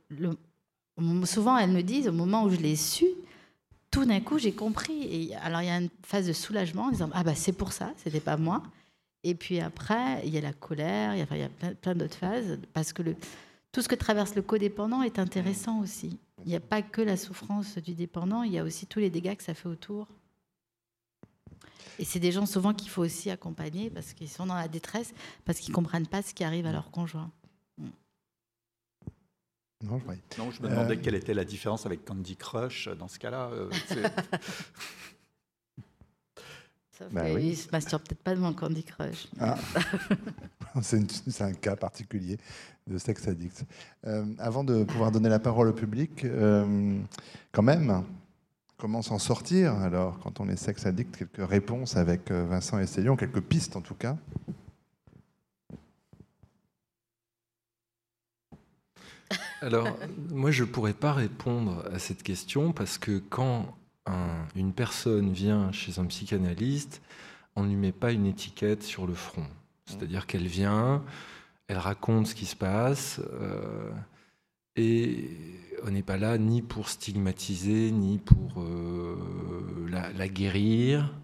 souvent, 1.24 1.56
elles 1.56 1.70
me 1.70 1.82
disent, 1.82 2.08
au 2.08 2.12
moment 2.12 2.44
où 2.44 2.50
je 2.50 2.56
l'ai 2.56 2.76
su, 2.76 3.06
tout 3.92 4.04
d'un 4.04 4.20
coup, 4.20 4.38
j'ai 4.38 4.52
compris. 4.52 5.04
Et 5.04 5.36
alors, 5.36 5.62
il 5.62 5.66
y 5.66 5.70
a 5.70 5.78
une 5.78 5.88
phase 6.02 6.26
de 6.26 6.32
soulagement 6.32 6.86
en 6.86 6.90
disant, 6.90 7.10
ah 7.12 7.22
bah 7.22 7.34
c'est 7.36 7.52
pour 7.52 7.72
ça, 7.72 7.92
c'était 7.96 8.20
pas 8.20 8.36
moi. 8.36 8.62
Et 9.28 9.34
puis 9.34 9.58
après, 9.58 10.24
il 10.24 10.32
y 10.32 10.38
a 10.38 10.40
la 10.40 10.52
colère, 10.52 11.16
il 11.16 11.18
y 11.18 11.42
a, 11.42 11.48
plein, 11.48 11.96
d'autres 11.96 12.16
phases, 12.16 12.60
parce 12.72 12.92
que 12.92 13.02
le, 13.02 13.16
tout 13.72 13.82
ce 13.82 13.88
que 13.88 13.96
traverse 13.96 14.36
le 14.36 14.42
codépendant 14.42 15.02
est 15.02 15.18
intéressant 15.18 15.80
aussi. 15.80 16.20
Il 16.44 16.48
n'y 16.48 16.54
a 16.54 16.60
pas 16.60 16.80
que 16.80 17.00
la 17.00 17.16
souffrance 17.16 17.76
du 17.78 17.94
dépendant, 17.94 18.44
il 18.44 18.52
y 18.52 18.58
a 18.60 18.62
aussi 18.62 18.86
tous 18.86 19.00
les 19.00 19.10
dégâts 19.10 19.34
que 19.34 19.42
ça 19.42 19.52
fait 19.52 19.68
autour. 19.68 20.06
Et 21.98 22.04
c'est 22.04 22.20
des 22.20 22.30
gens 22.30 22.46
souvent 22.46 22.72
qu'il 22.72 22.88
faut 22.88 23.02
aussi 23.02 23.28
accompagner 23.28 23.90
parce 23.90 24.12
qu'ils 24.12 24.28
sont 24.28 24.46
dans 24.46 24.54
la 24.54 24.68
détresse, 24.68 25.12
parce 25.44 25.58
qu'ils 25.58 25.72
ne 25.72 25.74
comprennent 25.74 26.06
pas 26.06 26.22
ce 26.22 26.32
qui 26.32 26.44
arrive 26.44 26.66
à 26.66 26.72
leur 26.72 26.92
conjoint. 26.92 27.32
Non, 29.82 30.00
je, 30.52 30.62
me 30.62 30.68
demandais 30.68 30.96
euh, 30.96 31.00
quelle 31.02 31.16
était 31.16 31.34
la 31.34 31.44
différence 31.44 31.84
avec 31.84 32.04
Candy 32.04 32.36
Crush 32.36 32.88
dans 32.96 33.08
ce 33.08 33.18
cas-là. 33.18 33.50
Sauf 36.98 37.12
bah 37.12 37.24
se 37.26 37.70
masturbe 37.72 38.02
peut-être 38.02 38.22
pas 38.22 38.34
devant 38.34 38.54
Candy 38.54 38.82
Crush. 38.82 39.28
Ah. 39.38 39.56
c'est 40.82 41.42
un 41.42 41.52
cas 41.52 41.76
particulier 41.76 42.38
de 42.86 42.96
sex 42.96 43.28
addict. 43.28 43.64
Euh, 44.06 44.24
avant 44.38 44.64
de 44.64 44.82
pouvoir 44.84 45.10
donner 45.12 45.28
la 45.28 45.38
parole 45.38 45.68
au 45.68 45.72
public, 45.74 46.24
euh, 46.24 46.98
quand 47.52 47.62
même, 47.62 48.02
comment 48.78 49.02
s'en 49.02 49.18
sortir 49.18 49.74
alors 49.74 50.18
quand 50.20 50.40
on 50.40 50.48
est 50.48 50.56
sex 50.56 50.86
addict? 50.86 51.16
Quelques 51.16 51.46
réponses 51.46 51.96
avec 51.96 52.30
euh, 52.30 52.46
Vincent 52.46 52.78
Essayons, 52.78 53.16
quelques 53.16 53.42
pistes 53.42 53.76
en 53.76 53.82
tout 53.82 53.94
cas. 53.94 54.16
Alors, 59.60 59.98
moi, 60.30 60.50
je 60.50 60.64
ne 60.64 60.68
pourrais 60.68 60.92
pas 60.94 61.12
répondre 61.12 61.84
à 61.92 61.98
cette 61.98 62.22
question 62.22 62.72
parce 62.72 62.98
que 62.98 63.18
quand 63.18 63.74
une 64.54 64.72
personne 64.72 65.32
vient 65.32 65.72
chez 65.72 65.98
un 65.98 66.06
psychanalyste, 66.06 67.02
on 67.56 67.64
ne 67.64 67.68
lui 67.68 67.76
met 67.76 67.92
pas 67.92 68.12
une 68.12 68.26
étiquette 68.26 68.82
sur 68.82 69.06
le 69.06 69.14
front. 69.14 69.46
C'est-à-dire 69.86 70.26
qu'elle 70.26 70.46
vient, 70.46 71.02
elle 71.68 71.78
raconte 71.78 72.26
ce 72.28 72.34
qui 72.34 72.46
se 72.46 72.56
passe, 72.56 73.20
euh, 73.40 73.90
et 74.76 75.30
on 75.84 75.90
n'est 75.90 76.02
pas 76.02 76.16
là 76.16 76.38
ni 76.38 76.62
pour 76.62 76.88
stigmatiser, 76.88 77.90
ni 77.90 78.18
pour 78.18 78.60
euh, 78.60 79.16
la, 79.88 80.28
guérir 80.28 81.14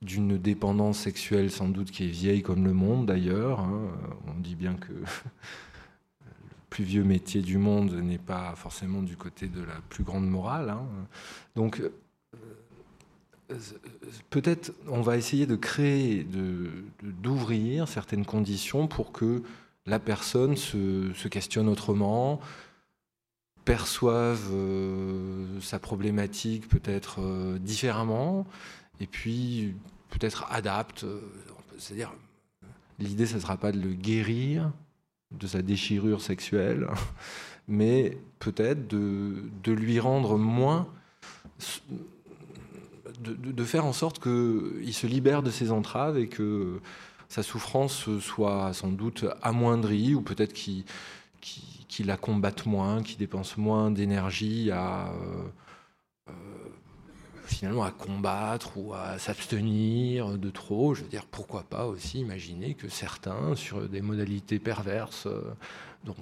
d'une 0.00 0.38
dépendance 0.38 0.98
sexuelle 0.98 1.50
sans 1.50 1.68
doute 1.68 1.90
qui 1.90 2.04
est 2.04 2.08
vieille 2.08 2.42
comme 2.42 2.64
le 2.64 2.72
monde 2.72 3.06
d'ailleurs. 3.06 3.60
Hein. 3.60 3.88
On 4.26 4.40
dit 4.40 4.56
bien 4.56 4.74
que 4.74 4.92
plus 6.72 6.84
vieux 6.84 7.04
métier 7.04 7.42
du 7.42 7.58
monde 7.58 7.92
n'est 7.92 8.16
pas 8.16 8.54
forcément 8.56 9.02
du 9.02 9.14
côté 9.14 9.46
de 9.46 9.60
la 9.60 9.78
plus 9.90 10.04
grande 10.04 10.26
morale. 10.26 10.70
Hein. 10.70 10.86
Donc, 11.54 11.82
euh, 13.50 13.58
peut-être 14.30 14.72
on 14.88 15.02
va 15.02 15.18
essayer 15.18 15.44
de 15.44 15.54
créer, 15.54 16.26
d'ouvrir 17.02 17.88
certaines 17.88 18.24
conditions 18.24 18.88
pour 18.88 19.12
que 19.12 19.42
la 19.84 19.98
personne 19.98 20.56
se, 20.56 21.28
questionne 21.28 21.68
autrement, 21.68 22.40
perçoive 23.66 24.48
euh, 24.50 25.60
sa 25.60 25.78
problématique 25.78 26.68
peut-être 26.68 27.20
euh, 27.20 27.58
différemment, 27.58 28.46
et 28.98 29.06
puis 29.06 29.74
peut-être 30.08 30.46
adapte. 30.50 31.04
C'est-à-dire, 31.76 32.14
l'idée, 32.98 33.26
ce 33.26 33.34
ne 33.34 33.40
sera 33.40 33.58
pas 33.58 33.72
de 33.72 33.78
le 33.78 33.92
guérir, 33.92 34.72
de 35.38 35.46
sa 35.46 35.62
déchirure 35.62 36.20
sexuelle, 36.20 36.88
mais 37.68 38.18
peut-être 38.38 38.88
de, 38.88 39.72
lui 39.72 40.00
rendre 40.00 40.38
moins. 40.38 40.88
De, 43.20 43.64
faire 43.64 43.84
en 43.84 43.92
sorte 43.92 44.20
qu'il 44.20 44.94
se 44.94 45.06
libère 45.06 45.42
de 45.42 45.50
ses 45.50 45.70
entraves 45.70 46.18
et 46.18 46.26
que 46.26 46.80
sa 47.28 47.42
souffrance 47.42 48.18
soit 48.18 48.72
sans 48.72 48.88
doute 48.88 49.24
amoindrie, 49.42 50.14
ou 50.14 50.22
peut-être 50.22 50.52
qu'il 50.52 50.84
la 52.04 52.16
combatte 52.16 52.66
moins, 52.66 53.02
qu'il 53.02 53.18
dépense 53.18 53.56
moins 53.56 53.90
d'énergie 53.90 54.70
à. 54.70 55.12
Euh, 56.28 56.32
finalement 57.52 57.84
à 57.84 57.90
combattre 57.90 58.76
ou 58.76 58.94
à 58.94 59.18
s'abstenir 59.18 60.38
de 60.38 60.50
trop. 60.50 60.94
Je 60.94 61.02
veux 61.02 61.08
dire, 61.08 61.26
pourquoi 61.26 61.62
pas 61.62 61.86
aussi 61.86 62.20
imaginer 62.20 62.74
que 62.74 62.88
certains, 62.88 63.54
sur 63.54 63.88
des 63.88 64.00
modalités 64.00 64.58
perverses, 64.58 65.26
euh, 65.26 65.54
euh, 66.08 66.12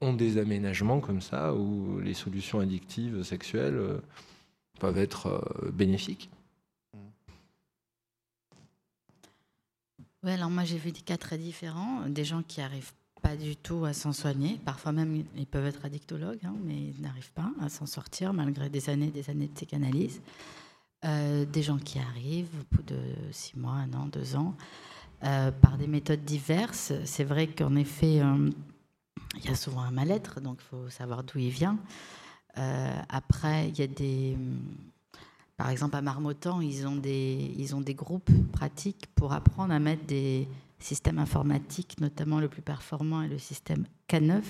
ont 0.00 0.12
des 0.12 0.38
aménagements 0.38 1.00
comme 1.00 1.20
ça 1.20 1.54
où 1.54 2.00
les 2.00 2.14
solutions 2.14 2.60
addictives 2.60 3.22
sexuelles 3.22 3.76
euh, 3.76 3.98
peuvent 4.80 4.98
être 4.98 5.70
bénéfiques. 5.72 6.30
Oui, 10.22 10.30
alors 10.32 10.50
moi 10.50 10.64
j'ai 10.64 10.78
vu 10.78 10.90
des 10.90 11.02
cas 11.02 11.18
très 11.18 11.36
différents, 11.36 12.08
des 12.08 12.24
gens 12.24 12.42
qui 12.42 12.62
arrivent 12.62 12.92
pas 13.24 13.36
du 13.36 13.56
tout 13.56 13.86
à 13.86 13.94
s'en 13.94 14.12
soigner. 14.12 14.60
Parfois 14.66 14.92
même, 14.92 15.24
ils 15.34 15.46
peuvent 15.46 15.64
être 15.64 15.82
addictologues, 15.86 16.44
hein, 16.44 16.54
mais 16.62 16.76
ils 16.76 17.00
n'arrivent 17.00 17.32
pas 17.32 17.50
à 17.58 17.70
s'en 17.70 17.86
sortir 17.86 18.34
malgré 18.34 18.68
des 18.68 18.90
années 18.90 19.10
des 19.10 19.30
années 19.30 19.46
de 19.46 19.52
psychanalyse. 19.52 20.20
Euh, 21.06 21.46
des 21.46 21.62
gens 21.62 21.78
qui 21.78 21.98
arrivent 21.98 22.54
au 22.60 22.76
bout 22.76 22.82
de 22.82 23.00
six 23.30 23.56
mois, 23.56 23.72
un 23.72 23.92
an, 23.94 24.06
deux 24.12 24.36
ans, 24.36 24.54
euh, 25.24 25.50
par 25.50 25.78
des 25.78 25.86
méthodes 25.86 26.22
diverses. 26.22 26.92
C'est 27.06 27.24
vrai 27.24 27.46
qu'en 27.46 27.76
effet, 27.76 28.20
euh, 28.20 28.50
il 29.36 29.44
y 29.46 29.48
a 29.48 29.54
souvent 29.54 29.80
un 29.80 29.90
mal-être, 29.90 30.42
donc 30.42 30.58
il 30.60 30.68
faut 30.68 30.90
savoir 30.90 31.24
d'où 31.24 31.38
il 31.38 31.50
vient. 31.50 31.78
après, 33.08 33.70
il 33.70 33.78
y 33.78 33.82
a 33.82 33.86
des... 33.86 34.36
Par 35.56 35.70
exemple, 35.70 35.96
à 35.96 36.02
Marmottan, 36.02 36.60
ils 36.60 36.86
ont, 36.86 36.96
des, 36.96 37.54
ils 37.56 37.74
ont 37.74 37.80
des 37.80 37.94
groupes 37.94 38.30
pratiques 38.52 39.06
pour 39.14 39.32
apprendre 39.32 39.72
à 39.72 39.78
mettre 39.78 40.04
des 40.04 40.46
systèmes 40.84 41.18
informatiques, 41.18 42.00
notamment 42.00 42.40
le 42.40 42.48
plus 42.48 42.62
performant 42.62 43.22
est 43.22 43.28
le 43.28 43.38
système 43.38 43.86
K9. 44.08 44.42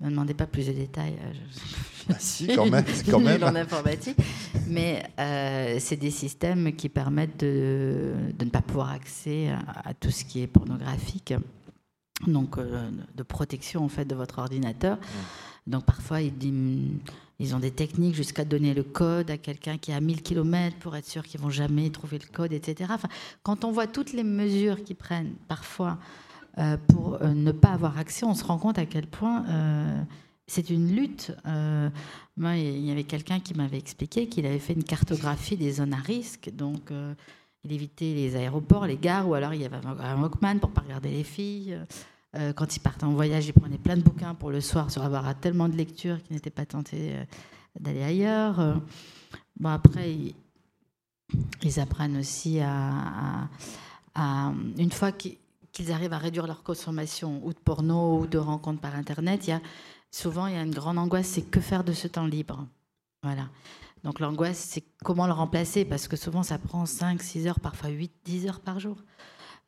Ne 0.00 0.06
me 0.06 0.10
demandez 0.10 0.34
pas 0.34 0.46
plus 0.46 0.66
de 0.66 0.72
détails. 0.72 1.16
Je, 1.32 2.12
ah, 2.12 2.16
si, 2.18 2.48
quand 2.48 2.68
même, 2.68 2.84
quand 3.08 3.20
même. 3.20 3.42
en 3.44 3.54
informatique. 3.54 4.18
Mais 4.66 5.04
euh, 5.18 5.76
c'est 5.78 5.96
des 5.96 6.10
systèmes 6.10 6.74
qui 6.74 6.88
permettent 6.88 7.40
de, 7.40 8.12
de, 8.36 8.44
ne 8.44 8.50
pas 8.50 8.60
pouvoir 8.60 8.90
accéder 8.90 9.54
à, 9.84 9.94
tout 9.94 10.10
ce 10.10 10.24
qui 10.24 10.42
est 10.42 10.48
pornographique. 10.48 11.32
Donc, 12.26 12.58
euh, 12.58 12.90
de 13.14 13.22
protection 13.22 13.84
en 13.84 13.88
fait 13.88 14.04
de 14.04 14.14
votre 14.14 14.38
ordinateur. 14.40 14.98
Donc, 15.66 15.84
parfois, 15.84 16.20
ils, 16.20 16.32
ils 17.40 17.54
ont 17.54 17.58
des 17.58 17.70
techniques 17.70 18.14
jusqu'à 18.14 18.44
donner 18.44 18.74
le 18.74 18.82
code 18.82 19.30
à 19.30 19.38
quelqu'un 19.38 19.76
qui 19.78 19.90
est 19.90 19.94
à 19.94 20.00
1000 20.00 20.22
km 20.22 20.76
pour 20.78 20.94
être 20.96 21.06
sûr 21.06 21.24
qu'ils 21.24 21.40
vont 21.40 21.50
jamais 21.50 21.90
trouver 21.90 22.18
le 22.18 22.26
code, 22.32 22.52
etc. 22.52 22.92
Quand 23.42 23.64
on 23.64 23.72
voit 23.72 23.86
toutes 23.86 24.12
les 24.12 24.24
mesures 24.24 24.82
qu'ils 24.84 24.96
prennent, 24.96 25.32
parfois 25.48 25.98
euh, 26.58 26.76
pour 26.88 27.14
euh, 27.20 27.34
ne 27.34 27.50
pas 27.50 27.70
avoir 27.70 27.98
accès, 27.98 28.24
on 28.24 28.34
se 28.34 28.44
rend 28.44 28.58
compte 28.58 28.78
à 28.78 28.86
quel 28.86 29.08
point 29.08 29.44
euh, 29.48 30.02
c'est 30.46 30.70
une 30.70 30.94
lutte. 30.94 31.32
moi, 32.36 32.56
il 32.56 32.84
y 32.84 32.92
avait 32.92 33.04
quelqu'un 33.04 33.40
qui 33.40 33.54
m'avait 33.54 33.78
expliqué 33.78 34.28
qu'il 34.28 34.46
avait 34.46 34.60
fait 34.60 34.74
une 34.74 34.84
cartographie 34.84 35.56
des 35.56 35.72
zones 35.72 35.94
à 35.94 35.98
risque, 35.98 36.50
donc 36.54 36.92
il 37.64 37.72
évitait 37.72 38.12
les 38.14 38.36
aéroports, 38.36 38.86
les 38.86 38.98
gares, 38.98 39.26
ou 39.26 39.34
alors 39.34 39.54
il 39.54 39.62
y 39.62 39.64
avait 39.64 39.78
un 39.84 40.20
Walkman 40.20 40.58
pour 40.60 40.70
pas 40.70 40.82
regarder 40.82 41.10
les 41.10 41.24
filles. 41.24 41.78
Quand 42.56 42.76
il 42.76 42.80
partait 42.80 43.04
en 43.04 43.12
voyage, 43.12 43.46
il 43.46 43.52
prenait 43.52 43.78
plein 43.78 43.96
de 43.96 44.02
bouquins 44.02 44.34
pour 44.34 44.50
le 44.50 44.60
soir 44.60 44.90
sur 44.90 45.02
avoir 45.02 45.34
tellement 45.40 45.68
de 45.68 45.76
lectures 45.76 46.22
qu'il 46.22 46.34
n'était 46.34 46.50
pas 46.50 46.66
tenté 46.66 47.14
d'aller 47.78 48.02
ailleurs. 48.02 48.80
Bon, 49.58 49.68
après, 49.68 50.14
ils, 51.62 51.80
apprennent 51.80 52.16
aussi 52.16 52.60
à, 52.60 53.48
à 54.14 54.52
une 54.76 54.90
fois 54.90 55.12
qu'ils 55.12 55.36
qu'ils 55.74 55.92
arrivent 55.92 56.12
à 56.12 56.18
réduire 56.18 56.46
leur 56.46 56.62
consommation 56.62 57.44
ou 57.44 57.52
de 57.52 57.58
porno 57.58 58.20
ou 58.20 58.26
de 58.26 58.38
rencontres 58.38 58.80
par 58.80 58.94
Internet, 58.94 59.46
y 59.48 59.52
a, 59.52 59.60
souvent 60.10 60.46
il 60.46 60.54
y 60.54 60.56
a 60.56 60.62
une 60.62 60.74
grande 60.74 60.98
angoisse, 60.98 61.26
c'est 61.26 61.42
que 61.42 61.60
faire 61.60 61.84
de 61.84 61.92
ce 61.92 62.06
temps 62.06 62.26
libre? 62.26 62.64
Voilà. 63.22 63.48
Donc 64.04 64.20
l'angoisse, 64.20 64.58
c'est 64.58 64.84
comment 65.02 65.26
le 65.26 65.32
remplacer, 65.32 65.84
parce 65.84 66.06
que 66.06 66.16
souvent 66.16 66.44
ça 66.44 66.58
prend 66.58 66.86
5, 66.86 67.20
6 67.20 67.48
heures, 67.48 67.60
parfois 67.60 67.90
8, 67.90 68.12
10 68.24 68.46
heures 68.46 68.60
par 68.60 68.78
jour. 68.78 68.96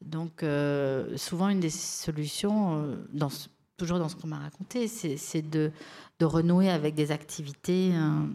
Donc 0.02 0.42
euh, 0.42 1.16
souvent 1.16 1.48
une 1.48 1.60
des 1.60 1.70
solutions, 1.70 2.82
euh, 2.82 3.28
toujours 3.76 3.98
dans 3.98 4.08
ce 4.08 4.16
qu'on 4.16 4.28
m'a 4.28 4.38
raconté, 4.38 4.88
c'est 4.88 5.42
de, 5.42 5.72
renouer 6.20 6.70
avec 6.70 6.94
des 6.94 7.12
activités 7.12 7.92
hein, 7.94 8.28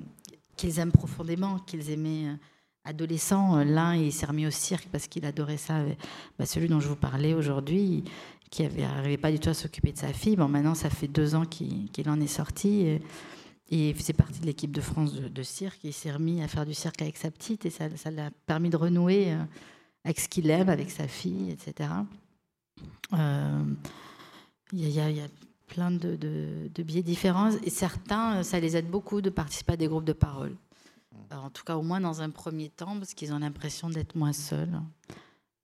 qu'ils 0.57 0.79
aiment 0.79 0.91
profondément, 0.91 1.59
qu'ils 1.59 1.89
aimaient 1.91 2.35
adolescent, 2.83 3.57
euh, 3.57 3.63
l'un 3.63 3.95
il 3.95 4.11
s'est 4.11 4.25
remis 4.25 4.47
au 4.47 4.51
cirque 4.51 4.87
parce 4.91 5.07
qu'il 5.07 5.25
adorait 5.25 5.57
ça. 5.57 5.83
Bah, 6.37 6.45
celui 6.45 6.67
dont 6.67 6.79
je 6.79 6.87
vous 6.87 6.95
parlais 6.95 7.33
aujourd'hui, 7.33 8.03
qui 8.49 8.63
n'arrivait 8.63 9.17
pas 9.17 9.31
du 9.31 9.39
tout 9.39 9.49
à 9.49 9.53
s'occuper 9.53 9.91
de 9.91 9.97
sa 9.97 10.11
fille, 10.13 10.35
bon, 10.35 10.47
maintenant 10.47 10.75
ça 10.75 10.89
fait 10.89 11.07
deux 11.07 11.35
ans 11.35 11.45
qu'il 11.45 12.09
en 12.09 12.19
est 12.19 12.27
sorti. 12.27 12.81
Et, 12.81 13.01
il 13.73 13.95
faisait 13.95 14.11
partie 14.11 14.41
de 14.41 14.45
l'équipe 14.45 14.73
de 14.73 14.81
France 14.81 15.13
de, 15.13 15.43
cirque. 15.43 15.79
Il 15.85 15.93
s'est 15.93 16.11
remis 16.11 16.43
à 16.43 16.49
faire 16.49 16.65
du 16.65 16.73
cirque 16.73 17.01
avec 17.01 17.15
sa 17.15 17.31
petite 17.31 17.65
et 17.65 17.69
ça 17.69 17.87
l'a 18.11 18.29
permis 18.45 18.69
de 18.69 18.75
renouer 18.75 19.31
euh, 19.31 19.37
avec 20.03 20.19
ce 20.19 20.27
qu'il 20.27 20.49
aime, 20.49 20.69
avec 20.69 20.91
sa 20.91 21.07
fille, 21.07 21.51
etc. 21.51 21.89
Euh, 23.13 23.63
il 24.73 24.89
y, 24.89 24.99
a 24.99 25.27
plein 25.67 25.91
de, 25.91 26.69
biais 26.83 27.03
différents 27.03 27.51
et 27.63 27.69
certains, 27.69 28.43
ça 28.43 28.59
les 28.59 28.77
aide 28.77 28.89
beaucoup 28.89 29.21
de 29.21 29.29
participer 29.29 29.73
à 29.73 29.77
des 29.77 29.87
groupes 29.87 30.05
de 30.05 30.13
parole 30.13 30.55
en 31.37 31.49
tout 31.49 31.63
cas 31.63 31.75
au 31.75 31.81
moins 31.81 32.01
dans 32.01 32.21
un 32.21 32.29
premier 32.29 32.69
temps, 32.69 32.97
parce 32.97 33.13
qu'ils 33.13 33.33
ont 33.33 33.39
l'impression 33.39 33.89
d'être 33.89 34.15
moins 34.15 34.33
seuls, 34.33 34.81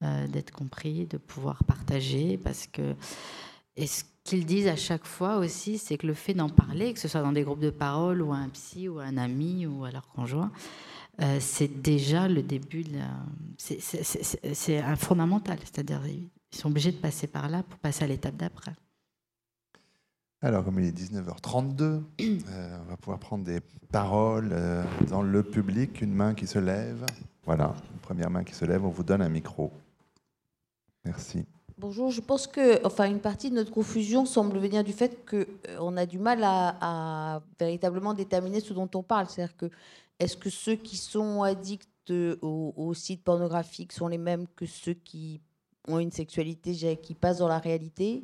euh, 0.03 0.27
d'être 0.27 0.51
compris, 0.51 1.05
de 1.05 1.17
pouvoir 1.17 1.63
partager, 1.63 2.37
parce 2.37 2.67
que 2.67 2.95
et 3.75 3.85
ce 3.85 4.03
qu'ils 4.23 4.45
disent 4.45 4.67
à 4.67 4.75
chaque 4.75 5.05
fois 5.05 5.37
aussi, 5.37 5.77
c'est 5.77 5.97
que 5.97 6.07
le 6.07 6.15
fait 6.15 6.33
d'en 6.33 6.49
parler, 6.49 6.93
que 6.93 6.99
ce 6.99 7.07
soit 7.07 7.21
dans 7.21 7.31
des 7.31 7.43
groupes 7.43 7.59
de 7.59 7.69
parole 7.69 8.21
ou 8.21 8.33
à 8.33 8.37
un 8.37 8.49
psy 8.49 8.89
ou 8.89 8.99
à 8.99 9.03
un 9.03 9.17
ami 9.17 9.67
ou 9.67 9.85
à 9.85 9.91
leur 9.91 10.07
conjoint, 10.07 10.51
euh, 11.21 11.37
c'est 11.39 11.81
déjà 11.81 12.27
le 12.27 12.43
début 12.43 12.83
de 12.83 12.97
la... 12.97 13.09
C'est 13.57 14.77
un 14.77 14.95
fondamental, 14.95 15.57
c'est-à-dire 15.63 16.01
ils 16.05 16.29
sont 16.51 16.69
obligés 16.69 16.91
de 16.91 16.97
passer 16.97 17.27
par 17.27 17.49
là 17.49 17.63
pour 17.63 17.79
passer 17.79 18.03
à 18.03 18.07
l'étape 18.07 18.35
d'après. 18.35 18.73
Alors, 20.41 20.63
comme 20.63 20.79
il 20.79 20.85
est 20.85 20.97
19h32, 20.97 21.81
euh, 21.81 21.99
on 22.19 22.89
va 22.89 22.97
pouvoir 22.97 23.17
prendre 23.17 23.43
des 23.43 23.59
paroles 23.91 24.51
euh, 24.51 24.83
dans 25.09 25.23
le 25.23 25.41
public. 25.41 26.01
Une 26.01 26.13
main 26.13 26.35
qui 26.35 26.45
se 26.45 26.59
lève. 26.59 27.05
Voilà, 27.43 27.73
une 27.91 27.99
première 27.99 28.29
main 28.29 28.43
qui 28.43 28.53
se 28.53 28.63
lève. 28.63 28.85
On 28.85 28.89
vous 28.89 29.03
donne 29.03 29.23
un 29.23 29.29
micro. 29.29 29.71
Merci. 31.05 31.43
Bonjour, 31.79 32.11
je 32.11 32.21
pense 32.21 32.45
que 32.45 32.85
enfin, 32.85 33.05
une 33.05 33.19
partie 33.19 33.49
de 33.49 33.55
notre 33.55 33.71
confusion 33.71 34.25
semble 34.25 34.57
venir 34.57 34.83
du 34.83 34.93
fait 34.93 35.25
qu'on 35.27 35.93
euh, 35.93 35.97
a 35.97 36.05
du 36.05 36.19
mal 36.19 36.41
à, 36.43 37.41
véritablement 37.59 38.13
déterminer 38.13 38.59
ce 38.59 38.73
dont 38.73 38.89
on 38.93 39.03
parle. 39.03 39.27
C'est-à-dire 39.29 39.55
que 39.57 39.69
est-ce 40.19 40.37
que 40.37 40.49
ceux 40.49 40.75
qui 40.75 40.97
sont 40.97 41.43
addicts 41.43 41.87
aux, 42.41 42.93
sites 42.93 43.23
pornographiques 43.23 43.91
sont 43.91 44.07
les 44.07 44.17
mêmes 44.17 44.47
que 44.55 44.65
ceux 44.65 44.93
qui 44.93 45.41
ont 45.87 45.99
une 45.99 46.11
sexualité 46.11 46.97
qui 46.97 47.13
passe 47.13 47.39
dans 47.39 47.47
la 47.47 47.59
réalité? 47.59 48.23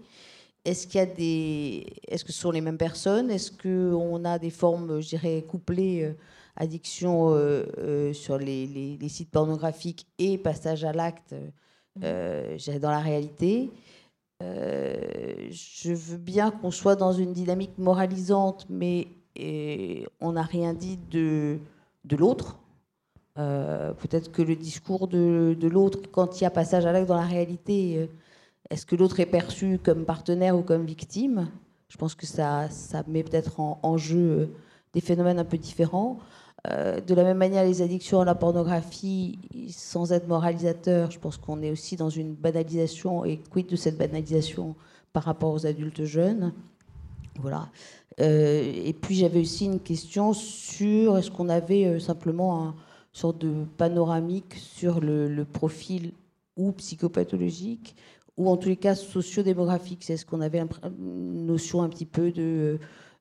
Est-ce 0.66 0.88
qu'il 0.88 1.00
y 1.00 1.02
a 1.02 1.06
des, 1.06 1.86
est-ce 2.08 2.24
que 2.24 2.32
ce 2.32 2.40
sont 2.40 2.52
les 2.52 2.62
mêmes 2.62 2.78
personnes? 2.78 3.30
Est-ce 3.30 3.52
qu'on 3.52 4.24
a 4.24 4.40
des 4.40 4.50
formes, 4.50 5.02
je 5.02 5.10
dirais, 5.10 5.44
couplées, 5.48 6.04
euh, 6.04 6.14
addiction 6.56 7.32
euh, 7.32 7.66
euh, 7.80 8.14
sur 8.14 8.38
les, 8.38 8.98
sites 9.10 9.30
pornographiques 9.30 10.08
et 10.18 10.38
passage 10.38 10.86
à 10.86 10.94
l'acte, 10.94 11.36
dans 11.98 12.92
la 12.92 13.00
réalité? 13.00 13.70
Je 14.40 15.94
veux 15.94 16.18
bien 16.18 16.52
qu'on 16.52 16.72
soit 16.72 16.96
dans 16.96 17.14
une 17.14 17.34
dynamique 17.34 17.78
moralisante, 17.78 18.66
mais 18.70 19.08
on 20.22 20.32
n'a 20.32 20.44
rien 20.44 20.74
dit 20.74 20.98
de, 21.12 21.60
de 22.06 22.16
l'autre. 22.16 22.60
Peut-être 23.36 24.32
que 24.32 24.44
le 24.44 24.56
discours 24.56 25.08
de, 25.08 25.68
l'autre, 25.68 26.00
quand 26.12 26.40
il 26.40 26.44
y 26.44 26.48
a 26.48 26.52
passage 26.52 26.86
à 26.86 26.92
l'acte 26.92 27.08
dans 27.08 27.18
la 27.18 27.26
réalité, 27.26 28.08
est-ce 28.70 28.86
que 28.86 28.96
l'autre 28.96 29.20
est 29.20 29.26
perçu 29.26 29.80
comme 29.84 30.06
partenaire 30.06 30.58
ou 30.58 30.62
comme 30.62 30.86
victime? 30.86 31.50
Je 31.90 31.98
pense 31.98 32.16
que 32.16 32.26
ça, 32.26 32.70
ça 32.72 33.04
met 33.08 33.24
peut-être 33.24 33.60
en, 33.60 33.98
jeu 33.98 34.18
euh, 34.18 34.46
des 34.94 35.02
phénomènes 35.02 35.38
un 35.38 35.46
peu 35.46 35.60
différents. 35.60 36.18
Euh, 36.72 37.00
de 37.00 37.14
la 37.14 37.24
même 37.24 37.38
manière, 37.38 37.64
les 37.66 37.84
addictions 37.84 38.22
à 38.22 38.26
la 38.26 38.34
pornographie, 38.34 39.38
sans 39.70 40.12
être 40.12 40.28
moralisateur, 40.28 41.12
je 41.12 41.20
pense 41.20 41.38
qu'on 41.38 41.62
est 41.62 41.70
aussi 41.70 41.96
dans 41.96 42.10
une 42.10 42.34
banalisation. 42.34 43.26
Et 43.26 43.38
quid 43.38 43.68
de 43.68 43.76
cette 43.76 43.96
banalisation 43.96 44.76
par 45.12 45.22
rapport 45.24 45.54
aux 45.54 45.68
adultes 45.68 46.06
jeunes? 46.06 46.54
Voilà. 47.40 47.70
Euh, 48.20 48.72
et 48.86 48.94
puis 48.94 49.16
j'avais 49.16 49.40
aussi 49.40 49.66
une 49.66 49.80
question 49.80 50.34
sur 50.34 51.18
est-ce 51.18 51.32
qu'on 51.32 51.50
avait 51.50 52.00
simplement 52.00 52.68
une 52.68 52.74
sorte 53.12 53.40
de 53.40 53.66
panoramique 53.78 54.56
sur 54.56 55.00
le, 55.00 55.28
le 55.28 55.46
profil 55.46 56.12
ou 56.56 56.72
psychopathologique 56.74 57.96
ou 58.38 58.50
en 58.50 58.58
tous 58.58 58.70
les 58.70 58.78
cas 58.78 58.96
sociodémographique? 58.96 60.04
C'est 60.04 60.18
ce 60.18 60.26
qu'on 60.26 60.42
avait 60.42 60.60
une 60.60 61.46
notion 61.46 61.82
un 61.82 61.90
petit 61.90 62.06
peu 62.06 62.32
de 62.32 62.80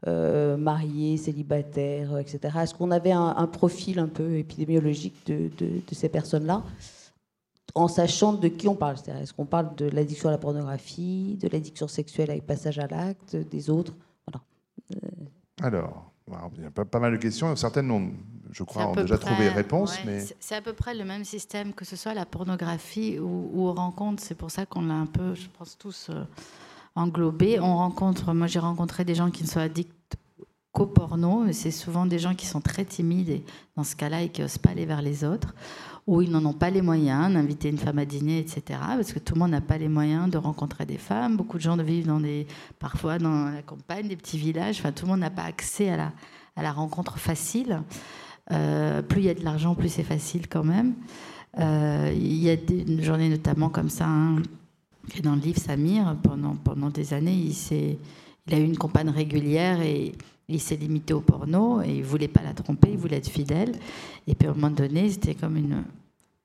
euh, 0.08 0.56
marié, 0.56 1.16
célibataire, 1.16 2.18
etc. 2.18 2.58
Est-ce 2.62 2.74
qu'on 2.74 2.90
avait 2.90 3.12
un, 3.12 3.46
profil 3.46 4.00
un 4.00 4.08
peu 4.08 4.36
épidémiologique 4.36 5.24
de, 5.26 5.48
ces 5.92 6.08
personnes-là? 6.08 6.64
En 7.74 7.88
sachant 7.88 8.34
de 8.34 8.48
qui 8.48 8.68
on 8.68 8.74
parle 8.74 8.96
Est-ce 9.20 9.32
qu'on 9.32 9.46
parle 9.46 9.74
de 9.76 9.86
l'addiction 9.86 10.28
à 10.28 10.32
la 10.32 10.38
pornographie, 10.38 11.38
de 11.40 11.48
l'addiction 11.48 11.88
sexuelle 11.88 12.30
avec 12.30 12.46
passage 12.46 12.78
à 12.78 12.86
l'acte, 12.86 13.36
des 13.36 13.70
autres? 13.70 13.94
Voilà. 14.26 14.44
Euh. 14.96 15.66
Alors, 15.66 16.12
il 16.56 16.62
y 16.62 16.66
a 16.66 16.70
pas, 16.70 16.98
mal 16.98 17.12
de 17.12 17.18
questions. 17.18 17.54
Certaines 17.56 17.90
ont 17.90 18.12
je 18.50 18.64
crois, 18.64 18.88
ont 18.88 18.94
déjà 18.94 19.18
trouvé 19.18 19.48
réponse. 19.48 19.98
mais... 20.04 20.24
C'est 20.38 20.54
à 20.54 20.60
peu 20.60 20.74
près 20.74 20.94
le 20.94 21.04
même 21.04 21.24
système, 21.24 21.72
que 21.72 21.84
ce 21.84 21.96
soit 21.96 22.14
la 22.14 22.26
pornographie 22.26 23.18
ou, 23.18 23.50
ou 23.52 23.66
aux 23.66 23.72
rencontres. 23.72 24.22
C'est 24.22 24.34
pour 24.34 24.50
ça 24.50 24.66
qu'on 24.66 24.82
l'a 24.82 24.94
un 24.94 25.06
peu, 25.06 25.34
je 25.34 25.48
pense, 25.58 25.78
tous 25.78 26.08
euh, 26.10 26.24
englobé. 26.94 27.58
On 27.60 27.76
rencontre, 27.76 28.32
moi 28.34 28.46
j'ai 28.46 28.58
rencontré 28.58 29.04
des 29.04 29.14
gens 29.14 29.30
qui 29.30 29.42
ne 29.42 29.48
sont 29.48 29.60
addicts 29.60 29.94
qu'au 30.72 30.90
c'est 31.52 31.70
souvent 31.70 32.06
des 32.06 32.18
gens 32.18 32.34
qui 32.34 32.46
sont 32.46 32.60
très 32.60 32.84
timides 32.84 33.28
et 33.28 33.44
dans 33.76 33.84
ce 33.84 33.94
cas-là, 33.94 34.22
ils 34.22 34.40
n'osent 34.40 34.58
pas 34.58 34.70
aller 34.70 34.86
vers 34.86 35.02
les 35.02 35.24
autres. 35.24 35.54
où 36.08 36.20
ils 36.20 36.30
n'en 36.32 36.44
ont 36.44 36.52
pas 36.52 36.70
les 36.70 36.82
moyens 36.82 37.32
d'inviter 37.32 37.68
une 37.68 37.78
femme 37.78 37.98
à 37.98 38.04
dîner, 38.04 38.40
etc. 38.40 38.80
Parce 38.80 39.12
que 39.12 39.20
tout 39.20 39.34
le 39.34 39.40
monde 39.40 39.52
n'a 39.52 39.60
pas 39.60 39.78
les 39.78 39.88
moyens 39.88 40.28
de 40.28 40.36
rencontrer 40.36 40.84
des 40.84 40.98
femmes. 40.98 41.36
Beaucoup 41.36 41.58
de 41.58 41.62
gens 41.62 41.76
vivent 41.76 42.08
dans 42.08 42.18
des, 42.18 42.48
parfois 42.80 43.18
dans 43.18 43.50
la 43.50 43.62
campagne, 43.62 44.08
des 44.08 44.16
petits 44.16 44.36
villages. 44.36 44.80
Enfin, 44.80 44.90
tout 44.90 45.04
le 45.06 45.12
monde 45.12 45.20
n'a 45.20 45.30
pas 45.30 45.44
accès 45.44 45.90
à 45.90 45.96
la, 45.96 46.12
à 46.56 46.62
la 46.62 46.72
rencontre 46.72 47.18
facile. 47.18 47.82
Euh, 48.50 49.00
plus 49.00 49.20
il 49.20 49.26
y 49.26 49.28
a 49.28 49.34
de 49.34 49.44
l'argent, 49.44 49.76
plus 49.76 49.90
c'est 49.90 50.02
facile 50.02 50.48
quand 50.48 50.64
même. 50.64 50.94
Euh, 51.60 52.12
il 52.14 52.42
y 52.42 52.50
a 52.50 52.56
des 52.56 53.02
journées 53.02 53.28
notamment 53.28 53.68
comme 53.68 53.90
ça, 53.90 54.06
dans 55.22 55.34
le 55.34 55.40
livre 55.40 55.60
Samir, 55.60 56.16
pendant, 56.22 56.56
pendant 56.56 56.90
des 56.90 57.14
années, 57.14 57.34
il, 57.34 57.54
il 58.48 58.54
a 58.54 58.58
eu 58.58 58.64
une 58.64 58.76
compagne 58.76 59.10
régulière 59.10 59.80
et 59.82 60.12
il 60.48 60.60
s'est 60.60 60.76
limité 60.76 61.14
au 61.14 61.20
porno 61.20 61.82
et 61.82 61.90
il 61.90 62.04
voulait 62.04 62.28
pas 62.28 62.42
la 62.42 62.52
tromper, 62.52 62.90
il 62.90 62.98
voulait 62.98 63.16
être 63.16 63.30
fidèle. 63.30 63.72
Et 64.26 64.34
puis 64.34 64.48
à 64.48 64.50
un 64.50 64.54
moment 64.54 64.70
donné, 64.70 65.10
c'était 65.10 65.34
comme 65.34 65.56
une, 65.56 65.84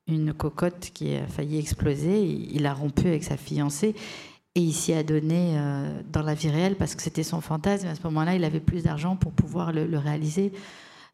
une 0.06 0.32
cocotte 0.32 0.90
qui 0.92 1.14
a 1.14 1.26
failli 1.26 1.58
exploser. 1.58 2.22
Il 2.24 2.66
a 2.66 2.74
rompu 2.74 3.06
avec 3.06 3.24
sa 3.24 3.36
fiancée 3.36 3.94
et 4.54 4.60
il 4.60 4.72
s'y 4.72 4.92
a 4.92 5.02
donné 5.02 5.54
euh, 5.56 6.02
dans 6.10 6.22
la 6.22 6.34
vie 6.34 6.50
réelle 6.50 6.76
parce 6.76 6.94
que 6.94 7.02
c'était 7.02 7.22
son 7.22 7.40
fantasme. 7.40 7.86
À 7.86 7.94
ce 7.94 8.02
moment-là, 8.04 8.34
il 8.34 8.44
avait 8.44 8.60
plus 8.60 8.82
d'argent 8.82 9.14
pour 9.14 9.32
pouvoir 9.32 9.72
le, 9.72 9.98
réaliser. 9.98 10.52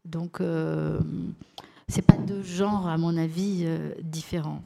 Donc, 0.04 0.40
euh, 0.40 1.00
c'est 1.88 2.06
pas 2.06 2.16
deux 2.16 2.42
genres, 2.42 2.86
à 2.88 2.96
mon 2.96 3.16
avis, 3.16 3.64
euh, 3.64 3.94
différents. 4.02 4.62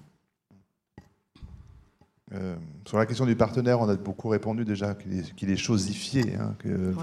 Euh, 2.34 2.56
sur 2.86 2.98
la 2.98 3.06
question 3.06 3.24
du 3.24 3.36
partenaire, 3.36 3.80
on 3.80 3.88
a 3.88 3.96
beaucoup 3.96 4.28
répondu 4.28 4.64
déjà 4.64 4.94
qu'il 4.94 5.50
est, 5.50 5.56
chosifié. 5.56 6.34
Hein, 6.34 6.54
que, 6.58 6.94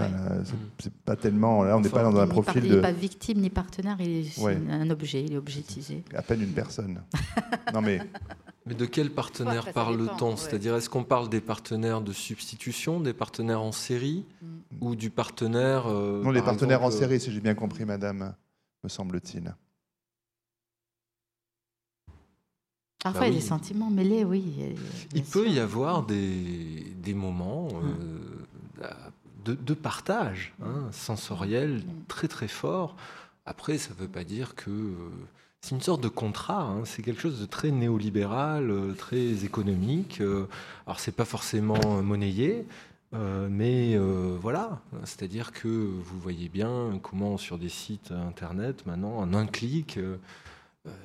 c'est 0.80 0.94
pas 0.94 1.16
tellement. 1.16 1.64
Là, 1.64 1.78
on 1.78 1.82
n'est 1.82 1.90
pas 1.90 2.04
dans 2.04 2.18
un 2.18 2.28
profil 2.28 2.62
de. 2.62 2.68
Il 2.68 2.76
n'est 2.76 2.82
pas 2.82 2.92
victime 2.92 3.40
ni 3.40 3.50
partenaire, 3.50 3.98
il 4.00 4.28
est 4.28 4.40
un 4.70 4.90
objet, 4.90 5.24
il 5.24 5.34
est 5.34 5.38
objetisé. 5.38 6.04
À 6.14 6.22
peine 6.22 6.42
une 6.42 6.54
personne. 6.54 7.02
non 7.74 7.82
mais. 7.82 8.00
Mais 8.68 8.74
de 8.74 8.86
quel 8.86 9.12
partenaire 9.12 9.72
parle-t-on 9.74 10.38
C'est-à-dire, 10.38 10.76
est-ce 10.76 10.90
qu'on 10.90 11.04
parle 11.04 11.30
des 11.30 11.42
partenaires 11.42 12.02
de 12.02 12.12
substitution, 12.12 13.00
des 13.00 13.14
partenaires 13.14 13.62
en 13.62 13.72
série, 13.72 14.26
mm. 14.42 14.48
ou 14.82 14.96
du 14.96 15.12
partenaire 15.12 15.86
euh, 15.86 16.24
Non, 16.24 16.32
les 16.32 16.42
partenaires 16.42 16.82
en 16.82 16.90
série, 16.90 17.20
si 17.20 17.32
j'ai 17.32 17.42
bien 17.42 17.54
compris, 17.54 17.86
madame, 17.86 18.34
me 18.84 18.90
semble-t-il. 18.90 19.54
Parfois, 23.00 23.22
bah 23.22 23.28
il 23.28 23.34
y 23.34 23.38
a 23.38 23.40
des 23.40 23.46
sentiments 23.46 23.90
mêlés, 23.90 24.24
oui. 24.24 24.76
Il 25.14 25.24
peut 25.24 25.48
y 25.48 25.60
avoir 25.60 26.06
des, 26.06 26.96
des 26.98 27.14
moments 27.14 27.68
euh, 28.82 28.90
de, 29.46 29.74
partage 29.74 30.54
hein, 30.64 30.88
sensoriel 30.92 31.84
très 32.08 32.28
très 32.28 32.48
fort. 32.48 32.96
Après, 33.46 33.78
ça 33.78 33.92
ne 33.94 34.00
veut 34.00 34.08
pas 34.08 34.24
dire 34.24 34.56
que 34.56 34.72
euh, 34.72 34.94
c'est 35.62 35.76
une 35.76 35.82
sorte 35.82 36.02
de 36.02 36.08
contrat. 36.08 36.64
Hein. 36.64 36.82
c'est 36.86 37.04
quelque 37.04 37.22
chose 37.22 37.40
de 37.40 37.46
très 37.46 37.70
néolibéral, 37.70 38.72
euh, 38.72 38.94
très 38.94 39.46
économique. 39.46 40.20
alors, 40.88 41.00
c'est 41.00 41.16
pas 41.16 41.26
forcément 41.26 42.02
monnayé. 42.02 42.66
mais 43.14 43.98
voilà, 44.42 44.82
c'est-à-dire 45.04 45.52
que 45.52 45.68
vous 45.68 46.20
voyez 46.20 46.50
bien 46.50 47.00
comment 47.04 47.38
sur 47.38 47.58
des 47.58 47.70
sites 47.70 48.12
internet, 48.12 48.86
maintenant, 48.88 49.18
en 49.18 49.34
un 49.34 49.46
clic, 49.46 49.98
euh, 49.98 50.18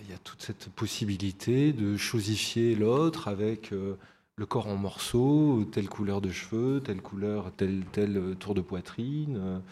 il 0.03 0.11
y 0.11 0.15
a 0.15 0.19
toute 0.19 0.43
cette 0.43 0.69
possibilité 0.71 1.73
de 1.73 1.97
chosifier 1.97 2.75
l'autre 2.75 3.29
avec 3.29 3.73
euh, 3.73 3.97
le 4.37 4.47
corps 4.47 4.67
en 4.67 4.77
morceaux, 4.77 5.65
telle 5.73 5.89
couleur 5.89 6.21
de 6.21 6.31
cheveux, 6.31 6.81
telle 6.81 7.03
couleur, 7.03 7.53
tel, 7.57 7.85
tel 7.93 8.17
euh, 8.17 8.35
tour 8.35 8.55
de 8.55 8.61
poitrine, 8.61 9.63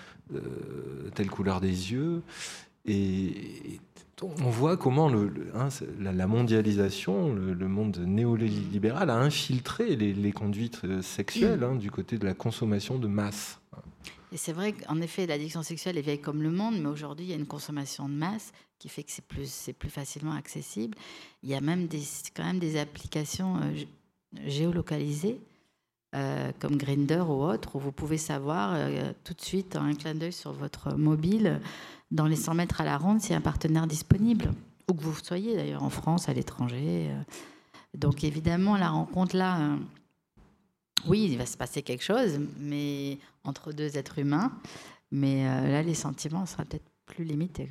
telle 1.15 1.31
couleur 1.31 1.61
des 1.61 1.93
yeux. 1.93 2.23
Et, 2.85 3.81
on 4.21 4.51
voit 4.51 4.77
comment 4.77 5.09
le, 5.09 5.33
hein, 5.55 5.69
la, 6.01 6.27
mondialisation, 6.27 7.33
le, 7.33 7.69
monde 7.69 7.99
néolibéral 7.99 9.11
a 9.11 9.17
infiltré 9.17 9.95
les, 9.95 10.33
conduites 10.33 11.01
sexuelles 11.03 11.63
hein, 11.63 11.77
du 11.77 11.93
côté 11.93 12.19
de 12.19 12.27
la 12.27 12.35
consommation 12.35 12.99
de 12.99 13.07
masse. 13.07 13.58
Et 14.33 14.37
c'est 14.37 14.53
vrai 14.53 14.72
qu'en 14.72 15.01
effet, 15.01 15.26
l'addiction 15.26 15.62
sexuelle 15.62 15.97
est 15.97 16.03
vieille 16.03 16.20
comme 16.20 16.43
le 16.43 16.51
monde, 16.51 16.79
mais 16.79 16.89
aujourd'hui, 16.89 17.26
il 17.26 17.31
y 17.31 17.33
a 17.33 17.37
une 17.37 17.47
consommation 17.47 18.09
de 18.09 18.14
masse 18.14 18.53
qui 18.79 18.89
fait 18.89 19.03
que 19.03 19.11
c'est 19.11 19.24
plus, 19.24 19.51
c'est 19.51 19.72
plus 19.72 19.89
facilement 19.89 20.33
accessible. 20.33 20.97
Il 21.43 21.49
y 21.49 21.55
a 21.55 21.61
même 21.61 21.87
des, 21.87 22.03
quand 22.37 22.45
même 22.45 22.59
des 22.59 22.79
applications 22.79 23.57
euh, 23.57 23.85
géolocalisées, 24.47 25.41
euh, 26.14 26.53
comme 26.59 26.76
Grinder 26.76 27.24
ou 27.26 27.43
autre, 27.43 27.76
où 27.76 27.79
vous 27.79 27.93
pouvez 27.93 28.18
savoir 28.18 28.72
euh, 28.74 29.12
tout 29.24 29.35
de 29.35 29.41
suite, 29.41 29.76
en 29.76 29.85
un 29.85 29.95
clin 29.95 30.14
d'œil 30.14 30.33
sur 30.33 30.53
votre 30.53 30.95
mobile, 30.95 31.61
dans 32.11 32.26
les 32.26 32.37
100 32.37 32.55
mètres 32.55 32.81
à 32.81 32.85
la 32.85 32.99
ronde, 32.99 33.20
s'il 33.20 33.33
y 33.33 33.35
a 33.35 33.39
un 33.39 33.43
partenaire 33.43 33.87
disponible, 33.87 34.53
où 34.91 34.95
que 34.95 35.03
vous 35.03 35.14
soyez 35.22 35.57
d'ailleurs, 35.57 35.83
en 35.83 35.91
France, 35.91 36.29
à 36.29 36.35
l'étranger. 36.35 37.11
Donc 37.95 38.24
évidemment, 38.24 38.76
la 38.76 38.91
rencontre 38.91 39.37
là 39.37 39.76
oui, 41.07 41.28
il 41.30 41.38
va 41.38 41.46
se 41.46 41.57
passer 41.57 41.82
quelque 41.82 42.05
chose, 42.05 42.40
mais 42.59 43.18
entre 43.44 43.72
deux 43.72 43.96
êtres 43.96 44.18
humains. 44.18 44.53
Mais 45.11 45.46
euh, 45.46 45.68
là, 45.68 45.82
les 45.82 45.94
sentiments 45.94 46.46
seraient 46.46 46.64
peut-être 46.64 46.90
plus 47.07 47.24
limités. 47.24 47.68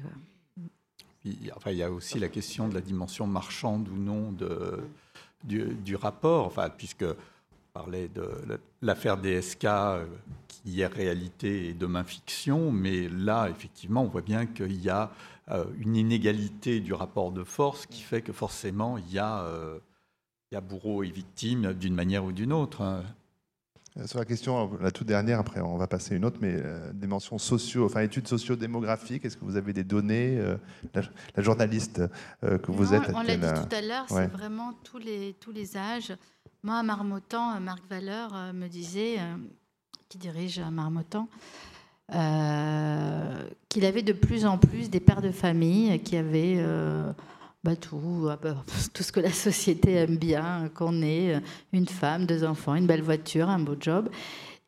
Il, 1.24 1.52
enfin, 1.56 1.72
il 1.72 1.78
y 1.78 1.84
a 1.84 1.92
aussi 1.92 2.20
la 2.20 2.30
question 2.30 2.68
de 2.68 2.74
la 2.74 2.82
dimension 2.82 3.28
marchande 3.28 3.88
ou 3.90 3.98
non 3.98 4.36
du, 5.44 5.96
rapport, 5.96 6.46
enfin, 6.48 6.70
puisque 6.70 7.04
on 7.04 7.80
parlait 7.80 8.08
de 8.08 8.60
l'affaire 8.82 9.18
DSK, 9.18 9.66
euh, 9.66 10.06
qui 10.48 10.82
est 10.82 10.88
réalité 10.88 11.70
et 11.70 11.74
demain 11.74 12.04
fiction, 12.04 12.72
mais 12.72 13.08
là, 13.08 13.50
effectivement, 13.50 14.04
on 14.04 14.08
voit 14.08 14.22
bien 14.22 14.48
qu'il 14.48 14.82
y 14.82 14.90
a 14.90 15.12
euh, 15.52 15.66
une 15.80 15.96
inégalité 15.96 16.80
du 16.80 16.94
rapport 16.94 17.32
de 17.32 17.44
force 17.44 17.86
qui 17.86 18.02
fait 18.02 18.22
que 18.22 18.34
forcément, 18.34 18.98
il 18.98 19.12
y 19.12 19.20
a 19.20 19.46
il 20.52 20.56
y 20.56 20.58
a 20.58 20.62
bourreau 20.62 21.04
et 21.04 21.10
victime 21.10 21.74
d'une 21.74 21.94
manière 21.94 22.24
ou 22.24 22.32
d'une 22.32 22.54
autre. 22.54 22.82
Hein. 22.82 23.04
Euh, 23.98 24.08
sur 24.08 24.20
la 24.20 24.26
question, 24.26 24.78
la 24.80 24.92
toute 24.92 25.08
dernière, 25.08 25.40
après 25.40 25.62
on 25.62 25.78
va 25.78 25.88
passer 25.88 26.14
à 26.14 26.18
une 26.18 26.26
autre, 26.26 26.38
mais 26.42 26.56
euh, 26.56 26.92
dimension 26.94 27.38
socio, 27.38 27.86
enfin 27.86 28.02
études 28.02 28.28
socio-démographiques, 28.28 29.26
est-ce 29.26 29.38
que 29.38 29.46
vous 29.46 29.58
avez 29.58 29.74
des 29.74 29.84
données 29.84 30.38
euh, 30.38 30.58
la, 30.94 31.42
journaliste 31.42 32.02
que 32.42 32.72
vous 32.72 32.94
êtes 32.94 33.10
On 33.14 33.22
l'a 33.22 33.38
dit 33.38 33.62
tout 33.62 33.76
à 33.76 33.82
l'heure, 33.82 34.06
c'est 34.08 34.28
vraiment 34.28 34.74
tous 34.84 35.00
les, 35.00 35.34
tous 35.40 35.52
les 35.52 35.78
âges. 35.78 36.16
Moi, 36.64 36.76
à 36.76 36.84
Marmottan, 36.84 37.60
Marc 37.60 37.88
Valeur 37.90 38.32
me 38.54 38.68
disait, 38.68 39.18
qui 40.10 40.18
dirige 40.18 40.60
Marmottan, 40.60 41.30
qu'il 42.10 43.86
avait 43.86 44.02
de 44.02 44.14
plus 44.14 44.46
en 44.46 44.58
plus 44.58 44.90
des 44.90 45.00
pères 45.00 45.22
de 45.22 45.32
famille 45.32 46.00
qui 46.02 46.18
avaient 46.18 46.64
bah, 47.64 47.76
tout, 47.76 48.28
ah, 48.30 48.38
bah, 48.42 48.64
tout 48.94 49.04
ce 49.04 49.12
que 49.12 49.20
la 49.20 49.32
société 49.32 49.94
aime 49.94 50.18
bien, 50.18 50.70
qu'on 50.74 51.02
ait 51.02 51.36
euh, 51.36 51.40
une 51.74 51.88
femme, 51.88 52.26
deux 52.26 52.44
enfants, 52.44 52.76
une 52.76 52.88
belle 52.88 53.02
voiture, 53.02 53.50
un 53.50 53.60
beau 53.60 53.76
job, 53.80 54.10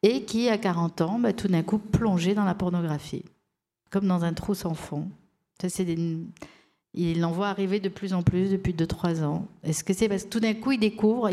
et 0.03 0.23
qui, 0.23 0.49
à 0.49 0.57
40 0.57 1.01
ans, 1.01 1.19
bah, 1.19 1.33
tout 1.33 1.47
d'un 1.47 1.63
coup, 1.63 1.77
plongeait 1.77 2.35
dans 2.35 2.45
la 2.45 2.55
pornographie, 2.55 3.25
comme 3.89 4.07
dans 4.07 4.23
un 4.23 4.33
trou 4.33 4.53
sans 4.53 4.73
fond. 4.73 5.09
Il 6.95 7.23
en 7.23 7.31
voit 7.31 7.49
arriver 7.49 7.79
de 7.79 7.89
plus 7.89 8.13
en 8.13 8.23
plus 8.23 8.49
depuis 8.49 8.73
2-3 8.73 9.23
ans. 9.23 9.47
Est-ce 9.63 9.83
que 9.83 9.93
c'est 9.93 10.09
parce 10.09 10.23
que 10.23 10.29
tout 10.29 10.39
d'un 10.39 10.55
coup, 10.55 10.71
ils 10.71 10.79
découvrent, 10.79 11.29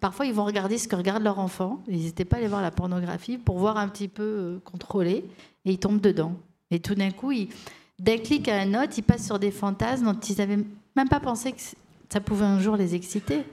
parfois 0.00 0.26
ils 0.26 0.32
vont 0.32 0.44
regarder 0.44 0.78
ce 0.78 0.86
que 0.86 0.94
regarde 0.94 1.24
leur 1.24 1.40
enfant, 1.40 1.82
ils 1.88 1.96
n'hésitent 1.96 2.24
pas 2.24 2.36
à 2.36 2.38
aller 2.38 2.48
voir 2.48 2.62
la 2.62 2.70
pornographie 2.70 3.36
pour 3.36 3.58
voir 3.58 3.76
un 3.76 3.88
petit 3.88 4.08
peu 4.08 4.22
euh, 4.22 4.58
contrôler, 4.64 5.24
et 5.64 5.72
ils 5.72 5.78
tombent 5.78 6.00
dedans. 6.00 6.34
Et 6.70 6.78
tout 6.78 6.94
d'un 6.94 7.10
coup, 7.10 7.32
d'un 7.98 8.18
clic 8.18 8.48
à 8.48 8.60
un 8.60 8.82
autre, 8.82 8.92
ils 8.96 9.02
passent 9.02 9.26
sur 9.26 9.38
des 9.40 9.50
fantasmes 9.50 10.04
dont 10.04 10.20
ils 10.20 10.40
avaient 10.40 10.64
même 10.96 11.08
pas 11.08 11.20
pensé 11.20 11.52
que 11.52 11.60
ça 12.08 12.20
pouvait 12.20 12.44
un 12.44 12.60
jour 12.60 12.76
les 12.76 12.94
exciter. 12.94 13.44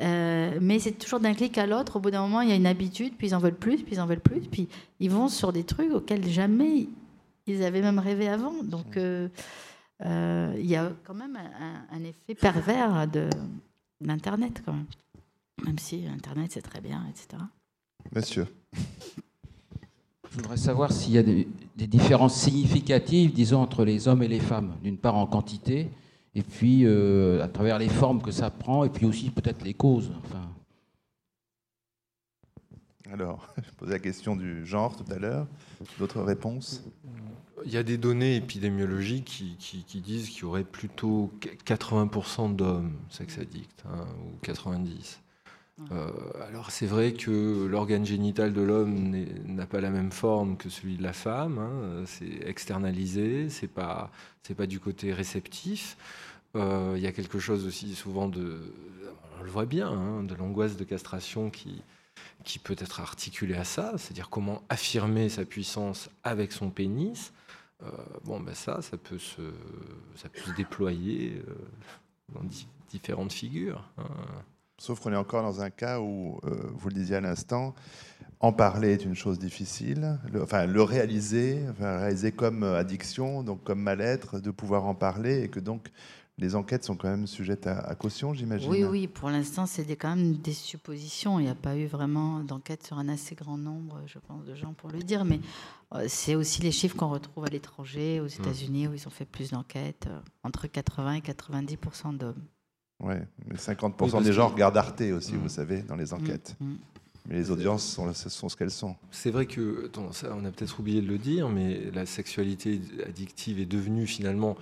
Euh, 0.00 0.58
mais 0.60 0.78
c'est 0.78 0.92
toujours 0.92 1.20
d'un 1.20 1.34
clic 1.34 1.56
à 1.58 1.66
l'autre. 1.66 1.96
Au 1.96 2.00
bout 2.00 2.10
d'un 2.10 2.22
moment, 2.22 2.42
il 2.42 2.50
y 2.50 2.52
a 2.52 2.56
une 2.56 2.66
habitude, 2.66 3.14
puis 3.16 3.28
ils 3.28 3.34
en 3.34 3.38
veulent 3.38 3.54
plus, 3.54 3.78
puis 3.78 3.94
ils 3.94 4.00
en 4.00 4.06
veulent 4.06 4.20
plus, 4.20 4.40
puis 4.40 4.68
ils 5.00 5.10
vont 5.10 5.28
sur 5.28 5.52
des 5.52 5.64
trucs 5.64 5.92
auxquels 5.92 6.26
jamais 6.28 6.88
ils 7.46 7.62
avaient 7.62 7.80
même 7.80 7.98
rêvé 7.98 8.28
avant. 8.28 8.62
Donc, 8.62 8.96
euh, 8.96 9.28
euh, 10.04 10.54
il 10.58 10.66
y 10.66 10.76
a 10.76 10.92
quand 11.04 11.14
même 11.14 11.38
un, 11.90 12.04
effet 12.04 12.34
pervers 12.34 13.08
de 13.08 13.30
l'Internet, 14.00 14.62
quand 14.64 14.74
même. 14.74 14.86
Même 15.64 15.78
si 15.78 16.04
Internet, 16.06 16.50
c'est 16.52 16.62
très 16.62 16.82
bien, 16.82 17.06
etc. 17.08 17.42
Monsieur. 18.14 18.46
Je 20.30 20.36
voudrais 20.36 20.58
savoir 20.58 20.92
s'il 20.92 21.14
y 21.14 21.18
a 21.18 21.22
des, 21.22 21.48
des 21.76 21.86
différences 21.86 22.38
significatives, 22.38 23.32
disons, 23.32 23.62
entre 23.62 23.86
les 23.86 24.06
hommes 24.06 24.22
et 24.22 24.28
les 24.28 24.40
femmes. 24.40 24.76
D'une 24.82 24.98
part 24.98 25.14
en 25.14 25.26
quantité, 25.26 25.88
et 26.36 26.42
puis 26.42 26.82
euh, 26.84 27.42
à 27.42 27.48
travers 27.48 27.78
les 27.78 27.88
formes 27.88 28.20
que 28.20 28.30
ça 28.30 28.50
prend, 28.50 28.84
et 28.84 28.90
puis 28.90 29.06
aussi 29.06 29.30
peut-être 29.30 29.64
les 29.64 29.72
causes. 29.72 30.12
Enfin. 30.24 30.46
Alors, 33.10 33.48
je 33.56 33.70
posais 33.78 33.92
la 33.92 33.98
question 33.98 34.36
du 34.36 34.66
genre 34.66 34.94
tout 34.94 35.10
à 35.10 35.18
l'heure. 35.18 35.46
D'autres 35.98 36.20
réponses? 36.20 36.84
Il 37.64 37.72
y 37.72 37.78
a 37.78 37.82
des 37.82 37.96
données 37.96 38.36
épidémiologiques 38.36 39.56
qui, 39.58 39.84
qui, 39.86 40.00
disent 40.02 40.28
qu'il 40.28 40.42
y 40.42 40.44
aurait 40.44 40.62
plutôt 40.62 41.32
80% 41.64 42.54
d'hommes 42.54 42.92
sex 43.08 43.38
addicts, 43.38 43.82
hein, 43.86 44.04
ou 44.22 44.46
90%. 44.46 45.16
Euh, 45.92 46.10
alors 46.48 46.70
c'est 46.70 46.86
vrai 46.86 47.12
que 47.12 47.66
l'organe 47.66 48.06
génital 48.06 48.54
de 48.54 48.62
l'homme 48.62 49.14
n'a 49.44 49.66
pas 49.66 49.82
la 49.82 49.90
même 49.90 50.10
forme 50.10 50.56
que 50.56 50.70
celui 50.70 50.96
de 50.96 51.02
la 51.02 51.12
femme. 51.12 51.58
Hein. 51.58 52.04
C'est 52.06 52.48
externalisé, 52.48 53.50
c'est 53.50 53.68
pas 53.68 54.10
c'est 54.42 54.54
pas 54.54 54.66
du 54.66 54.80
côté 54.80 55.12
réceptif. 55.12 55.96
Euh, 56.56 56.94
il 56.96 57.02
y 57.02 57.06
a 57.06 57.12
quelque 57.12 57.38
chose 57.38 57.66
aussi 57.66 57.94
souvent 57.94 58.28
de, 58.28 58.72
on 59.38 59.44
le 59.44 59.50
voit 59.50 59.66
bien, 59.66 59.88
hein, 59.88 60.22
de 60.22 60.34
l'angoisse 60.34 60.76
de 60.76 60.84
castration 60.84 61.50
qui, 61.50 61.82
qui 62.44 62.58
peut 62.58 62.76
être 62.78 63.00
articulée 63.00 63.56
à 63.56 63.64
ça, 63.64 63.92
c'est-à-dire 63.98 64.30
comment 64.30 64.62
affirmer 64.68 65.28
sa 65.28 65.44
puissance 65.44 66.08
avec 66.24 66.52
son 66.52 66.70
pénis. 66.70 67.32
Euh, 67.82 67.90
bon, 68.24 68.40
ben 68.40 68.54
ça, 68.54 68.80
ça 68.80 68.96
peut 68.96 69.18
se, 69.18 69.42
ça 70.14 70.30
peut 70.30 70.40
se 70.40 70.56
déployer 70.56 71.42
euh, 71.46 71.54
dans 72.34 72.48
différentes 72.90 73.32
figures. 73.32 73.86
Hein. 73.98 74.04
Sauf 74.78 75.00
qu'on 75.00 75.12
est 75.12 75.16
encore 75.16 75.42
dans 75.42 75.62
un 75.62 75.70
cas 75.70 76.00
où, 76.00 76.38
vous 76.42 76.88
le 76.90 76.94
disiez 76.94 77.16
à 77.16 77.22
l'instant, 77.22 77.74
en 78.40 78.52
parler 78.52 78.92
est 78.92 79.06
une 79.06 79.14
chose 79.14 79.38
difficile. 79.38 80.18
Le, 80.30 80.42
enfin, 80.42 80.66
le 80.66 80.82
réaliser, 80.82 81.64
enfin, 81.70 81.96
réaliser 81.96 82.30
comme 82.30 82.62
addiction, 82.62 83.42
donc 83.42 83.64
comme 83.64 83.80
mal-être, 83.80 84.38
de 84.38 84.50
pouvoir 84.50 84.84
en 84.84 84.94
parler, 84.94 85.44
et 85.44 85.48
que 85.48 85.60
donc 85.60 85.90
les 86.38 86.54
enquêtes 86.54 86.84
sont 86.84 86.96
quand 86.96 87.08
même 87.08 87.26
sujettes 87.26 87.66
à, 87.66 87.94
caution, 87.94 88.34
j'imagine. 88.34 88.70
Oui, 88.70 88.84
oui, 88.84 89.06
pour 89.06 89.30
l'instant, 89.30 89.64
c'est 89.64 89.84
quand 89.96 90.14
même 90.14 90.34
des 90.34 90.52
suppositions. 90.52 91.40
Il 91.40 91.44
n'y 91.44 91.50
a 91.50 91.54
pas 91.54 91.76
eu 91.76 91.86
vraiment 91.86 92.40
d'enquête 92.40 92.86
sur 92.86 92.98
un 92.98 93.08
assez 93.08 93.34
grand 93.34 93.56
nombre, 93.56 94.02
je 94.06 94.18
pense, 94.18 94.44
de 94.44 94.54
gens 94.54 94.74
pour 94.74 94.90
le 94.90 94.98
dire. 94.98 95.24
Mais 95.24 95.40
euh, 95.94 96.04
c'est 96.08 96.34
aussi 96.34 96.60
les 96.60 96.72
chiffres 96.72 96.94
qu'on 96.94 97.08
retrouve 97.08 97.46
à 97.46 97.48
l'étranger, 97.48 98.20
aux 98.20 98.24
mmh. 98.24 98.42
États-Unis, 98.42 98.88
où 98.88 98.92
ils 98.92 99.06
ont 99.06 99.10
fait 99.10 99.24
plus 99.24 99.52
d'enquêtes, 99.52 100.08
euh, 100.08 100.20
entre 100.42 100.66
80 100.66 101.14
et 101.14 101.20
90 101.22 101.78
d'hommes. 102.18 102.42
Oui, 103.00 103.14
mais 103.46 103.56
50 103.56 104.22
des 104.22 104.32
gens 104.32 104.48
regardent 104.48 104.76
Arte 104.76 105.00
aussi, 105.00 105.34
mmh. 105.34 105.38
vous 105.38 105.48
savez, 105.48 105.82
dans 105.82 105.96
les 105.96 106.12
enquêtes. 106.12 106.54
Mmh, 106.60 106.74
mais 107.28 107.36
les 107.36 107.50
audiences 107.50 107.84
sont, 107.84 108.12
sont 108.12 108.48
ce 108.50 108.56
qu'elles 108.56 108.70
sont. 108.70 108.94
C'est 109.10 109.30
vrai 109.30 109.46
que, 109.46 109.90
ça, 110.12 110.36
on 110.36 110.44
a 110.44 110.50
peut-être 110.50 110.78
oublié 110.78 111.00
de 111.00 111.08
le 111.08 111.18
dire, 111.18 111.48
mais 111.48 111.90
la 111.92 112.04
sexualité 112.04 112.80
addictive 113.06 113.58
est 113.58 113.66
devenue 113.66 114.06
finalement 114.06 114.56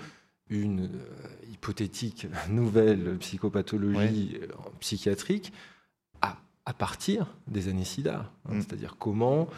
une 0.50 0.84
euh, 0.84 1.50
hypothétique 1.50 2.26
nouvelle 2.50 3.16
psychopathologie 3.18 4.38
euh, 4.42 4.46
psychiatrique 4.80 5.52
à, 6.22 6.36
à, 6.66 6.74
partir 6.74 7.34
des 7.46 7.68
années 7.68 7.84
SIDA. 7.84 8.30
Hein. 8.48 8.54
Mm. 8.54 8.60
C'est-à-dire 8.60 8.96
comment, 8.98 9.48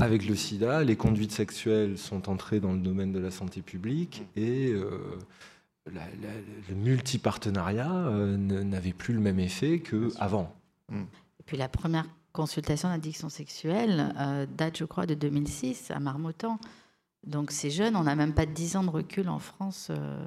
avec 0.00 0.26
le 0.26 0.34
SIDA, 0.34 0.84
les 0.84 0.96
conduites 0.96 1.32
sexuelles 1.32 1.98
sont 1.98 2.28
entrées 2.28 2.60
dans 2.60 2.72
le 2.72 2.80
domaine 2.80 3.12
de 3.12 3.18
la 3.18 3.30
santé 3.30 3.62
publique 3.62 4.22
mm. 4.36 4.40
et 4.40 4.72
euh, 4.72 5.18
le 5.86 6.74
multipartenariat 6.74 8.10
n'avait 8.38 8.94
plus 8.94 9.12
le 9.12 9.20
même 9.20 9.38
effet 9.38 9.80
qu'avant. 9.80 10.54
Mm. 10.88 11.02
Et 11.02 11.42
puis 11.44 11.56
la 11.56 11.68
première 11.68 12.06
consultation 12.32 12.88
d'addiction 12.88 13.28
sexuelle 13.28 14.46
date, 14.56 14.78
je 14.78 14.84
crois, 14.84 15.06
de 15.06 15.14
2006 15.14 15.90
à 15.90 16.00
Marmottan. 16.00 16.58
Donc 17.26 17.50
c'est 17.50 17.70
jeune, 17.70 17.96
on 17.96 18.04
n'a 18.04 18.14
même 18.16 18.34
pas 18.34 18.46
10 18.46 18.76
ans 18.76 18.84
de 18.84 18.90
recul 18.90 19.28
en 19.28 19.38
France 19.38 19.88
euh, 19.90 20.22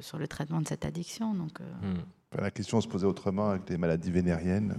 sur 0.00 0.18
le 0.18 0.26
traitement 0.26 0.60
de 0.60 0.68
cette 0.68 0.84
addiction. 0.84 1.34
Donc, 1.34 1.60
euh. 1.60 1.94
hmm. 1.94 2.40
La 2.40 2.50
question 2.50 2.80
se 2.80 2.88
posait 2.88 3.06
autrement 3.06 3.50
avec 3.50 3.68
les 3.68 3.78
maladies 3.78 4.10
vénériennes, 4.10 4.74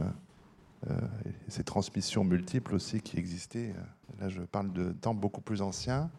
euh, 0.90 0.94
et 1.26 1.52
ces 1.52 1.64
transmissions 1.64 2.24
multiples 2.24 2.76
aussi 2.76 3.02
qui 3.02 3.18
existaient. 3.18 3.74
Là, 4.20 4.30
je 4.30 4.42
parle 4.42 4.72
de 4.72 4.92
temps 4.92 5.14
beaucoup 5.14 5.42
plus 5.42 5.62
anciens. 5.62 6.10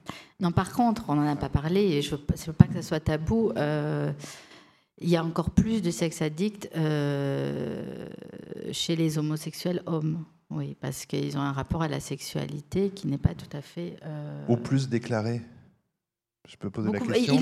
Non, 0.40 0.52
par 0.52 0.72
contre, 0.72 1.04
on 1.08 1.14
n'en 1.14 1.26
a 1.26 1.36
pas 1.36 1.48
parlé, 1.48 1.80
et 1.80 2.02
je 2.02 2.14
ne 2.14 2.20
veux, 2.20 2.52
pas 2.52 2.66
que 2.66 2.74
ça 2.74 2.82
soit 2.82 3.00
tabou. 3.00 3.52
il 3.56 5.08
y 5.08 5.16
a 5.16 5.24
encore 5.24 5.50
plus 5.50 5.82
de 5.82 5.90
sexe 5.90 6.20
addicts 6.20 6.68
chez 8.72 8.96
les 8.96 9.18
homosexuels 9.18 9.82
hommes. 9.86 10.24
Oui, 10.50 10.76
parce 10.80 11.06
qu'ils 11.06 11.38
ont 11.38 11.40
un 11.40 11.52
rapport 11.52 11.82
à 11.82 11.88
la 11.88 12.00
sexualité 12.00 12.90
qui 12.90 13.06
n'est 13.06 13.18
pas 13.18 13.34
tout 13.34 13.56
à 13.56 13.62
fait. 13.62 13.96
Euh... 14.04 14.44
Ou 14.48 14.56
plus 14.56 14.88
déclaré 14.88 15.42
Je 16.48 16.56
peux 16.56 16.70
poser 16.70 16.90
la 16.90 16.98
question 16.98 17.40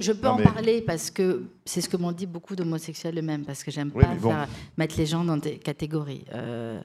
Je, 0.00 0.12
peux 0.12 0.28
en 0.28 0.38
parler 0.38 0.82
parce 0.82 1.12
que 1.12 1.44
c'est 1.64 1.80
ce 1.80 1.88
que 1.88 1.96
m'ont 1.96 2.10
dit 2.10 2.26
beaucoup 2.26 2.56
d'homosexuels 2.56 3.16
eux-mêmes, 3.16 3.44
parce 3.44 3.62
que 3.62 3.70
j'aime 3.70 3.92
pas 3.92 4.48
mettre 4.76 4.98
les 4.98 5.06
gens 5.06 5.22
dans 5.24 5.36
des 5.36 5.58
catégories. 5.58 6.24
Euh, 6.34 6.82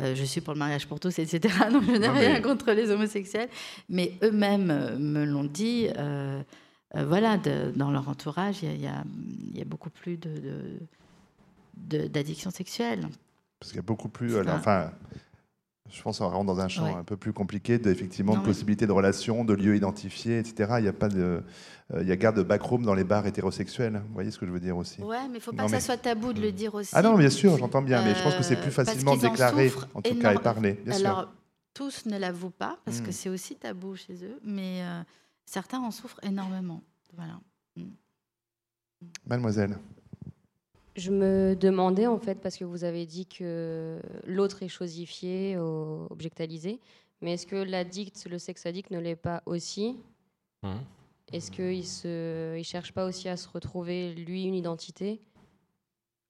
euh, 0.00 0.16
je 0.16 0.24
suis 0.24 0.40
pour 0.40 0.52
le 0.54 0.58
mariage 0.58 0.88
pour 0.88 0.98
tous, 0.98 1.16
etc. 1.20 1.54
Donc 1.72 1.84
je 1.84 1.92
n'ai 1.92 2.08
rien 2.08 2.40
contre 2.40 2.72
les 2.72 2.90
homosexuels. 2.90 3.48
Mais 3.88 4.14
eux-mêmes 4.24 4.70
euh, 4.72 4.98
me 4.98 5.24
l'ont 5.24 5.44
dit. 5.44 5.86
voilà, 6.92 7.38
dans 7.38 7.92
leur 7.92 8.08
entourage, 8.08 8.64
il 8.64 8.80
y, 8.80 8.88
a 8.88 9.04
beaucoup 9.64 9.90
plus 9.90 10.18
d'addiction 11.76 12.50
de, 12.50 12.54
sexuelle. 12.54 13.08
Parce 13.64 13.72
qu'il 13.72 13.78
y 13.78 13.80
a 13.80 13.82
beaucoup 13.82 14.10
plus. 14.10 14.34
Euh, 14.36 14.44
enfin, 14.48 14.90
je 15.90 16.02
pense 16.02 16.18
qu'on 16.18 16.28
rentre 16.28 16.44
dans 16.44 16.60
un 16.60 16.68
champ 16.68 16.98
un 16.98 17.02
peu 17.02 17.16
plus 17.16 17.32
compliqué 17.32 17.78
de, 17.78 17.90
effectivement, 17.90 18.36
de 18.36 18.42
possibilités 18.42 18.86
de 18.86 18.92
relations, 18.92 19.42
de 19.42 19.54
lieux 19.54 19.74
identifiés, 19.74 20.38
etc. 20.38 20.74
Il 20.76 20.82
n'y 20.82 20.88
a 20.88 20.92
pas 20.92 21.08
de. 21.08 21.42
Euh, 21.94 22.02
il 22.02 22.06
y 22.06 22.12
a 22.12 22.16
garde 22.16 22.36
de 22.36 22.42
backroom 22.42 22.84
dans 22.84 22.92
les 22.92 23.04
bars 23.04 23.26
hétérosexuels. 23.26 24.02
Vous 24.06 24.12
voyez 24.12 24.30
ce 24.30 24.38
que 24.38 24.44
je 24.44 24.50
veux 24.50 24.60
dire 24.60 24.76
aussi? 24.76 25.00
Ouais, 25.00 25.16
mais 25.22 25.28
il 25.28 25.32
ne 25.36 25.38
faut 25.38 25.54
pas 25.54 25.64
que 25.64 25.70
ça 25.70 25.80
soit 25.80 25.96
tabou 25.96 26.34
de 26.34 26.42
le 26.42 26.52
dire 26.52 26.74
aussi. 26.74 26.90
Ah 26.92 27.00
non, 27.00 27.16
bien 27.16 27.30
sûr, 27.30 27.56
j'entends 27.56 27.80
bien, 27.80 28.04
mais 28.04 28.14
je 28.14 28.22
pense 28.22 28.34
que 28.34 28.42
c'est 28.42 28.56
plus 28.56 28.68
euh, 28.68 28.84
facilement 28.84 29.16
déclaré, 29.16 29.72
en, 29.94 30.02
tout 30.02 30.14
cas, 30.18 30.34
et 30.34 30.38
parlé. 30.38 30.74
Bien 30.84 30.96
Alors, 30.96 31.32
tous 31.72 32.04
ne 32.04 32.18
l'avouent 32.18 32.50
pas, 32.50 32.76
parce 32.84 33.00
que 33.00 33.08
hmm. 33.08 33.12
c'est 33.12 33.28
aussi 33.30 33.56
tabou 33.56 33.96
chez 33.96 34.12
eux, 34.24 34.38
mais 34.44 34.82
certains 35.46 35.80
en 35.80 35.90
souffrent 35.90 36.20
énormément. 36.22 36.82
Voilà. 37.16 37.40
Hmm. 37.76 37.92
Mademoiselle. 39.26 39.78
Je 40.96 41.10
me 41.10 41.54
demandais 41.54 42.06
en 42.06 42.18
fait, 42.18 42.40
parce 42.40 42.56
que 42.56 42.64
vous 42.64 42.84
avez 42.84 43.04
dit 43.06 43.26
que 43.26 44.00
l'autre 44.26 44.62
est 44.62 44.68
chosifié, 44.68 45.56
objectalisé, 45.58 46.80
mais 47.20 47.34
est-ce 47.34 47.46
que 47.46 47.56
l'addict, 47.56 48.26
le 48.30 48.38
sexe 48.38 48.66
addict 48.66 48.90
ne 48.90 48.98
l'est 48.98 49.16
pas 49.16 49.42
aussi 49.46 49.96
mmh. 50.62 50.74
Est-ce 51.32 51.50
qu'il 51.50 51.80
ne 52.08 52.56
il 52.58 52.64
cherche 52.64 52.92
pas 52.92 53.06
aussi 53.06 53.28
à 53.28 53.36
se 53.36 53.48
retrouver, 53.48 54.14
lui, 54.14 54.44
une 54.44 54.54
identité 54.54 55.20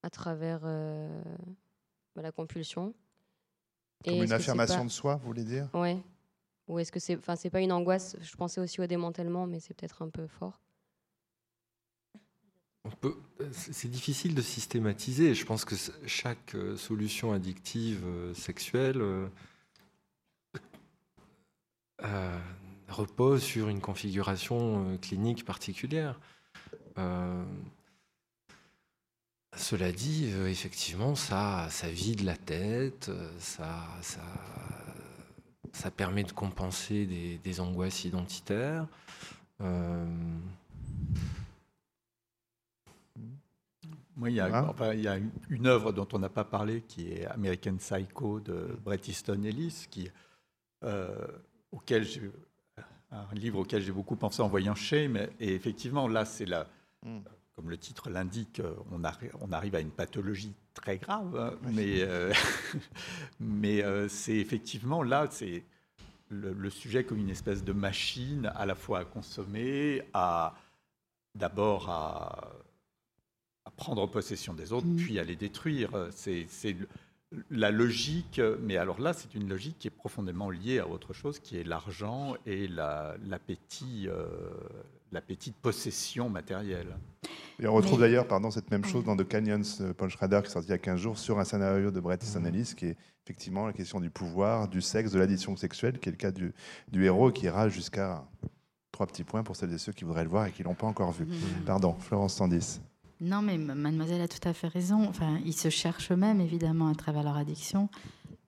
à 0.03 0.11
travers 0.11 0.61
euh, 0.65 1.23
bah, 2.15 2.23
la 2.23 2.32
compulsion 2.32 2.95
Comme 4.05 4.23
une 4.23 4.32
affirmation 4.32 4.85
de 4.85 4.91
soi, 4.91 5.16
vous 5.16 5.27
voulez 5.27 5.45
dire? 5.45 5.69
Ouais. 5.74 5.99
Ou 6.69 6.78
est-ce 6.78 6.93
que 6.93 7.01
c'est, 7.01 7.16
enfin, 7.16 7.36
c'est 7.36 7.51
pas 7.51 7.61
une 7.61 7.73
angoisse 7.73 8.16
Je 8.23 8.36
pensais 8.36 8.61
aussi 8.61 8.81
au 8.81 8.86
démantèlement, 8.86 9.47
mais 9.47 9.61
c'est 9.61 9.74
peut-être 9.74 10.01
un 10.01 10.09
peu 10.09 10.27
fort 10.27 10.61
c'est 13.52 13.90
difficile 13.90 14.35
de 14.35 14.43
systématiser. 14.43 15.35
Je 15.35 15.44
pense 15.44 15.65
que 15.65 15.74
chaque 16.06 16.55
euh, 16.55 16.77
solution 16.77 17.32
addictive 17.32 18.02
euh, 18.05 18.35
sexuelle 18.35 19.01
euh, 22.02 22.39
repose 22.89 23.43
sur 23.43 23.69
une 23.69 23.81
configuration 23.81 24.98
clinique 25.01 25.44
particulière. 25.44 26.20
cela 29.56 29.90
dit, 29.90 30.27
effectivement, 30.47 31.15
ça, 31.15 31.69
ça 31.70 31.89
vide 31.89 32.23
la 32.23 32.36
tête, 32.36 33.11
ça, 33.39 33.89
ça, 35.73 35.90
permet 35.90 36.24
de 36.24 36.32
compenser 36.32 37.39
des 37.43 37.61
angoisses 37.61 38.05
identitaires. 38.05 38.86
Moi, 44.16 44.31
il 44.31 44.36
y, 44.36 44.41
a, 44.41 44.95
il 44.95 45.01
y 45.01 45.09
a 45.09 45.19
une 45.51 45.66
œuvre 45.66 45.93
dont 45.93 46.07
on 46.12 46.20
n'a 46.20 46.28
pas 46.28 46.45
parlé 46.45 46.82
qui 46.82 47.11
est 47.11 47.27
American 47.27 47.77
Psycho 47.77 48.39
de 48.39 48.78
Bret 48.85 49.01
Easton 49.09 49.43
Ellis, 49.43 49.86
qui, 49.91 50.09
euh, 50.85 51.27
auquel 51.73 52.07
un 53.11 53.35
livre 53.35 53.61
auquel 53.61 53.82
j'ai 53.82 53.93
beaucoup 53.93 54.16
pensé 54.16 54.41
en 54.43 54.49
voyant 54.49 54.74
Shame. 54.74 55.16
Et 55.41 55.55
effectivement, 55.55 56.07
là, 56.07 56.24
c'est 56.24 56.47
la, 56.47 56.66
hmm. 57.03 57.20
comme 57.57 57.70
le 57.70 57.77
titre 57.77 58.09
l'indique, 58.09 58.62
on, 58.93 59.03
on, 59.41 59.53
arrive 59.53 59.74
à 59.74 59.81
une 59.81 59.91
pathologie 59.91 60.55
très 60.74 60.99
grave. 60.99 61.36
Hein, 61.36 61.59
mais 61.73 62.03
euh, 62.03 62.32
mais 63.41 63.82
euh, 63.82 64.09
c'est 64.09 64.36
effectivement 64.36 65.03
là, 65.03 65.27
c'est 65.31 65.65
le, 66.28 66.53
le, 66.53 66.70
sujet 66.70 67.05
comme 67.05 67.19
une 67.19 67.31
espèce 67.31 67.65
de 67.65 67.73
machine 67.73 68.53
à 68.55 68.65
la 68.65 68.74
fois 68.77 69.01
à 69.01 69.05
consommer, 69.05 70.03
à 70.12 70.55
d'abord 71.35 71.91
à 71.91 72.53
prendre 73.76 74.06
possession 74.09 74.55
des 74.55 74.72
autres, 74.72 74.86
mm. 74.86 74.96
puis 74.96 75.18
à 75.18 75.24
les 75.24 75.36
détruire. 75.36 75.90
C'est 76.10 76.46
la 77.51 77.70
logique, 77.70 78.40
mais 78.62 78.76
alors 78.76 79.01
là, 79.01 79.12
c'est 79.12 79.34
une 79.34 79.48
logique 79.48 79.76
qui 79.78 79.88
est 79.88 79.90
profondément 79.90 80.51
liée 80.51 80.78
à 80.78 80.88
autre 80.88 81.12
chose, 81.12 81.38
qui 81.40 81.56
est 81.56 81.64
l'argent 81.64 82.34
et 82.46 82.68
l'appétit 82.68 84.09
euh, 84.09 84.26
l'appétit 85.14 85.51
de 85.51 85.56
possession 85.56 86.28
matérielle. 86.28 86.96
Et 87.60 87.66
on 87.66 87.74
retrouve 87.74 88.01
d'ailleurs 88.01 88.26
pardon, 88.26 88.51
cette 88.51 88.70
même 88.70 88.84
chose 88.84 89.05
dans 89.05 89.16
The 89.16 89.26
Canyons, 89.26 89.62
euh, 89.80 89.94
Paul 89.94 90.10
Schrader, 90.10 90.40
qui 90.42 90.48
est 90.48 90.52
sorti 90.52 90.68
il 90.68 90.72
y 90.72 90.74
a 90.74 90.78
15 90.78 91.01
jours, 91.01 91.18
sur 91.18 91.38
un 91.38 91.44
scénario 91.44 91.90
de 91.90 92.01
Bret 92.01 92.18
Easton 92.20 92.44
Ellis, 92.44 92.74
qui 92.76 92.86
est 92.86 92.96
effectivement 93.24 93.66
la 93.66 93.72
question 93.72 94.01
du 94.01 94.10
pouvoir, 94.10 94.68
du 94.68 94.82
sexe, 94.82 95.12
de 95.12 95.18
l'addition 95.18 95.56
sexuelle, 95.56 95.98
qui 95.98 96.09
est 96.09 96.12
le 96.12 96.18
cas 96.18 96.32
du, 96.32 96.52
du 96.90 97.05
héros, 97.05 97.30
qui 97.30 97.46
ira 97.46 97.68
jusqu'à 97.68 98.26
trois 98.92 99.06
petits 99.06 99.24
points 99.24 99.42
pour 99.42 99.56
celles 99.56 99.72
et 99.72 99.78
ceux 99.78 99.92
qui 99.92 100.05
voudraient 100.05 100.24
le 100.24 100.30
voir 100.30 100.46
et 100.46 100.52
qui 100.52 100.62
ne 100.62 100.68
l'ont 100.68 100.74
pas 100.74 100.86
encore 100.86 101.12
vu. 101.12 101.24
Mm. 101.24 101.64
Pardon, 101.64 101.94
Florence 102.01 102.36
Tandis. 102.36 102.80
Non, 103.24 103.40
mais 103.40 103.56
mademoiselle 103.56 104.20
a 104.20 104.28
tout 104.28 104.46
à 104.46 104.52
fait 104.52 104.68
raison. 104.68 105.09
Enfin, 105.09 105.38
ils 105.46 105.55
se 105.55 105.70
cherchent 105.70 106.12
eux-mêmes, 106.12 106.42
évidemment, 106.42 106.88
à 106.88 106.94
travers 106.94 107.22
leur 107.22 107.38
addiction. 107.38 107.88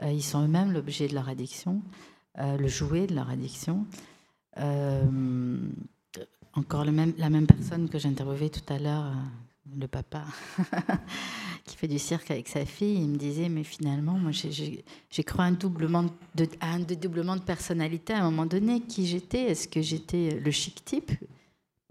Euh, 0.02 0.12
ils 0.12 0.22
sont 0.22 0.44
eux-mêmes 0.44 0.70
l'objet 0.70 1.08
de 1.08 1.14
leur 1.14 1.30
addiction, 1.30 1.80
euh, 2.38 2.58
le 2.58 2.68
jouet 2.68 3.06
de 3.06 3.14
leur 3.14 3.30
addiction. 3.30 3.86
Euh, 4.58 5.58
encore 6.52 6.84
la 6.84 6.92
même 6.92 7.46
personne 7.46 7.88
que 7.88 7.98
j'ai 7.98 8.08
interviewée 8.08 8.50
tout 8.50 8.70
à 8.70 8.78
l'heure, 8.78 9.14
le 9.78 9.88
papa 9.88 10.24
qui 11.64 11.76
fait 11.76 11.88
du 11.88 11.98
cirque 11.98 12.30
avec 12.30 12.46
sa 12.46 12.66
fille, 12.66 12.96
il 13.02 13.08
me 13.08 13.16
disait, 13.16 13.48
mais 13.48 13.64
finalement, 13.64 14.18
moi, 14.18 14.30
j'ai 14.30 15.24
cru 15.24 15.40
un 15.40 15.52
doublement 15.52 16.04
de, 16.34 16.46
un 16.60 16.80
dédoublement 16.80 17.36
de 17.36 17.42
personnalité 17.42 18.12
à 18.12 18.20
un 18.20 18.30
moment 18.30 18.46
donné. 18.46 18.80
Qui 18.80 19.06
j'étais? 19.06 19.44
Est-ce 19.44 19.68
que 19.68 19.80
j'étais 19.80 20.38
le 20.38 20.50
chic 20.50 20.84
type? 20.84 21.12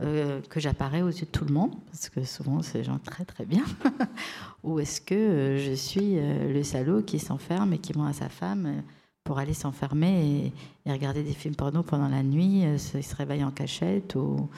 Euh, 0.01 0.41
que 0.41 0.59
j'apparais 0.59 1.01
aux 1.01 1.09
yeux 1.09 1.25
de 1.25 1.31
tout 1.31 1.45
le 1.45 1.53
monde 1.53 1.75
Parce 1.85 2.09
que 2.09 2.23
souvent, 2.23 2.61
c'est 2.61 2.79
des 2.79 2.83
gens 2.83 2.99
très 2.99 3.25
très 3.25 3.45
bien. 3.45 3.63
Ou 4.63 4.79
est-ce 4.79 4.99
que 5.01 5.15
euh, 5.15 5.57
je 5.57 5.73
suis 5.73 6.17
euh, 6.17 6.51
le 6.51 6.63
salaud 6.63 7.01
qui 7.01 7.19
s'enferme 7.19 7.73
et 7.73 7.79
qui 7.79 7.97
ment 7.97 8.05
à 8.05 8.13
sa 8.13 8.29
femme 8.29 8.83
pour 9.23 9.39
aller 9.39 9.53
s'enfermer 9.53 10.51
et, 10.85 10.91
regarder 10.91 11.23
des 11.23 11.33
films 11.33 11.55
porno 11.55 11.81
pendant 11.81 12.09
la 12.09 12.21
nuit, 12.21 12.61
il 12.61 12.79
se 12.79 13.15
réveille 13.15 13.43
en 13.43 13.49
cachette 13.49 14.13
ou, 14.15 14.49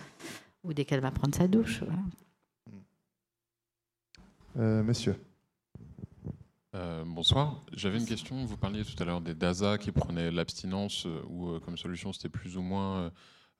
ou 0.63 0.73
dès 0.73 0.83
qu'elle 0.83 0.99
va 0.99 1.11
prendre 1.11 1.33
sa 1.33 1.47
douche 1.47 1.83
euh, 4.57 4.81
monsieur. 4.81 5.15
Euh, 6.73 7.03
bonsoir. 7.05 7.61
J'avais 7.73 7.99
une 7.99 8.05
question. 8.05 8.43
Vous 8.45 8.57
parliez 8.57 8.83
tout 8.83 9.01
à 9.01 9.05
l'heure 9.05 9.21
des 9.21 9.35
DASA 9.35 9.77
qui 9.77 9.91
prenaient 9.91 10.31
l'abstinence 10.31 11.05
euh, 11.05 11.21
ou 11.29 11.59
comme 11.59 11.77
solution 11.77 12.11
c'était 12.11 12.29
plus 12.29 12.57
ou 12.57 12.61
moins, 12.61 13.11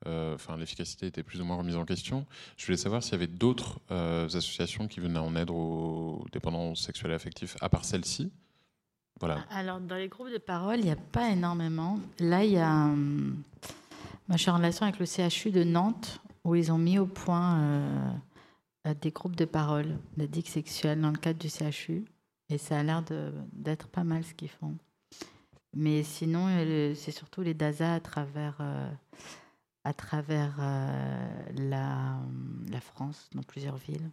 enfin 0.06 0.58
l'efficacité 0.58 1.08
était 1.08 1.24
plus 1.24 1.42
ou 1.42 1.46
moins 1.46 1.58
remise 1.58 1.76
en 1.76 1.86
question. 1.86 2.26
Je 2.56 2.66
voulais 2.66 2.78
savoir 2.78 3.04
s'il 3.04 3.14
y 3.14 3.16
avait 3.16 3.28
d'autres 3.28 3.80
associations 3.90 4.88
qui 4.88 5.00
venaient 5.00 5.20
en 5.20 5.36
aide 5.36 5.50
aux 5.50 6.26
dépendants 6.32 6.76
sexuels 6.76 7.12
et 7.12 7.16
affectifs 7.16 7.58
à 7.62 7.70
part 7.70 7.86
celle-ci. 7.86 8.32
Voilà. 9.20 9.44
Alors 9.50 9.80
dans 9.80 9.96
les 9.96 10.08
groupes 10.08 10.32
de 10.32 10.38
parole, 10.38 10.78
il 10.78 10.86
n'y 10.86 10.92
a 10.92 10.96
pas 10.96 11.30
énormément. 11.30 12.00
Là, 12.20 12.44
il 12.44 12.52
y 12.52 12.58
a, 12.58 12.86
hum, 12.86 13.42
moi 14.28 14.38
je 14.38 14.44
suis 14.44 14.52
en 14.52 14.58
relation 14.58 14.86
avec 14.86 15.00
le 15.00 15.06
CHU 15.06 15.52
de 15.52 15.64
Nantes 15.64 16.22
où 16.44 16.56
ils 16.56 16.72
ont 16.72 16.78
mis 16.78 17.00
au 17.00 17.08
point 17.08 18.22
des 19.02 19.12
groupes 19.12 19.36
de 19.36 19.46
parole 19.46 19.98
d'addicts 20.16 20.50
sexuels 20.50 21.02
dans 21.02 21.12
le 21.12 21.18
cadre 21.18 21.40
du 21.40 21.50
CHU. 21.50 22.06
Et 22.50 22.58
ça 22.58 22.80
a 22.80 22.84
l'air 22.84 23.04
d'être 23.52 23.88
pas 23.88 24.04
mal 24.04 24.24
ce 24.24 24.34
qu'ils 24.34 24.50
font. 24.50 24.76
Mais 25.76 26.04
sinon, 26.04 26.48
c'est 26.96 27.12
surtout 27.12 27.42
les 27.42 27.54
DASA 27.54 27.96
à 27.96 28.00
travers, 28.00 28.56
euh, 28.62 28.90
à 29.88 29.94
travers 29.94 30.54
euh, 30.60 31.28
la, 31.56 32.18
la, 32.70 32.82
France, 32.82 33.30
dans 33.34 33.44
plusieurs 33.44 33.78
villes. 33.78 34.10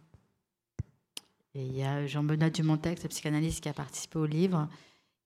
Et 1.53 1.65
il 1.65 1.75
y 1.75 1.83
a 1.83 2.07
Jean-Benoît 2.07 2.49
Dumontex, 2.49 3.03
le 3.03 3.09
psychanalyste 3.09 3.61
qui 3.61 3.67
a 3.67 3.73
participé 3.73 4.17
au 4.17 4.25
livre, 4.25 4.69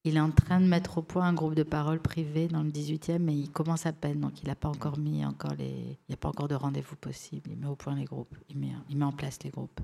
il 0.05 0.17
est 0.17 0.21
en 0.21 0.31
train 0.31 0.59
de 0.59 0.65
mettre 0.65 0.97
au 0.97 1.01
point 1.03 1.27
un 1.27 1.33
groupe 1.33 1.53
de 1.53 1.63
parole 1.63 1.99
privé 1.99 2.47
dans 2.47 2.63
le 2.63 2.69
18e, 2.71 3.19
mais 3.19 3.35
il 3.35 3.51
commence 3.51 3.85
à 3.85 3.93
peine, 3.93 4.21
donc 4.21 4.41
il 4.41 4.47
n'a 4.47 4.55
pas 4.55 4.69
encore 4.69 4.97
mis 4.97 5.23
encore 5.23 5.53
les, 5.53 5.67
il 5.67 6.09
n'y 6.09 6.13
a 6.13 6.17
pas 6.17 6.29
encore 6.29 6.47
de 6.47 6.55
rendez-vous 6.55 6.95
possible. 6.95 7.51
Il 7.51 7.59
met 7.59 7.67
au 7.67 7.75
point 7.75 7.93
les 7.93 8.05
groupes, 8.05 8.35
il 8.49 8.57
met, 8.57 9.03
en 9.03 9.11
place 9.11 9.37
les 9.43 9.51
groupes. 9.51 9.81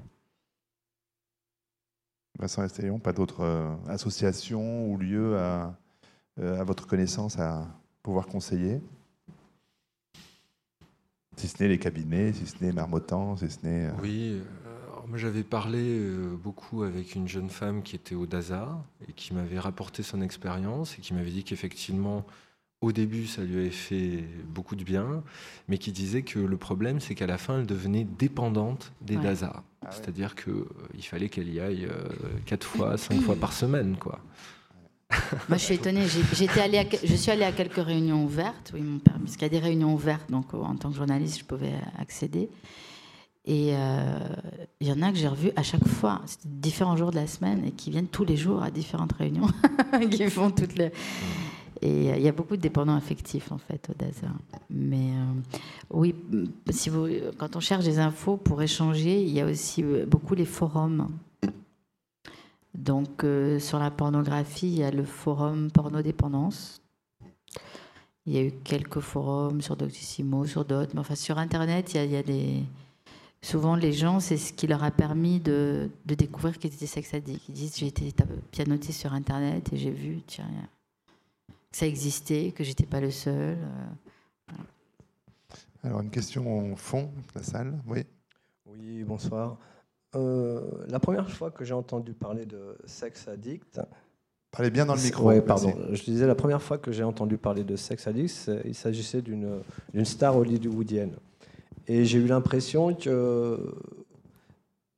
Vincent 2.39 2.63
Estellion, 2.63 2.97
pas 2.97 3.13
d'autres 3.13 3.41
euh, 3.41 3.75
associations 3.87 4.89
ou 4.89 4.97
lieux 4.97 5.35
euh, 5.37 5.67
à, 6.37 6.63
votre 6.63 6.87
connaissance 6.87 7.37
à 7.37 7.67
pouvoir 8.01 8.25
conseiller? 8.25 8.81
Si 11.37 11.47
ce 11.47 11.61
n'est 11.61 11.69
les 11.69 11.79
cabinets, 11.79 12.33
si 12.33 12.45
ce 12.45 12.63
n'est 12.63 12.71
Marmottan, 12.71 13.35
si 13.37 13.49
ce 13.49 13.57
n'est... 13.63 13.87
Euh, 13.87 13.91
oui, 14.01 14.41
moi, 15.07 15.17
j'avais 15.17 15.43
parlé 15.43 15.79
euh, 15.81 16.35
beaucoup 16.35 16.83
avec 16.83 17.15
une 17.15 17.27
jeune 17.27 17.49
femme 17.49 17.83
qui 17.83 17.95
était 17.95 18.15
au 18.15 18.25
DASA 18.25 18.83
et 19.07 19.13
qui 19.13 19.33
m'avait 19.33 19.59
rapporté 19.59 20.01
son 20.01 20.21
expérience 20.21 20.97
et 20.97 21.01
qui 21.01 21.13
m'avait 21.13 21.31
dit 21.31 21.43
qu'effectivement, 21.43 22.25
au 22.81 22.91
début, 22.91 23.27
ça 23.27 23.43
lui 23.43 23.55
avait 23.55 23.69
fait 23.69 24.23
beaucoup 24.47 24.75
de 24.75 24.83
bien, 24.83 25.23
mais 25.67 25.77
qui 25.77 25.91
disait 25.91 26.23
que 26.23 26.39
le 26.39 26.57
problème, 26.57 26.99
c'est 26.99 27.13
qu'à 27.13 27.27
la 27.27 27.37
fin, 27.37 27.59
elle 27.59 27.65
devenait 27.65 28.03
dépendante 28.03 28.93
des 29.01 29.15
DASA. 29.15 29.63
Ah 29.81 29.91
C'est-à-dire 29.91 30.35
qu'il 30.35 30.53
euh, 30.53 31.01
fallait 31.01 31.29
qu'elle 31.29 31.53
y 31.53 31.59
aille 31.59 31.85
euh, 31.85 32.03
quatre 32.45 32.65
fois, 32.65 32.97
cinq 32.97 33.21
fois 33.21 33.35
par 33.35 33.53
semaine, 33.53 33.97
quoi. 33.97 34.19
Moi, 35.49 35.57
je 35.57 35.63
suis 35.63 35.75
étonnée. 35.75 36.05
J'étais 36.33 36.61
allée 36.61 36.87
je 37.03 37.15
suis 37.15 37.31
allée 37.31 37.43
à 37.43 37.51
quelques 37.51 37.75
réunions 37.75 38.23
ouvertes, 38.23 38.71
oui, 38.73 38.81
mon 38.81 38.99
père, 38.99 39.17
parce 39.19 39.33
qu'il 39.33 39.43
y 39.43 39.45
a 39.45 39.49
des 39.49 39.59
réunions 39.59 39.93
ouvertes, 39.93 40.29
donc 40.29 40.53
en 40.53 40.75
tant 40.75 40.89
que 40.89 40.95
journaliste, 40.95 41.39
je 41.39 41.45
pouvais 41.45 41.73
accéder. 41.99 42.49
Et 43.47 43.75
euh, 43.75 44.17
il 44.79 44.87
y 44.87 44.91
en 44.91 45.01
a 45.03 45.11
que 45.11 45.17
j'ai 45.17 45.27
revu 45.27 45.51
à 45.55 45.61
chaque 45.61 45.87
fois, 45.87 46.21
différents 46.43 46.97
jours 46.97 47.11
de 47.11 47.17
la 47.17 47.27
semaine, 47.27 47.63
et 47.65 47.71
qui 47.71 47.91
viennent 47.91 48.07
tous 48.07 48.25
les 48.25 48.37
jours 48.37 48.63
à 48.63 48.71
différentes 48.71 49.13
réunions, 49.13 49.47
qui 50.11 50.27
font 50.29 50.49
toutes 50.49 50.77
les. 50.77 50.91
Et 51.81 52.09
euh, 52.11 52.17
il 52.17 52.23
y 52.23 52.27
a 52.27 52.31
beaucoup 52.31 52.55
de 52.55 52.61
dépendants 52.61 52.95
affectifs 52.95 53.51
en 53.51 53.59
fait 53.59 53.87
au 53.89 53.93
DASA. 53.93 54.27
Mais 54.71 55.11
euh, 55.11 55.55
oui, 55.91 56.15
si 56.71 56.89
vous, 56.89 57.07
quand 57.37 57.55
on 57.55 57.59
cherche 57.59 57.85
des 57.85 57.99
infos 57.99 58.37
pour 58.37 58.63
échanger, 58.63 59.21
il 59.21 59.29
y 59.29 59.41
a 59.41 59.45
aussi 59.45 59.83
beaucoup 60.07 60.33
les 60.33 60.45
forums. 60.45 61.09
Donc 62.77 63.25
sur 63.59 63.79
la 63.79 63.91
pornographie, 63.91 64.67
il 64.67 64.79
y 64.79 64.83
a 64.83 64.91
le 64.91 65.03
forum 65.03 65.71
pornodépendance. 65.71 66.81
Il 68.25 68.33
y 68.33 68.37
a 68.37 68.43
eu 68.43 68.51
quelques 68.63 68.99
forums 68.99 69.61
sur 69.61 69.77
Doctissimo, 69.77 70.45
sur 70.45 70.65
d'autres, 70.65 70.91
mais 70.93 70.99
enfin 70.99 71.15
sur 71.15 71.37
Internet, 71.37 71.93
il 71.93 72.11
y 72.11 72.15
a 72.15 72.23
des 72.23 72.63
souvent 73.45 73.75
les 73.75 73.93
gens, 73.93 74.19
c'est 74.19 74.37
ce 74.37 74.51
qui 74.53 74.65
leur 74.65 74.83
a 74.83 74.89
permis 74.89 75.39
de, 75.39 75.89
découvrir 76.05 76.57
qu'ils 76.57 76.73
étaient 76.73 76.87
sex 76.87 77.13
addicts. 77.13 77.47
Ils 77.49 77.53
disent 77.53 77.77
j'ai 77.77 77.87
été 77.87 78.11
pianotiste 78.51 78.99
sur 78.99 79.13
Internet 79.13 79.71
et 79.71 79.77
j'ai 79.77 79.91
vu 79.91 80.21
tiens, 80.25 80.49
que 81.47 81.77
ça 81.77 81.85
existait, 81.85 82.51
que 82.51 82.63
j'étais 82.63 82.87
pas 82.87 82.99
le 82.99 83.11
seul. 83.11 83.57
Euh, 83.59 84.53
Alors 85.83 86.01
une 86.01 86.09
question 86.09 86.73
au 86.73 86.75
fond 86.75 87.03
de 87.03 87.39
la 87.39 87.43
salle, 87.43 87.79
oui. 87.87 88.03
Oui, 88.65 89.03
bonsoir. 89.03 89.57
Euh, 90.15 90.61
la 90.87 90.99
première 90.99 91.29
fois 91.29 91.51
que 91.51 91.65
j'ai 91.65 91.73
entendu 91.73 92.13
parler 92.13 92.45
de 92.45 92.77
sex 92.85 93.27
addict. 93.27 93.81
Parlez 94.51 94.69
bien 94.69 94.85
dans 94.85 94.95
le 94.95 95.01
micro. 95.01 95.29
Oui, 95.29 95.41
pardon. 95.41 95.73
Je 95.91 96.03
disais 96.03 96.25
la 96.25 96.35
première 96.35 96.61
fois 96.61 96.77
que 96.77 96.91
j'ai 96.91 97.03
entendu 97.03 97.37
parler 97.37 97.63
de 97.63 97.75
sex 97.75 98.07
addict, 98.07 98.51
il 98.63 98.75
s'agissait 98.75 99.21
d'une 99.21 100.05
star 100.05 100.37
hollywoodienne. 100.37 101.13
Et 101.87 102.05
j'ai 102.05 102.19
eu 102.19 102.27
l'impression 102.27 102.93
que 102.93 103.59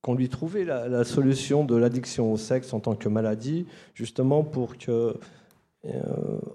qu'on 0.03 0.13
lui 0.13 0.29
trouvait 0.29 0.63
la, 0.63 1.03
solution 1.03 1.65
de 1.65 1.75
l'addiction 1.75 2.31
au 2.31 2.37
sexe 2.37 2.73
en 2.73 2.79
tant 2.79 2.95
que 2.95 3.09
maladie, 3.09 3.65
justement 3.93 4.41
pour 4.41 4.77
que, 4.77 5.17
euh, 5.83 5.91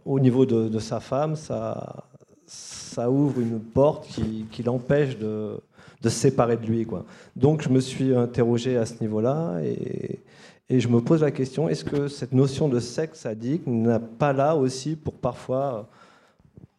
au 0.06 0.20
niveau 0.20 0.46
de, 0.46 0.78
sa 0.78 1.00
femme, 1.00 1.36
ça, 1.36 2.04
ça 2.46 3.10
ouvre 3.10 3.40
une 3.40 3.60
porte 3.60 4.06
qui, 4.06 4.46
qui 4.50 4.62
l'empêche 4.62 5.18
de, 5.18 5.60
de, 6.00 6.08
se 6.08 6.16
séparer 6.16 6.56
de 6.56 6.66
lui. 6.66 6.84
Quoi. 6.84 7.04
Donc 7.36 7.62
je 7.62 7.68
me 7.68 7.80
suis 7.80 8.14
interrogé 8.14 8.76
à 8.76 8.86
ce 8.86 9.00
niveau-là 9.00 9.60
et, 9.62 10.20
et 10.68 10.80
je 10.80 10.88
me 10.88 11.00
pose 11.00 11.22
la 11.22 11.30
question, 11.30 11.68
est-ce 11.68 11.84
que 11.84 12.08
cette 12.08 12.32
notion 12.32 12.68
de 12.68 12.80
sexe 12.80 13.26
addict 13.26 13.66
n'a 13.66 14.00
pas 14.00 14.32
là 14.32 14.56
aussi 14.56 14.96
pour 14.96 15.14
parfois 15.14 15.88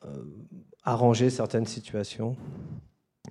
euh, 0.06 0.10
arranger 0.84 1.30
certaines 1.30 1.68
situations? 1.68 2.36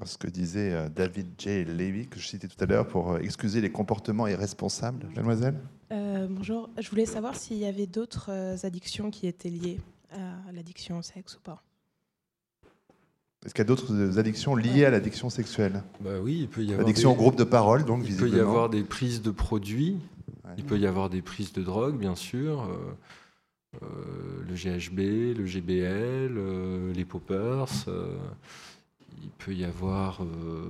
Ce 0.05 0.17
que 0.17 0.27
disait 0.27 0.73
euh, 0.73 0.89
David 0.89 1.29
J. 1.39 1.65
Levy, 1.65 2.09
que 2.09 2.19
je 2.19 2.27
citais 2.27 2.49
tout 2.49 2.63
à 2.63 2.67
l'heure, 2.67 2.87
pour 2.87 3.13
euh, 3.13 3.19
excuser 3.19 3.61
les 3.61 3.71
comportements 3.71 4.27
irresponsables. 4.27 5.07
Mademoiselle? 5.15 5.55
Euh, 5.93 6.27
Bonjour. 6.31 6.71
Je 6.79 6.89
voulais 6.89 7.07
savoir 7.07 7.37
s'il 7.37 7.59
y 7.59 7.67
avait 7.67 7.87
d'autres 7.87 8.31
addictions 8.65 9.11
qui 9.11 9.27
étaient 9.27 9.51
liées 9.51 9.81
à 10.13 10.53
l'addiction 10.53 10.99
au 10.99 11.03
sexe 11.03 11.37
ou 11.37 11.41
pas. 11.41 11.63
Est-ce 13.45 13.55
qu'il 13.55 13.63
y 13.63 13.67
a 13.67 13.69
d'autres 13.69 14.19
addictions 14.19 14.55
liées 14.55 14.85
à 14.85 14.91
l'addiction 14.91 15.31
sexuelle? 15.31 15.83
Bah 16.01 16.11
Oui, 16.23 16.41
il 16.43 16.49
peut 16.49 16.63
y 16.63 16.73
avoir. 16.73 16.87
Addiction 16.87 17.13
au 17.13 17.17
groupe 17.17 17.37
de 17.37 17.45
parole, 17.45 17.85
donc 17.85 18.05
Il 18.09 18.17
peut 18.17 18.29
y 18.29 18.41
avoir 18.41 18.69
des 18.69 18.83
prises 18.83 19.23
de 19.23 19.31
produits, 19.31 19.97
il 20.57 20.65
peut 20.65 20.79
y 20.79 20.87
avoir 20.87 21.11
des 21.11 21.23
prises 21.23 21.53
de 21.53 21.63
drogue, 21.63 21.97
bien 21.97 22.15
sûr. 22.15 22.69
le 23.81 24.55
GHB, 24.55 25.39
le 25.39 25.47
GBL, 25.47 26.93
les 26.95 27.05
poppers 27.05 27.67
il 29.23 29.31
peut 29.31 29.55
y 29.55 29.65
avoir 29.65 30.23
euh, 30.23 30.65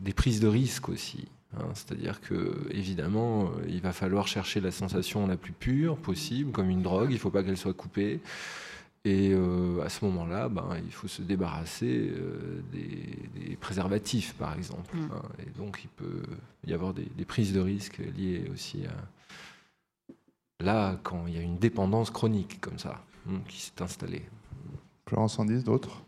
des 0.00 0.12
prises 0.12 0.40
de 0.40 0.48
risque 0.48 0.88
aussi. 0.88 1.26
Hein. 1.56 1.66
C'est-à-dire 1.74 2.20
que, 2.20 2.54
évidemment, 2.70 3.44
euh, 3.44 3.66
il 3.68 3.80
va 3.80 3.92
falloir 3.92 4.28
chercher 4.28 4.60
la 4.60 4.70
sensation 4.70 5.26
la 5.26 5.36
plus 5.36 5.52
pure 5.52 5.96
possible, 5.96 6.52
comme 6.52 6.70
une 6.70 6.82
drogue. 6.82 7.10
Il 7.10 7.14
ne 7.14 7.18
faut 7.18 7.30
pas 7.30 7.42
qu'elle 7.42 7.56
soit 7.56 7.74
coupée. 7.74 8.20
Et 9.06 9.30
euh, 9.32 9.84
à 9.84 9.88
ce 9.88 10.04
moment-là, 10.06 10.48
ben, 10.48 10.68
il 10.84 10.90
faut 10.90 11.06
se 11.06 11.22
débarrasser 11.22 12.12
des, 12.72 13.56
préservatifs, 13.60 14.34
par 14.34 14.56
exemple. 14.56 14.96
Mm. 14.96 15.10
Hein. 15.12 15.22
Et 15.46 15.58
donc, 15.58 15.80
il 15.84 15.90
peut 15.90 16.22
y 16.66 16.74
avoir 16.74 16.92
des, 16.92 17.24
prises 17.24 17.52
de 17.52 17.60
risque 17.60 17.98
liées 17.98 18.50
aussi 18.52 18.84
à. 18.86 20.64
Là, 20.64 20.98
quand 21.04 21.26
il 21.28 21.34
y 21.34 21.38
a 21.38 21.42
une 21.42 21.58
dépendance 21.58 22.10
chronique 22.10 22.60
comme 22.60 22.78
ça, 22.80 23.04
hein, 23.28 23.38
qui 23.46 23.60
s'est 23.60 23.80
installée. 23.80 24.24
Florence 25.06 25.38
en 25.38 25.44
d'autres? 25.44 26.02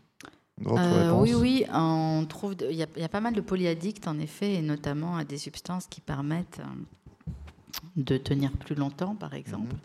Euh, 0.67 1.11
oui, 1.13 1.33
oui, 1.33 1.65
on 1.73 2.25
trouve. 2.27 2.55
Il 2.69 2.75
y, 2.75 2.83
a 2.83 3.09
pas 3.09 3.21
mal 3.21 3.33
de 3.33 3.41
polyaddicts 3.41 4.07
en 4.07 4.19
effet, 4.19 4.55
et 4.55 4.61
notamment 4.61 5.15
à 5.15 5.23
des 5.23 5.37
substances 5.37 5.87
qui 5.87 6.01
permettent 6.01 6.59
euh, 6.59 7.81
de 7.95 8.17
tenir 8.17 8.51
plus 8.51 8.75
longtemps, 8.75 9.15
par 9.15 9.33
exemple, 9.33 9.73
mhm. 9.73 9.79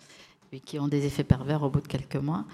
et 0.52 0.60
qui 0.60 0.78
ont 0.80 0.88
des 0.88 1.06
effets 1.06 1.24
pervers 1.24 1.62
au 1.62 1.70
bout 1.70 1.80
de 1.80 1.86
quelques 1.86 2.16
mois. 2.16 2.44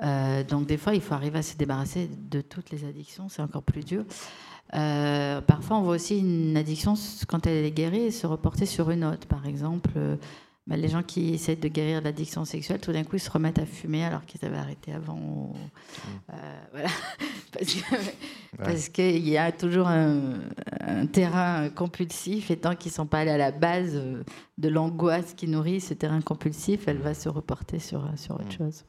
Donc 0.00 0.66
des 0.66 0.76
fois, 0.76 0.94
il 0.94 1.00
faut 1.00 1.14
arriver 1.14 1.38
à 1.38 1.42
se 1.42 1.56
débarrasser 1.56 2.08
de 2.30 2.40
toutes 2.40 2.70
les 2.70 2.84
addictions, 2.84 3.28
c'est 3.28 3.42
encore 3.42 3.62
plus 3.62 3.84
dur. 3.84 4.04
parfois, 4.70 5.78
on 5.78 5.82
voit 5.82 5.94
aussi 5.94 6.18
une 6.18 6.56
addiction, 6.56 6.94
quand 7.28 7.46
elle 7.46 7.64
est 7.64 7.70
guérie, 7.70 8.12
se 8.12 8.26
reporter 8.26 8.66
sur 8.66 8.90
une 8.90 9.04
autre. 9.04 9.26
Par 9.26 9.46
exemple, 9.46 9.90
bah, 10.66 10.76
les 10.76 10.88
gens 10.88 11.04
qui 11.04 11.32
essaient 11.32 11.54
de 11.54 11.68
guérir 11.68 12.00
l'addiction 12.02 12.44
sexuelle, 12.44 12.80
tout 12.80 12.90
d'un 12.90 13.04
coup, 13.04 13.14
ils 13.16 13.20
se 13.20 13.30
remettent 13.30 13.60
à 13.60 13.66
fumer 13.66 14.04
alors 14.04 14.26
qu'ils 14.26 14.44
avaient 14.44 14.56
arrêté 14.56 14.92
avant. 14.92 15.16
Mmh. 15.16 15.54
Euh, 16.32 16.56
voilà. 16.72 16.88
parce 18.58 18.88
qu'il 18.88 19.28
y 19.28 19.38
a 19.38 19.52
toujours 19.52 19.86
un, 19.86 20.40
terrain 21.12 21.68
compulsif, 21.70 22.50
et 22.50 22.56
tant 22.56 22.74
qu'ils 22.74 22.90
ne 22.90 22.96
sont 22.96 23.06
pas 23.06 23.20
allés 23.20 23.30
à 23.30 23.38
la 23.38 23.52
base 23.52 23.92
euh, 23.94 24.24
de 24.58 24.68
l'angoisse 24.68 25.34
qui 25.34 25.46
nourrit 25.46 25.80
ce 25.80 25.94
terrain 25.94 26.20
compulsif, 26.20 26.88
elle 26.88 26.98
va 26.98 27.14
se 27.14 27.28
reporter 27.28 27.78
sur, 27.78 28.04
sur 28.16 28.34
autre 28.34 28.46
mmh. 28.46 28.58
chose. 28.58 28.84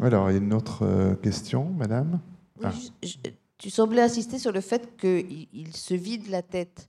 Alors, 0.00 0.28
une 0.28 0.52
autre 0.52 0.84
euh, 0.84 1.14
question, 1.14 1.64
madame? 1.64 2.20
Ah. 2.62 2.72
Tu 3.58 3.68
semblais 3.68 4.02
insister 4.02 4.38
sur 4.38 4.52
le 4.52 4.60
fait 4.60 4.96
qu'il 4.96 5.74
se 5.74 5.94
vide 5.94 6.28
la 6.28 6.42
tête. 6.42 6.88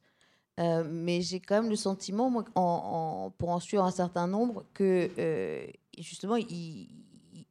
Euh, 0.60 0.84
mais 0.88 1.22
j'ai 1.22 1.40
quand 1.40 1.62
même 1.62 1.70
le 1.70 1.76
sentiment, 1.76 2.30
moi, 2.30 2.44
en, 2.56 3.32
pour 3.38 3.49
en 3.49 3.60
suivre 3.60 3.84
un 3.84 3.91
certain 3.91 4.28
nombre, 4.28 4.64
que 4.74 5.10
euh, 5.18 5.66
justement, 5.98 6.36
il 6.36 6.88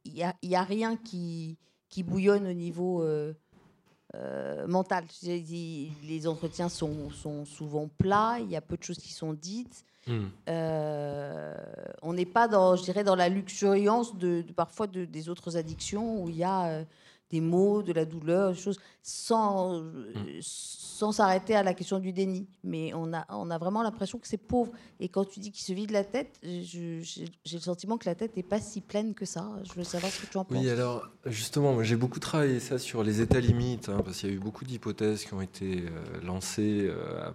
n'y 0.07 0.23
a, 0.23 0.35
a, 0.53 0.63
rien 0.63 0.97
qui, 0.97 1.59
qui, 1.89 2.03
bouillonne 2.03 2.47
au 2.47 2.53
niveau 2.53 3.03
euh, 3.03 3.35
mental. 4.69 5.05
Les 5.23 6.27
entretiens 6.27 6.69
sont, 6.69 7.11
sont, 7.11 7.45
souvent 7.45 7.89
plats, 7.99 8.39
il 8.41 8.51
y 8.51 8.57
a 8.57 8.61
peu 8.61 8.77
de 8.77 8.83
choses 8.83 8.99
qui 8.99 9.13
sont 9.13 9.33
dites. 9.33 9.85
Hmm. 10.07 10.29
On 12.11 12.15
n'est 12.15 12.27
pas 12.27 12.49
dans, 12.49 12.77
je 12.77 12.83
dirais, 12.83 13.05
dans 13.05 13.17
la 13.17 13.29
luxuriance 13.29 14.17
de, 14.17 14.45
parfois 14.57 14.87
de, 14.87 15.05
des 15.05 15.29
autres 15.29 15.57
addictions 15.57 16.23
où 16.23 16.29
il 16.29 16.37
y 16.37 16.45
a 16.45 16.85
des 17.31 17.41
mots, 17.41 17.83
de 17.83 17.93
la 17.93 18.05
douleur, 18.05 18.53
des 18.53 18.59
choses, 18.59 18.81
sans, 19.03 19.81
mm. 19.81 20.41
sans 20.41 21.13
s'arrêter 21.13 21.55
à 21.55 21.63
la 21.63 21.75
question 21.75 22.01
du 22.01 22.13
déni. 22.13 22.49
Mais 22.65 22.93
on 22.95 23.13
a, 23.13 23.25
on 23.31 23.51
a 23.51 23.59
vraiment 23.59 23.83
l'impression 23.83 24.19
que 24.19 24.27
c'est 24.27 24.37
pauvre. 24.37 24.73
Et 24.99 25.09
quand 25.09 25.25
tu 25.25 25.39
dis 25.39 25.53
qu'il 25.53 25.65
se 25.65 25.73
vide 25.73 25.93
la 25.93 26.03
tête, 26.03 26.39
j'ai 26.43 27.03
le 27.53 27.59
sentiment 27.61 27.99
que 27.99 28.07
la 28.07 28.17
tête 28.17 28.37
n'est 28.37 28.43
pas 28.43 28.61
si 28.61 28.81
pleine 28.81 29.15
que 29.15 29.25
ça. 29.25 29.49
Je 29.63 29.73
veux 29.75 29.85
savoir 29.85 30.11
ce 30.13 30.23
que 30.23 30.27
tu 30.27 30.37
en 30.37 30.45
penses. 30.45 30.59
Oui, 30.59 30.69
alors 30.69 31.07
justement, 31.27 31.83
j'ai 31.85 31.97
beaucoup 31.97 32.21
travaillé 32.21 32.59
ça 32.59 32.79
sur 32.79 33.05
les 33.05 33.21
états 33.21 33.41
limites, 33.41 33.89
hein, 33.89 34.03
parce 34.05 34.19
qu'il 34.19 34.29
y 34.29 34.33
a 34.33 34.35
eu 34.35 34.41
beaucoup 34.41 34.65
d'hypothèses 34.65 35.25
qui 35.25 35.33
ont 35.33 35.41
été 35.41 35.85
euh, 35.85 36.21
lancées 36.25 36.89
euh, 36.89 37.31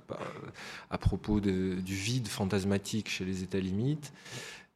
à, 0.89 0.97
propos 0.97 1.39
de, 1.39 1.75
du 1.75 1.95
vide 1.95 2.27
fantasmatique 2.27 3.09
chez 3.09 3.23
les 3.23 3.43
états 3.43 3.59
limites. 3.59 4.11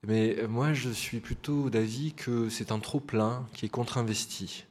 Mais 0.07 0.37
moi, 0.47 0.73
je 0.73 0.89
suis 0.89 1.19
plutôt 1.19 1.69
d'avis 1.69 2.13
que 2.13 2.49
c'est 2.49 2.71
un 2.71 2.79
trop 2.79 2.99
plein 2.99 3.45
qui 3.53 3.65
est 3.65 3.69
contre-investi. 3.69 4.65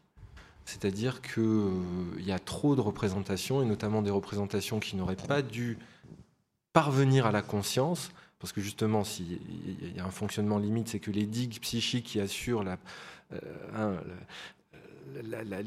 C'est-à-dire 0.65 1.23
qu'il 1.23 1.43
euh, 1.43 2.21
y 2.21 2.33
a 2.33 2.39
trop 2.39 2.77
de 2.77 2.81
représentations, 2.81 3.63
et 3.63 3.65
notamment 3.65 4.03
des 4.03 4.11
représentations 4.11 4.81
qui 4.81 4.97
n'auraient 4.97 5.17
pas 5.17 5.41
dû 5.41 5.79
parvenir 6.75 7.27
à 7.27 7.33
la 7.33 7.43
conscience, 7.43 8.11
parce 8.39 8.53
que 8.53 8.61
justement, 8.61 9.03
s'il 9.03 9.39
y 9.97 9.99
a 9.99 10.05
un 10.05 10.11
fonctionnement 10.11 10.59
limite, 10.59 10.89
c'est 10.89 11.01
que 11.01 11.11
les 11.11 11.27
digues 11.27 11.59
psychiques 11.61 12.05
qui 12.07 12.21
assurent 12.21 12.65
la, 12.65 12.79
euh, 13.33 13.99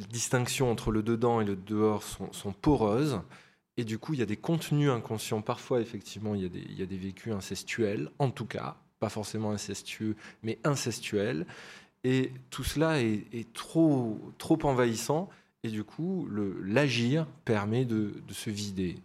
distinction 0.09 0.71
entre 0.71 0.91
le 0.91 1.01
dedans 1.01 1.41
et 1.41 1.45
le 1.45 1.55
dehors 1.55 2.03
sont, 2.03 2.53
poreuses. 2.53 3.21
Et 3.77 3.83
du 3.83 3.97
coup, 3.97 4.13
il 4.13 4.19
y 4.19 4.23
a 4.23 4.27
des 4.27 4.37
contenus 4.37 4.91
inconscients. 4.91 5.41
Parfois, 5.41 5.81
effectivement, 5.81 6.35
il 6.35 6.43
y 6.43 6.83
a 6.83 6.85
des 6.85 6.97
vécus 6.97 7.33
incestuels, 7.33 8.11
en 8.19 8.29
tout 8.29 8.45
cas, 8.45 8.77
pas 9.01 9.09
forcément 9.09 9.51
incestueux, 9.51 10.15
mais 10.43 10.59
incestuels. 10.63 11.45
Et 12.03 12.31
tout 12.51 12.63
cela 12.63 13.01
est, 13.01 13.51
trop, 13.53 14.19
trop 14.37 14.59
envahissant. 14.63 15.27
Et 15.63 15.69
du 15.69 15.83
coup, 15.83 16.27
l'agir 16.63 17.27
permet 17.43 17.83
de, 17.83 18.13
se 18.29 18.49
vider. 18.49 18.95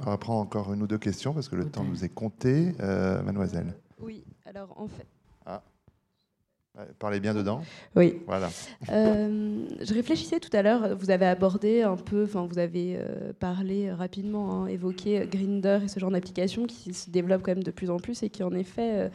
On 0.00 0.04
va 0.04 0.16
prendre 0.16 0.40
encore 0.40 0.72
une 0.72 0.82
ou 0.82 0.86
deux 0.86 0.98
questions 0.98 1.34
parce 1.34 1.48
que 1.48 1.56
le 1.56 1.68
temps 1.68 1.84
nous 1.84 2.04
est 2.04 2.08
compté. 2.08 2.72
Euh, 2.80 3.20
mademoiselle. 3.22 3.74
Oui, 3.98 4.24
alors 4.46 4.72
en 4.80 4.86
fait. 4.86 5.06
Ah. 6.78 6.82
Parlez 6.98 7.20
bien 7.20 7.34
dedans. 7.34 7.60
Oui. 7.96 8.20
Voilà. 8.26 8.50
Euh, 8.90 9.66
je 9.80 9.94
réfléchissais 9.94 10.38
tout 10.38 10.54
à 10.56 10.62
l'heure, 10.62 10.96
vous 10.96 11.10
avez 11.10 11.26
abordé 11.26 11.82
un 11.82 11.96
peu, 11.96 12.24
enfin 12.24 12.46
vous 12.48 12.58
avez 12.58 12.96
euh, 12.96 13.32
parlé 13.38 13.92
rapidement, 13.92 14.62
hein, 14.62 14.66
évoqué 14.68 15.26
Grinder 15.30 15.80
et 15.84 15.88
ce 15.88 15.98
genre 15.98 16.10
d'application 16.10 16.66
qui 16.66 16.94
se 16.94 17.10
développe 17.10 17.42
quand 17.42 17.52
même 17.52 17.64
de 17.64 17.70
plus 17.72 17.90
en 17.90 17.96
plus 17.96 18.22
et 18.22 18.30
qui 18.30 18.42
en 18.44 18.52
effet 18.52 19.10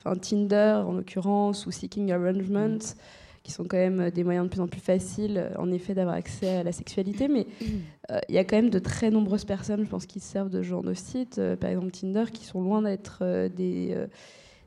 enfin 0.00 0.16
Tinder 0.16 0.82
en 0.86 0.92
l'occurrence 0.92 1.66
ou 1.66 1.70
Seeking 1.70 2.12
Arrangements, 2.12 2.68
mm. 2.68 2.94
qui 3.42 3.52
sont 3.52 3.64
quand 3.64 3.76
même 3.76 4.10
des 4.10 4.24
moyens 4.24 4.46
de 4.46 4.50
plus 4.50 4.60
en 4.60 4.68
plus 4.68 4.80
faciles, 4.80 5.38
euh, 5.38 5.50
en 5.58 5.70
effet, 5.70 5.94
d'avoir 5.94 6.16
accès 6.16 6.56
à 6.56 6.62
la 6.62 6.72
sexualité. 6.72 7.28
Mais 7.28 7.46
mm. 7.60 7.64
euh, 8.12 8.18
il 8.28 8.34
y 8.34 8.38
a 8.38 8.44
quand 8.44 8.56
même 8.56 8.70
de 8.70 8.78
très 8.78 9.10
nombreuses 9.10 9.44
personnes, 9.44 9.84
je 9.84 9.90
pense, 9.90 10.06
qui 10.06 10.20
se 10.20 10.28
servent 10.28 10.50
de 10.50 10.62
ce 10.62 10.68
genre 10.68 10.82
de 10.82 10.94
site, 10.94 11.38
euh, 11.38 11.56
par 11.56 11.70
exemple 11.70 11.90
Tinder, 11.90 12.24
qui 12.32 12.44
sont 12.44 12.62
loin 12.62 12.82
d'être 12.82 13.48
des, 13.48 13.96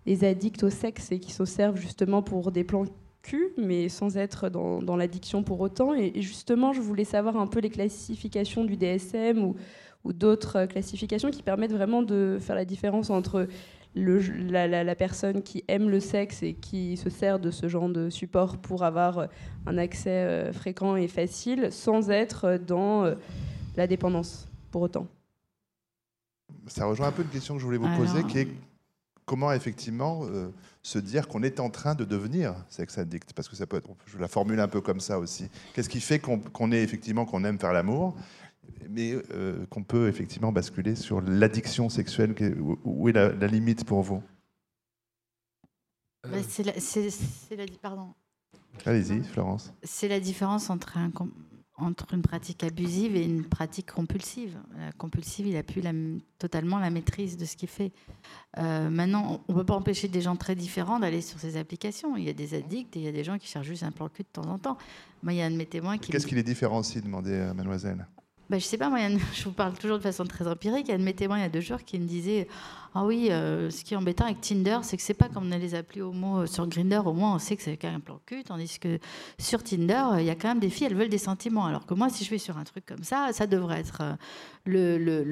des, 0.05 0.23
addicts 0.23 0.63
au 0.63 0.69
sexe 0.69 1.11
et 1.11 1.19
qui 1.19 1.31
se 1.31 1.45
servent 1.45 1.77
justement 1.77 2.21
pour 2.21 2.51
des 2.51 2.63
plans 2.63 2.85
cul, 3.21 3.49
mais 3.57 3.87
sans 3.87 4.17
être 4.17 4.49
dans, 4.49 4.81
dans 4.81 4.95
l'addiction 4.95 5.43
pour 5.43 5.59
autant. 5.59 5.93
Et, 5.93 6.11
et, 6.15 6.21
justement, 6.21 6.73
je 6.73 6.81
voulais 6.81 7.03
savoir 7.03 7.37
un 7.37 7.47
peu 7.47 7.59
les 7.59 7.69
classifications 7.69 8.63
du 8.63 8.77
DSM 8.77 9.43
ou, 9.43 9.55
ou 10.03 10.13
d'autres 10.13 10.65
classifications 10.65 11.29
qui 11.29 11.43
permettent 11.43 11.73
vraiment 11.73 12.01
de 12.01 12.37
faire 12.39 12.55
la 12.55 12.65
différence 12.65 13.09
entre 13.09 13.47
la, 13.95 14.95
personne 14.95 15.41
qui 15.43 15.63
aime 15.67 15.89
le 15.89 15.99
sexe 15.99 16.43
et 16.43 16.53
qui 16.53 16.97
se 16.97 17.09
sert 17.09 17.39
de 17.39 17.51
ce 17.51 17.67
genre 17.67 17.89
de 17.89 18.09
support 18.09 18.57
pour 18.57 18.83
avoir 18.83 19.27
un 19.65 19.77
accès 19.77 20.09
euh, 20.09 20.53
fréquent 20.53 20.95
et 20.95 21.07
facile 21.07 21.69
sans 21.71 22.09
être 22.09 22.57
dans 22.57 23.03
euh, 23.03 23.15
la 23.75 23.87
dépendance 23.87 24.47
pour 24.71 24.81
autant. 24.81 25.07
Ça 26.67 26.85
rejoint 26.85 27.07
un 27.07 27.11
peu 27.11 27.23
une 27.23 27.29
question 27.29 27.55
que 27.55 27.59
je 27.59 27.65
voulais 27.65 27.77
vous 27.77 27.95
poser, 27.97 28.23
qui 28.23 28.39
est 28.39 28.47
comment 29.31 29.53
effectivement 29.53 30.25
euh, 30.25 30.49
se 30.83 30.99
dire 30.99 31.29
qu'on 31.29 31.41
est 31.41 31.61
en 31.61 31.69
train 31.69 31.95
de 31.95 32.03
devenir 32.03 32.53
sex 32.67 32.97
addict 32.97 33.31
Parce 33.31 33.47
que 33.47 33.55
ça 33.55 33.65
peut 33.65 33.77
être, 33.77 33.87
je 34.05 34.17
la 34.17 34.27
formule 34.27 34.59
un 34.59 34.67
peu 34.67 34.81
comme 34.81 34.99
ça 34.99 35.19
aussi. 35.19 35.49
Qu'est-ce 35.73 35.87
qui 35.87 36.01
fait 36.01 36.19
qu'on 36.19 36.71
est 36.73 36.83
effectivement 36.83 37.23
qu'on 37.23 37.45
aime 37.45 37.57
faire 37.57 37.71
l'amour 37.71 38.13
mais 38.89 39.13
euh, 39.31 39.65
qu'on 39.69 39.83
peut 39.83 40.09
effectivement 40.09 40.51
basculer 40.51 40.95
sur 40.95 41.21
l'addiction 41.21 41.87
sexuelle. 41.87 42.35
Où 42.83 43.07
est 43.07 43.13
la, 43.13 43.47
limite 43.47 43.85
pour 43.85 44.01
vous? 44.01 44.21
Bah, 46.23 46.39
C'est 46.45 46.63
la, 46.63 46.73
pardon. 47.81 48.13
Allez-y, 48.85 49.23
Florence. 49.23 49.73
C'est 49.81 50.09
la 50.09 50.19
différence 50.19 50.69
entre, 50.69 50.97
un, 50.97 51.09
entre 51.81 52.13
une 52.13 52.21
pratique 52.21 52.63
abusive 52.63 53.15
et 53.15 53.23
une 53.23 53.43
pratique 53.43 53.91
compulsive. 53.91 54.57
La 54.77 54.91
compulsive, 54.93 55.47
il 55.47 55.57
a 55.57 55.63
plus 55.63 55.81
la, 55.81 55.91
totalement 56.39 56.79
la 56.79 56.89
maîtrise 56.89 57.37
de 57.37 57.45
ce 57.45 57.55
qu'il 57.55 57.69
fait. 57.69 57.91
Euh, 58.57 58.89
maintenant, 58.89 59.41
on 59.47 59.53
ne 59.53 59.57
peut 59.59 59.65
pas 59.65 59.75
empêcher 59.75 60.07
des 60.07 60.21
gens 60.21 60.35
très 60.35 60.55
différents 60.55 60.99
d'aller 60.99 61.21
sur 61.21 61.39
ces 61.39 61.57
applications. 61.57 62.15
Il 62.17 62.23
y 62.23 62.29
a 62.29 62.33
des 62.33 62.53
addicts 62.53 62.95
et 62.95 62.99
il 62.99 63.05
y 63.05 63.09
a 63.09 63.11
des 63.11 63.23
gens 63.23 63.37
qui 63.37 63.47
cherchent 63.47 63.67
juste 63.67 63.83
un 63.83 63.91
plan 63.91 64.09
cul 64.09 64.23
de 64.23 64.27
temps 64.31 64.49
en 64.49 64.57
temps. 64.57 64.77
Moi, 65.23 65.33
il 65.33 65.37
y 65.37 65.41
a 65.41 65.45
un 65.45 65.51
de 65.51 65.57
mes 65.57 65.65
témoins 65.65 65.97
qui. 65.97 66.11
Qu'est-ce 66.11 66.27
qui 66.27 66.35
les 66.35 66.43
différencie 66.43 67.03
demandait 67.03 67.53
mademoiselle? 67.53 68.07
Bah, 68.51 68.59
je 68.59 68.65
sais 68.65 68.77
pas, 68.77 68.89
moi, 68.89 68.99
je 69.33 69.43
vous 69.45 69.53
parle 69.53 69.77
toujours 69.77 69.97
de 69.97 70.03
façon 70.03 70.25
très 70.25 70.45
empirique. 70.45 70.87
Il 70.87 70.89
y 70.89 70.91
a 70.91 70.95
un 70.95 70.99
de 70.99 71.03
mes 71.05 71.13
témoins 71.13 71.37
il 71.37 71.41
y 71.41 71.45
a 71.45 71.49
deux 71.49 71.61
jours 71.61 71.83
qui 71.85 71.97
me 71.97 72.05
disait 72.05 72.49
Ah 72.93 73.05
oui, 73.05 73.29
euh, 73.31 73.69
ce 73.69 73.85
qui 73.85 73.93
est 73.93 73.97
embêtant 73.97 74.25
avec 74.25 74.41
Tinder, 74.41 74.79
c'est 74.83 74.97
que 74.97 75.03
c'est 75.03 75.13
pas 75.13 75.29
comme 75.29 75.47
on 75.47 75.51
a 75.53 75.57
les 75.57 75.75
applis 75.75 76.01
homo 76.01 76.39
euh, 76.39 76.45
sur 76.45 76.67
Grinder, 76.67 76.99
au 77.05 77.13
moins 77.13 77.35
on 77.35 77.39
sait 77.39 77.55
que 77.55 77.63
c'est 77.63 77.77
quand 77.77 77.87
même 77.87 77.97
un 77.97 78.01
plan 78.01 78.19
cul, 78.25 78.43
tandis 78.43 78.79
que 78.79 78.99
sur 79.39 79.63
Tinder, 79.63 80.03
il 80.19 80.25
y 80.25 80.29
a 80.29 80.35
quand 80.35 80.49
même 80.49 80.59
des 80.59 80.69
filles, 80.69 80.87
elles 80.87 80.95
veulent 80.95 81.07
des 81.07 81.17
sentiments. 81.17 81.65
Alors 81.65 81.85
que 81.85 81.93
moi, 81.93 82.09
si 82.09 82.25
je 82.25 82.29
vais 82.29 82.37
sur 82.37 82.57
un 82.57 82.65
truc 82.65 82.85
comme 82.85 83.03
ça, 83.03 83.29
ça 83.31 83.47
devrait 83.47 83.79
être 83.79 84.01
euh, 84.01 84.15
le, 84.65 85.23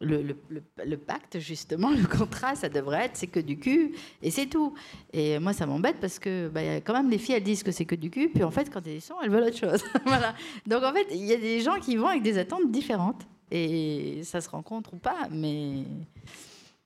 le, 0.00 0.96
pacte, 0.98 1.38
justement, 1.38 1.88
le 1.96 2.06
contrat, 2.06 2.54
ça 2.54 2.68
devrait 2.68 3.06
être 3.06 3.16
c'est 3.16 3.26
que 3.26 3.40
du 3.40 3.58
cul 3.58 3.94
et 4.20 4.30
c'est 4.30 4.46
tout. 4.46 4.74
Et 5.14 5.38
moi, 5.38 5.54
ça 5.54 5.64
m'embête 5.64 5.96
parce 6.02 6.18
que 6.18 6.48
bah, 6.48 6.60
quand 6.84 6.92
même, 6.92 7.08
les 7.08 7.16
filles, 7.16 7.36
elles 7.36 7.42
disent 7.42 7.62
que 7.62 7.72
c'est 7.72 7.86
que 7.86 7.94
du 7.94 8.10
cul, 8.10 8.28
puis 8.28 8.44
en 8.44 8.50
fait, 8.50 8.70
quand 8.70 8.86
elles 8.86 8.98
y 8.98 9.00
sont, 9.00 9.14
elles 9.22 9.30
veulent 9.30 9.44
autre 9.44 9.56
chose. 9.56 9.82
voilà. 10.04 10.34
Donc 10.66 10.82
en 10.82 10.92
fait, 10.92 11.06
il 11.12 11.24
y 11.24 11.32
a 11.32 11.38
des 11.38 11.60
gens 11.60 11.80
qui 11.80 11.96
vont 11.96 12.08
avec 12.08 12.22
des 12.22 12.36
attentes 12.36 12.70
différentes. 12.70 13.26
Et 13.50 14.22
ça 14.24 14.40
se 14.40 14.48
rencontre 14.48 14.94
ou 14.94 14.98
pas, 14.98 15.28
mais. 15.30 15.84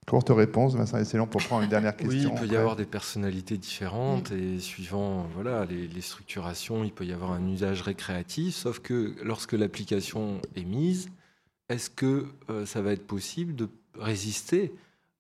Courte 0.07 0.31
réponse, 0.31 0.75
Vincent 0.75 0.99
Excellent, 0.99 1.27
pour 1.27 1.43
prendre 1.43 1.63
une 1.63 1.71
dernière 1.71 1.97
question. 1.97 2.11
Oui, 2.11 2.29
il 2.31 2.41
peut 2.41 2.53
y 2.53 2.57
avoir 2.57 2.77
des 2.77 2.85
personnalités 2.85 3.57
différentes 3.57 4.31
mm. 4.31 4.39
et 4.39 4.59
suivant 4.59 5.27
voilà, 5.35 5.65
les, 5.67 6.01
structurations, 6.01 6.85
il 6.85 6.93
peut 6.93 7.07
y 7.07 7.13
avoir 7.13 7.33
un 7.33 7.47
usage 7.49 7.83
récréatif, 7.83 8.55
sauf 8.55 8.81
que 8.81 9.15
lorsque 9.23 9.53
l'application 9.53 10.41
est 10.57 10.65
mise, 10.65 11.09
est-ce 11.71 11.89
que 11.89 12.27
euh, 12.51 12.67
ça 12.67 12.83
va 12.83 12.93
être 12.93 13.07
possible 13.07 13.55
de 13.55 13.69
résister 13.99 14.75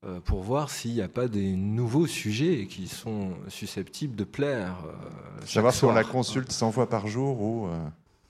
euh, 0.05 0.21
pour 0.21 0.43
voir 0.43 0.69
s'il 0.69 0.93
n'y 0.93 1.01
a 1.01 1.09
pas 1.09 1.29
des 1.29 1.53
nouveaux 1.53 2.07
sujets 2.07 2.67
qui 2.67 2.89
sont 2.89 3.31
susceptibles 3.49 4.17
de 4.17 4.25
plaire 4.25 4.77
euh, 4.87 5.47
Savoir 5.47 5.73
si 5.73 5.85
on 5.85 5.93
la 5.93 6.05
consulte 6.05 6.53
100 6.53 6.73
fois 6.73 6.91
par 6.91 7.07
jour 7.07 7.41
ou 7.41 7.69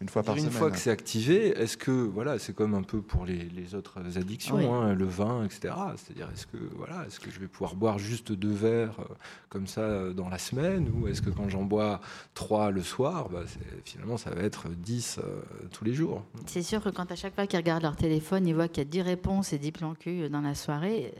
une 0.04 0.10
fois 0.10 0.22
par 0.22 0.34
une 0.36 0.42
semaine. 0.42 0.52
fois 0.58 0.70
que 0.70 0.76
c'est 0.76 0.90
activé, 0.90 1.58
est-ce 1.58 1.78
que 1.78 1.90
voilà, 1.90 2.38
c'est 2.38 2.54
comme 2.54 2.74
un 2.74 2.82
peu 2.82 3.00
pour 3.00 3.24
les, 3.24 3.44
les 3.48 3.74
autres 3.74 4.00
addictions, 4.18 4.56
Oui. 4.56 4.66
hein, 4.66 4.92
le 4.92 5.06
vin, 5.06 5.42
etc. 5.46 5.72
C'est-à-dire, 5.96 6.28
est-ce 6.34 6.46
que 6.46 6.58
voilà, 6.76 7.06
est-ce 7.06 7.18
que 7.18 7.30
je 7.30 7.40
vais 7.40 7.46
pouvoir 7.48 7.74
boire 7.74 7.98
juste 7.98 8.30
deux 8.30 8.52
verres 8.52 9.00
euh, 9.00 9.14
comme 9.48 9.66
ça 9.66 9.80
euh, 9.80 10.12
dans 10.12 10.28
la 10.28 10.36
semaine, 10.36 10.90
ou 10.94 11.08
est-ce 11.08 11.22
que 11.22 11.30
quand 11.30 11.48
j'en 11.48 11.62
bois 11.62 12.00
trois 12.34 12.70
le 12.70 12.82
soir, 12.82 13.30
bah, 13.30 13.44
finalement 13.86 14.18
ça 14.18 14.28
va 14.28 14.42
être 14.42 14.68
10 14.68 15.20
euh, 15.24 15.40
tous 15.72 15.86
les 15.86 15.94
jours. 15.94 16.22
C'est 16.44 16.62
sûr 16.62 16.82
que 16.82 16.90
quand 16.90 17.10
à 17.10 17.16
chaque 17.16 17.34
fois 17.34 17.46
qu'ils 17.46 17.58
regardent 17.60 17.84
leur 17.84 17.96
téléphone, 17.96 18.46
ils 18.46 18.54
voient 18.54 18.68
qu'il 18.68 18.82
y 18.84 18.86
a 18.86 18.90
10 18.90 19.00
réponses 19.00 19.54
et 19.54 19.58
10 19.58 19.72
plans 19.72 19.94
cul 19.94 20.28
dans 20.28 20.42
la 20.42 20.54
soirée, 20.54 21.14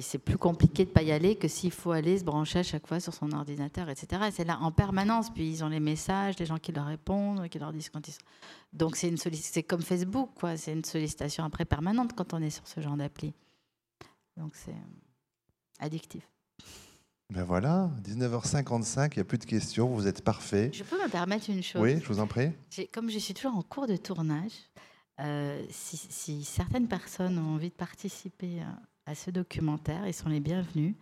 c'est 0.00 0.18
plus 0.18 0.36
compliqué 0.36 0.84
de 0.84 0.90
ne 0.90 0.94
pas 0.94 1.02
y 1.02 1.12
aller 1.12 1.36
que 1.36 1.46
s'il 1.46 1.70
faut 1.70 1.92
aller 1.92 2.18
se 2.18 2.24
brancher 2.24 2.58
à 2.58 2.62
chaque 2.64 2.86
fois 2.88 2.98
sur 2.98 3.14
son 3.14 3.30
ordinateur, 3.32 3.88
etc. 3.88 4.22
Et 4.28 4.30
c'est 4.32 4.44
là 4.44 4.58
en 4.60 4.72
permanence. 4.72 5.30
Puis 5.32 5.48
ils 5.48 5.62
ont 5.62 5.68
les 5.68 5.78
messages, 5.80 6.36
les 6.38 6.46
gens 6.46 6.58
qui 6.58 6.72
leur 6.72 6.86
répondent, 6.86 7.48
qui 7.48 7.58
leur 7.60 7.72
disent 7.72 7.90
quand 7.90 8.06
ils 8.08 8.12
sont. 8.12 8.20
Donc 8.72 8.96
c'est 8.96 9.08
une 9.08 9.14
sollic- 9.16 9.40
c'est 9.42 9.62
comme 9.62 9.82
Facebook, 9.82 10.30
quoi. 10.34 10.56
C'est 10.56 10.72
une 10.72 10.84
sollicitation 10.84 11.44
après 11.44 11.64
permanente 11.64 12.14
quand 12.16 12.34
on 12.34 12.42
est 12.42 12.50
sur 12.50 12.66
ce 12.66 12.80
genre 12.80 12.96
d'appli. 12.96 13.32
Donc 14.36 14.56
c'est 14.56 14.72
euh, 14.72 15.78
addictif. 15.78 16.28
Ben 17.32 17.42
voilà, 17.44 17.90
19h55, 18.04 19.10
il 19.12 19.18
n'y 19.18 19.20
a 19.20 19.24
plus 19.24 19.38
de 19.38 19.44
questions, 19.46 19.88
vous 19.88 20.06
êtes 20.06 20.22
parfait. 20.22 20.70
Je 20.72 20.84
peux 20.84 20.96
me 21.02 21.08
permettre 21.10 21.50
une 21.50 21.62
chose? 21.62 21.82
Oui, 21.82 22.00
je 22.00 22.06
vous 22.06 22.20
en 22.20 22.26
prie. 22.26 22.50
Comme 22.92 23.10
je 23.10 23.18
suis 23.18 23.34
toujours 23.34 23.56
en 23.56 23.62
cours 23.62 23.86
de 23.88 23.96
tournage, 23.96 24.52
euh, 25.20 25.64
si, 25.70 25.96
si 25.96 26.44
certaines 26.44 26.86
personnes 26.86 27.36
ont 27.38 27.54
envie 27.54 27.70
de 27.70 27.74
participer 27.74 28.60
à, 29.06 29.14
ce 29.14 29.30
documentaire, 29.30 30.06
ils 30.06 30.14
sont 30.14 30.28
les 30.28 30.40
bienvenus. 30.40 30.94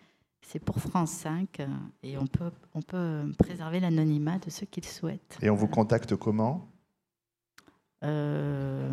C'est 0.47 0.59
pour 0.59 0.79
France 0.79 1.11
5 1.11 1.61
euh, 1.61 1.67
et 2.03 2.19
on 2.19 2.27
peut, 2.27 2.51
on 2.75 2.83
peut 2.83 3.23
préserver 3.39 3.81
l'anonymat 3.81 4.39
de 4.39 4.51
ceux 4.51 4.67
qui 4.67 4.81
le 4.83 4.87
souhaitent. 4.87 5.39
Et 5.41 5.49
on 5.49 5.55
vous 5.55 5.69
contacte 5.69 6.15
comment? 6.17 6.69
Euh, 8.05 8.91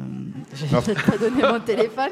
je 0.54 0.66
vais 0.66 0.82
peut-être 0.82 1.06
pas 1.06 1.18
donner 1.18 1.42
mon 1.42 1.60
téléphone, 1.60 2.12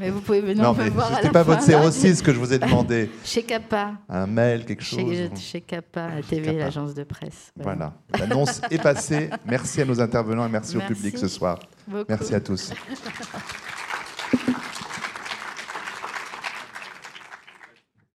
mais 0.00 0.10
vous 0.10 0.20
pouvez 0.20 0.40
venir 0.40 0.64
Non, 0.64 0.74
me 0.74 0.82
mais 0.82 0.90
voir 0.90 1.12
à 1.14 1.22
la 1.22 1.30
pas 1.30 1.44
fin. 1.44 1.54
votre 1.54 1.92
06 1.92 2.20
que 2.20 2.32
je 2.34 2.38
vous 2.40 2.52
ai 2.52 2.58
demandé. 2.58 3.08
Chez 3.24 3.44
Kappa. 3.44 3.92
Un 4.08 4.26
mail, 4.26 4.64
quelque 4.64 4.82
chose 4.82 4.98
Chez, 4.98 5.28
ou- 5.28 5.36
chez 5.36 5.60
Kappa, 5.60 6.20
TV, 6.28 6.58
l'agence 6.58 6.94
de 6.94 7.04
presse. 7.04 7.52
Voilà, 7.54 7.94
l'annonce 8.18 8.60
est 8.72 8.82
passée. 8.82 9.30
Merci 9.46 9.82
à 9.82 9.84
nos 9.84 10.00
intervenants 10.00 10.44
et 10.44 10.50
merci, 10.50 10.76
au 10.76 10.80
public 10.80 11.16
ce 11.16 11.28
soir. 11.28 11.60
beaucoup. 11.86 12.06
Merci 12.08 12.34
à 12.34 12.40
tous. 12.40 12.72